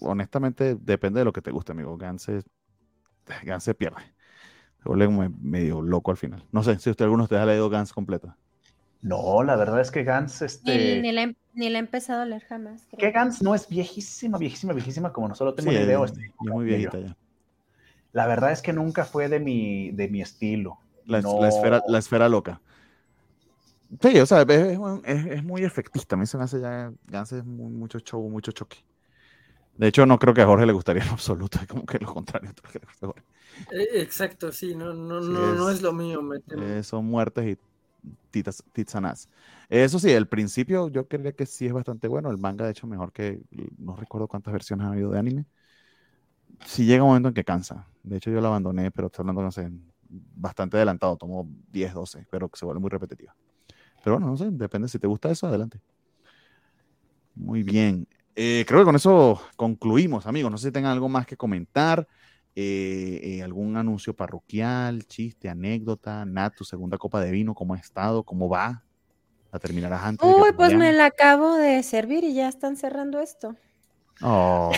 Honestamente, 0.00 0.76
depende 0.80 1.20
de 1.20 1.24
lo 1.24 1.32
que 1.32 1.42
te 1.42 1.50
guste, 1.50 1.72
amigo. 1.72 1.96
Ganse, 1.96 2.42
Ganse 3.44 3.74
pierde. 3.74 4.02
Se 4.82 4.88
vuelve 4.88 5.30
medio 5.40 5.80
loco 5.80 6.10
al 6.10 6.16
final. 6.16 6.44
No 6.50 6.62
sé 6.62 6.78
si 6.78 6.90
usted 6.90 7.04
alguno 7.04 7.22
de 7.22 7.24
ustedes 7.24 7.42
ha 7.42 7.46
leído 7.46 7.70
Gans 7.70 7.92
completa. 7.92 8.36
No, 9.00 9.42
la 9.42 9.56
verdad 9.56 9.80
es 9.80 9.90
que 9.90 10.04
Gans, 10.04 10.42
este... 10.42 11.00
Ni, 11.00 11.12
ni, 11.12 11.36
ni 11.54 11.70
la 11.70 11.78
he 11.78 11.80
empezado 11.80 12.22
a 12.22 12.24
leer 12.24 12.42
jamás. 12.42 12.86
Que 12.98 13.10
Gans 13.10 13.42
no 13.42 13.54
es 13.54 13.68
viejísima, 13.68 14.38
viejísima, 14.38 14.72
viejísima, 14.72 15.12
como 15.12 15.28
no 15.28 15.34
solo 15.34 15.54
tengo 15.54 15.70
sí, 15.70 15.76
una 15.76 15.84
idea. 15.84 16.04
Este, 16.04 16.32
muy 16.38 16.64
viejita 16.64 16.98
ya. 16.98 17.16
La 18.12 18.26
verdad 18.26 18.52
es 18.52 18.60
que 18.60 18.72
nunca 18.72 19.04
fue 19.04 19.28
de 19.28 19.40
mi, 19.40 19.90
de 19.92 20.08
mi 20.08 20.20
estilo. 20.20 20.78
La, 21.04 21.18
esfera, 21.48 21.82
la 21.88 21.98
esfera 21.98 22.28
loca. 22.28 22.60
Sí, 24.00 24.18
o 24.18 24.26
sea, 24.26 24.42
es, 24.42 24.78
es, 25.04 25.44
muy 25.44 25.64
efectista. 25.64 26.16
A 26.16 26.18
mí 26.18 26.26
se 26.26 26.38
me 26.38 26.44
hace 26.44 26.60
ya, 26.60 26.92
Gans 27.06 27.32
es 27.32 27.44
mucho 27.44 27.98
show, 28.00 28.28
mucho 28.28 28.52
choque. 28.52 28.78
De 29.76 29.88
hecho, 29.88 30.06
no 30.06 30.18
creo 30.18 30.34
que 30.34 30.42
a 30.42 30.46
Jorge 30.46 30.66
le 30.66 30.72
gustaría 30.72 31.02
en 31.02 31.08
absoluto, 31.08 31.58
como 31.68 31.86
que 31.86 31.98
lo 31.98 32.12
contrario. 32.12 32.52
exacto, 33.70 34.52
sí, 34.52 34.74
no, 34.74 34.92
no, 34.92 35.20
no, 35.20 35.52
es, 35.52 35.58
no 35.58 35.70
es 35.70 35.82
lo 35.82 35.92
mío. 35.92 36.20
Eh, 36.56 36.82
son 36.82 37.06
muertes 37.06 37.46
y 37.46 37.58
titas, 38.30 38.62
titsanas. 38.72 39.28
Eso 39.68 39.98
sí, 39.98 40.10
el 40.10 40.26
principio 40.26 40.88
yo 40.88 41.06
creía 41.08 41.32
que 41.32 41.46
sí 41.46 41.66
es 41.66 41.72
bastante 41.72 42.08
bueno. 42.08 42.30
El 42.30 42.38
manga, 42.38 42.64
de 42.64 42.72
hecho, 42.72 42.86
mejor 42.86 43.12
que. 43.12 43.40
No 43.78 43.96
recuerdo 43.96 44.28
cuántas 44.28 44.52
versiones 44.52 44.86
ha 44.86 44.90
habido 44.90 45.10
de 45.10 45.18
anime. 45.18 45.46
Sí 46.66 46.84
llega 46.84 47.02
un 47.02 47.10
momento 47.10 47.28
en 47.28 47.34
que 47.34 47.44
cansa. 47.44 47.86
De 48.02 48.16
hecho, 48.16 48.30
yo 48.30 48.40
lo 48.40 48.48
abandoné, 48.48 48.90
pero 48.90 49.06
estoy 49.06 49.22
hablando, 49.22 49.42
no 49.42 49.52
sé, 49.52 49.70
bastante 50.08 50.76
adelantado. 50.76 51.16
Tomó 51.16 51.48
10, 51.70 51.94
12, 51.94 52.26
pero 52.30 52.48
que 52.48 52.58
se 52.58 52.64
vuelve 52.64 52.80
muy 52.80 52.90
repetitiva. 52.90 53.34
Pero 54.04 54.16
bueno, 54.16 54.30
no 54.30 54.36
sé, 54.36 54.48
depende. 54.50 54.88
Si 54.88 54.98
te 54.98 55.06
gusta 55.06 55.30
eso, 55.30 55.46
adelante. 55.46 55.80
Muy 57.34 57.62
bien. 57.62 58.06
Eh, 58.34 58.64
creo 58.66 58.80
que 58.80 58.84
con 58.84 58.96
eso 58.96 59.40
concluimos, 59.56 60.26
amigos. 60.26 60.50
No 60.50 60.58
sé 60.58 60.68
si 60.68 60.72
tengan 60.72 60.92
algo 60.92 61.08
más 61.08 61.26
que 61.26 61.36
comentar. 61.36 62.06
Eh, 62.54 63.20
eh, 63.22 63.42
algún 63.42 63.78
anuncio 63.78 64.14
parroquial, 64.14 65.06
chiste, 65.06 65.48
anécdota, 65.48 66.26
Nat, 66.26 66.54
tu 66.54 66.64
segunda 66.64 66.98
copa 66.98 67.20
de 67.20 67.30
vino, 67.30 67.54
¿cómo 67.54 67.72
ha 67.72 67.78
estado? 67.78 68.24
¿Cómo 68.24 68.48
va? 68.48 68.82
¿La 69.50 69.58
terminarás 69.58 70.02
antes? 70.02 70.28
Uy, 70.28 70.52
pues 70.52 70.74
me 70.74 70.92
la 70.92 71.06
acabo 71.06 71.54
de 71.56 71.82
servir 71.82 72.24
y 72.24 72.34
ya 72.34 72.48
están 72.48 72.76
cerrando 72.76 73.20
esto. 73.20 73.56
Oh. 74.20 74.70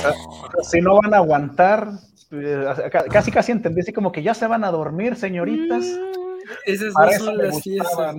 Si 0.62 0.80
no 0.80 1.00
van 1.02 1.14
a 1.14 1.18
aguantar, 1.18 1.88
eh, 2.30 2.64
casi 3.10 3.32
casi 3.32 3.52
entendí 3.52 3.80
así 3.80 3.92
como 3.92 4.12
que 4.12 4.22
ya 4.22 4.34
se 4.34 4.46
van 4.46 4.62
a 4.62 4.70
dormir, 4.70 5.16
señoritas. 5.16 5.84
Mm, 5.84 6.24
esas 6.66 6.94
no 6.94 7.08
eso 7.08 7.24
son 7.24 7.38
las 7.38 7.62
fiestas. 7.62 8.16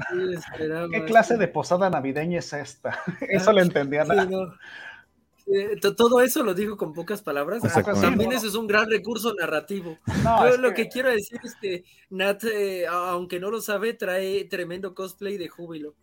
sí. 0.57 0.63
¿Qué 0.91 1.05
clase 1.05 1.37
de 1.37 1.47
posada 1.47 1.89
navideña 1.89 2.39
es 2.39 2.51
esta? 2.53 2.99
Eso 3.29 3.51
le 3.51 3.61
entendía 3.61 4.03
Sí, 4.05 4.11
no. 4.29 4.53
Eh, 5.47 5.75
to- 5.79 5.95
todo 5.95 6.21
eso 6.21 6.43
lo 6.43 6.53
dijo 6.55 6.75
con 6.75 6.91
pocas 6.93 7.21
palabras. 7.21 7.63
Exactamente. 7.63 8.07
También 8.07 8.31
eso 8.31 8.47
es 8.47 8.55
un 8.55 8.65
gran 8.67 8.89
recurso 8.89 9.33
narrativo. 9.39 9.97
No, 10.23 10.49
Yo 10.49 10.57
lo 10.57 10.73
que 10.73 10.87
quiero 10.89 11.09
decir 11.11 11.39
es 11.43 11.55
que 11.61 11.83
Nat, 12.09 12.43
eh, 12.45 12.87
aunque 12.87 13.39
no 13.39 13.51
lo 13.51 13.61
sabe, 13.61 13.93
trae 13.93 14.45
tremendo 14.45 14.95
cosplay 14.95 15.37
de 15.37 15.47
júbilo. 15.47 15.93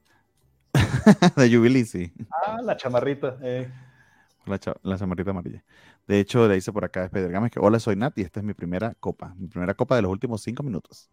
de 1.37 1.55
Jubilee, 1.55 1.85
sí. 1.85 2.13
Ah, 2.31 2.61
la 2.63 2.77
chamarrita. 2.77 3.37
eh. 3.43 3.69
La, 4.47 4.59
cha- 4.59 4.77
la 4.83 4.97
chamarrita 4.99 5.31
amarilla. 5.31 5.65
De 6.07 6.19
hecho, 6.19 6.49
le 6.49 6.55
dice 6.55 6.73
por 6.73 6.85
acá 6.85 7.03
a 7.03 7.05
Spider 7.05 7.31
Games 7.31 7.51
que 7.51 7.61
hola, 7.61 7.79
soy 7.79 7.97
Nat 7.97 8.17
y 8.19 8.23
esta 8.23 8.41
es 8.41 8.45
mi 8.47 8.55
primera 8.55 8.95
copa. 8.99 9.35
Mi 9.37 9.49
primera 9.49 9.75
copa 9.75 9.97
de 9.97 10.03
los 10.03 10.11
últimos 10.11 10.43
cinco 10.43 10.63
minutos. 10.63 11.09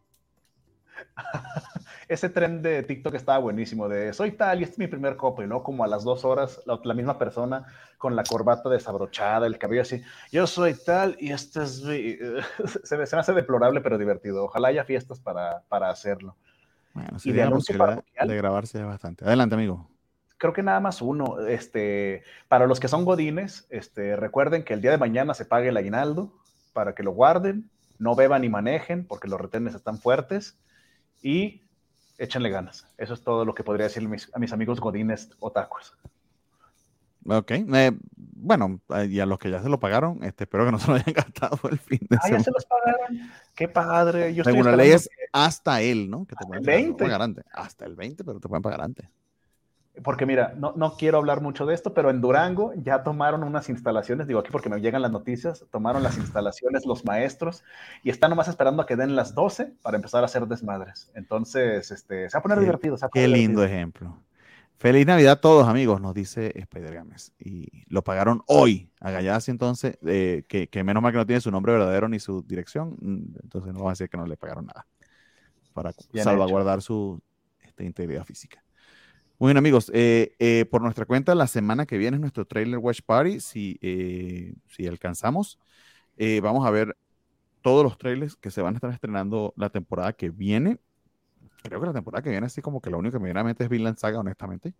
Ese 2.07 2.29
tren 2.29 2.61
de 2.61 2.81
TikTok 2.81 3.13
estaba 3.13 3.37
buenísimo, 3.37 3.87
de 3.87 4.13
soy 4.13 4.31
tal 4.31 4.59
y 4.59 4.63
este 4.63 4.73
es 4.73 4.79
mi 4.79 4.87
primer 4.87 5.15
copo, 5.15 5.43
y 5.43 5.45
luego 5.47 5.63
como 5.63 5.83
a 5.83 5.87
las 5.87 6.03
dos 6.03 6.25
horas 6.25 6.59
la, 6.65 6.79
la 6.83 6.93
misma 6.95 7.19
persona 7.19 7.67
con 7.99 8.15
la 8.15 8.23
corbata 8.23 8.69
desabrochada, 8.69 9.45
el 9.45 9.59
cabello 9.59 9.83
así, 9.83 10.01
yo 10.31 10.47
soy 10.47 10.73
tal 10.73 11.15
y 11.19 11.31
este 11.31 11.61
es 11.61 11.83
mi... 11.83 12.17
se, 12.83 12.97
me, 12.97 13.05
se 13.05 13.15
me 13.15 13.19
hace 13.19 13.33
deplorable 13.33 13.81
pero 13.81 13.97
divertido. 13.97 14.45
Ojalá 14.45 14.69
haya 14.69 14.85
fiestas 14.85 15.19
para, 15.19 15.61
para 15.67 15.89
hacerlo. 15.89 16.35
Bueno, 16.93 17.17
Y 17.23 17.31
de 17.31 17.45
la 17.77 18.25
de 18.25 18.37
grabarse 18.37 18.81
bastante. 18.83 19.25
Adelante, 19.25 19.55
amigo. 19.55 19.87
Creo 20.37 20.53
que 20.53 20.63
nada 20.63 20.79
más 20.79 21.01
uno. 21.01 21.45
Este, 21.45 22.23
para 22.47 22.65
los 22.65 22.79
que 22.79 22.87
son 22.87 23.05
godines, 23.05 23.67
este, 23.69 24.15
recuerden 24.15 24.63
que 24.63 24.73
el 24.73 24.81
día 24.81 24.91
de 24.91 24.97
mañana 24.97 25.33
se 25.33 25.45
pague 25.45 25.69
el 25.69 25.77
aguinaldo 25.77 26.33
para 26.73 26.95
que 26.95 27.03
lo 27.03 27.11
guarden, 27.11 27.69
no 27.99 28.15
beban 28.15 28.41
ni 28.41 28.49
manejen 28.49 29.05
porque 29.05 29.27
los 29.27 29.39
retenes 29.39 29.75
están 29.75 29.99
fuertes 29.99 30.57
y 31.21 31.61
échenle 32.17 32.49
ganas. 32.49 32.87
Eso 32.97 33.13
es 33.13 33.21
todo 33.21 33.45
lo 33.45 33.53
que 33.55 33.63
podría 33.63 33.85
decir 33.85 34.07
mis- 34.07 34.29
a 34.33 34.39
mis 34.39 34.51
amigos 34.53 34.79
godines 34.79 35.29
otakus. 35.39 35.93
Ok. 37.25 37.51
eh, 37.51 37.91
bueno, 38.17 38.79
eh, 38.95 39.05
y 39.09 39.19
a 39.19 39.25
los 39.25 39.37
que 39.39 39.51
ya 39.51 39.61
se 39.61 39.69
lo 39.69 39.79
pagaron, 39.79 40.23
este, 40.23 40.45
espero 40.45 40.65
que 40.65 40.71
no 40.71 40.79
se 40.79 40.87
lo 40.87 40.93
hayan 40.95 41.13
gastado 41.13 41.59
el 41.69 41.77
fin 41.77 41.99
de 42.09 42.15
Ah, 42.15 42.19
ya 42.23 42.27
semana. 42.27 42.43
se 42.43 42.51
los 42.51 42.65
pagaron. 42.65 43.31
Qué 43.55 43.67
padre. 43.67 44.33
Yo 44.33 44.41
estoy 44.41 44.53
Según 44.53 44.71
la 44.71 44.77
ley 44.77 44.91
es 44.91 45.09
hasta 45.33 45.81
él, 45.81 46.09
¿no? 46.09 46.25
Que 46.25 46.35
te 46.35 46.43
Hasta 46.43 46.47
pueden 46.47 46.61
el 46.61 46.65
pagar, 46.65 46.79
no 46.81 46.85
20. 46.87 47.03
pagar 47.03 47.21
antes. 47.21 47.45
Hasta 47.53 47.85
el 47.85 47.95
20, 47.95 48.23
pero 48.23 48.39
te 48.39 48.47
pueden 48.47 48.61
pagar 48.63 48.81
antes. 48.81 49.07
Que- 49.93 50.01
porque 50.01 50.25
mira, 50.25 50.53
no, 50.57 50.73
no 50.75 50.95
quiero 50.97 51.17
hablar 51.17 51.41
mucho 51.41 51.65
de 51.65 51.73
esto, 51.73 51.93
pero 51.93 52.09
en 52.09 52.21
Durango 52.21 52.73
ya 52.75 53.03
tomaron 53.03 53.43
unas 53.43 53.69
instalaciones, 53.69 54.27
digo 54.27 54.39
aquí 54.39 54.51
porque 54.51 54.69
me 54.69 54.79
llegan 54.81 55.01
las 55.01 55.11
noticias, 55.11 55.65
tomaron 55.71 56.03
las 56.03 56.17
instalaciones 56.17 56.85
los 56.85 57.05
maestros 57.05 57.63
y 58.03 58.09
están 58.09 58.29
nomás 58.29 58.47
esperando 58.47 58.81
a 58.81 58.85
que 58.85 58.95
den 58.95 59.15
las 59.15 59.33
12 59.35 59.73
para 59.81 59.97
empezar 59.97 60.23
a 60.23 60.25
hacer 60.25 60.45
desmadres. 60.47 61.11
Entonces, 61.15 61.91
este, 61.91 62.29
se 62.29 62.37
va 62.37 62.39
a 62.39 62.43
poner 62.43 62.57
Qué- 62.59 62.63
divertido. 62.65 62.97
se 62.97 63.01
va 63.03 63.07
a 63.07 63.11
Qué 63.11 63.27
lindo 63.27 63.61
divertido. 63.61 63.63
ejemplo. 63.65 64.23
Feliz 64.77 65.05
Navidad 65.05 65.33
a 65.33 65.41
todos, 65.41 65.67
amigos, 65.67 65.99
nos 65.99 66.13
dice 66.13 66.53
Spider 66.57 66.93
Games. 66.93 67.33
Y 67.37 67.67
lo 67.87 68.01
pagaron 68.01 68.43
hoy. 68.47 68.89
A 69.01 69.11
Gallas, 69.11 69.49
entonces, 69.49 69.97
eh, 70.05 70.45
que, 70.47 70.69
que 70.69 70.85
menos 70.85 71.03
mal 71.03 71.11
que 71.11 71.17
no 71.17 71.25
tiene 71.25 71.41
su 71.41 71.51
nombre 71.51 71.73
verdadero 71.73 72.07
ni 72.07 72.17
su 72.19 72.43
dirección. 72.43 72.95
mm, 73.01 73.39
Entonces 73.43 73.73
no 73.73 73.79
vamos 73.79 73.89
a 73.89 73.91
decir 73.91 74.09
que 74.09 74.15
no 74.15 74.25
le 74.25 74.37
pagaron 74.37 74.67
nada. 74.67 74.87
Para 75.73 75.91
Bien 76.13 76.23
salvaguardar 76.23 76.81
su 76.81 77.21
este, 77.61 77.83
integridad 77.83 78.23
física. 78.23 78.63
Muy 79.39 79.49
bien, 79.49 79.57
amigos. 79.57 79.89
eh, 79.93 80.35
eh, 80.39 80.65
por 80.69 80.81
nuestra 80.81 81.05
cuenta, 81.05 81.33
la 81.35 81.47
semana 81.47 81.85
que 81.85 81.97
viene 81.97 82.17
es 82.17 82.21
nuestro 82.21 82.45
trailer 82.45 82.77
Watch 82.79 83.01
Party. 83.05 83.39
Si, 83.39 83.77
eh, 83.81 84.53
si 84.67 84.85
alcanzamos, 84.87 85.59
eh, 86.17 86.41
vamos 86.41 86.65
a 86.67 86.71
ver 86.71 86.97
todos 87.61 87.83
los 87.83 87.97
trailers 87.97 88.35
que 88.37 88.51
se 88.51 88.61
van 88.61 88.75
a 88.75 88.77
estar 88.77 88.91
estrenando 88.91 89.53
la 89.57 89.69
temporada 89.71 90.13
que 90.13 90.29
viene. 90.31 90.79
Creo 91.63 91.79
que 91.81 91.87
la 91.87 91.93
temporada 91.93 92.23
que 92.23 92.31
viene, 92.31 92.47
así 92.47 92.61
como 92.61 92.81
que 92.81 92.89
lo 92.91 92.99
único 92.99 93.13
que 93.13 93.19
me 93.19 93.25
viene 93.27 93.41
a 93.41 93.45
mente 93.45 93.63
es 93.65 93.69
Vinland 93.71 93.97
Saga, 93.97 94.19
honestamente. 94.19 94.73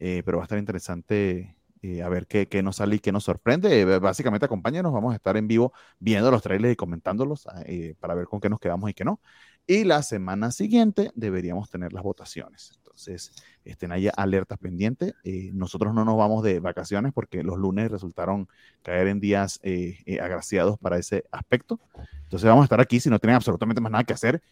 Eh, 0.00 0.22
pero 0.24 0.38
va 0.38 0.44
a 0.44 0.46
estar 0.46 0.58
interesante 0.58 1.56
eh, 1.82 2.02
a 2.02 2.08
ver 2.10 2.26
qué, 2.28 2.48
qué 2.48 2.62
nos 2.62 2.76
sale 2.76 2.96
y 2.96 3.00
qué 3.00 3.12
nos 3.12 3.24
sorprende. 3.24 3.84
Básicamente, 4.00 4.46
acompáñenos, 4.46 4.92
vamos 4.92 5.12
a 5.12 5.16
estar 5.16 5.36
en 5.38 5.48
vivo 5.48 5.72
viendo 6.00 6.30
los 6.30 6.42
trailers 6.42 6.74
y 6.74 6.76
comentándolos 6.76 7.48
eh, 7.66 7.94
para 8.00 8.14
ver 8.14 8.26
con 8.26 8.40
qué 8.40 8.50
nos 8.50 8.60
quedamos 8.60 8.90
y 8.90 8.94
qué 8.94 9.04
no. 9.04 9.20
Y 9.66 9.84
la 9.84 10.02
semana 10.02 10.52
siguiente 10.52 11.12
deberíamos 11.16 11.70
tener 11.70 11.92
las 11.94 12.02
votaciones. 12.04 12.79
Entonces, 13.06 13.32
estén 13.64 13.92
ahí 13.92 14.08
alertas 14.16 14.58
pendientes. 14.58 15.14
Eh, 15.24 15.50
nosotros 15.54 15.94
no 15.94 16.04
nos 16.04 16.16
vamos 16.16 16.42
de 16.42 16.60
vacaciones 16.60 17.12
porque 17.12 17.42
los 17.42 17.58
lunes 17.58 17.90
resultaron 17.90 18.48
caer 18.82 19.08
en 19.08 19.20
días 19.20 19.58
eh, 19.62 19.98
eh, 20.06 20.20
agraciados 20.20 20.78
para 20.78 20.98
ese 20.98 21.24
aspecto. 21.30 21.80
Entonces, 22.24 22.48
vamos 22.48 22.62
a 22.62 22.64
estar 22.64 22.80
aquí 22.80 23.00
si 23.00 23.10
no 23.10 23.18
tienen 23.18 23.36
absolutamente 23.36 23.80
más 23.80 23.92
nada 23.92 24.04
que 24.04 24.12
hacer 24.12 24.42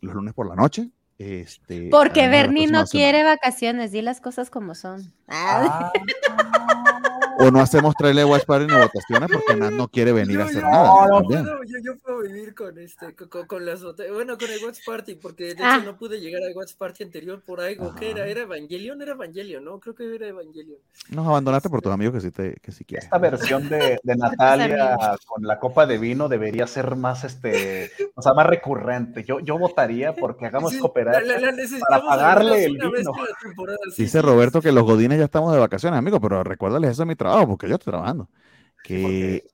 los 0.00 0.14
lunes 0.14 0.34
por 0.34 0.48
la 0.48 0.54
noche. 0.54 0.90
Este, 1.18 1.88
Porque 1.90 2.28
Bernie 2.28 2.66
no 2.66 2.78
próximas 2.78 2.90
quiere 2.90 3.24
vacaciones, 3.24 3.92
di 3.92 4.00
las 4.00 4.22
cosas 4.22 4.48
como 4.48 4.74
son. 4.74 5.12
Ah, 5.28 5.92
Ah, 5.92 7.00
O 7.40 7.50
no 7.50 7.60
hacemos 7.60 7.94
trailer 7.94 8.26
Watch 8.26 8.44
Party 8.44 8.66
ni 8.66 8.74
votaciones 8.78 9.30
porque 9.32 9.56
Nat 9.56 9.72
no 9.72 9.88
quiere 9.88 10.12
venir 10.12 10.36
a 10.40 10.44
Yo- 10.44 10.48
hacer 10.50 10.62
yo- 10.62 10.68
nada. 10.68 11.06
no, 11.08 11.20
no, 11.20 11.64
yo, 11.64 11.78
yo 11.82 11.96
puedo 11.98 12.20
vivir 12.20 12.54
con 12.54 12.78
este, 12.78 13.14
con, 13.14 13.46
con- 13.46 13.64
las 13.66 13.82
bueno, 13.82 14.36
con 14.38 14.50
el 14.50 14.64
Watch 14.64 14.78
Party, 14.84 15.14
porque 15.16 15.54
de 15.54 15.62
Ah. 15.64 15.76
hecho 15.76 15.86
no 15.86 15.96
pude 15.96 16.20
llegar 16.20 16.42
al 16.42 16.54
Watch 16.56 16.74
Party 16.76 17.04
anterior 17.04 17.40
por 17.40 17.60
algo 17.60 17.94
que 17.94 18.10
era, 18.10 18.26
era 18.26 18.42
Evangelion, 18.42 19.00
era 19.02 19.12
Evangelion, 19.12 19.64
¿no? 19.64 19.78
Creo 19.80 19.94
que 19.94 20.14
era 20.14 20.26
Evangelion. 20.28 20.78
Nos 21.10 21.26
abandonaste 21.26 21.68
por 21.70 21.80
tus 21.82 21.92
amigos 21.92 22.14
que 22.14 22.20
sí, 22.20 22.30
te, 22.30 22.54
que 22.60 22.72
sí 22.72 22.84
quieren. 22.84 23.04
Esta 23.04 23.18
versión 23.18 23.68
de, 23.68 23.98
de 24.02 24.16
Natalia 24.16 24.98
con 25.26 25.42
la 25.46 25.58
copa 25.58 25.86
de 25.86 25.98
vino 25.98 26.28
debería 26.28 26.66
ser 26.66 26.94
más, 26.96 27.24
este, 27.24 27.90
o 28.14 28.22
sea, 28.22 28.34
más 28.34 28.46
recurrente. 28.46 29.24
Yo, 29.24 29.40
yo 29.40 29.58
votaría 29.58 30.14
porque 30.14 30.46
hagamos 30.46 30.72
Sí, 30.72 30.78
cooperacha. 30.78 31.20
la- 31.22 31.38
la- 31.40 31.48
al 31.90 32.02
pagarle 32.02 32.64
el 32.64 32.72
vino. 32.74 32.90
temporada, 33.42 33.78
sí, 33.94 34.02
Dice 34.02 34.20
Roberto 34.22 34.60
que 34.60 34.72
los 34.72 34.84
godines 34.84 35.18
ya 35.18 35.24
estamos 35.24 35.52
de 35.52 35.58
vacaciones, 35.58 35.98
amigos, 35.98 36.20
pero 36.22 36.42
recuérdales 36.44 36.90
eso 36.90 37.02
es 37.02 37.08
mi 37.08 37.14
trabajo, 37.16 37.29
porque 37.46 37.68
yo 37.68 37.74
estoy 37.74 37.92
trabajando. 37.92 38.28
Que, 38.82 39.44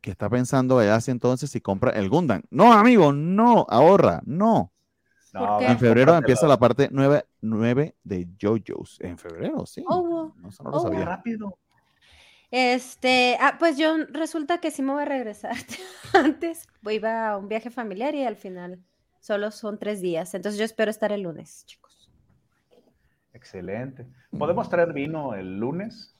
que 0.00 0.10
está 0.10 0.28
pensando 0.28 0.78
allá 0.78 1.00
si 1.00 1.10
entonces 1.10 1.50
si 1.50 1.60
compra 1.60 1.92
el 1.92 2.08
Gundam. 2.08 2.42
No, 2.50 2.72
amigo, 2.72 3.12
no, 3.12 3.66
ahorra, 3.68 4.20
no. 4.24 4.72
En 5.60 5.78
febrero 5.78 6.14
empieza 6.14 6.46
la 6.46 6.58
parte 6.58 6.88
9, 6.92 7.24
9 7.40 7.96
de 8.04 8.28
JoJo's. 8.40 8.98
En 9.00 9.16
febrero, 9.16 9.64
sí. 9.64 9.82
Oh, 9.88 10.34
No, 10.36 10.50
no 10.62 10.70
lo 10.70 10.76
oh, 10.76 10.80
sabía. 10.80 11.04
rápido. 11.04 11.58
Este, 12.50 13.38
ah, 13.40 13.56
pues 13.58 13.78
yo 13.78 13.96
resulta 14.10 14.58
que 14.58 14.70
sí 14.70 14.82
me 14.82 14.92
voy 14.92 15.02
a 15.02 15.06
regresar 15.06 15.56
antes. 16.12 16.68
Voy 16.82 16.96
iba 16.96 17.30
a 17.30 17.38
un 17.38 17.48
viaje 17.48 17.70
familiar 17.70 18.14
y 18.14 18.24
al 18.24 18.36
final 18.36 18.78
solo 19.20 19.50
son 19.50 19.78
tres 19.78 20.02
días. 20.02 20.34
Entonces 20.34 20.58
yo 20.58 20.66
espero 20.66 20.90
estar 20.90 21.12
el 21.12 21.22
lunes, 21.22 21.64
chicos. 21.64 22.10
Excelente. 23.32 24.06
¿Podemos 24.36 24.68
traer 24.68 24.92
vino 24.92 25.34
el 25.34 25.58
lunes? 25.58 26.11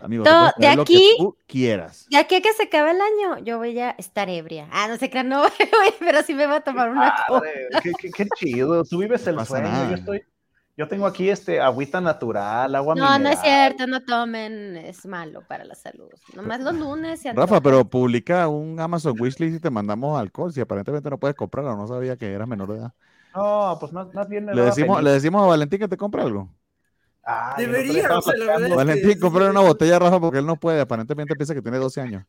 Amigo, 0.00 0.24
Todo- 0.24 0.52
de 0.56 0.76
lo 0.76 0.84
que 0.84 0.94
aquí- 0.96 1.14
tú 1.18 1.36
quieras. 1.46 2.06
De 2.10 2.16
aquí 2.16 2.36
a 2.36 2.40
que 2.40 2.52
se 2.54 2.64
acabe 2.64 2.90
el 2.92 3.00
año, 3.00 3.44
yo 3.44 3.58
voy 3.58 3.78
a 3.78 3.90
estar 3.92 4.28
ebria. 4.30 4.68
Ah, 4.72 4.88
no 4.88 4.96
sé 4.96 5.10
crean, 5.10 5.28
no, 5.28 5.42
pero 6.00 6.22
sí 6.22 6.34
me 6.34 6.46
voy 6.46 6.56
a 6.56 6.60
tomar 6.60 6.90
una 6.90 7.14
copa. 7.28 7.42
Qué, 7.82 7.92
qué- 8.00 8.10
qué 8.10 8.26
chido. 8.36 8.82
Tú 8.84 8.98
vives 8.98 9.26
el 9.26 9.36
No 9.36 9.44
sueño. 9.44 9.68
nada. 9.68 9.90
Yo 9.90 9.96
estoy, 9.96 10.22
yo 10.76 10.88
tengo 10.88 11.06
aquí 11.06 11.28
este 11.28 11.60
agüita 11.60 12.00
natural, 12.00 12.74
agua 12.74 12.94
No, 12.94 13.02
no 13.02 13.12
es 13.12 13.18
mineral. 13.18 13.38
cierto, 13.44 13.86
no 13.86 14.00
tomen, 14.02 14.76
es 14.78 15.04
malo 15.04 15.42
para 15.46 15.64
la 15.64 15.74
salud. 15.74 16.08
Nomás 16.34 16.60
los 16.60 16.74
lunes. 16.74 17.20
se 17.20 17.32
Rafa, 17.34 17.60
pero 17.60 17.84
publica 17.84 18.48
un 18.48 18.80
Amazon 18.80 19.14
Wishlist 19.20 19.56
y 19.56 19.60
te 19.60 19.68
mandamos 19.70 20.18
alcohol. 20.18 20.50
Si 20.52 20.60
aparentemente 20.62 21.10
no 21.10 21.18
puedes 21.18 21.36
comprarlo, 21.36 21.76
no 21.76 21.86
sabía 21.86 22.16
que 22.16 22.32
eras 22.32 22.48
menor 22.48 22.72
de 22.72 22.78
edad. 22.78 22.92
No, 23.36 23.76
pues 23.78 23.92
más, 23.92 24.12
más 24.14 24.28
bien 24.28 24.46
me 24.46 24.54
Le 24.54 24.62
decimos, 24.62 25.02
le 25.02 25.10
decimos 25.10 25.42
a 25.42 25.46
Valentín 25.46 25.78
que 25.78 25.86
te 25.88 25.96
compre 25.96 26.22
algo. 26.22 26.48
Ah, 27.22 27.54
Debería, 27.58 28.00
estábamos 28.00 28.26
o 28.26 28.30
sea, 28.30 28.38
la 28.38 28.46
verdad 28.46 28.68
es 28.68 28.76
Valentín, 28.76 29.20
comprar 29.20 29.50
una 29.50 29.60
botella, 29.60 29.98
Rafa, 29.98 30.18
porque 30.20 30.38
él 30.38 30.46
no 30.46 30.56
puede. 30.56 30.80
Aparentemente 30.80 31.36
piensa 31.36 31.54
que 31.54 31.62
tiene 31.62 31.78
12 31.78 32.00
años. 32.00 32.24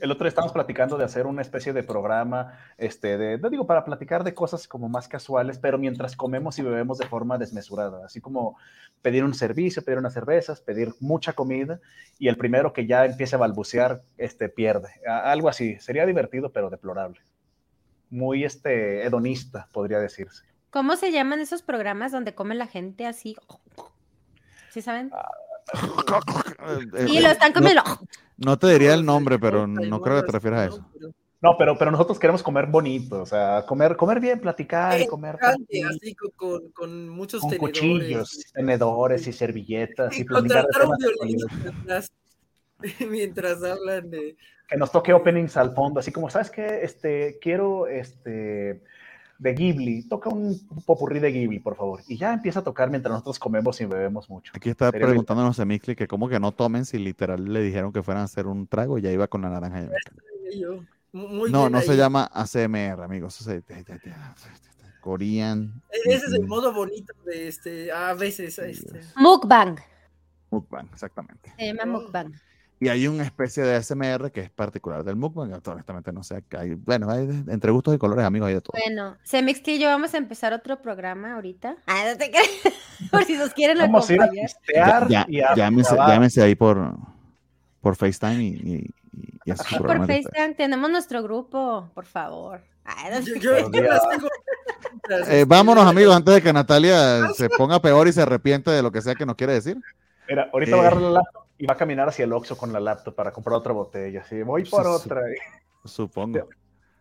El 0.00 0.10
otro 0.10 0.24
día 0.24 0.28
estábamos 0.28 0.52
platicando 0.52 0.98
de 0.98 1.04
hacer 1.04 1.26
una 1.26 1.40
especie 1.40 1.72
de 1.72 1.82
programa, 1.82 2.58
este, 2.76 3.16
de, 3.16 3.38
no 3.38 3.48
digo, 3.48 3.66
para 3.66 3.84
platicar 3.84 4.24
de 4.24 4.34
cosas 4.34 4.68
como 4.68 4.88
más 4.90 5.08
casuales, 5.08 5.58
pero 5.58 5.78
mientras 5.78 6.16
comemos 6.16 6.58
y 6.58 6.62
bebemos 6.62 6.98
de 6.98 7.06
forma 7.06 7.38
desmesurada, 7.38 8.04
así 8.04 8.20
como 8.20 8.58
pedir 9.00 9.24
un 9.24 9.32
servicio, 9.32 9.82
pedir 9.82 9.98
unas 9.98 10.12
cervezas, 10.12 10.60
pedir 10.60 10.94
mucha 11.00 11.32
comida, 11.32 11.80
y 12.18 12.28
el 12.28 12.36
primero 12.36 12.74
que 12.74 12.86
ya 12.86 13.06
empiece 13.06 13.36
a 13.36 13.38
balbucear, 13.38 14.02
este, 14.18 14.48
pierde. 14.50 14.88
A- 15.08 15.30
Algo 15.32 15.48
así, 15.48 15.78
sería 15.80 16.04
divertido, 16.04 16.50
pero 16.52 16.68
deplorable. 16.68 17.20
Muy, 18.10 18.44
este, 18.44 19.04
hedonista, 19.06 19.68
podría 19.72 19.98
decirse. 19.98 20.44
¿Cómo 20.70 20.96
se 20.96 21.10
llaman 21.10 21.40
esos 21.40 21.62
programas 21.62 22.12
donde 22.12 22.34
come 22.34 22.54
la 22.54 22.66
gente 22.66 23.06
así? 23.06 23.34
¿Sí 24.70 24.82
saben? 24.82 25.10
Y 27.08 27.20
lo 27.20 27.28
están 27.28 27.52
comiendo. 27.52 27.82
No, 28.36 28.58
te 28.58 28.68
diría 28.68 28.94
el 28.94 29.04
nombre, 29.04 29.38
pero 29.38 29.66
no 29.66 30.00
creo 30.00 30.20
que 30.20 30.26
te 30.26 30.32
refieras 30.32 30.60
a 30.60 30.66
eso. 30.66 30.86
No, 31.42 31.56
pero, 31.56 31.78
pero 31.78 31.90
nosotros 31.90 32.18
queremos 32.18 32.42
comer 32.42 32.66
bonito, 32.66 33.22
o 33.22 33.26
sea, 33.26 33.64
comer, 33.66 33.96
comer 33.96 34.20
bien, 34.20 34.40
platicar 34.40 35.00
y 35.00 35.06
comer 35.06 35.38
Grande, 35.38 35.84
así 35.88 36.14
con, 36.14 36.70
con, 36.70 37.08
muchos 37.08 37.40
con 37.40 37.50
tenedores. 37.50 37.80
cuchillos, 37.80 38.52
tenedores 38.52 39.26
y 39.26 39.32
servilletas 39.32 40.18
y 40.18 40.20
Y 40.20 40.24
platicar 40.24 40.66
mientras 43.10 43.62
hablan 43.62 44.10
de 44.10 44.36
que 44.68 44.76
nos 44.76 44.92
toque 44.92 45.12
openings 45.12 45.56
al 45.56 45.74
fondo, 45.74 46.00
así 46.00 46.12
como, 46.12 46.30
¿sabes 46.30 46.50
qué? 46.50 46.80
Este, 46.82 47.38
quiero 47.40 47.86
este, 47.88 48.82
de 49.40 49.54
Ghibli, 49.54 50.02
toca 50.02 50.28
un 50.28 50.60
popurrí 50.84 51.18
de 51.18 51.32
Ghibli, 51.32 51.60
por 51.60 51.74
favor. 51.74 52.02
Y 52.06 52.18
ya 52.18 52.34
empieza 52.34 52.60
a 52.60 52.62
tocar 52.62 52.90
mientras 52.90 53.12
nosotros 53.12 53.38
comemos 53.38 53.80
y 53.80 53.86
bebemos 53.86 54.28
mucho. 54.28 54.52
Aquí 54.54 54.68
está 54.68 54.92
preguntándonos 54.92 55.58
a 55.58 55.64
Mixley 55.64 55.96
que 55.96 56.06
cómo 56.06 56.28
que 56.28 56.38
no 56.38 56.52
tomen 56.52 56.84
si 56.84 56.98
literal 56.98 57.50
le 57.50 57.62
dijeron 57.62 57.90
que 57.90 58.02
fueran 58.02 58.20
a 58.20 58.24
hacer 58.24 58.46
un 58.46 58.66
trago 58.66 58.98
y 58.98 59.02
ya 59.02 59.10
iba 59.10 59.26
con 59.28 59.40
la 59.40 59.48
naranja. 59.48 59.88
no, 61.12 61.70
no 61.70 61.80
se 61.80 61.96
llama 61.96 62.30
ACMR, 62.32 63.02
amigos. 63.02 63.48
Korean. 65.00 65.82
E-, 65.90 66.14
ese 66.14 66.26
es 66.26 66.32
el 66.34 66.46
modo 66.46 66.74
bonito 66.74 67.14
de 67.24 67.48
este, 67.48 67.90
a 67.90 68.12
veces. 68.12 68.58
Este. 68.58 69.00
Mukbang. 69.16 69.78
Mukbang, 70.50 70.86
exactamente. 70.92 71.50
Se 71.56 71.72
llama 71.72 71.98
mukbang. 71.98 72.34
Y 72.82 72.88
hay 72.88 73.06
una 73.06 73.24
especie 73.24 73.62
de 73.62 73.82
SMR 73.82 74.32
que 74.32 74.40
es 74.40 74.50
particular 74.50 75.04
del 75.04 75.14
mukbang. 75.14 75.52
Honestamente, 75.66 76.12
no 76.14 76.22
sé. 76.22 76.42
Hay, 76.58 76.74
bueno, 76.74 77.10
hay 77.10 77.28
entre 77.48 77.70
gustos 77.70 77.94
y 77.94 77.98
colores, 77.98 78.24
amigos, 78.24 78.48
hay 78.48 78.54
de 78.54 78.60
todo. 78.62 78.72
Bueno, 78.82 79.18
Semixtillo, 79.22 79.88
vamos 79.88 80.14
a 80.14 80.16
empezar 80.16 80.54
otro 80.54 80.80
programa 80.80 81.34
ahorita. 81.34 81.76
Ah, 81.86 82.04
no 82.10 82.16
te 82.16 82.32
Por 83.10 83.24
si 83.24 83.36
nos 83.36 83.52
quieren 83.52 83.76
vamos 83.76 84.10
acompañar. 84.10 84.50
ya, 85.08 85.26
ya, 85.28 85.54
llámense, 85.54 85.94
llámense, 85.94 86.42
ahí 86.42 86.54
por, 86.54 86.96
por 87.82 87.96
FaceTime 87.96 88.42
y, 88.42 88.48
y, 88.48 88.94
y 89.44 89.50
así 89.50 89.76
Por 89.76 90.06
FaceTime, 90.06 90.54
tenemos 90.54 90.90
nuestro 90.90 91.22
grupo, 91.22 91.90
por 91.94 92.06
favor. 92.06 92.62
Eh, 95.28 95.44
vámonos, 95.46 95.86
amigos, 95.86 96.16
antes 96.16 96.34
de 96.34 96.42
que 96.42 96.52
Natalia 96.52 97.28
se 97.34 97.50
ponga 97.50 97.80
peor 97.82 98.08
y 98.08 98.12
se 98.12 98.22
arrepiente 98.22 98.70
de 98.70 98.82
lo 98.82 98.90
que 98.90 99.02
sea 99.02 99.14
que 99.14 99.26
nos 99.26 99.36
quiere 99.36 99.52
decir. 99.52 99.76
Mira, 100.28 100.48
ahorita 100.52 100.76
va 100.76 100.82
a 100.82 100.86
agarrar 100.86 101.02
la 101.02 101.10
laptop 101.10 101.49
y 101.60 101.66
va 101.66 101.74
a 101.74 101.76
caminar 101.76 102.08
hacia 102.08 102.24
el 102.24 102.32
Oxxo 102.32 102.56
con 102.56 102.72
la 102.72 102.80
laptop 102.80 103.14
para 103.14 103.32
comprar 103.32 103.56
otra 103.56 103.74
botella. 103.74 104.22
Así, 104.22 104.42
voy 104.42 104.64
por 104.64 104.86
otra. 104.86 105.20
Supongo. 105.84 106.48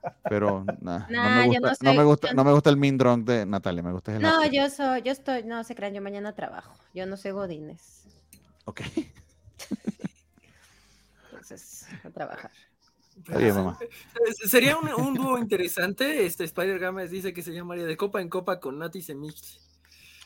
Pero 0.30 0.66
no, 0.82 1.06
me 1.10 1.48
gusta, 1.48 1.78
no, 1.82 1.94
me 1.94 2.04
gusta, 2.04 2.34
no 2.34 2.44
me 2.44 2.52
gusta 2.52 2.70
el 2.70 2.76
mean 2.76 2.98
drunk 2.98 3.26
de 3.26 3.46
Natalia, 3.46 3.82
me 3.82 3.94
gusta 3.94 4.14
el 4.14 4.22
No, 4.22 4.46
yo 4.48 4.70
soy, 4.70 5.02
yo 5.02 5.14
estoy, 5.14 5.44
no 5.44 5.64
se 5.64 5.76
crean, 5.76 5.94
yo 5.94 6.02
mañana 6.02 6.36
trabajo. 6.36 6.74
Yo 6.94 7.06
no 7.06 7.16
soy 7.16 7.32
Godines. 7.32 8.04
Ok. 8.66 8.82
Entonces, 11.32 11.88
a 12.04 12.10
trabajar. 12.10 12.52
Sería 14.46 14.78
un, 14.78 15.14
dúo 15.14 15.38
interesante. 15.38 16.26
Este 16.26 16.44
Spider 16.44 16.80
Games 16.80 17.12
dice 17.12 17.32
que 17.32 17.42
se 17.42 17.54
llamaría 17.54 17.86
de 17.86 17.96
copa 17.96 18.20
en 18.20 18.28
copa 18.28 18.60
con 18.60 18.78
Nati 18.78 19.02
Semix. 19.02 19.79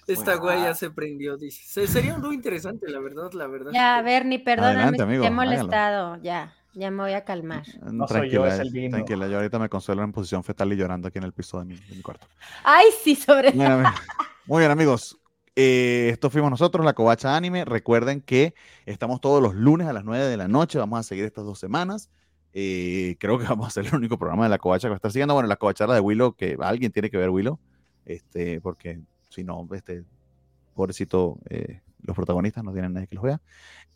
Esta 0.08 0.36
güey 0.36 0.62
ya 0.62 0.74
se 0.74 0.90
prendió, 0.90 1.38
dice. 1.38 1.88
Sería 1.88 2.16
un 2.16 2.22
dúo 2.22 2.34
interesante, 2.34 2.90
la 2.90 3.00
verdad, 3.00 3.32
la 3.34 3.48
verdad. 3.48 3.72
Ya, 3.74 4.02
Bernie, 4.02 4.40
perdóname 4.40 4.98
te 4.98 5.04
he 5.04 5.32
molestado. 5.32 6.18
Ya, 6.22 6.54
ya 6.74 6.92
me 6.92 7.04
voy 7.04 7.14
a 7.14 7.24
calmar. 7.24 7.64
No 7.92 8.06
tranquila, 8.06 8.58
soy 8.58 8.72
yo, 8.72 8.90
tranquila. 8.90 9.28
Yo 9.28 9.38
ahorita 9.38 9.60
me 9.60 9.70
consuelo 9.70 10.04
en 10.04 10.12
posición 10.12 10.44
fetal 10.44 10.72
y 10.74 10.76
llorando 10.76 11.08
aquí 11.08 11.20
en 11.20 11.24
el 11.24 11.34
piso 11.34 11.60
de 11.60 11.66
mi, 11.66 11.78
cuarto. 12.02 12.28
Ay, 12.64 12.88
sí, 13.02 13.16
sobre 13.16 13.54
Muy 13.54 14.60
bien, 14.60 14.72
amigos. 14.72 15.20
Eh, 15.56 16.10
esto 16.12 16.30
fuimos 16.32 16.50
nosotros, 16.50 16.84
la 16.84 16.94
Covacha 16.94 17.36
Anime. 17.36 17.64
Recuerden 17.64 18.22
que 18.22 18.56
estamos 18.86 19.22
todos 19.22 19.42
los 19.42 19.54
lunes 19.54 19.88
a 19.88 19.94
las 19.94 20.04
9 20.04 20.26
de 20.26 20.38
la 20.38 20.48
noche. 20.48 20.80
Vamos 20.80 21.00
a 21.00 21.04
seguir 21.04 21.26
estas 21.26 21.46
dos 21.46 21.60
semanas. 21.60 22.10
Eh, 22.54 23.18
creo 23.20 23.38
que 23.40 23.46
vamos 23.46 23.68
a 23.68 23.70
ser 23.70 23.86
el 23.86 23.96
único 23.96 24.18
programa 24.18 24.44
de 24.44 24.50
la 24.50 24.58
covacha 24.58 24.88
que 24.88 24.90
va 24.90 24.96
a 24.96 24.98
estar 24.98 25.12
siguiendo. 25.12 25.34
Bueno, 25.34 25.48
la 25.48 25.58
covachara 25.58 25.94
de 25.94 26.00
Willow, 26.00 26.34
que 26.36 26.58
alguien 26.60 26.92
tiene 26.92 27.10
que 27.10 27.18
ver 27.18 27.30
Willow, 27.30 27.60
este, 28.06 28.62
porque 28.62 29.02
si 29.34 29.44
no, 29.44 29.68
este, 29.74 30.04
pobrecito, 30.74 31.40
eh, 31.50 31.82
los 32.02 32.16
protagonistas 32.16 32.64
no 32.64 32.72
tienen 32.74 32.94
nadie 32.94 33.08
que 33.08 33.16
los 33.16 33.24
vea. 33.24 33.42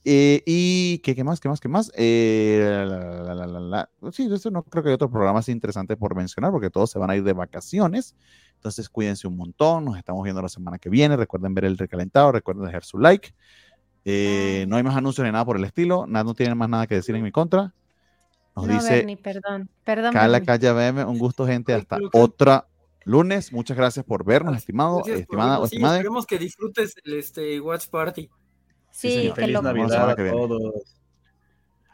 Eh, 0.05 0.41
y 0.45 0.99
¿qué, 0.99 1.15
¿qué, 1.15 1.23
más? 1.23 1.39
¿Qué 1.39 1.49
más? 1.49 1.59
¿Qué 1.59 1.67
más? 1.67 1.91
La, 1.97 3.89
sí, 4.11 4.29
eso 4.31 4.51
no 4.51 4.63
creo 4.63 4.83
que 4.83 4.89
hay 4.89 4.95
otro 4.95 5.09
programa 5.09 5.39
así 5.39 5.51
interesante 5.51 5.97
por 5.97 6.15
mencionar, 6.15 6.51
porque 6.51 6.69
todos 6.69 6.89
se 6.89 6.99
van 6.99 7.09
a 7.09 7.15
ir 7.15 7.23
de 7.23 7.33
vacaciones. 7.33 8.15
Entonces, 8.55 8.89
cuídense 8.89 9.27
un 9.27 9.35
montón. 9.35 9.85
Nos 9.85 9.97
estamos 9.97 10.23
viendo 10.23 10.41
la 10.41 10.49
semana 10.49 10.79
que 10.79 10.89
viene. 10.89 11.17
Recuerden 11.17 11.53
ver 11.53 11.65
el 11.65 11.77
recalentado. 11.77 12.31
Recuerden 12.31 12.65
dejar 12.65 12.85
su 12.85 12.97
like. 12.97 13.33
no 14.05 14.77
hay 14.77 14.83
más 14.83 14.95
anuncios 14.95 15.25
ni 15.25 15.31
nada 15.31 15.43
por 15.45 15.57
el 15.57 15.65
estilo. 15.65 16.07
Nada, 16.07 16.23
no 16.23 16.33
tienen 16.33 16.57
más 16.57 16.69
nada 16.69 16.87
que 16.87 16.95
decir 16.95 17.15
en 17.15 17.23
mi 17.23 17.31
contra. 17.31 17.73
Nos 18.55 18.67
dice 18.67 19.05
perdón, 19.21 19.69
perdón. 19.83 20.13
Cala 20.13 20.41
Calle 20.41 20.71
BM, 20.71 21.03
un 21.03 21.19
gusto, 21.19 21.45
gente. 21.45 21.73
Hasta 21.73 21.99
otra 22.13 22.65
lunes. 23.07 23.51
Muchas 23.51 23.77
gracias 23.77 24.05
por 24.05 24.23
vernos, 24.23 24.55
estimado, 24.55 24.99
estimada 25.05 25.63
estimada. 25.63 25.95
Esperemos 25.95 26.25
que 26.25 26.37
disfrutes 26.37 26.93
el 27.03 27.13
este, 27.15 27.59
Watch 27.59 27.87
Party. 27.87 28.29
Sí, 28.91 29.31
feliz 29.35 29.61
Navidad 29.61 30.11
a 30.11 30.15
todos. 30.15 30.97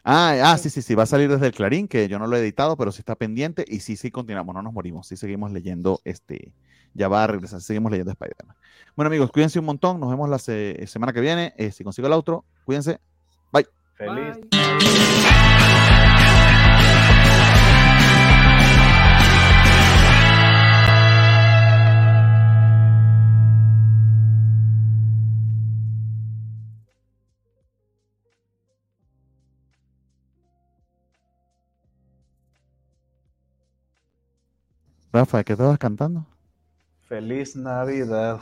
Ah, 0.06 0.36
ah, 0.44 0.58
sí, 0.58 0.70
sí, 0.70 0.82
sí, 0.82 0.96
va 0.96 1.04
a 1.04 1.06
salir 1.06 1.30
desde 1.30 1.48
el 1.48 1.54
Clarín, 1.54 1.88
que 1.88 2.10
yo 2.10 2.20
no 2.20 2.28
lo 2.28 2.36
he 2.36 2.40
editado, 2.40 2.76
pero 2.76 2.92
sí 2.92 3.00
está 3.00 3.16
pendiente. 3.16 3.64
Y 3.66 3.80
sí, 3.80 3.96
sí, 3.96 4.12
continuamos, 4.12 4.54
no 4.54 4.62
nos 4.62 4.74
morimos. 4.74 5.08
Sí, 5.08 5.16
seguimos 5.16 5.52
leyendo 5.52 6.02
este. 6.04 6.54
Ya 6.94 7.08
va 7.08 7.24
a 7.24 7.28
regresar, 7.28 7.62
seguimos 7.62 7.92
leyendo 7.92 8.12
Spider-Man. 8.12 8.56
Bueno, 8.96 9.08
amigos, 9.08 9.32
cuídense 9.32 9.60
un 9.60 9.66
montón. 9.66 10.00
Nos 10.00 10.10
vemos 10.10 10.30
la 10.30 10.40
semana 10.40 11.14
que 11.14 11.22
viene. 11.22 11.54
Eh, 11.58 11.72
si 11.72 11.84
consigo 11.84 12.08
el 12.08 12.14
otro, 12.14 12.44
cuídense. 12.66 13.00
Bye. 13.52 13.68
Feliz. 13.96 14.38
Rafa, 35.14 35.44
¿qué 35.44 35.54
estabas 35.54 35.78
cantando? 35.78 36.26
Feliz 37.08 37.56
Navidad. 37.56 38.40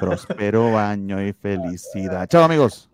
Prospero 0.00 0.72
baño 0.72 1.22
y 1.22 1.34
felicidad. 1.34 2.26
Chao 2.26 2.42
amigos. 2.42 2.88